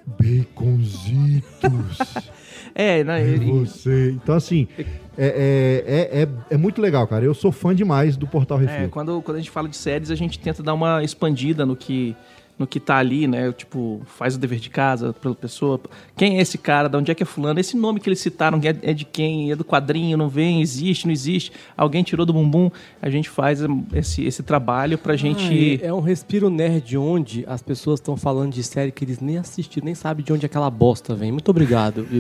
Baconzitos. 0.06 1.98
É, 2.76 3.04
né? 3.04 3.22
É 3.22 3.36
e- 3.36 3.38
você. 3.52 4.12
Então, 4.12 4.36
assim, 4.36 4.68
é, 4.78 4.84
é, 5.18 5.84
é, 5.88 6.24
é, 6.24 6.28
é 6.52 6.58
muito 6.58 6.82
legal, 6.82 7.08
cara. 7.08 7.26
Eu 7.26 7.34
sou 7.34 7.52
fã 7.52 7.74
demais 7.74 8.16
do 8.16 8.28
Portal 8.28 8.58
Refil. 8.58 8.86
É, 8.86 8.88
quando, 8.88 9.22
quando 9.22 9.38
a 9.38 9.40
gente 9.40 9.52
fala 9.52 9.68
de 9.68 9.76
séries, 9.76 10.12
a 10.12 10.16
gente 10.16 10.38
tenta 10.40 10.62
dar 10.62 10.74
uma 10.74 11.04
expandida 11.04 11.66
no 11.66 11.76
que, 11.76 12.16
no 12.58 12.66
que 12.66 12.80
tá 12.80 12.98
ali, 12.98 13.28
né? 13.28 13.52
Tipo, 13.52 14.02
faz 14.06 14.36
o 14.36 14.40
dever 14.40 14.60
de 14.60 14.70
casa 14.70 15.14
pela 15.14 15.36
pessoa. 15.36 15.80
Quem 16.16 16.38
é 16.40 16.42
esse 16.42 16.58
cara? 16.58 16.88
De 16.90 16.98
onde 16.98 17.12
é 17.12 17.16
que 17.16 17.22
é 17.22 17.26
fulano? 17.26 17.60
Esse 17.60 17.78
nome 17.78 18.00
que 18.00 18.10
eles 18.10 18.20
citaram 18.20 18.60
é, 18.64 18.90
é 18.90 18.94
de 18.94 19.06
quem? 19.06 19.52
É 19.52 19.56
do 19.56 19.64
quadrinho? 19.64 20.18
Não 20.18 20.28
vem? 20.28 20.62
Existe? 20.62 21.06
Não 21.06 21.12
existe? 21.14 21.52
Alguém 21.76 22.04
tirou 22.04 22.26
do 22.26 22.34
bumbum? 22.34 22.72
A 23.02 23.10
gente 23.10 23.30
faz 23.30 23.60
esse, 23.94 24.24
esse 24.26 24.42
trabalho 24.42 24.98
pra 24.98 25.16
gente... 25.16 25.80
É 25.84 25.94
um 25.94 26.00
respiro 26.00 26.50
nerd 26.50 26.98
onde 26.98 27.44
as 27.48 27.62
pessoas 27.62 28.00
estão 28.00 28.18
falando 28.18 28.54
de 28.54 28.64
série 28.64 28.92
que 28.92 29.06
eles 29.06 29.20
nem 29.20 29.38
assistiram, 29.38 29.86
nem 29.86 29.94
sabem 29.96 30.26
de 30.26 30.34
onde 30.34 30.46
aquela 30.46 30.70
bosta 30.70 31.14
vem. 31.14 31.32
Muito 31.32 31.50
obrigado, 31.50 32.08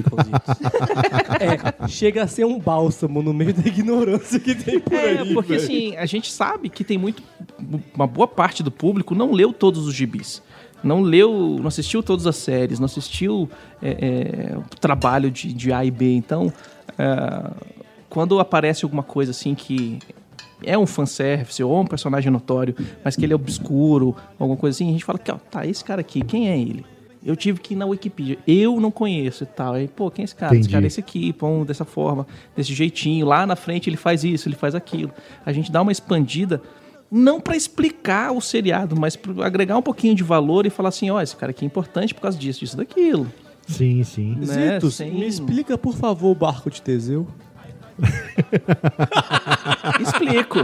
é, 1.39 1.87
chega 1.87 2.23
a 2.23 2.27
ser 2.27 2.45
um 2.45 2.59
bálsamo 2.59 3.21
no 3.21 3.33
meio 3.33 3.53
da 3.53 3.67
ignorância 3.67 4.39
que 4.39 4.55
tem 4.55 4.79
por 4.79 4.93
É, 4.93 5.19
aí. 5.19 5.33
porque 5.33 5.53
velho. 5.53 5.63
assim, 5.63 5.95
a 5.97 6.05
gente 6.05 6.31
sabe 6.31 6.69
que 6.69 6.83
tem 6.83 6.97
muito. 6.97 7.21
Uma 7.95 8.07
boa 8.07 8.27
parte 8.27 8.61
do 8.63 8.71
público 8.71 9.15
não 9.15 9.31
leu 9.31 9.51
todos 9.51 9.87
os 9.87 9.93
gibis. 9.93 10.26
Não 10.83 11.01
leu, 11.01 11.57
não 11.59 11.67
assistiu 11.67 12.03
todas 12.03 12.27
as 12.27 12.35
séries, 12.35 12.79
não 12.79 12.85
assistiu 12.85 13.49
é, 13.81 14.51
é, 14.53 14.57
o 14.57 14.75
trabalho 14.79 15.31
de, 15.31 15.53
de 15.53 15.73
A 15.73 15.83
e 15.83 15.91
B. 15.91 16.13
Então, 16.13 16.51
é, 16.97 17.51
quando 18.09 18.39
aparece 18.39 18.85
alguma 18.85 19.03
coisa 19.03 19.31
assim 19.31 19.55
que 19.55 19.99
é 20.63 20.77
um 20.77 20.87
fanservice 20.87 21.63
ou 21.63 21.79
um 21.79 21.85
personagem 21.85 22.31
notório, 22.31 22.75
mas 23.03 23.15
que 23.15 23.25
ele 23.25 23.33
é 23.33 23.35
obscuro, 23.35 24.15
alguma 24.39 24.57
coisa 24.57 24.75
assim, 24.75 24.89
a 24.89 24.91
gente 24.91 25.05
fala 25.05 25.19
que, 25.19 25.31
ó, 25.31 25.35
tá, 25.35 25.65
esse 25.65 25.83
cara 25.83 26.01
aqui, 26.01 26.21
quem 26.21 26.49
é 26.49 26.59
ele? 26.59 26.85
Eu 27.23 27.35
tive 27.35 27.59
que 27.59 27.73
ir 27.73 27.77
na 27.77 27.85
Wikipedia, 27.85 28.37
eu 28.47 28.79
não 28.79 28.89
conheço 28.89 29.43
e 29.43 29.47
tal. 29.47 29.73
Aí, 29.73 29.87
pô, 29.87 30.09
quem 30.09 30.23
é 30.23 30.25
esse 30.25 30.35
cara? 30.35 30.53
Esse 30.53 30.61
Entendi. 30.61 30.73
cara 30.73 30.85
é 30.85 30.87
esse 30.87 30.99
aqui, 30.99 31.33
põe 31.33 31.65
dessa 31.65 31.83
forma, 31.83 32.25
desse 32.55 32.73
jeitinho. 32.73 33.25
Lá 33.25 33.45
na 33.45 33.55
frente 33.55 33.89
ele 33.89 33.97
faz 33.97 34.23
isso, 34.23 34.47
ele 34.47 34.55
faz 34.55 34.73
aquilo. 34.73 35.11
A 35.45 35.51
gente 35.51 35.71
dá 35.71 35.81
uma 35.81 35.91
expandida, 35.91 36.61
não 37.11 37.39
pra 37.39 37.55
explicar 37.55 38.31
o 38.33 38.41
seriado, 38.41 38.95
mas 38.99 39.15
pra 39.15 39.45
agregar 39.45 39.77
um 39.77 39.81
pouquinho 39.81 40.15
de 40.15 40.23
valor 40.23 40.65
e 40.65 40.69
falar 40.69 40.89
assim, 40.89 41.09
ó, 41.09 41.21
esse 41.21 41.35
cara 41.35 41.51
aqui 41.51 41.63
é 41.63 41.67
importante 41.67 42.13
por 42.13 42.21
causa 42.21 42.37
disso, 42.37 42.59
disso, 42.61 42.77
daquilo. 42.77 43.27
Sim, 43.67 44.03
sim. 44.03 44.35
Né? 44.39 44.73
Zitos, 44.75 44.95
Sem- 44.95 45.11
me 45.13 45.27
explica, 45.27 45.77
por 45.77 45.95
favor, 45.95 46.31
o 46.31 46.35
barco 46.35 46.69
de 46.69 46.81
Teseu. 46.81 47.27
Explico. 49.99 50.59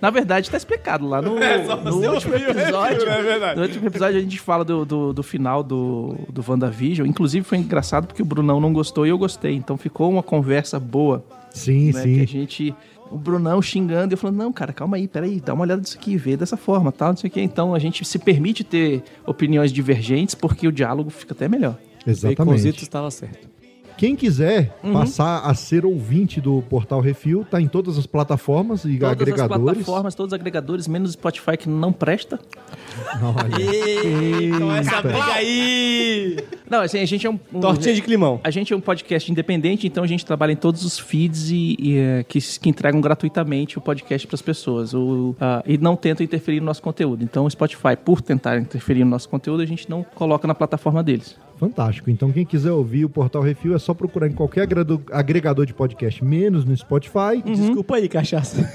Na 0.00 0.10
verdade, 0.10 0.50
tá 0.50 0.56
explicado 0.56 1.06
lá 1.06 1.20
no, 1.20 1.36
É, 1.42 1.64
só 1.64 1.76
no 1.76 1.94
último 2.12 2.32
ouviu, 2.32 2.48
é 2.48 2.50
episódio. 2.50 3.08
é 3.08 3.22
verdade. 3.22 3.56
No 3.56 3.62
último 3.66 3.86
episódio 3.88 4.18
a 4.18 4.22
gente 4.22 4.40
fala 4.40 4.64
do, 4.64 4.84
do, 4.84 5.12
do 5.12 5.22
final 5.22 5.62
do, 5.62 6.16
do 6.28 6.44
WandaVision. 6.46 7.06
Inclusive 7.08 7.44
foi 7.44 7.58
engraçado 7.58 8.06
porque 8.06 8.22
o 8.22 8.24
Brunão 8.24 8.60
não 8.60 8.72
gostou 8.72 9.06
e 9.06 9.10
eu 9.10 9.18
gostei. 9.18 9.54
Então 9.54 9.76
ficou 9.76 10.10
uma 10.10 10.22
conversa 10.22 10.78
boa. 10.78 11.24
Sim, 11.50 11.92
né, 11.92 12.02
sim. 12.02 12.14
Que 12.14 12.20
a 12.22 12.26
gente. 12.26 12.74
O 13.10 13.18
Brunão 13.18 13.60
xingando 13.60 14.12
e 14.12 14.14
eu 14.14 14.18
falando, 14.18 14.36
não, 14.36 14.52
cara, 14.52 14.72
calma 14.72 14.96
aí, 14.96 15.08
peraí, 15.08 15.40
dá 15.40 15.52
uma 15.52 15.62
olhada 15.62 15.80
nisso 15.80 15.98
aqui, 15.98 16.16
vê 16.16 16.36
dessa 16.36 16.56
forma, 16.56 16.92
tal, 16.92 17.08
não 17.08 17.16
sei 17.16 17.28
o 17.28 17.30
quê. 17.32 17.40
Então 17.42 17.74
a 17.74 17.78
gente 17.78 18.04
se 18.04 18.18
permite 18.18 18.62
ter 18.62 19.02
opiniões 19.26 19.72
divergentes 19.72 20.34
porque 20.34 20.68
o 20.68 20.72
diálogo 20.72 21.10
fica 21.10 21.34
até 21.34 21.48
melhor. 21.48 21.76
Exatamente. 22.06 22.38
Baconzitos 22.38 22.82
estava 22.82 23.10
certo. 23.10 23.48
Quem 23.98 24.16
quiser 24.16 24.74
Uhum. 24.82 24.94
passar 24.94 25.40
a 25.40 25.52
ser 25.52 25.84
ouvinte 25.84 26.40
do 26.40 26.62
Portal 26.62 27.00
Refil, 27.02 27.44
tá 27.44 27.60
em 27.60 27.68
todas 27.68 27.98
as 27.98 28.06
plataformas 28.06 28.84
e 28.86 28.96
Todas 28.96 29.02
as 29.08 29.12
agregadores. 29.12 29.62
plataformas, 29.84 30.14
todos 30.14 30.32
os 30.32 30.34
agregadores, 30.34 30.88
menos 30.88 31.10
o 31.10 31.12
Spotify 31.12 31.56
que 31.58 31.68
não 31.68 31.92
presta. 31.92 32.38
Então 33.14 34.72
essa 34.74 35.02
briga 35.02 35.32
aí. 35.34 36.36
Não, 36.70 36.80
assim, 36.82 37.00
a 37.00 37.04
gente 37.04 37.26
é 37.26 37.30
um, 37.30 37.38
um- 37.52 37.60
Tortinha 37.60 37.94
de 37.94 38.00
climão. 38.00 38.40
A 38.44 38.50
gente 38.50 38.72
é 38.72 38.76
um 38.76 38.80
podcast 38.80 39.30
independente, 39.30 39.86
então 39.88 40.04
a 40.04 40.06
gente 40.06 40.24
trabalha 40.24 40.52
em 40.52 40.56
todos 40.56 40.84
os 40.84 40.98
feeds 40.98 41.50
e, 41.50 41.76
e, 41.78 41.98
é, 41.98 42.24
que, 42.26 42.38
que 42.40 42.68
entregam 42.70 43.00
gratuitamente 43.00 43.76
o 43.76 43.80
podcast 43.80 44.26
para 44.26 44.36
as 44.36 44.42
pessoas. 44.42 44.94
O, 44.94 45.34
e 45.66 45.76
não 45.76 45.96
tentam 45.96 46.24
interferir 46.24 46.60
no 46.60 46.66
nosso 46.66 46.80
conteúdo. 46.80 47.24
Então 47.24 47.44
o 47.44 47.50
Spotify, 47.50 47.96
por 48.02 48.22
tentar 48.22 48.56
interferir 48.58 49.04
no 49.04 49.10
nosso 49.10 49.28
conteúdo, 49.28 49.62
a 49.62 49.66
gente 49.66 49.90
não 49.90 50.04
coloca 50.14 50.46
na 50.46 50.54
plataforma 50.54 51.02
deles. 51.02 51.36
Fantástico. 51.58 52.08
Então, 52.08 52.32
quem 52.32 52.46
quiser 52.46 52.70
ouvir 52.72 53.04
o 53.04 53.10
Portal 53.10 53.42
Refil, 53.42 53.74
é 53.74 53.78
só 53.78 53.92
procurar 53.92 54.26
em 54.26 54.32
qualquer 54.32 54.66
agregador 55.12 55.66
de 55.66 55.74
podcast, 55.74 56.24
menos 56.24 56.64
no 56.64 56.74
Spotify, 56.74 57.42
Desculpa 57.44 57.96
aí, 57.96 58.08
cachaça. 58.08 58.66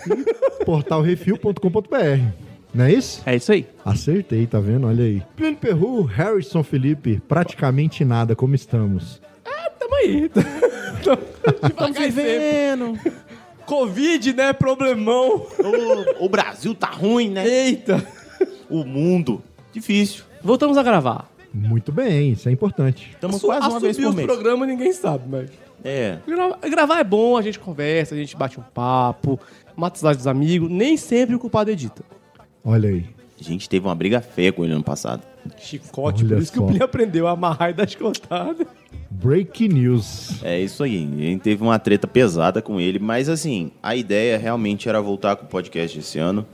portalrefil.com.br. 0.64 2.55
Não 2.76 2.86
é 2.86 2.94
isso? 2.94 3.22
É 3.26 3.36
isso 3.38 3.52
aí. 3.54 3.66
Acertei, 3.86 4.46
tá 4.46 4.60
vendo? 4.60 4.86
Olha 4.88 5.04
aí. 5.06 5.24
Plínio 5.38 5.56
Perru, 5.58 6.04
Harrison 6.04 6.62
Felipe, 6.62 7.22
praticamente 7.28 8.04
nada, 8.04 8.36
como 8.36 8.54
estamos? 8.54 9.22
Tamo 9.80 9.96
aí. 9.96 10.30
Estamos 11.70 11.98
vivendo. 11.98 13.00
Covid, 13.66 14.34
né? 14.34 14.52
Problemão. 14.54 15.46
O, 16.20 16.26
o 16.26 16.30
Brasil 16.30 16.74
tá 16.76 16.88
ruim, 16.88 17.30
né? 17.30 17.48
Eita. 17.48 18.06
O 18.70 18.84
mundo. 18.84 19.42
Difícil. 19.72 20.24
Voltamos 20.42 20.78
a 20.78 20.84
gravar. 20.84 21.30
Muito 21.54 21.92
bem, 21.92 22.32
isso 22.32 22.50
é 22.50 22.52
importante. 22.52 23.12
Estamos 23.14 23.38
Assu- 23.38 23.46
quase 23.48 23.70
uma 23.70 23.80
vez 23.80 23.96
por 23.98 24.14
mês. 24.14 24.28
programas 24.28 24.68
ninguém 24.68 24.92
sabe, 24.92 25.24
mas... 25.30 25.50
É. 25.84 26.18
Grava- 26.28 26.58
Gravar 26.68 27.00
é 27.00 27.04
bom, 27.04 27.38
a 27.38 27.42
gente 27.42 27.60
conversa, 27.60 28.14
a 28.16 28.18
gente 28.18 28.36
bate 28.36 28.60
um 28.60 28.64
papo, 28.64 29.40
mata 29.76 29.96
os 30.10 30.18
dos 30.18 30.28
amigos. 30.28 30.70
Nem 30.70 30.98
sempre 30.98 31.36
o 31.36 31.40
culpado 31.40 31.70
edita. 31.72 32.04
Olha 32.66 32.90
aí. 32.90 33.06
A 33.40 33.44
gente 33.44 33.70
teve 33.70 33.86
uma 33.86 33.94
briga 33.96 34.22
feia 34.22 34.52
com 34.52 34.64
ele 34.64 34.74
ano 34.74 34.84
passado. 34.84 35.22
Chicote, 35.58 36.24
Olha 36.26 36.36
por 36.36 36.42
isso 36.42 36.52
que 36.52 36.58
só. 36.58 36.64
o 36.64 36.68
Plínio 36.68 36.86
aprendeu 36.86 37.28
a 37.28 37.32
amarrar 37.32 37.70
e 37.70 37.74
dar 37.74 37.84
escotada. 37.84 38.66
Break 39.12 39.68
news. 39.68 40.42
É 40.44 40.60
isso 40.60 40.84
aí. 40.84 40.98
A 40.98 41.22
gente 41.22 41.42
teve 41.42 41.62
uma 41.62 41.78
treta 41.78 42.08
pesada 42.08 42.62
com 42.62 42.80
ele, 42.80 42.98
mas 42.98 43.30
assim, 43.30 43.72
a 43.84 43.96
ideia 43.96 44.38
realmente 44.38 44.90
era 44.90 45.00
voltar 45.02 45.36
com 45.36 45.46
o 45.46 45.50
podcast 45.50 46.00
esse 46.00 46.18
ano, 46.18 46.46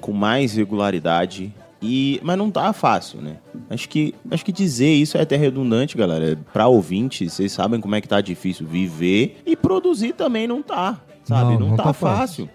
com 0.00 0.12
mais 0.12 0.54
regularidade. 0.54 1.54
E, 1.80 2.20
mas 2.24 2.36
não 2.36 2.50
tá 2.50 2.72
fácil, 2.72 3.22
né? 3.22 3.36
Acho 3.70 3.88
que, 3.88 4.12
acho 4.30 4.44
que 4.44 4.50
dizer 4.50 4.92
isso 4.92 5.16
é 5.16 5.22
até 5.22 5.36
redundante, 5.36 5.96
galera. 5.96 6.36
Pra 6.52 6.66
ouvinte, 6.66 7.30
vocês 7.30 7.52
sabem 7.52 7.80
como 7.80 7.94
é 7.94 8.00
que 8.00 8.08
tá 8.08 8.20
difícil 8.20 8.66
viver 8.66 9.40
e 9.46 9.56
produzir 9.56 10.12
também 10.12 10.48
não 10.48 10.60
tá, 10.60 11.00
sabe? 11.24 11.52
Não, 11.52 11.60
Não, 11.60 11.68
não 11.68 11.76
tá, 11.76 11.84
tá 11.84 11.92
fácil. 11.92 12.50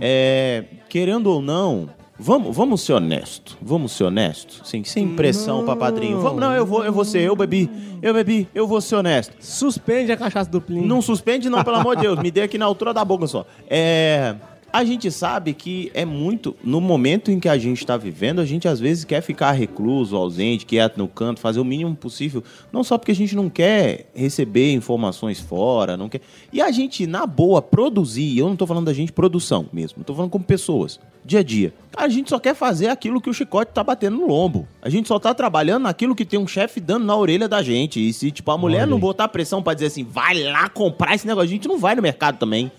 É, 0.00 0.64
querendo 0.88 1.28
ou 1.28 1.40
não, 1.40 1.88
vamos, 2.18 2.56
vamos 2.56 2.80
ser 2.82 2.92
honesto. 2.94 3.56
Vamos 3.60 3.92
ser 3.92 4.04
honesto, 4.04 4.66
sem, 4.66 4.84
sem 4.84 5.14
pressão 5.14 5.64
pra 5.64 5.76
padrinho. 5.76 6.20
Vamos, 6.20 6.40
não, 6.40 6.52
eu 6.52 6.64
vou, 6.64 6.84
eu 6.84 6.92
vou 6.92 7.04
ser, 7.04 7.20
eu 7.20 7.36
bebi, 7.36 7.70
eu 8.02 8.14
bebi, 8.14 8.48
eu 8.54 8.66
vou 8.66 8.80
ser 8.80 8.96
honesto. 8.96 9.34
Suspende 9.40 10.12
a 10.12 10.16
cachaça 10.16 10.50
do 10.50 10.60
Plínio. 10.60 10.86
Não 10.86 11.02
suspende, 11.02 11.48
não, 11.48 11.62
pelo 11.64 11.76
amor 11.76 11.96
de 11.96 12.02
Deus. 12.02 12.18
Me 12.18 12.30
dê 12.30 12.42
aqui 12.42 12.58
na 12.58 12.64
altura 12.64 12.92
da 12.92 13.04
boca 13.04 13.26
só. 13.26 13.44
É. 13.68 14.34
A 14.74 14.82
gente 14.82 15.08
sabe 15.08 15.54
que 15.54 15.88
é 15.94 16.04
muito. 16.04 16.56
No 16.60 16.80
momento 16.80 17.30
em 17.30 17.38
que 17.38 17.48
a 17.48 17.56
gente 17.56 17.78
está 17.78 17.96
vivendo, 17.96 18.40
a 18.40 18.44
gente 18.44 18.66
às 18.66 18.80
vezes 18.80 19.04
quer 19.04 19.20
ficar 19.20 19.52
recluso, 19.52 20.16
ausente, 20.16 20.66
quieto 20.66 20.98
no 20.98 21.06
canto, 21.06 21.38
fazer 21.38 21.60
o 21.60 21.64
mínimo 21.64 21.94
possível. 21.94 22.42
Não 22.72 22.82
só 22.82 22.98
porque 22.98 23.12
a 23.12 23.14
gente 23.14 23.36
não 23.36 23.48
quer 23.48 24.10
receber 24.12 24.72
informações 24.72 25.38
fora, 25.38 25.96
não 25.96 26.08
quer. 26.08 26.22
E 26.52 26.60
a 26.60 26.72
gente, 26.72 27.06
na 27.06 27.24
boa, 27.24 27.62
produzir. 27.62 28.36
Eu 28.36 28.48
não 28.48 28.56
tô 28.56 28.66
falando 28.66 28.86
da 28.86 28.92
gente 28.92 29.12
produção 29.12 29.66
mesmo. 29.72 30.02
Tô 30.02 30.12
falando 30.12 30.32
como 30.32 30.44
pessoas, 30.44 30.98
dia 31.24 31.38
a 31.38 31.44
dia. 31.44 31.72
A 31.96 32.08
gente 32.08 32.30
só 32.30 32.40
quer 32.40 32.56
fazer 32.56 32.88
aquilo 32.88 33.20
que 33.20 33.30
o 33.30 33.32
chicote 33.32 33.70
tá 33.72 33.84
batendo 33.84 34.16
no 34.16 34.26
lombo. 34.26 34.66
A 34.82 34.88
gente 34.88 35.06
só 35.06 35.20
tá 35.20 35.32
trabalhando 35.32 35.84
naquilo 35.84 36.16
que 36.16 36.24
tem 36.24 36.40
um 36.40 36.48
chefe 36.48 36.80
dando 36.80 37.04
na 37.04 37.16
orelha 37.16 37.46
da 37.46 37.62
gente. 37.62 38.04
E 38.04 38.12
se, 38.12 38.32
tipo, 38.32 38.50
a 38.50 38.58
mulher 38.58 38.78
Olha 38.78 38.86
não 38.86 38.98
botar 38.98 39.28
pressão 39.28 39.62
pra 39.62 39.72
dizer 39.72 39.86
assim, 39.86 40.02
vai 40.02 40.42
lá 40.42 40.68
comprar 40.68 41.14
esse 41.14 41.28
negócio, 41.28 41.48
a 41.48 41.52
gente 41.52 41.68
não 41.68 41.78
vai 41.78 41.94
no 41.94 42.02
mercado 42.02 42.38
também. 42.38 42.72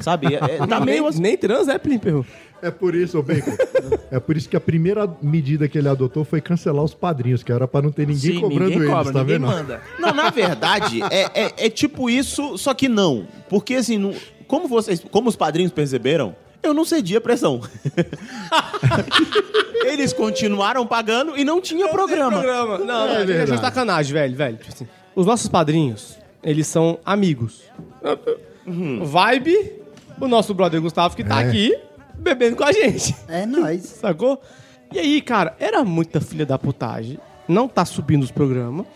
Sabe? 0.00 0.34
É, 0.34 0.38
é, 0.62 0.66
tá 0.66 0.80
meio 0.80 1.00
nem, 1.02 1.08
assim. 1.08 1.20
nem 1.20 1.36
trans 1.36 1.68
é 1.68 1.78
Plínio 1.78 2.00
Perru. 2.00 2.26
É 2.60 2.70
por 2.72 2.94
isso, 2.94 3.18
ô 3.18 3.22
Bacon. 3.22 3.52
é 4.10 4.18
por 4.18 4.36
isso 4.36 4.48
que 4.48 4.56
a 4.56 4.60
primeira 4.60 5.08
medida 5.22 5.68
que 5.68 5.78
ele 5.78 5.88
adotou 5.88 6.24
foi 6.24 6.40
cancelar 6.40 6.82
os 6.82 6.92
padrinhos, 6.94 7.42
que 7.44 7.52
era 7.52 7.68
pra 7.68 7.80
não 7.80 7.92
ter 7.92 8.06
ninguém 8.06 8.32
Sim, 8.34 8.40
cobrando 8.40 8.64
ninguém 8.70 8.78
eles, 8.78 8.90
cobra, 8.90 9.12
tá 9.12 9.18
ninguém 9.20 9.38
vendo? 9.38 9.46
manda. 9.46 9.80
Não, 9.98 10.12
na 10.12 10.28
verdade, 10.30 11.00
é, 11.10 11.42
é, 11.44 11.52
é 11.66 11.70
tipo 11.70 12.10
isso, 12.10 12.58
só 12.58 12.74
que 12.74 12.88
não. 12.88 13.28
Porque 13.48 13.74
assim, 13.76 13.96
não- 13.96 14.12
como 14.48 14.66
vocês, 14.66 15.04
como 15.10 15.28
os 15.28 15.36
padrinhos 15.36 15.70
perceberam, 15.72 16.34
eu 16.60 16.74
não 16.74 16.84
cedi 16.84 17.16
a 17.16 17.20
pressão. 17.20 17.60
Eles 19.84 20.12
continuaram 20.12 20.86
pagando 20.86 21.36
e 21.36 21.44
não 21.44 21.60
tinha 21.60 21.88
programa. 21.88 22.30
programa. 22.42 22.78
Não, 22.78 23.06
É 23.08 23.22
é, 23.24 23.42
é 23.42 23.46
sacanagem, 23.56 24.12
velho, 24.12 24.36
velho. 24.36 24.56
Tipo 24.56 24.72
assim, 24.74 24.88
os 25.14 25.24
nossos 25.26 25.48
padrinhos, 25.48 26.18
eles 26.42 26.66
são 26.66 26.98
amigos. 27.04 27.62
Vibe, 28.66 29.77
o 30.26 30.28
nosso 30.28 30.52
brother 30.54 30.80
Gustavo 30.80 31.14
que 31.16 31.24
tá 31.24 31.42
É. 31.42 31.48
aqui 31.48 31.76
bebendo 32.18 32.56
com 32.56 32.64
a 32.64 32.72
gente. 32.72 33.14
É 33.28 33.46
nóis. 33.46 33.82
Sacou? 34.00 34.40
E 34.92 34.98
aí, 34.98 35.20
cara, 35.20 35.54
era 35.60 35.84
muita 35.84 36.20
filha 36.20 36.44
da 36.46 36.58
putagem. 36.58 37.18
Não 37.46 37.66
tá 37.68 37.84
subindo 37.84 38.22
os 38.22 38.30
programas. 38.30 38.86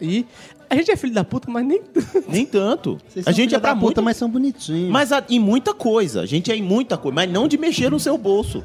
E 0.00 0.26
a 0.68 0.74
gente 0.74 0.90
é 0.90 0.96
filho 0.96 1.14
da 1.14 1.22
puta, 1.24 1.48
mas 1.50 1.64
nem. 1.64 1.80
Nem 2.28 2.44
tanto. 2.44 2.98
Vocês 3.08 3.26
A 3.26 3.30
são 3.30 3.36
gente 3.36 3.54
é 3.54 3.58
pra 3.58 3.70
da 3.70 3.74
puta, 3.76 3.84
muito, 3.86 4.02
mas 4.02 4.16
são 4.16 4.28
bonitinhos. 4.28 4.90
mas 4.90 5.12
a- 5.12 5.24
em 5.28 5.38
muita 5.38 5.72
coisa. 5.72 6.22
A 6.22 6.26
gente 6.26 6.50
é 6.50 6.56
em 6.56 6.62
muita 6.62 6.96
coisa, 6.96 7.14
mas 7.14 7.30
não 7.30 7.46
de 7.46 7.56
mexer 7.56 7.90
no 7.90 8.00
seu 8.00 8.18
bolso. 8.18 8.62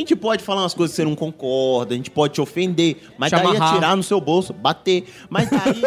A 0.00 0.02
gente 0.02 0.16
pode 0.16 0.42
falar 0.42 0.62
umas 0.62 0.72
coisas 0.72 0.96
que 0.96 1.02
você 1.02 1.04
não 1.06 1.14
concorda, 1.14 1.92
a 1.92 1.96
gente 1.96 2.10
pode 2.10 2.32
te 2.32 2.40
ofender, 2.40 2.96
mas 3.18 3.28
Te 3.28 3.36
daí 3.36 3.44
amarrar. 3.44 3.72
atirar 3.74 3.94
no 3.94 4.02
seu 4.02 4.18
bolso, 4.18 4.50
bater, 4.54 5.04
mas 5.28 5.50
daí 5.50 5.82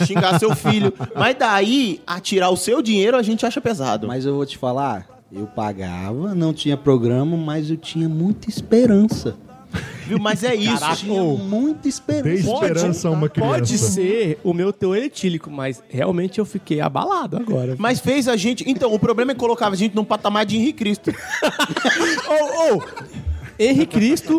xingar 0.06 0.38
seu 0.38 0.56
filho, 0.56 0.94
mas 1.14 1.36
daí 1.38 2.00
atirar 2.06 2.48
o 2.50 2.56
seu 2.56 2.80
dinheiro 2.80 3.18
a 3.18 3.22
gente 3.22 3.44
acha 3.44 3.60
pesado. 3.60 4.08
Mas 4.08 4.24
eu 4.24 4.34
vou 4.34 4.46
te 4.46 4.56
falar, 4.56 5.06
eu 5.30 5.46
pagava, 5.46 6.34
não 6.34 6.54
tinha 6.54 6.74
programa, 6.74 7.36
mas 7.36 7.70
eu 7.70 7.76
tinha 7.76 8.08
muita 8.08 8.48
esperança. 8.48 9.36
Viu? 10.06 10.18
Mas 10.18 10.42
é 10.42 10.54
isso. 10.54 10.96
Tinha 10.96 11.22
muita 11.22 11.82
Dê 11.82 11.88
esperança. 11.88 12.50
esperança 12.50 13.08
a 13.08 13.10
uma 13.10 13.28
criança. 13.28 13.52
Pode 13.52 13.78
ser 13.78 14.38
o 14.42 14.54
meu 14.54 14.72
teu 14.72 14.96
etílico, 14.96 15.50
mas 15.50 15.82
realmente 15.88 16.38
eu 16.38 16.46
fiquei 16.46 16.80
abalado 16.80 17.36
agora. 17.36 17.76
Mas 17.78 18.00
fez 18.00 18.26
a 18.26 18.36
gente. 18.36 18.64
Então, 18.66 18.92
o 18.92 18.98
problema 18.98 19.32
é 19.32 19.34
que 19.34 19.40
colocava 19.40 19.74
a 19.74 19.78
gente 19.78 19.94
num 19.94 20.04
patamar 20.04 20.46
de 20.46 20.56
Henrique 20.56 20.78
Cristo. 20.78 21.10
Ô, 22.28 22.74
ô! 22.76 22.82
Henri 23.58 23.86
Cristo, 23.86 24.38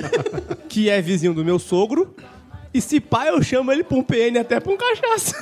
que 0.70 0.90
é 0.90 1.02
vizinho 1.02 1.34
do 1.34 1.44
meu 1.44 1.60
sogro, 1.60 2.16
E 2.72 2.80
se 2.80 3.00
pá, 3.00 3.28
eu 3.28 3.41
chamo 3.41 3.72
ele 3.72 3.84
pra 3.84 3.98
um 3.98 4.04
PN 4.04 4.38
até 4.40 4.60
pra 4.60 4.72
um 4.72 4.78
cachaça. 4.78 5.34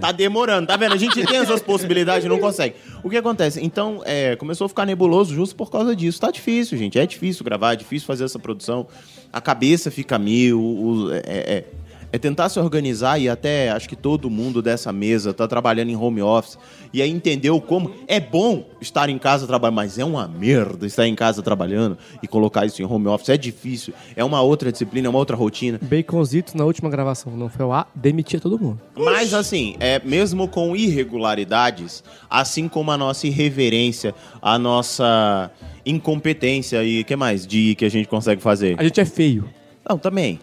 Tá 0.00 0.10
demorando, 0.10 0.66
tá 0.66 0.76
vendo? 0.76 0.94
A 0.94 0.96
gente 0.96 1.24
tem 1.24 1.36
essas 1.36 1.62
possibilidades 1.62 2.24
e 2.24 2.28
não 2.28 2.38
consegue. 2.40 2.74
O 3.04 3.08
que 3.10 3.16
acontece? 3.16 3.60
Então, 3.64 4.02
é, 4.04 4.34
começou 4.36 4.64
a 4.64 4.68
ficar 4.68 4.84
nebuloso 4.84 5.32
justo 5.34 5.54
por 5.54 5.70
causa 5.70 5.94
disso. 5.94 6.20
Tá 6.20 6.30
difícil, 6.30 6.76
gente. 6.76 6.98
É 6.98 7.06
difícil 7.06 7.44
gravar, 7.44 7.74
é 7.74 7.76
difícil 7.76 8.06
fazer 8.06 8.24
essa 8.24 8.38
produção. 8.38 8.86
A 9.32 9.40
cabeça 9.40 9.90
fica 9.90 10.18
mil. 10.18 10.60
o- 10.60 11.12
é, 11.12 11.20
é- 11.24 11.64
é 12.12 12.18
tentar 12.18 12.50
se 12.50 12.60
organizar 12.60 13.18
e 13.18 13.28
até 13.28 13.70
acho 13.70 13.88
que 13.88 13.96
todo 13.96 14.28
mundo 14.28 14.60
dessa 14.60 14.92
mesa 14.92 15.32
tá 15.32 15.48
trabalhando 15.48 15.88
em 15.88 15.96
home 15.96 16.20
office 16.20 16.58
e 16.92 17.00
aí 17.00 17.10
entendeu 17.10 17.58
como 17.58 17.90
é 18.06 18.20
bom 18.20 18.66
estar 18.80 19.08
em 19.08 19.18
casa 19.18 19.46
trabalhando, 19.46 19.76
mas 19.76 19.98
é 19.98 20.04
uma 20.04 20.28
merda 20.28 20.86
estar 20.86 21.06
em 21.06 21.14
casa 21.14 21.42
trabalhando 21.42 21.96
e 22.22 22.28
colocar 22.28 22.66
isso 22.66 22.82
em 22.82 22.84
home 22.84 23.06
office. 23.06 23.30
É 23.30 23.36
difícil, 23.38 23.94
é 24.14 24.22
uma 24.22 24.42
outra 24.42 24.70
disciplina, 24.70 25.06
é 25.06 25.10
uma 25.10 25.18
outra 25.18 25.34
rotina. 25.34 25.80
Baconzitos 25.82 26.52
na 26.52 26.64
última 26.64 26.90
gravação, 26.90 27.34
não 27.34 27.48
foi 27.48 27.64
o 27.64 27.72
A, 27.72 27.86
demitia 27.94 28.38
todo 28.38 28.58
mundo. 28.58 28.78
Mas 28.94 29.32
assim, 29.32 29.74
é, 29.80 29.98
mesmo 30.04 30.46
com 30.46 30.76
irregularidades, 30.76 32.04
assim 32.28 32.68
como 32.68 32.90
a 32.90 32.98
nossa 32.98 33.26
irreverência, 33.26 34.14
a 34.42 34.58
nossa 34.58 35.50
incompetência 35.86 36.84
e 36.84 37.00
o 37.00 37.04
que 37.04 37.16
mais 37.16 37.46
de 37.46 37.74
que 37.74 37.86
a 37.86 37.90
gente 37.90 38.06
consegue 38.06 38.42
fazer? 38.42 38.76
A 38.78 38.84
gente 38.84 39.00
é 39.00 39.04
feio. 39.06 39.48
Não, 39.88 39.96
também. 39.96 40.38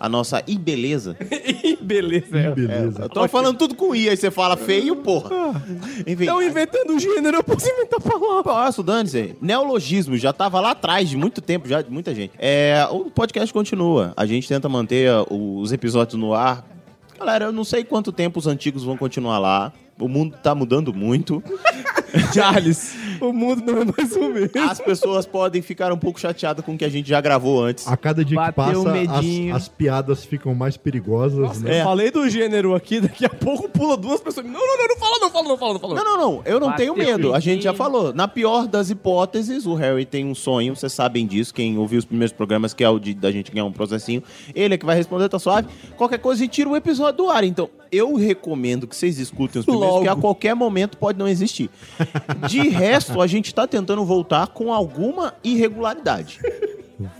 A 0.00 0.08
nossa 0.08 0.42
ibeleza. 0.46 1.14
Beleza, 1.82 2.38
é. 2.38 2.50
Beleza. 2.52 3.02
Eu 3.02 3.08
tô 3.10 3.28
falando 3.28 3.58
tudo 3.58 3.74
com 3.74 3.94
i, 3.94 4.08
aí 4.08 4.16
você 4.16 4.30
fala 4.30 4.56
feio, 4.56 4.96
porra. 4.96 5.30
Enfim. 6.06 6.22
Estão 6.22 6.42
inventando 6.42 6.94
um 6.94 6.98
gênero, 6.98 7.36
eu 7.36 7.44
posso 7.44 7.68
inventar 7.68 8.00
palavra. 8.00 8.42
Posso, 8.42 8.82
dane-se. 8.82 9.36
Neologismo 9.42 10.16
já 10.16 10.32
tava 10.32 10.58
lá 10.58 10.70
atrás, 10.70 11.10
de 11.10 11.18
muito 11.18 11.42
tempo, 11.42 11.68
já, 11.68 11.82
de 11.82 11.90
muita 11.90 12.14
gente. 12.14 12.32
É, 12.38 12.86
o 12.90 13.10
podcast 13.10 13.52
continua. 13.52 14.14
A 14.16 14.24
gente 14.24 14.48
tenta 14.48 14.70
manter 14.70 15.10
uh, 15.12 15.60
os 15.60 15.70
episódios 15.70 16.18
no 16.18 16.32
ar. 16.32 16.64
Galera, 17.18 17.46
eu 17.46 17.52
não 17.52 17.64
sei 17.64 17.84
quanto 17.84 18.10
tempo 18.10 18.38
os 18.38 18.46
antigos 18.46 18.82
vão 18.82 18.96
continuar 18.96 19.38
lá. 19.38 19.70
O 19.98 20.08
mundo 20.08 20.34
tá 20.42 20.54
mudando 20.54 20.94
muito. 20.94 21.42
Charles, 22.34 22.94
o 23.20 23.32
mundo 23.32 23.62
não 23.64 23.82
é 23.82 23.84
mais 23.84 24.14
o 24.16 24.28
mesmo. 24.28 24.50
As 24.68 24.80
pessoas 24.80 25.26
podem 25.26 25.62
ficar 25.62 25.92
um 25.92 25.98
pouco 25.98 26.20
chateadas 26.20 26.64
com 26.64 26.74
o 26.74 26.78
que 26.78 26.84
a 26.84 26.88
gente 26.88 27.08
já 27.08 27.20
gravou 27.20 27.62
antes. 27.62 27.86
A 27.86 27.96
cada 27.96 28.24
dia 28.24 28.38
que 28.38 28.44
Bateu 28.52 28.84
passa, 28.84 28.88
o 28.88 28.92
medinho. 28.92 29.54
as, 29.54 29.62
as 29.62 29.68
piadas 29.68 30.24
ficam 30.24 30.54
mais 30.54 30.76
perigosas, 30.76 31.38
Nossa, 31.38 31.60
né? 31.60 31.80
eu 31.80 31.84
falei 31.84 32.10
do 32.10 32.28
gênero 32.28 32.74
aqui, 32.74 33.00
daqui 33.00 33.24
a 33.24 33.30
pouco 33.30 33.68
pula 33.68 33.96
duas 33.96 34.20
pessoas. 34.20 34.46
Não, 34.46 34.52
não, 34.52 34.78
não, 34.78 34.88
não 34.88 34.96
fala, 34.96 35.18
não 35.18 35.30
fala, 35.30 35.48
não 35.48 35.58
fala, 35.58 35.72
não 35.72 35.80
fala. 35.80 35.94
Não, 35.94 36.04
não, 36.04 36.18
não. 36.18 36.42
Eu 36.44 36.60
não 36.60 36.68
Bateu 36.68 36.94
tenho 36.94 36.96
medo. 36.96 37.34
A 37.34 37.40
gente 37.40 37.64
já 37.64 37.74
falou. 37.74 38.12
Na 38.12 38.28
pior 38.28 38.66
das 38.66 38.90
hipóteses, 38.90 39.66
o 39.66 39.74
Harry 39.74 40.04
tem 40.04 40.24
um 40.24 40.34
sonho. 40.34 40.74
Vocês 40.74 40.92
sabem 40.92 41.26
disso. 41.26 41.52
Quem 41.54 41.78
ouviu 41.78 41.98
os 41.98 42.04
primeiros 42.04 42.32
programas, 42.32 42.74
que 42.74 42.82
é 42.84 42.88
o 42.88 42.98
de, 42.98 43.14
da 43.14 43.30
gente 43.30 43.50
ganhar 43.50 43.64
um 43.64 43.72
processinho. 43.72 44.22
Ele 44.54 44.74
é 44.74 44.78
que 44.78 44.86
vai 44.86 44.96
responder, 44.96 45.28
tá 45.28 45.38
suave. 45.38 45.68
Qualquer 45.96 46.18
coisa, 46.18 46.40
a 46.40 46.44
gente 46.44 46.52
tira 46.52 46.68
o 46.68 46.76
episódio 46.76 47.18
do 47.18 47.30
ar. 47.30 47.44
Então, 47.44 47.70
eu 47.92 48.14
recomendo 48.14 48.86
que 48.86 48.94
vocês 48.94 49.18
escutem 49.18 49.60
os 49.60 49.66
primeiros, 49.66 49.94
Logo. 49.94 50.02
que 50.04 50.08
a 50.08 50.16
qualquer 50.16 50.54
momento 50.54 50.96
pode 50.96 51.18
não 51.18 51.26
existir. 51.28 51.70
De 52.48 52.68
resto, 52.68 53.20
a 53.20 53.26
gente 53.26 53.54
tá 53.54 53.66
tentando 53.66 54.04
voltar 54.04 54.48
com 54.48 54.72
alguma 54.72 55.34
irregularidade. 55.44 56.38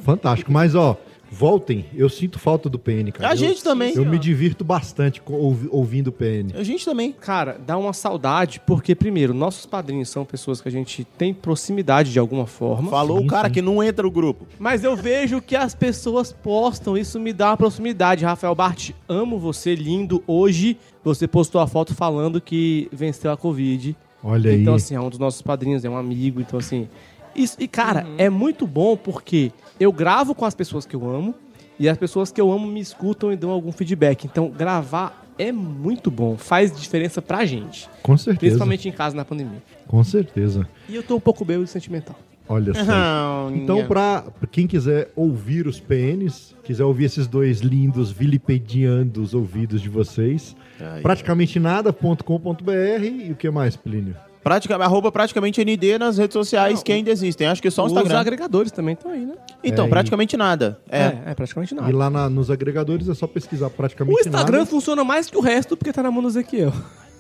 Fantástico. 0.02 0.52
Mas, 0.52 0.74
ó, 0.74 0.96
voltem. 1.30 1.86
Eu 1.94 2.08
sinto 2.08 2.38
falta 2.38 2.68
do 2.68 2.78
PN, 2.78 3.10
cara. 3.12 3.30
A 3.30 3.32
Eu- 3.32 3.36
gente 3.36 3.62
também. 3.62 3.94
Eu 3.94 4.04
me 4.04 4.18
divirto 4.18 4.62
bastante 4.64 5.22
ouvindo 5.70 6.08
o 6.08 6.12
PN. 6.12 6.52
A 6.54 6.62
gente 6.62 6.84
também. 6.84 7.12
Cara, 7.12 7.56
dá 7.64 7.78
uma 7.78 7.92
saudade, 7.92 8.60
porque, 8.66 8.94
primeiro, 8.94 9.32
nossos 9.32 9.64
padrinhos 9.64 10.08
são 10.10 10.24
pessoas 10.24 10.60
que 10.60 10.68
a 10.68 10.72
gente 10.72 11.04
tem 11.16 11.32
proximidade 11.32 12.12
de 12.12 12.18
alguma 12.18 12.46
forma. 12.46 12.90
Falou 12.90 13.20
Sim, 13.20 13.24
o 13.24 13.28
cara 13.28 13.48
sim. 13.48 13.54
que 13.54 13.62
não 13.62 13.82
entra 13.82 14.02
no 14.02 14.10
grupo. 14.10 14.44
Mas 14.58 14.84
eu 14.84 14.94
vejo 14.96 15.40
que 15.40 15.56
as 15.56 15.74
pessoas 15.74 16.32
postam, 16.32 16.98
isso 16.98 17.18
me 17.18 17.32
dá 17.32 17.50
uma 17.50 17.56
proximidade. 17.56 18.24
Rafael 18.24 18.54
Bart, 18.54 18.90
amo 19.08 19.38
você, 19.38 19.74
lindo. 19.74 20.22
Hoje 20.26 20.76
você 21.02 21.26
postou 21.26 21.60
a 21.60 21.66
foto 21.66 21.94
falando 21.94 22.40
que 22.40 22.88
venceu 22.92 23.30
a 23.30 23.36
Covid. 23.36 23.96
Olha 24.22 24.50
aí. 24.50 24.60
Então, 24.60 24.74
assim, 24.74 24.94
é 24.94 25.00
um 25.00 25.08
dos 25.08 25.18
nossos 25.18 25.42
padrinhos, 25.42 25.84
é 25.84 25.90
um 25.90 25.96
amigo. 25.96 26.40
Então, 26.40 26.58
assim. 26.58 26.88
Isso, 27.34 27.56
e, 27.60 27.68
cara, 27.68 28.06
é 28.18 28.28
muito 28.28 28.66
bom 28.66 28.96
porque 28.96 29.52
eu 29.78 29.92
gravo 29.92 30.34
com 30.34 30.44
as 30.44 30.54
pessoas 30.54 30.84
que 30.84 30.96
eu 30.96 31.08
amo 31.08 31.34
e 31.78 31.88
as 31.88 31.96
pessoas 31.96 32.32
que 32.32 32.40
eu 32.40 32.50
amo 32.50 32.66
me 32.66 32.80
escutam 32.80 33.32
e 33.32 33.36
dão 33.36 33.50
algum 33.50 33.70
feedback. 33.70 34.24
Então, 34.24 34.50
gravar 34.50 35.26
é 35.38 35.50
muito 35.50 36.10
bom, 36.10 36.36
faz 36.36 36.78
diferença 36.78 37.22
pra 37.22 37.46
gente. 37.46 37.88
Com 38.02 38.16
certeza. 38.16 38.40
Principalmente 38.40 38.88
em 38.88 38.92
casa 38.92 39.16
na 39.16 39.24
pandemia. 39.24 39.62
Com 39.86 40.04
certeza. 40.04 40.68
E 40.88 40.94
eu 40.94 41.02
tô 41.02 41.16
um 41.16 41.20
pouco 41.20 41.44
bêbado 41.44 41.64
e 41.64 41.68
sentimental. 41.68 42.16
Olha 42.52 42.74
só. 42.74 43.50
Então, 43.54 43.86
pra 43.86 44.22
pra 44.22 44.48
quem 44.50 44.66
quiser 44.66 45.10
ouvir 45.14 45.66
os 45.68 45.78
PNs, 45.78 46.54
quiser 46.64 46.84
ouvir 46.84 47.04
esses 47.04 47.26
dois 47.28 47.60
lindos 47.60 48.10
vilipediando 48.10 49.22
os 49.22 49.34
ouvidos 49.34 49.80
de 49.80 49.88
vocês, 49.88 50.56
Ai, 50.80 51.00
praticamente 51.00 51.60
nada.com.br 51.60 52.72
e 53.04 53.30
o 53.30 53.36
que 53.36 53.48
mais, 53.50 53.76
Plínio? 53.76 54.16
Praticamente, 54.42 54.86
arroba 54.86 55.12
praticamente 55.12 55.62
ND 55.62 55.98
nas 55.98 56.16
redes 56.16 56.32
sociais 56.32 56.76
Não, 56.76 56.82
que 56.82 56.90
ainda 56.92 57.10
existem. 57.10 57.46
Acho 57.46 57.60
que 57.60 57.70
só 57.70 57.82
o 57.82 57.86
Os 57.86 57.92
Instagram. 57.92 58.18
agregadores 58.20 58.72
também 58.72 58.94
estão 58.94 59.10
aí, 59.12 59.24
né? 59.26 59.34
Então, 59.62 59.84
É, 59.84 59.88
e- 59.88 59.90
praticamente 59.90 60.34
nada. 60.36 60.80
É. 60.90 60.98
É, 61.02 61.22
é 61.26 61.34
praticamente 61.34 61.74
nada. 61.74 61.90
E 61.90 61.92
lá 61.92 62.08
na- 62.08 62.28
nos 62.30 62.50
agregadores 62.50 63.06
é 63.08 63.14
só 63.14 63.26
pesquisar 63.26 63.68
praticamente 63.68 64.16
O 64.16 64.20
Instagram 64.20 64.58
nada. 64.60 64.70
funciona 64.70 65.04
mais 65.04 65.28
que 65.30 65.36
o 65.36 65.40
resto 65.42 65.76
porque 65.76 65.92
tá 65.92 66.02
na 66.02 66.10
mão 66.10 66.22
do 66.22 66.28
Ezequiel. 66.28 66.72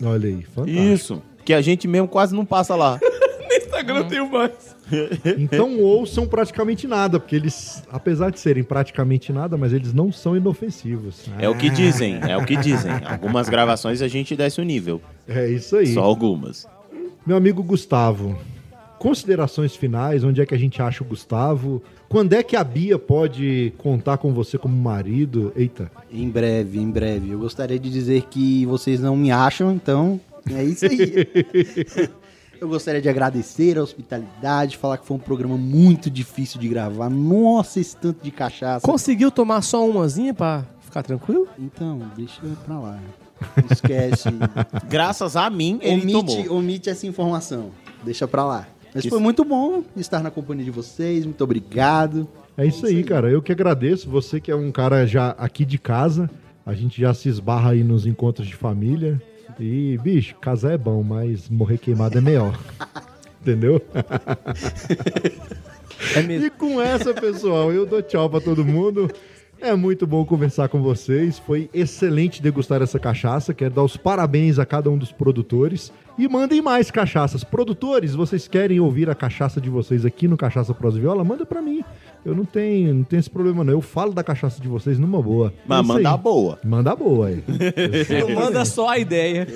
Olha 0.02 0.28
aí, 0.28 0.42
fantástico. 0.44 0.82
Isso. 0.82 1.22
Que 1.44 1.52
a 1.52 1.60
gente 1.60 1.86
mesmo 1.86 2.08
quase 2.08 2.34
não 2.34 2.44
passa 2.46 2.74
lá. 2.74 2.98
No 3.50 3.56
Instagram 3.56 3.96
eu 3.96 4.08
tenho 4.08 4.30
mais. 4.30 4.76
Então 5.38 5.80
ouçam 5.80 6.26
praticamente 6.26 6.86
nada, 6.86 7.18
porque 7.18 7.34
eles, 7.34 7.82
apesar 7.90 8.30
de 8.30 8.38
serem 8.38 8.62
praticamente 8.62 9.32
nada, 9.32 9.56
mas 9.56 9.72
eles 9.72 9.92
não 9.92 10.12
são 10.12 10.36
inofensivos. 10.36 11.26
É 11.38 11.48
o 11.48 11.56
que 11.56 11.68
dizem, 11.68 12.20
é 12.22 12.36
o 12.36 12.44
que 12.44 12.56
dizem. 12.56 12.92
Algumas 13.04 13.48
gravações 13.48 14.00
a 14.00 14.08
gente 14.08 14.36
desce 14.36 14.60
o 14.60 14.64
nível. 14.64 15.00
É 15.26 15.48
isso 15.48 15.76
aí. 15.76 15.88
Só 15.88 16.00
algumas. 16.00 16.66
Meu 17.26 17.36
amigo 17.36 17.62
Gustavo, 17.62 18.38
considerações 18.98 19.74
finais, 19.76 20.24
onde 20.24 20.40
é 20.40 20.46
que 20.46 20.54
a 20.54 20.58
gente 20.58 20.80
acha 20.80 21.02
o 21.02 21.06
Gustavo? 21.06 21.82
Quando 22.08 22.32
é 22.32 22.42
que 22.42 22.56
a 22.56 22.64
Bia 22.64 22.98
pode 22.98 23.72
contar 23.78 24.18
com 24.18 24.32
você 24.32 24.58
como 24.58 24.76
marido? 24.76 25.52
Eita. 25.54 25.90
Em 26.10 26.28
breve, 26.28 26.78
em 26.78 26.90
breve. 26.90 27.30
Eu 27.30 27.38
gostaria 27.38 27.78
de 27.78 27.90
dizer 27.90 28.22
que 28.22 28.66
vocês 28.66 29.00
não 29.00 29.16
me 29.16 29.30
acham, 29.30 29.72
então 29.72 30.20
é 30.52 30.64
isso 30.64 30.86
aí. 30.86 31.28
Eu 32.60 32.68
gostaria 32.68 33.00
de 33.00 33.08
agradecer 33.08 33.78
a 33.78 33.82
hospitalidade, 33.82 34.76
falar 34.76 34.98
que 34.98 35.06
foi 35.06 35.16
um 35.16 35.20
programa 35.20 35.56
muito 35.56 36.10
difícil 36.10 36.60
de 36.60 36.68
gravar. 36.68 37.08
Nossa, 37.08 37.80
esse 37.80 37.96
tanto 37.96 38.22
de 38.22 38.30
cachaça. 38.30 38.86
Conseguiu 38.86 39.30
tomar 39.30 39.62
só 39.62 39.88
umazinha 39.88 40.34
pra 40.34 40.66
ficar 40.82 41.02
tranquilo? 41.02 41.48
Então, 41.58 42.02
deixa 42.14 42.42
pra 42.66 42.78
lá. 42.78 42.98
Esquece. 43.70 44.28
Graças 44.90 45.36
a 45.36 45.48
mim, 45.48 45.78
ele 45.80 46.02
omite, 46.14 46.42
tomou. 46.44 46.58
omite 46.58 46.90
essa 46.90 47.06
informação. 47.06 47.70
Deixa 48.04 48.28
pra 48.28 48.44
lá. 48.44 48.68
Mas 48.94 49.04
Isso. 49.04 49.10
foi 49.10 49.20
muito 49.20 49.42
bom 49.42 49.82
estar 49.96 50.22
na 50.22 50.30
companhia 50.30 50.64
de 50.64 50.70
vocês. 50.70 51.24
Muito 51.24 51.42
obrigado. 51.42 52.28
É 52.58 52.66
isso 52.66 52.84
aí, 52.84 53.02
cara. 53.04 53.30
Eu 53.30 53.40
que 53.40 53.52
agradeço. 53.52 54.10
Você 54.10 54.40
que 54.40 54.50
é 54.50 54.56
um 54.56 54.70
cara 54.70 55.06
já 55.06 55.30
aqui 55.30 55.64
de 55.64 55.78
casa. 55.78 56.28
A 56.66 56.74
gente 56.74 57.00
já 57.00 57.14
se 57.14 57.28
esbarra 57.28 57.70
aí 57.70 57.82
nos 57.82 58.04
encontros 58.04 58.46
de 58.46 58.54
família. 58.54 59.22
E, 59.58 59.98
bicho, 60.02 60.36
casar 60.36 60.72
é 60.72 60.78
bom, 60.78 61.02
mas 61.02 61.48
morrer 61.48 61.78
queimado 61.78 62.18
é 62.18 62.20
melhor. 62.20 62.58
Entendeu? 63.40 63.80
É 66.16 66.22
mesmo. 66.22 66.46
E 66.46 66.50
com 66.50 66.80
essa, 66.80 67.12
pessoal, 67.12 67.70
eu 67.72 67.84
dou 67.86 68.02
tchau 68.02 68.28
pra 68.28 68.40
todo 68.40 68.64
mundo. 68.64 69.10
É 69.60 69.74
muito 69.76 70.06
bom 70.06 70.24
conversar 70.24 70.68
com 70.68 70.80
vocês. 70.80 71.38
Foi 71.38 71.68
excelente 71.74 72.42
degustar 72.42 72.80
essa 72.80 72.98
cachaça. 72.98 73.52
Quero 73.52 73.74
dar 73.74 73.82
os 73.82 73.96
parabéns 73.96 74.58
a 74.58 74.64
cada 74.64 74.88
um 74.88 74.96
dos 74.96 75.12
produtores. 75.12 75.92
E 76.16 76.26
mandem 76.26 76.62
mais 76.62 76.90
cachaças. 76.90 77.44
Produtores, 77.44 78.14
vocês 78.14 78.48
querem 78.48 78.80
ouvir 78.80 79.10
a 79.10 79.14
cachaça 79.14 79.60
de 79.60 79.68
vocês 79.68 80.06
aqui 80.06 80.26
no 80.26 80.36
Cachaça 80.36 80.72
Pros 80.72 80.96
Viola? 80.96 81.22
Manda 81.22 81.44
pra 81.44 81.60
mim. 81.60 81.84
Eu 82.24 82.34
não 82.34 82.44
tenho, 82.44 82.92
não 82.94 83.02
tenho 83.04 83.20
esse 83.20 83.30
problema, 83.30 83.64
não. 83.64 83.72
Eu 83.72 83.80
falo 83.80 84.12
da 84.12 84.22
cachaça 84.22 84.60
de 84.60 84.68
vocês 84.68 84.98
numa 84.98 85.22
boa. 85.22 85.52
Mas 85.66 85.78
É 85.78 85.82
manda 85.82 86.00
aí. 86.08 86.14
a 86.14 86.16
boa. 86.16 86.58
Manda 86.64 86.94
boa 86.96 87.28
aí. 87.28 87.42
Não 88.28 88.34
manda 88.44 88.64
só 88.64 88.88
a 88.90 88.98
ideia. 88.98 89.46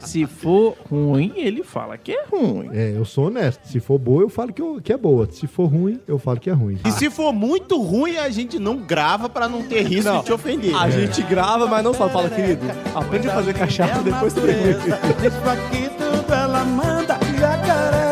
Se 0.00 0.26
for 0.26 0.76
ruim, 0.90 1.32
ele 1.36 1.62
fala 1.62 1.96
que 1.96 2.12
é 2.12 2.24
ruim. 2.24 2.68
É, 2.72 2.92
eu 2.96 3.04
sou 3.04 3.26
honesto. 3.28 3.60
Se 3.66 3.80
for 3.80 3.98
boa, 3.98 4.22
eu 4.22 4.28
falo 4.28 4.52
que, 4.52 4.60
eu- 4.62 4.80
que 4.82 4.92
é 4.92 4.96
boa. 4.96 5.28
Se 5.30 5.46
for 5.46 5.66
ruim, 5.66 6.00
eu 6.06 6.18
falo 6.18 6.40
que 6.40 6.50
é 6.50 6.52
ruim. 6.52 6.78
E 6.84 6.90
se 6.90 7.08
for 7.10 7.32
muito 7.32 7.80
ruim, 7.80 8.16
a 8.16 8.28
gente 8.30 8.58
não 8.58 8.76
grava 8.78 9.28
pra 9.28 9.48
não 9.48 9.62
ter 9.62 9.82
risco 9.82 10.10
Não. 10.10 10.18
de 10.20 10.26
te 10.26 10.32
ofender. 10.32 10.74
A 10.74 10.90
gente 10.90 11.22
grava, 11.22 11.66
mas 11.66 11.82
não 11.84 11.94
fala. 11.94 12.12
Fala, 12.12 12.28
querido, 12.28 12.66
aprende 12.94 13.28
a 13.28 13.32
fazer 13.34 13.54
cachaça, 13.54 14.02
depois 14.02 14.34
tu 14.34 14.40
vem. 14.42 14.54
Isso 14.72 15.48
aqui 15.48 15.88
tudo 15.96 16.34
ela 16.34 16.62
manda 16.64 17.18
Jacaré 17.38 17.92
nada 17.92 18.11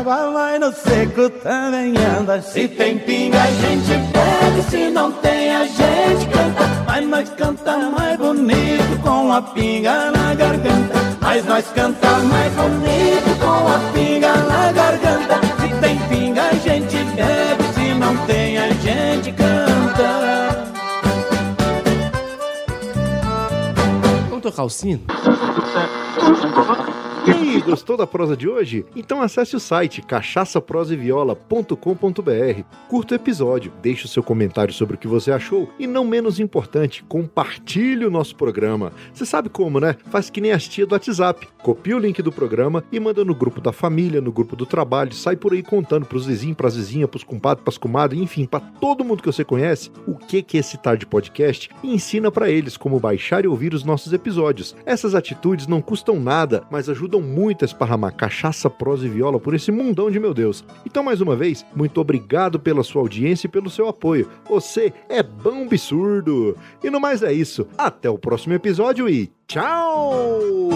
água 0.00 0.30
vai 0.32 0.58
no 0.58 0.72
seco 0.72 1.28
também 1.42 1.94
anda. 2.18 2.40
Se 2.40 2.66
tem 2.68 2.98
pinga 2.98 3.38
a 3.42 3.46
gente 3.46 3.88
bebe, 4.12 4.62
se 4.70 4.90
não 4.90 5.12
tem 5.12 5.54
a 5.54 5.64
gente 5.66 6.26
canta. 6.26 6.84
Mas 6.86 7.06
nós 7.06 7.30
canta 7.30 7.76
mais 7.76 8.16
bonito 8.16 9.02
com 9.02 9.32
a 9.32 9.42
pinga 9.42 10.10
na 10.10 10.34
garganta. 10.34 10.94
Mas 11.20 11.44
nós 11.44 11.66
canta 11.74 12.08
mais 12.18 12.52
bonito 12.54 13.38
com 13.40 13.68
a 13.68 13.92
pinga 13.92 14.36
na 14.36 14.72
garganta. 14.72 15.40
Se 15.60 15.80
tem 15.80 15.98
pinga 16.08 16.42
a 16.44 16.54
gente 16.54 16.96
bebe, 16.96 17.62
se 17.74 17.94
não 17.94 18.16
tem 18.26 18.58
a 18.58 18.68
gente 18.70 19.32
canta. 19.32 20.70
Vamos 24.30 24.42
tocar 24.42 24.64
o 24.64 24.70
sino? 24.70 25.02
E 27.26 27.30
aí, 27.30 27.60
gostou 27.60 27.98
da 27.98 28.06
prosa 28.06 28.34
de 28.34 28.48
hoje? 28.48 28.86
Então 28.96 29.20
acesse 29.20 29.54
o 29.54 29.60
site 29.60 30.00
cachaçaproseviola.com.br, 30.00 32.62
curta 32.88 33.14
o 33.14 33.16
episódio, 33.16 33.70
deixe 33.82 34.06
o 34.06 34.08
seu 34.08 34.22
comentário 34.22 34.72
sobre 34.72 34.96
o 34.96 34.98
que 34.98 35.06
você 35.06 35.30
achou 35.30 35.68
e, 35.78 35.86
não 35.86 36.06
menos 36.06 36.40
importante, 36.40 37.04
compartilhe 37.04 38.06
o 38.06 38.10
nosso 38.10 38.34
programa. 38.34 38.90
Você 39.12 39.26
sabe 39.26 39.50
como, 39.50 39.78
né? 39.78 39.96
Faz 40.10 40.30
que 40.30 40.40
nem 40.40 40.52
as 40.52 40.66
tia 40.66 40.86
do 40.86 40.94
WhatsApp. 40.94 41.46
Copia 41.62 41.94
o 41.94 42.00
link 42.00 42.22
do 42.22 42.32
programa 42.32 42.82
e 42.90 42.98
manda 42.98 43.22
no 43.22 43.34
grupo 43.34 43.60
da 43.60 43.70
família, 43.70 44.22
no 44.22 44.32
grupo 44.32 44.56
do 44.56 44.64
trabalho, 44.64 45.12
sai 45.12 45.36
por 45.36 45.52
aí 45.52 45.62
contando 45.62 46.06
pros 46.06 46.24
vizinhos, 46.24 46.56
pras 46.56 46.74
vizinhas, 46.74 47.10
pros 47.10 47.22
compadres, 47.22 47.62
pras 47.62 47.76
comadres, 47.76 48.18
enfim, 48.18 48.46
pra 48.46 48.60
todo 48.60 49.04
mundo 49.04 49.22
que 49.22 49.30
você 49.30 49.44
conhece 49.44 49.90
o 50.06 50.16
que 50.16 50.42
que 50.42 50.56
é 50.56 50.60
esse 50.60 50.78
Tarde 50.78 51.04
Podcast 51.04 51.68
e 51.82 51.92
ensina 51.92 52.30
pra 52.30 52.48
eles 52.48 52.78
como 52.78 52.98
baixar 52.98 53.44
e 53.44 53.48
ouvir 53.48 53.74
os 53.74 53.84
nossos 53.84 54.14
episódios. 54.14 54.74
Essas 54.86 55.14
atitudes 55.14 55.66
não 55.66 55.82
custam 55.82 56.18
nada, 56.18 56.64
mas 56.70 56.88
ajudam 56.88 57.10
muito 57.20 57.64
a 57.64 57.66
esparramar 57.66 58.14
cachaça, 58.14 58.68
prosa 58.70 59.06
e 59.06 59.08
viola 59.08 59.38
por 59.38 59.54
esse 59.54 59.70
mundão 59.70 60.10
de 60.10 60.18
meu 60.20 60.34
Deus. 60.34 60.64
Então, 60.84 61.02
mais 61.02 61.20
uma 61.20 61.36
vez, 61.36 61.64
muito 61.74 62.00
obrigado 62.00 62.58
pela 62.58 62.82
sua 62.82 63.02
audiência 63.02 63.46
e 63.46 63.50
pelo 63.50 63.70
seu 63.70 63.88
apoio. 63.88 64.28
Você 64.48 64.92
é 65.08 65.22
bom 65.22 65.64
absurdo. 65.64 66.56
E 66.82 66.90
no 66.90 67.00
mais 67.00 67.22
é 67.22 67.32
isso. 67.32 67.66
Até 67.76 68.08
o 68.10 68.18
próximo 68.18 68.54
episódio 68.54 69.08
e 69.08 69.30
tchau! 69.46 70.70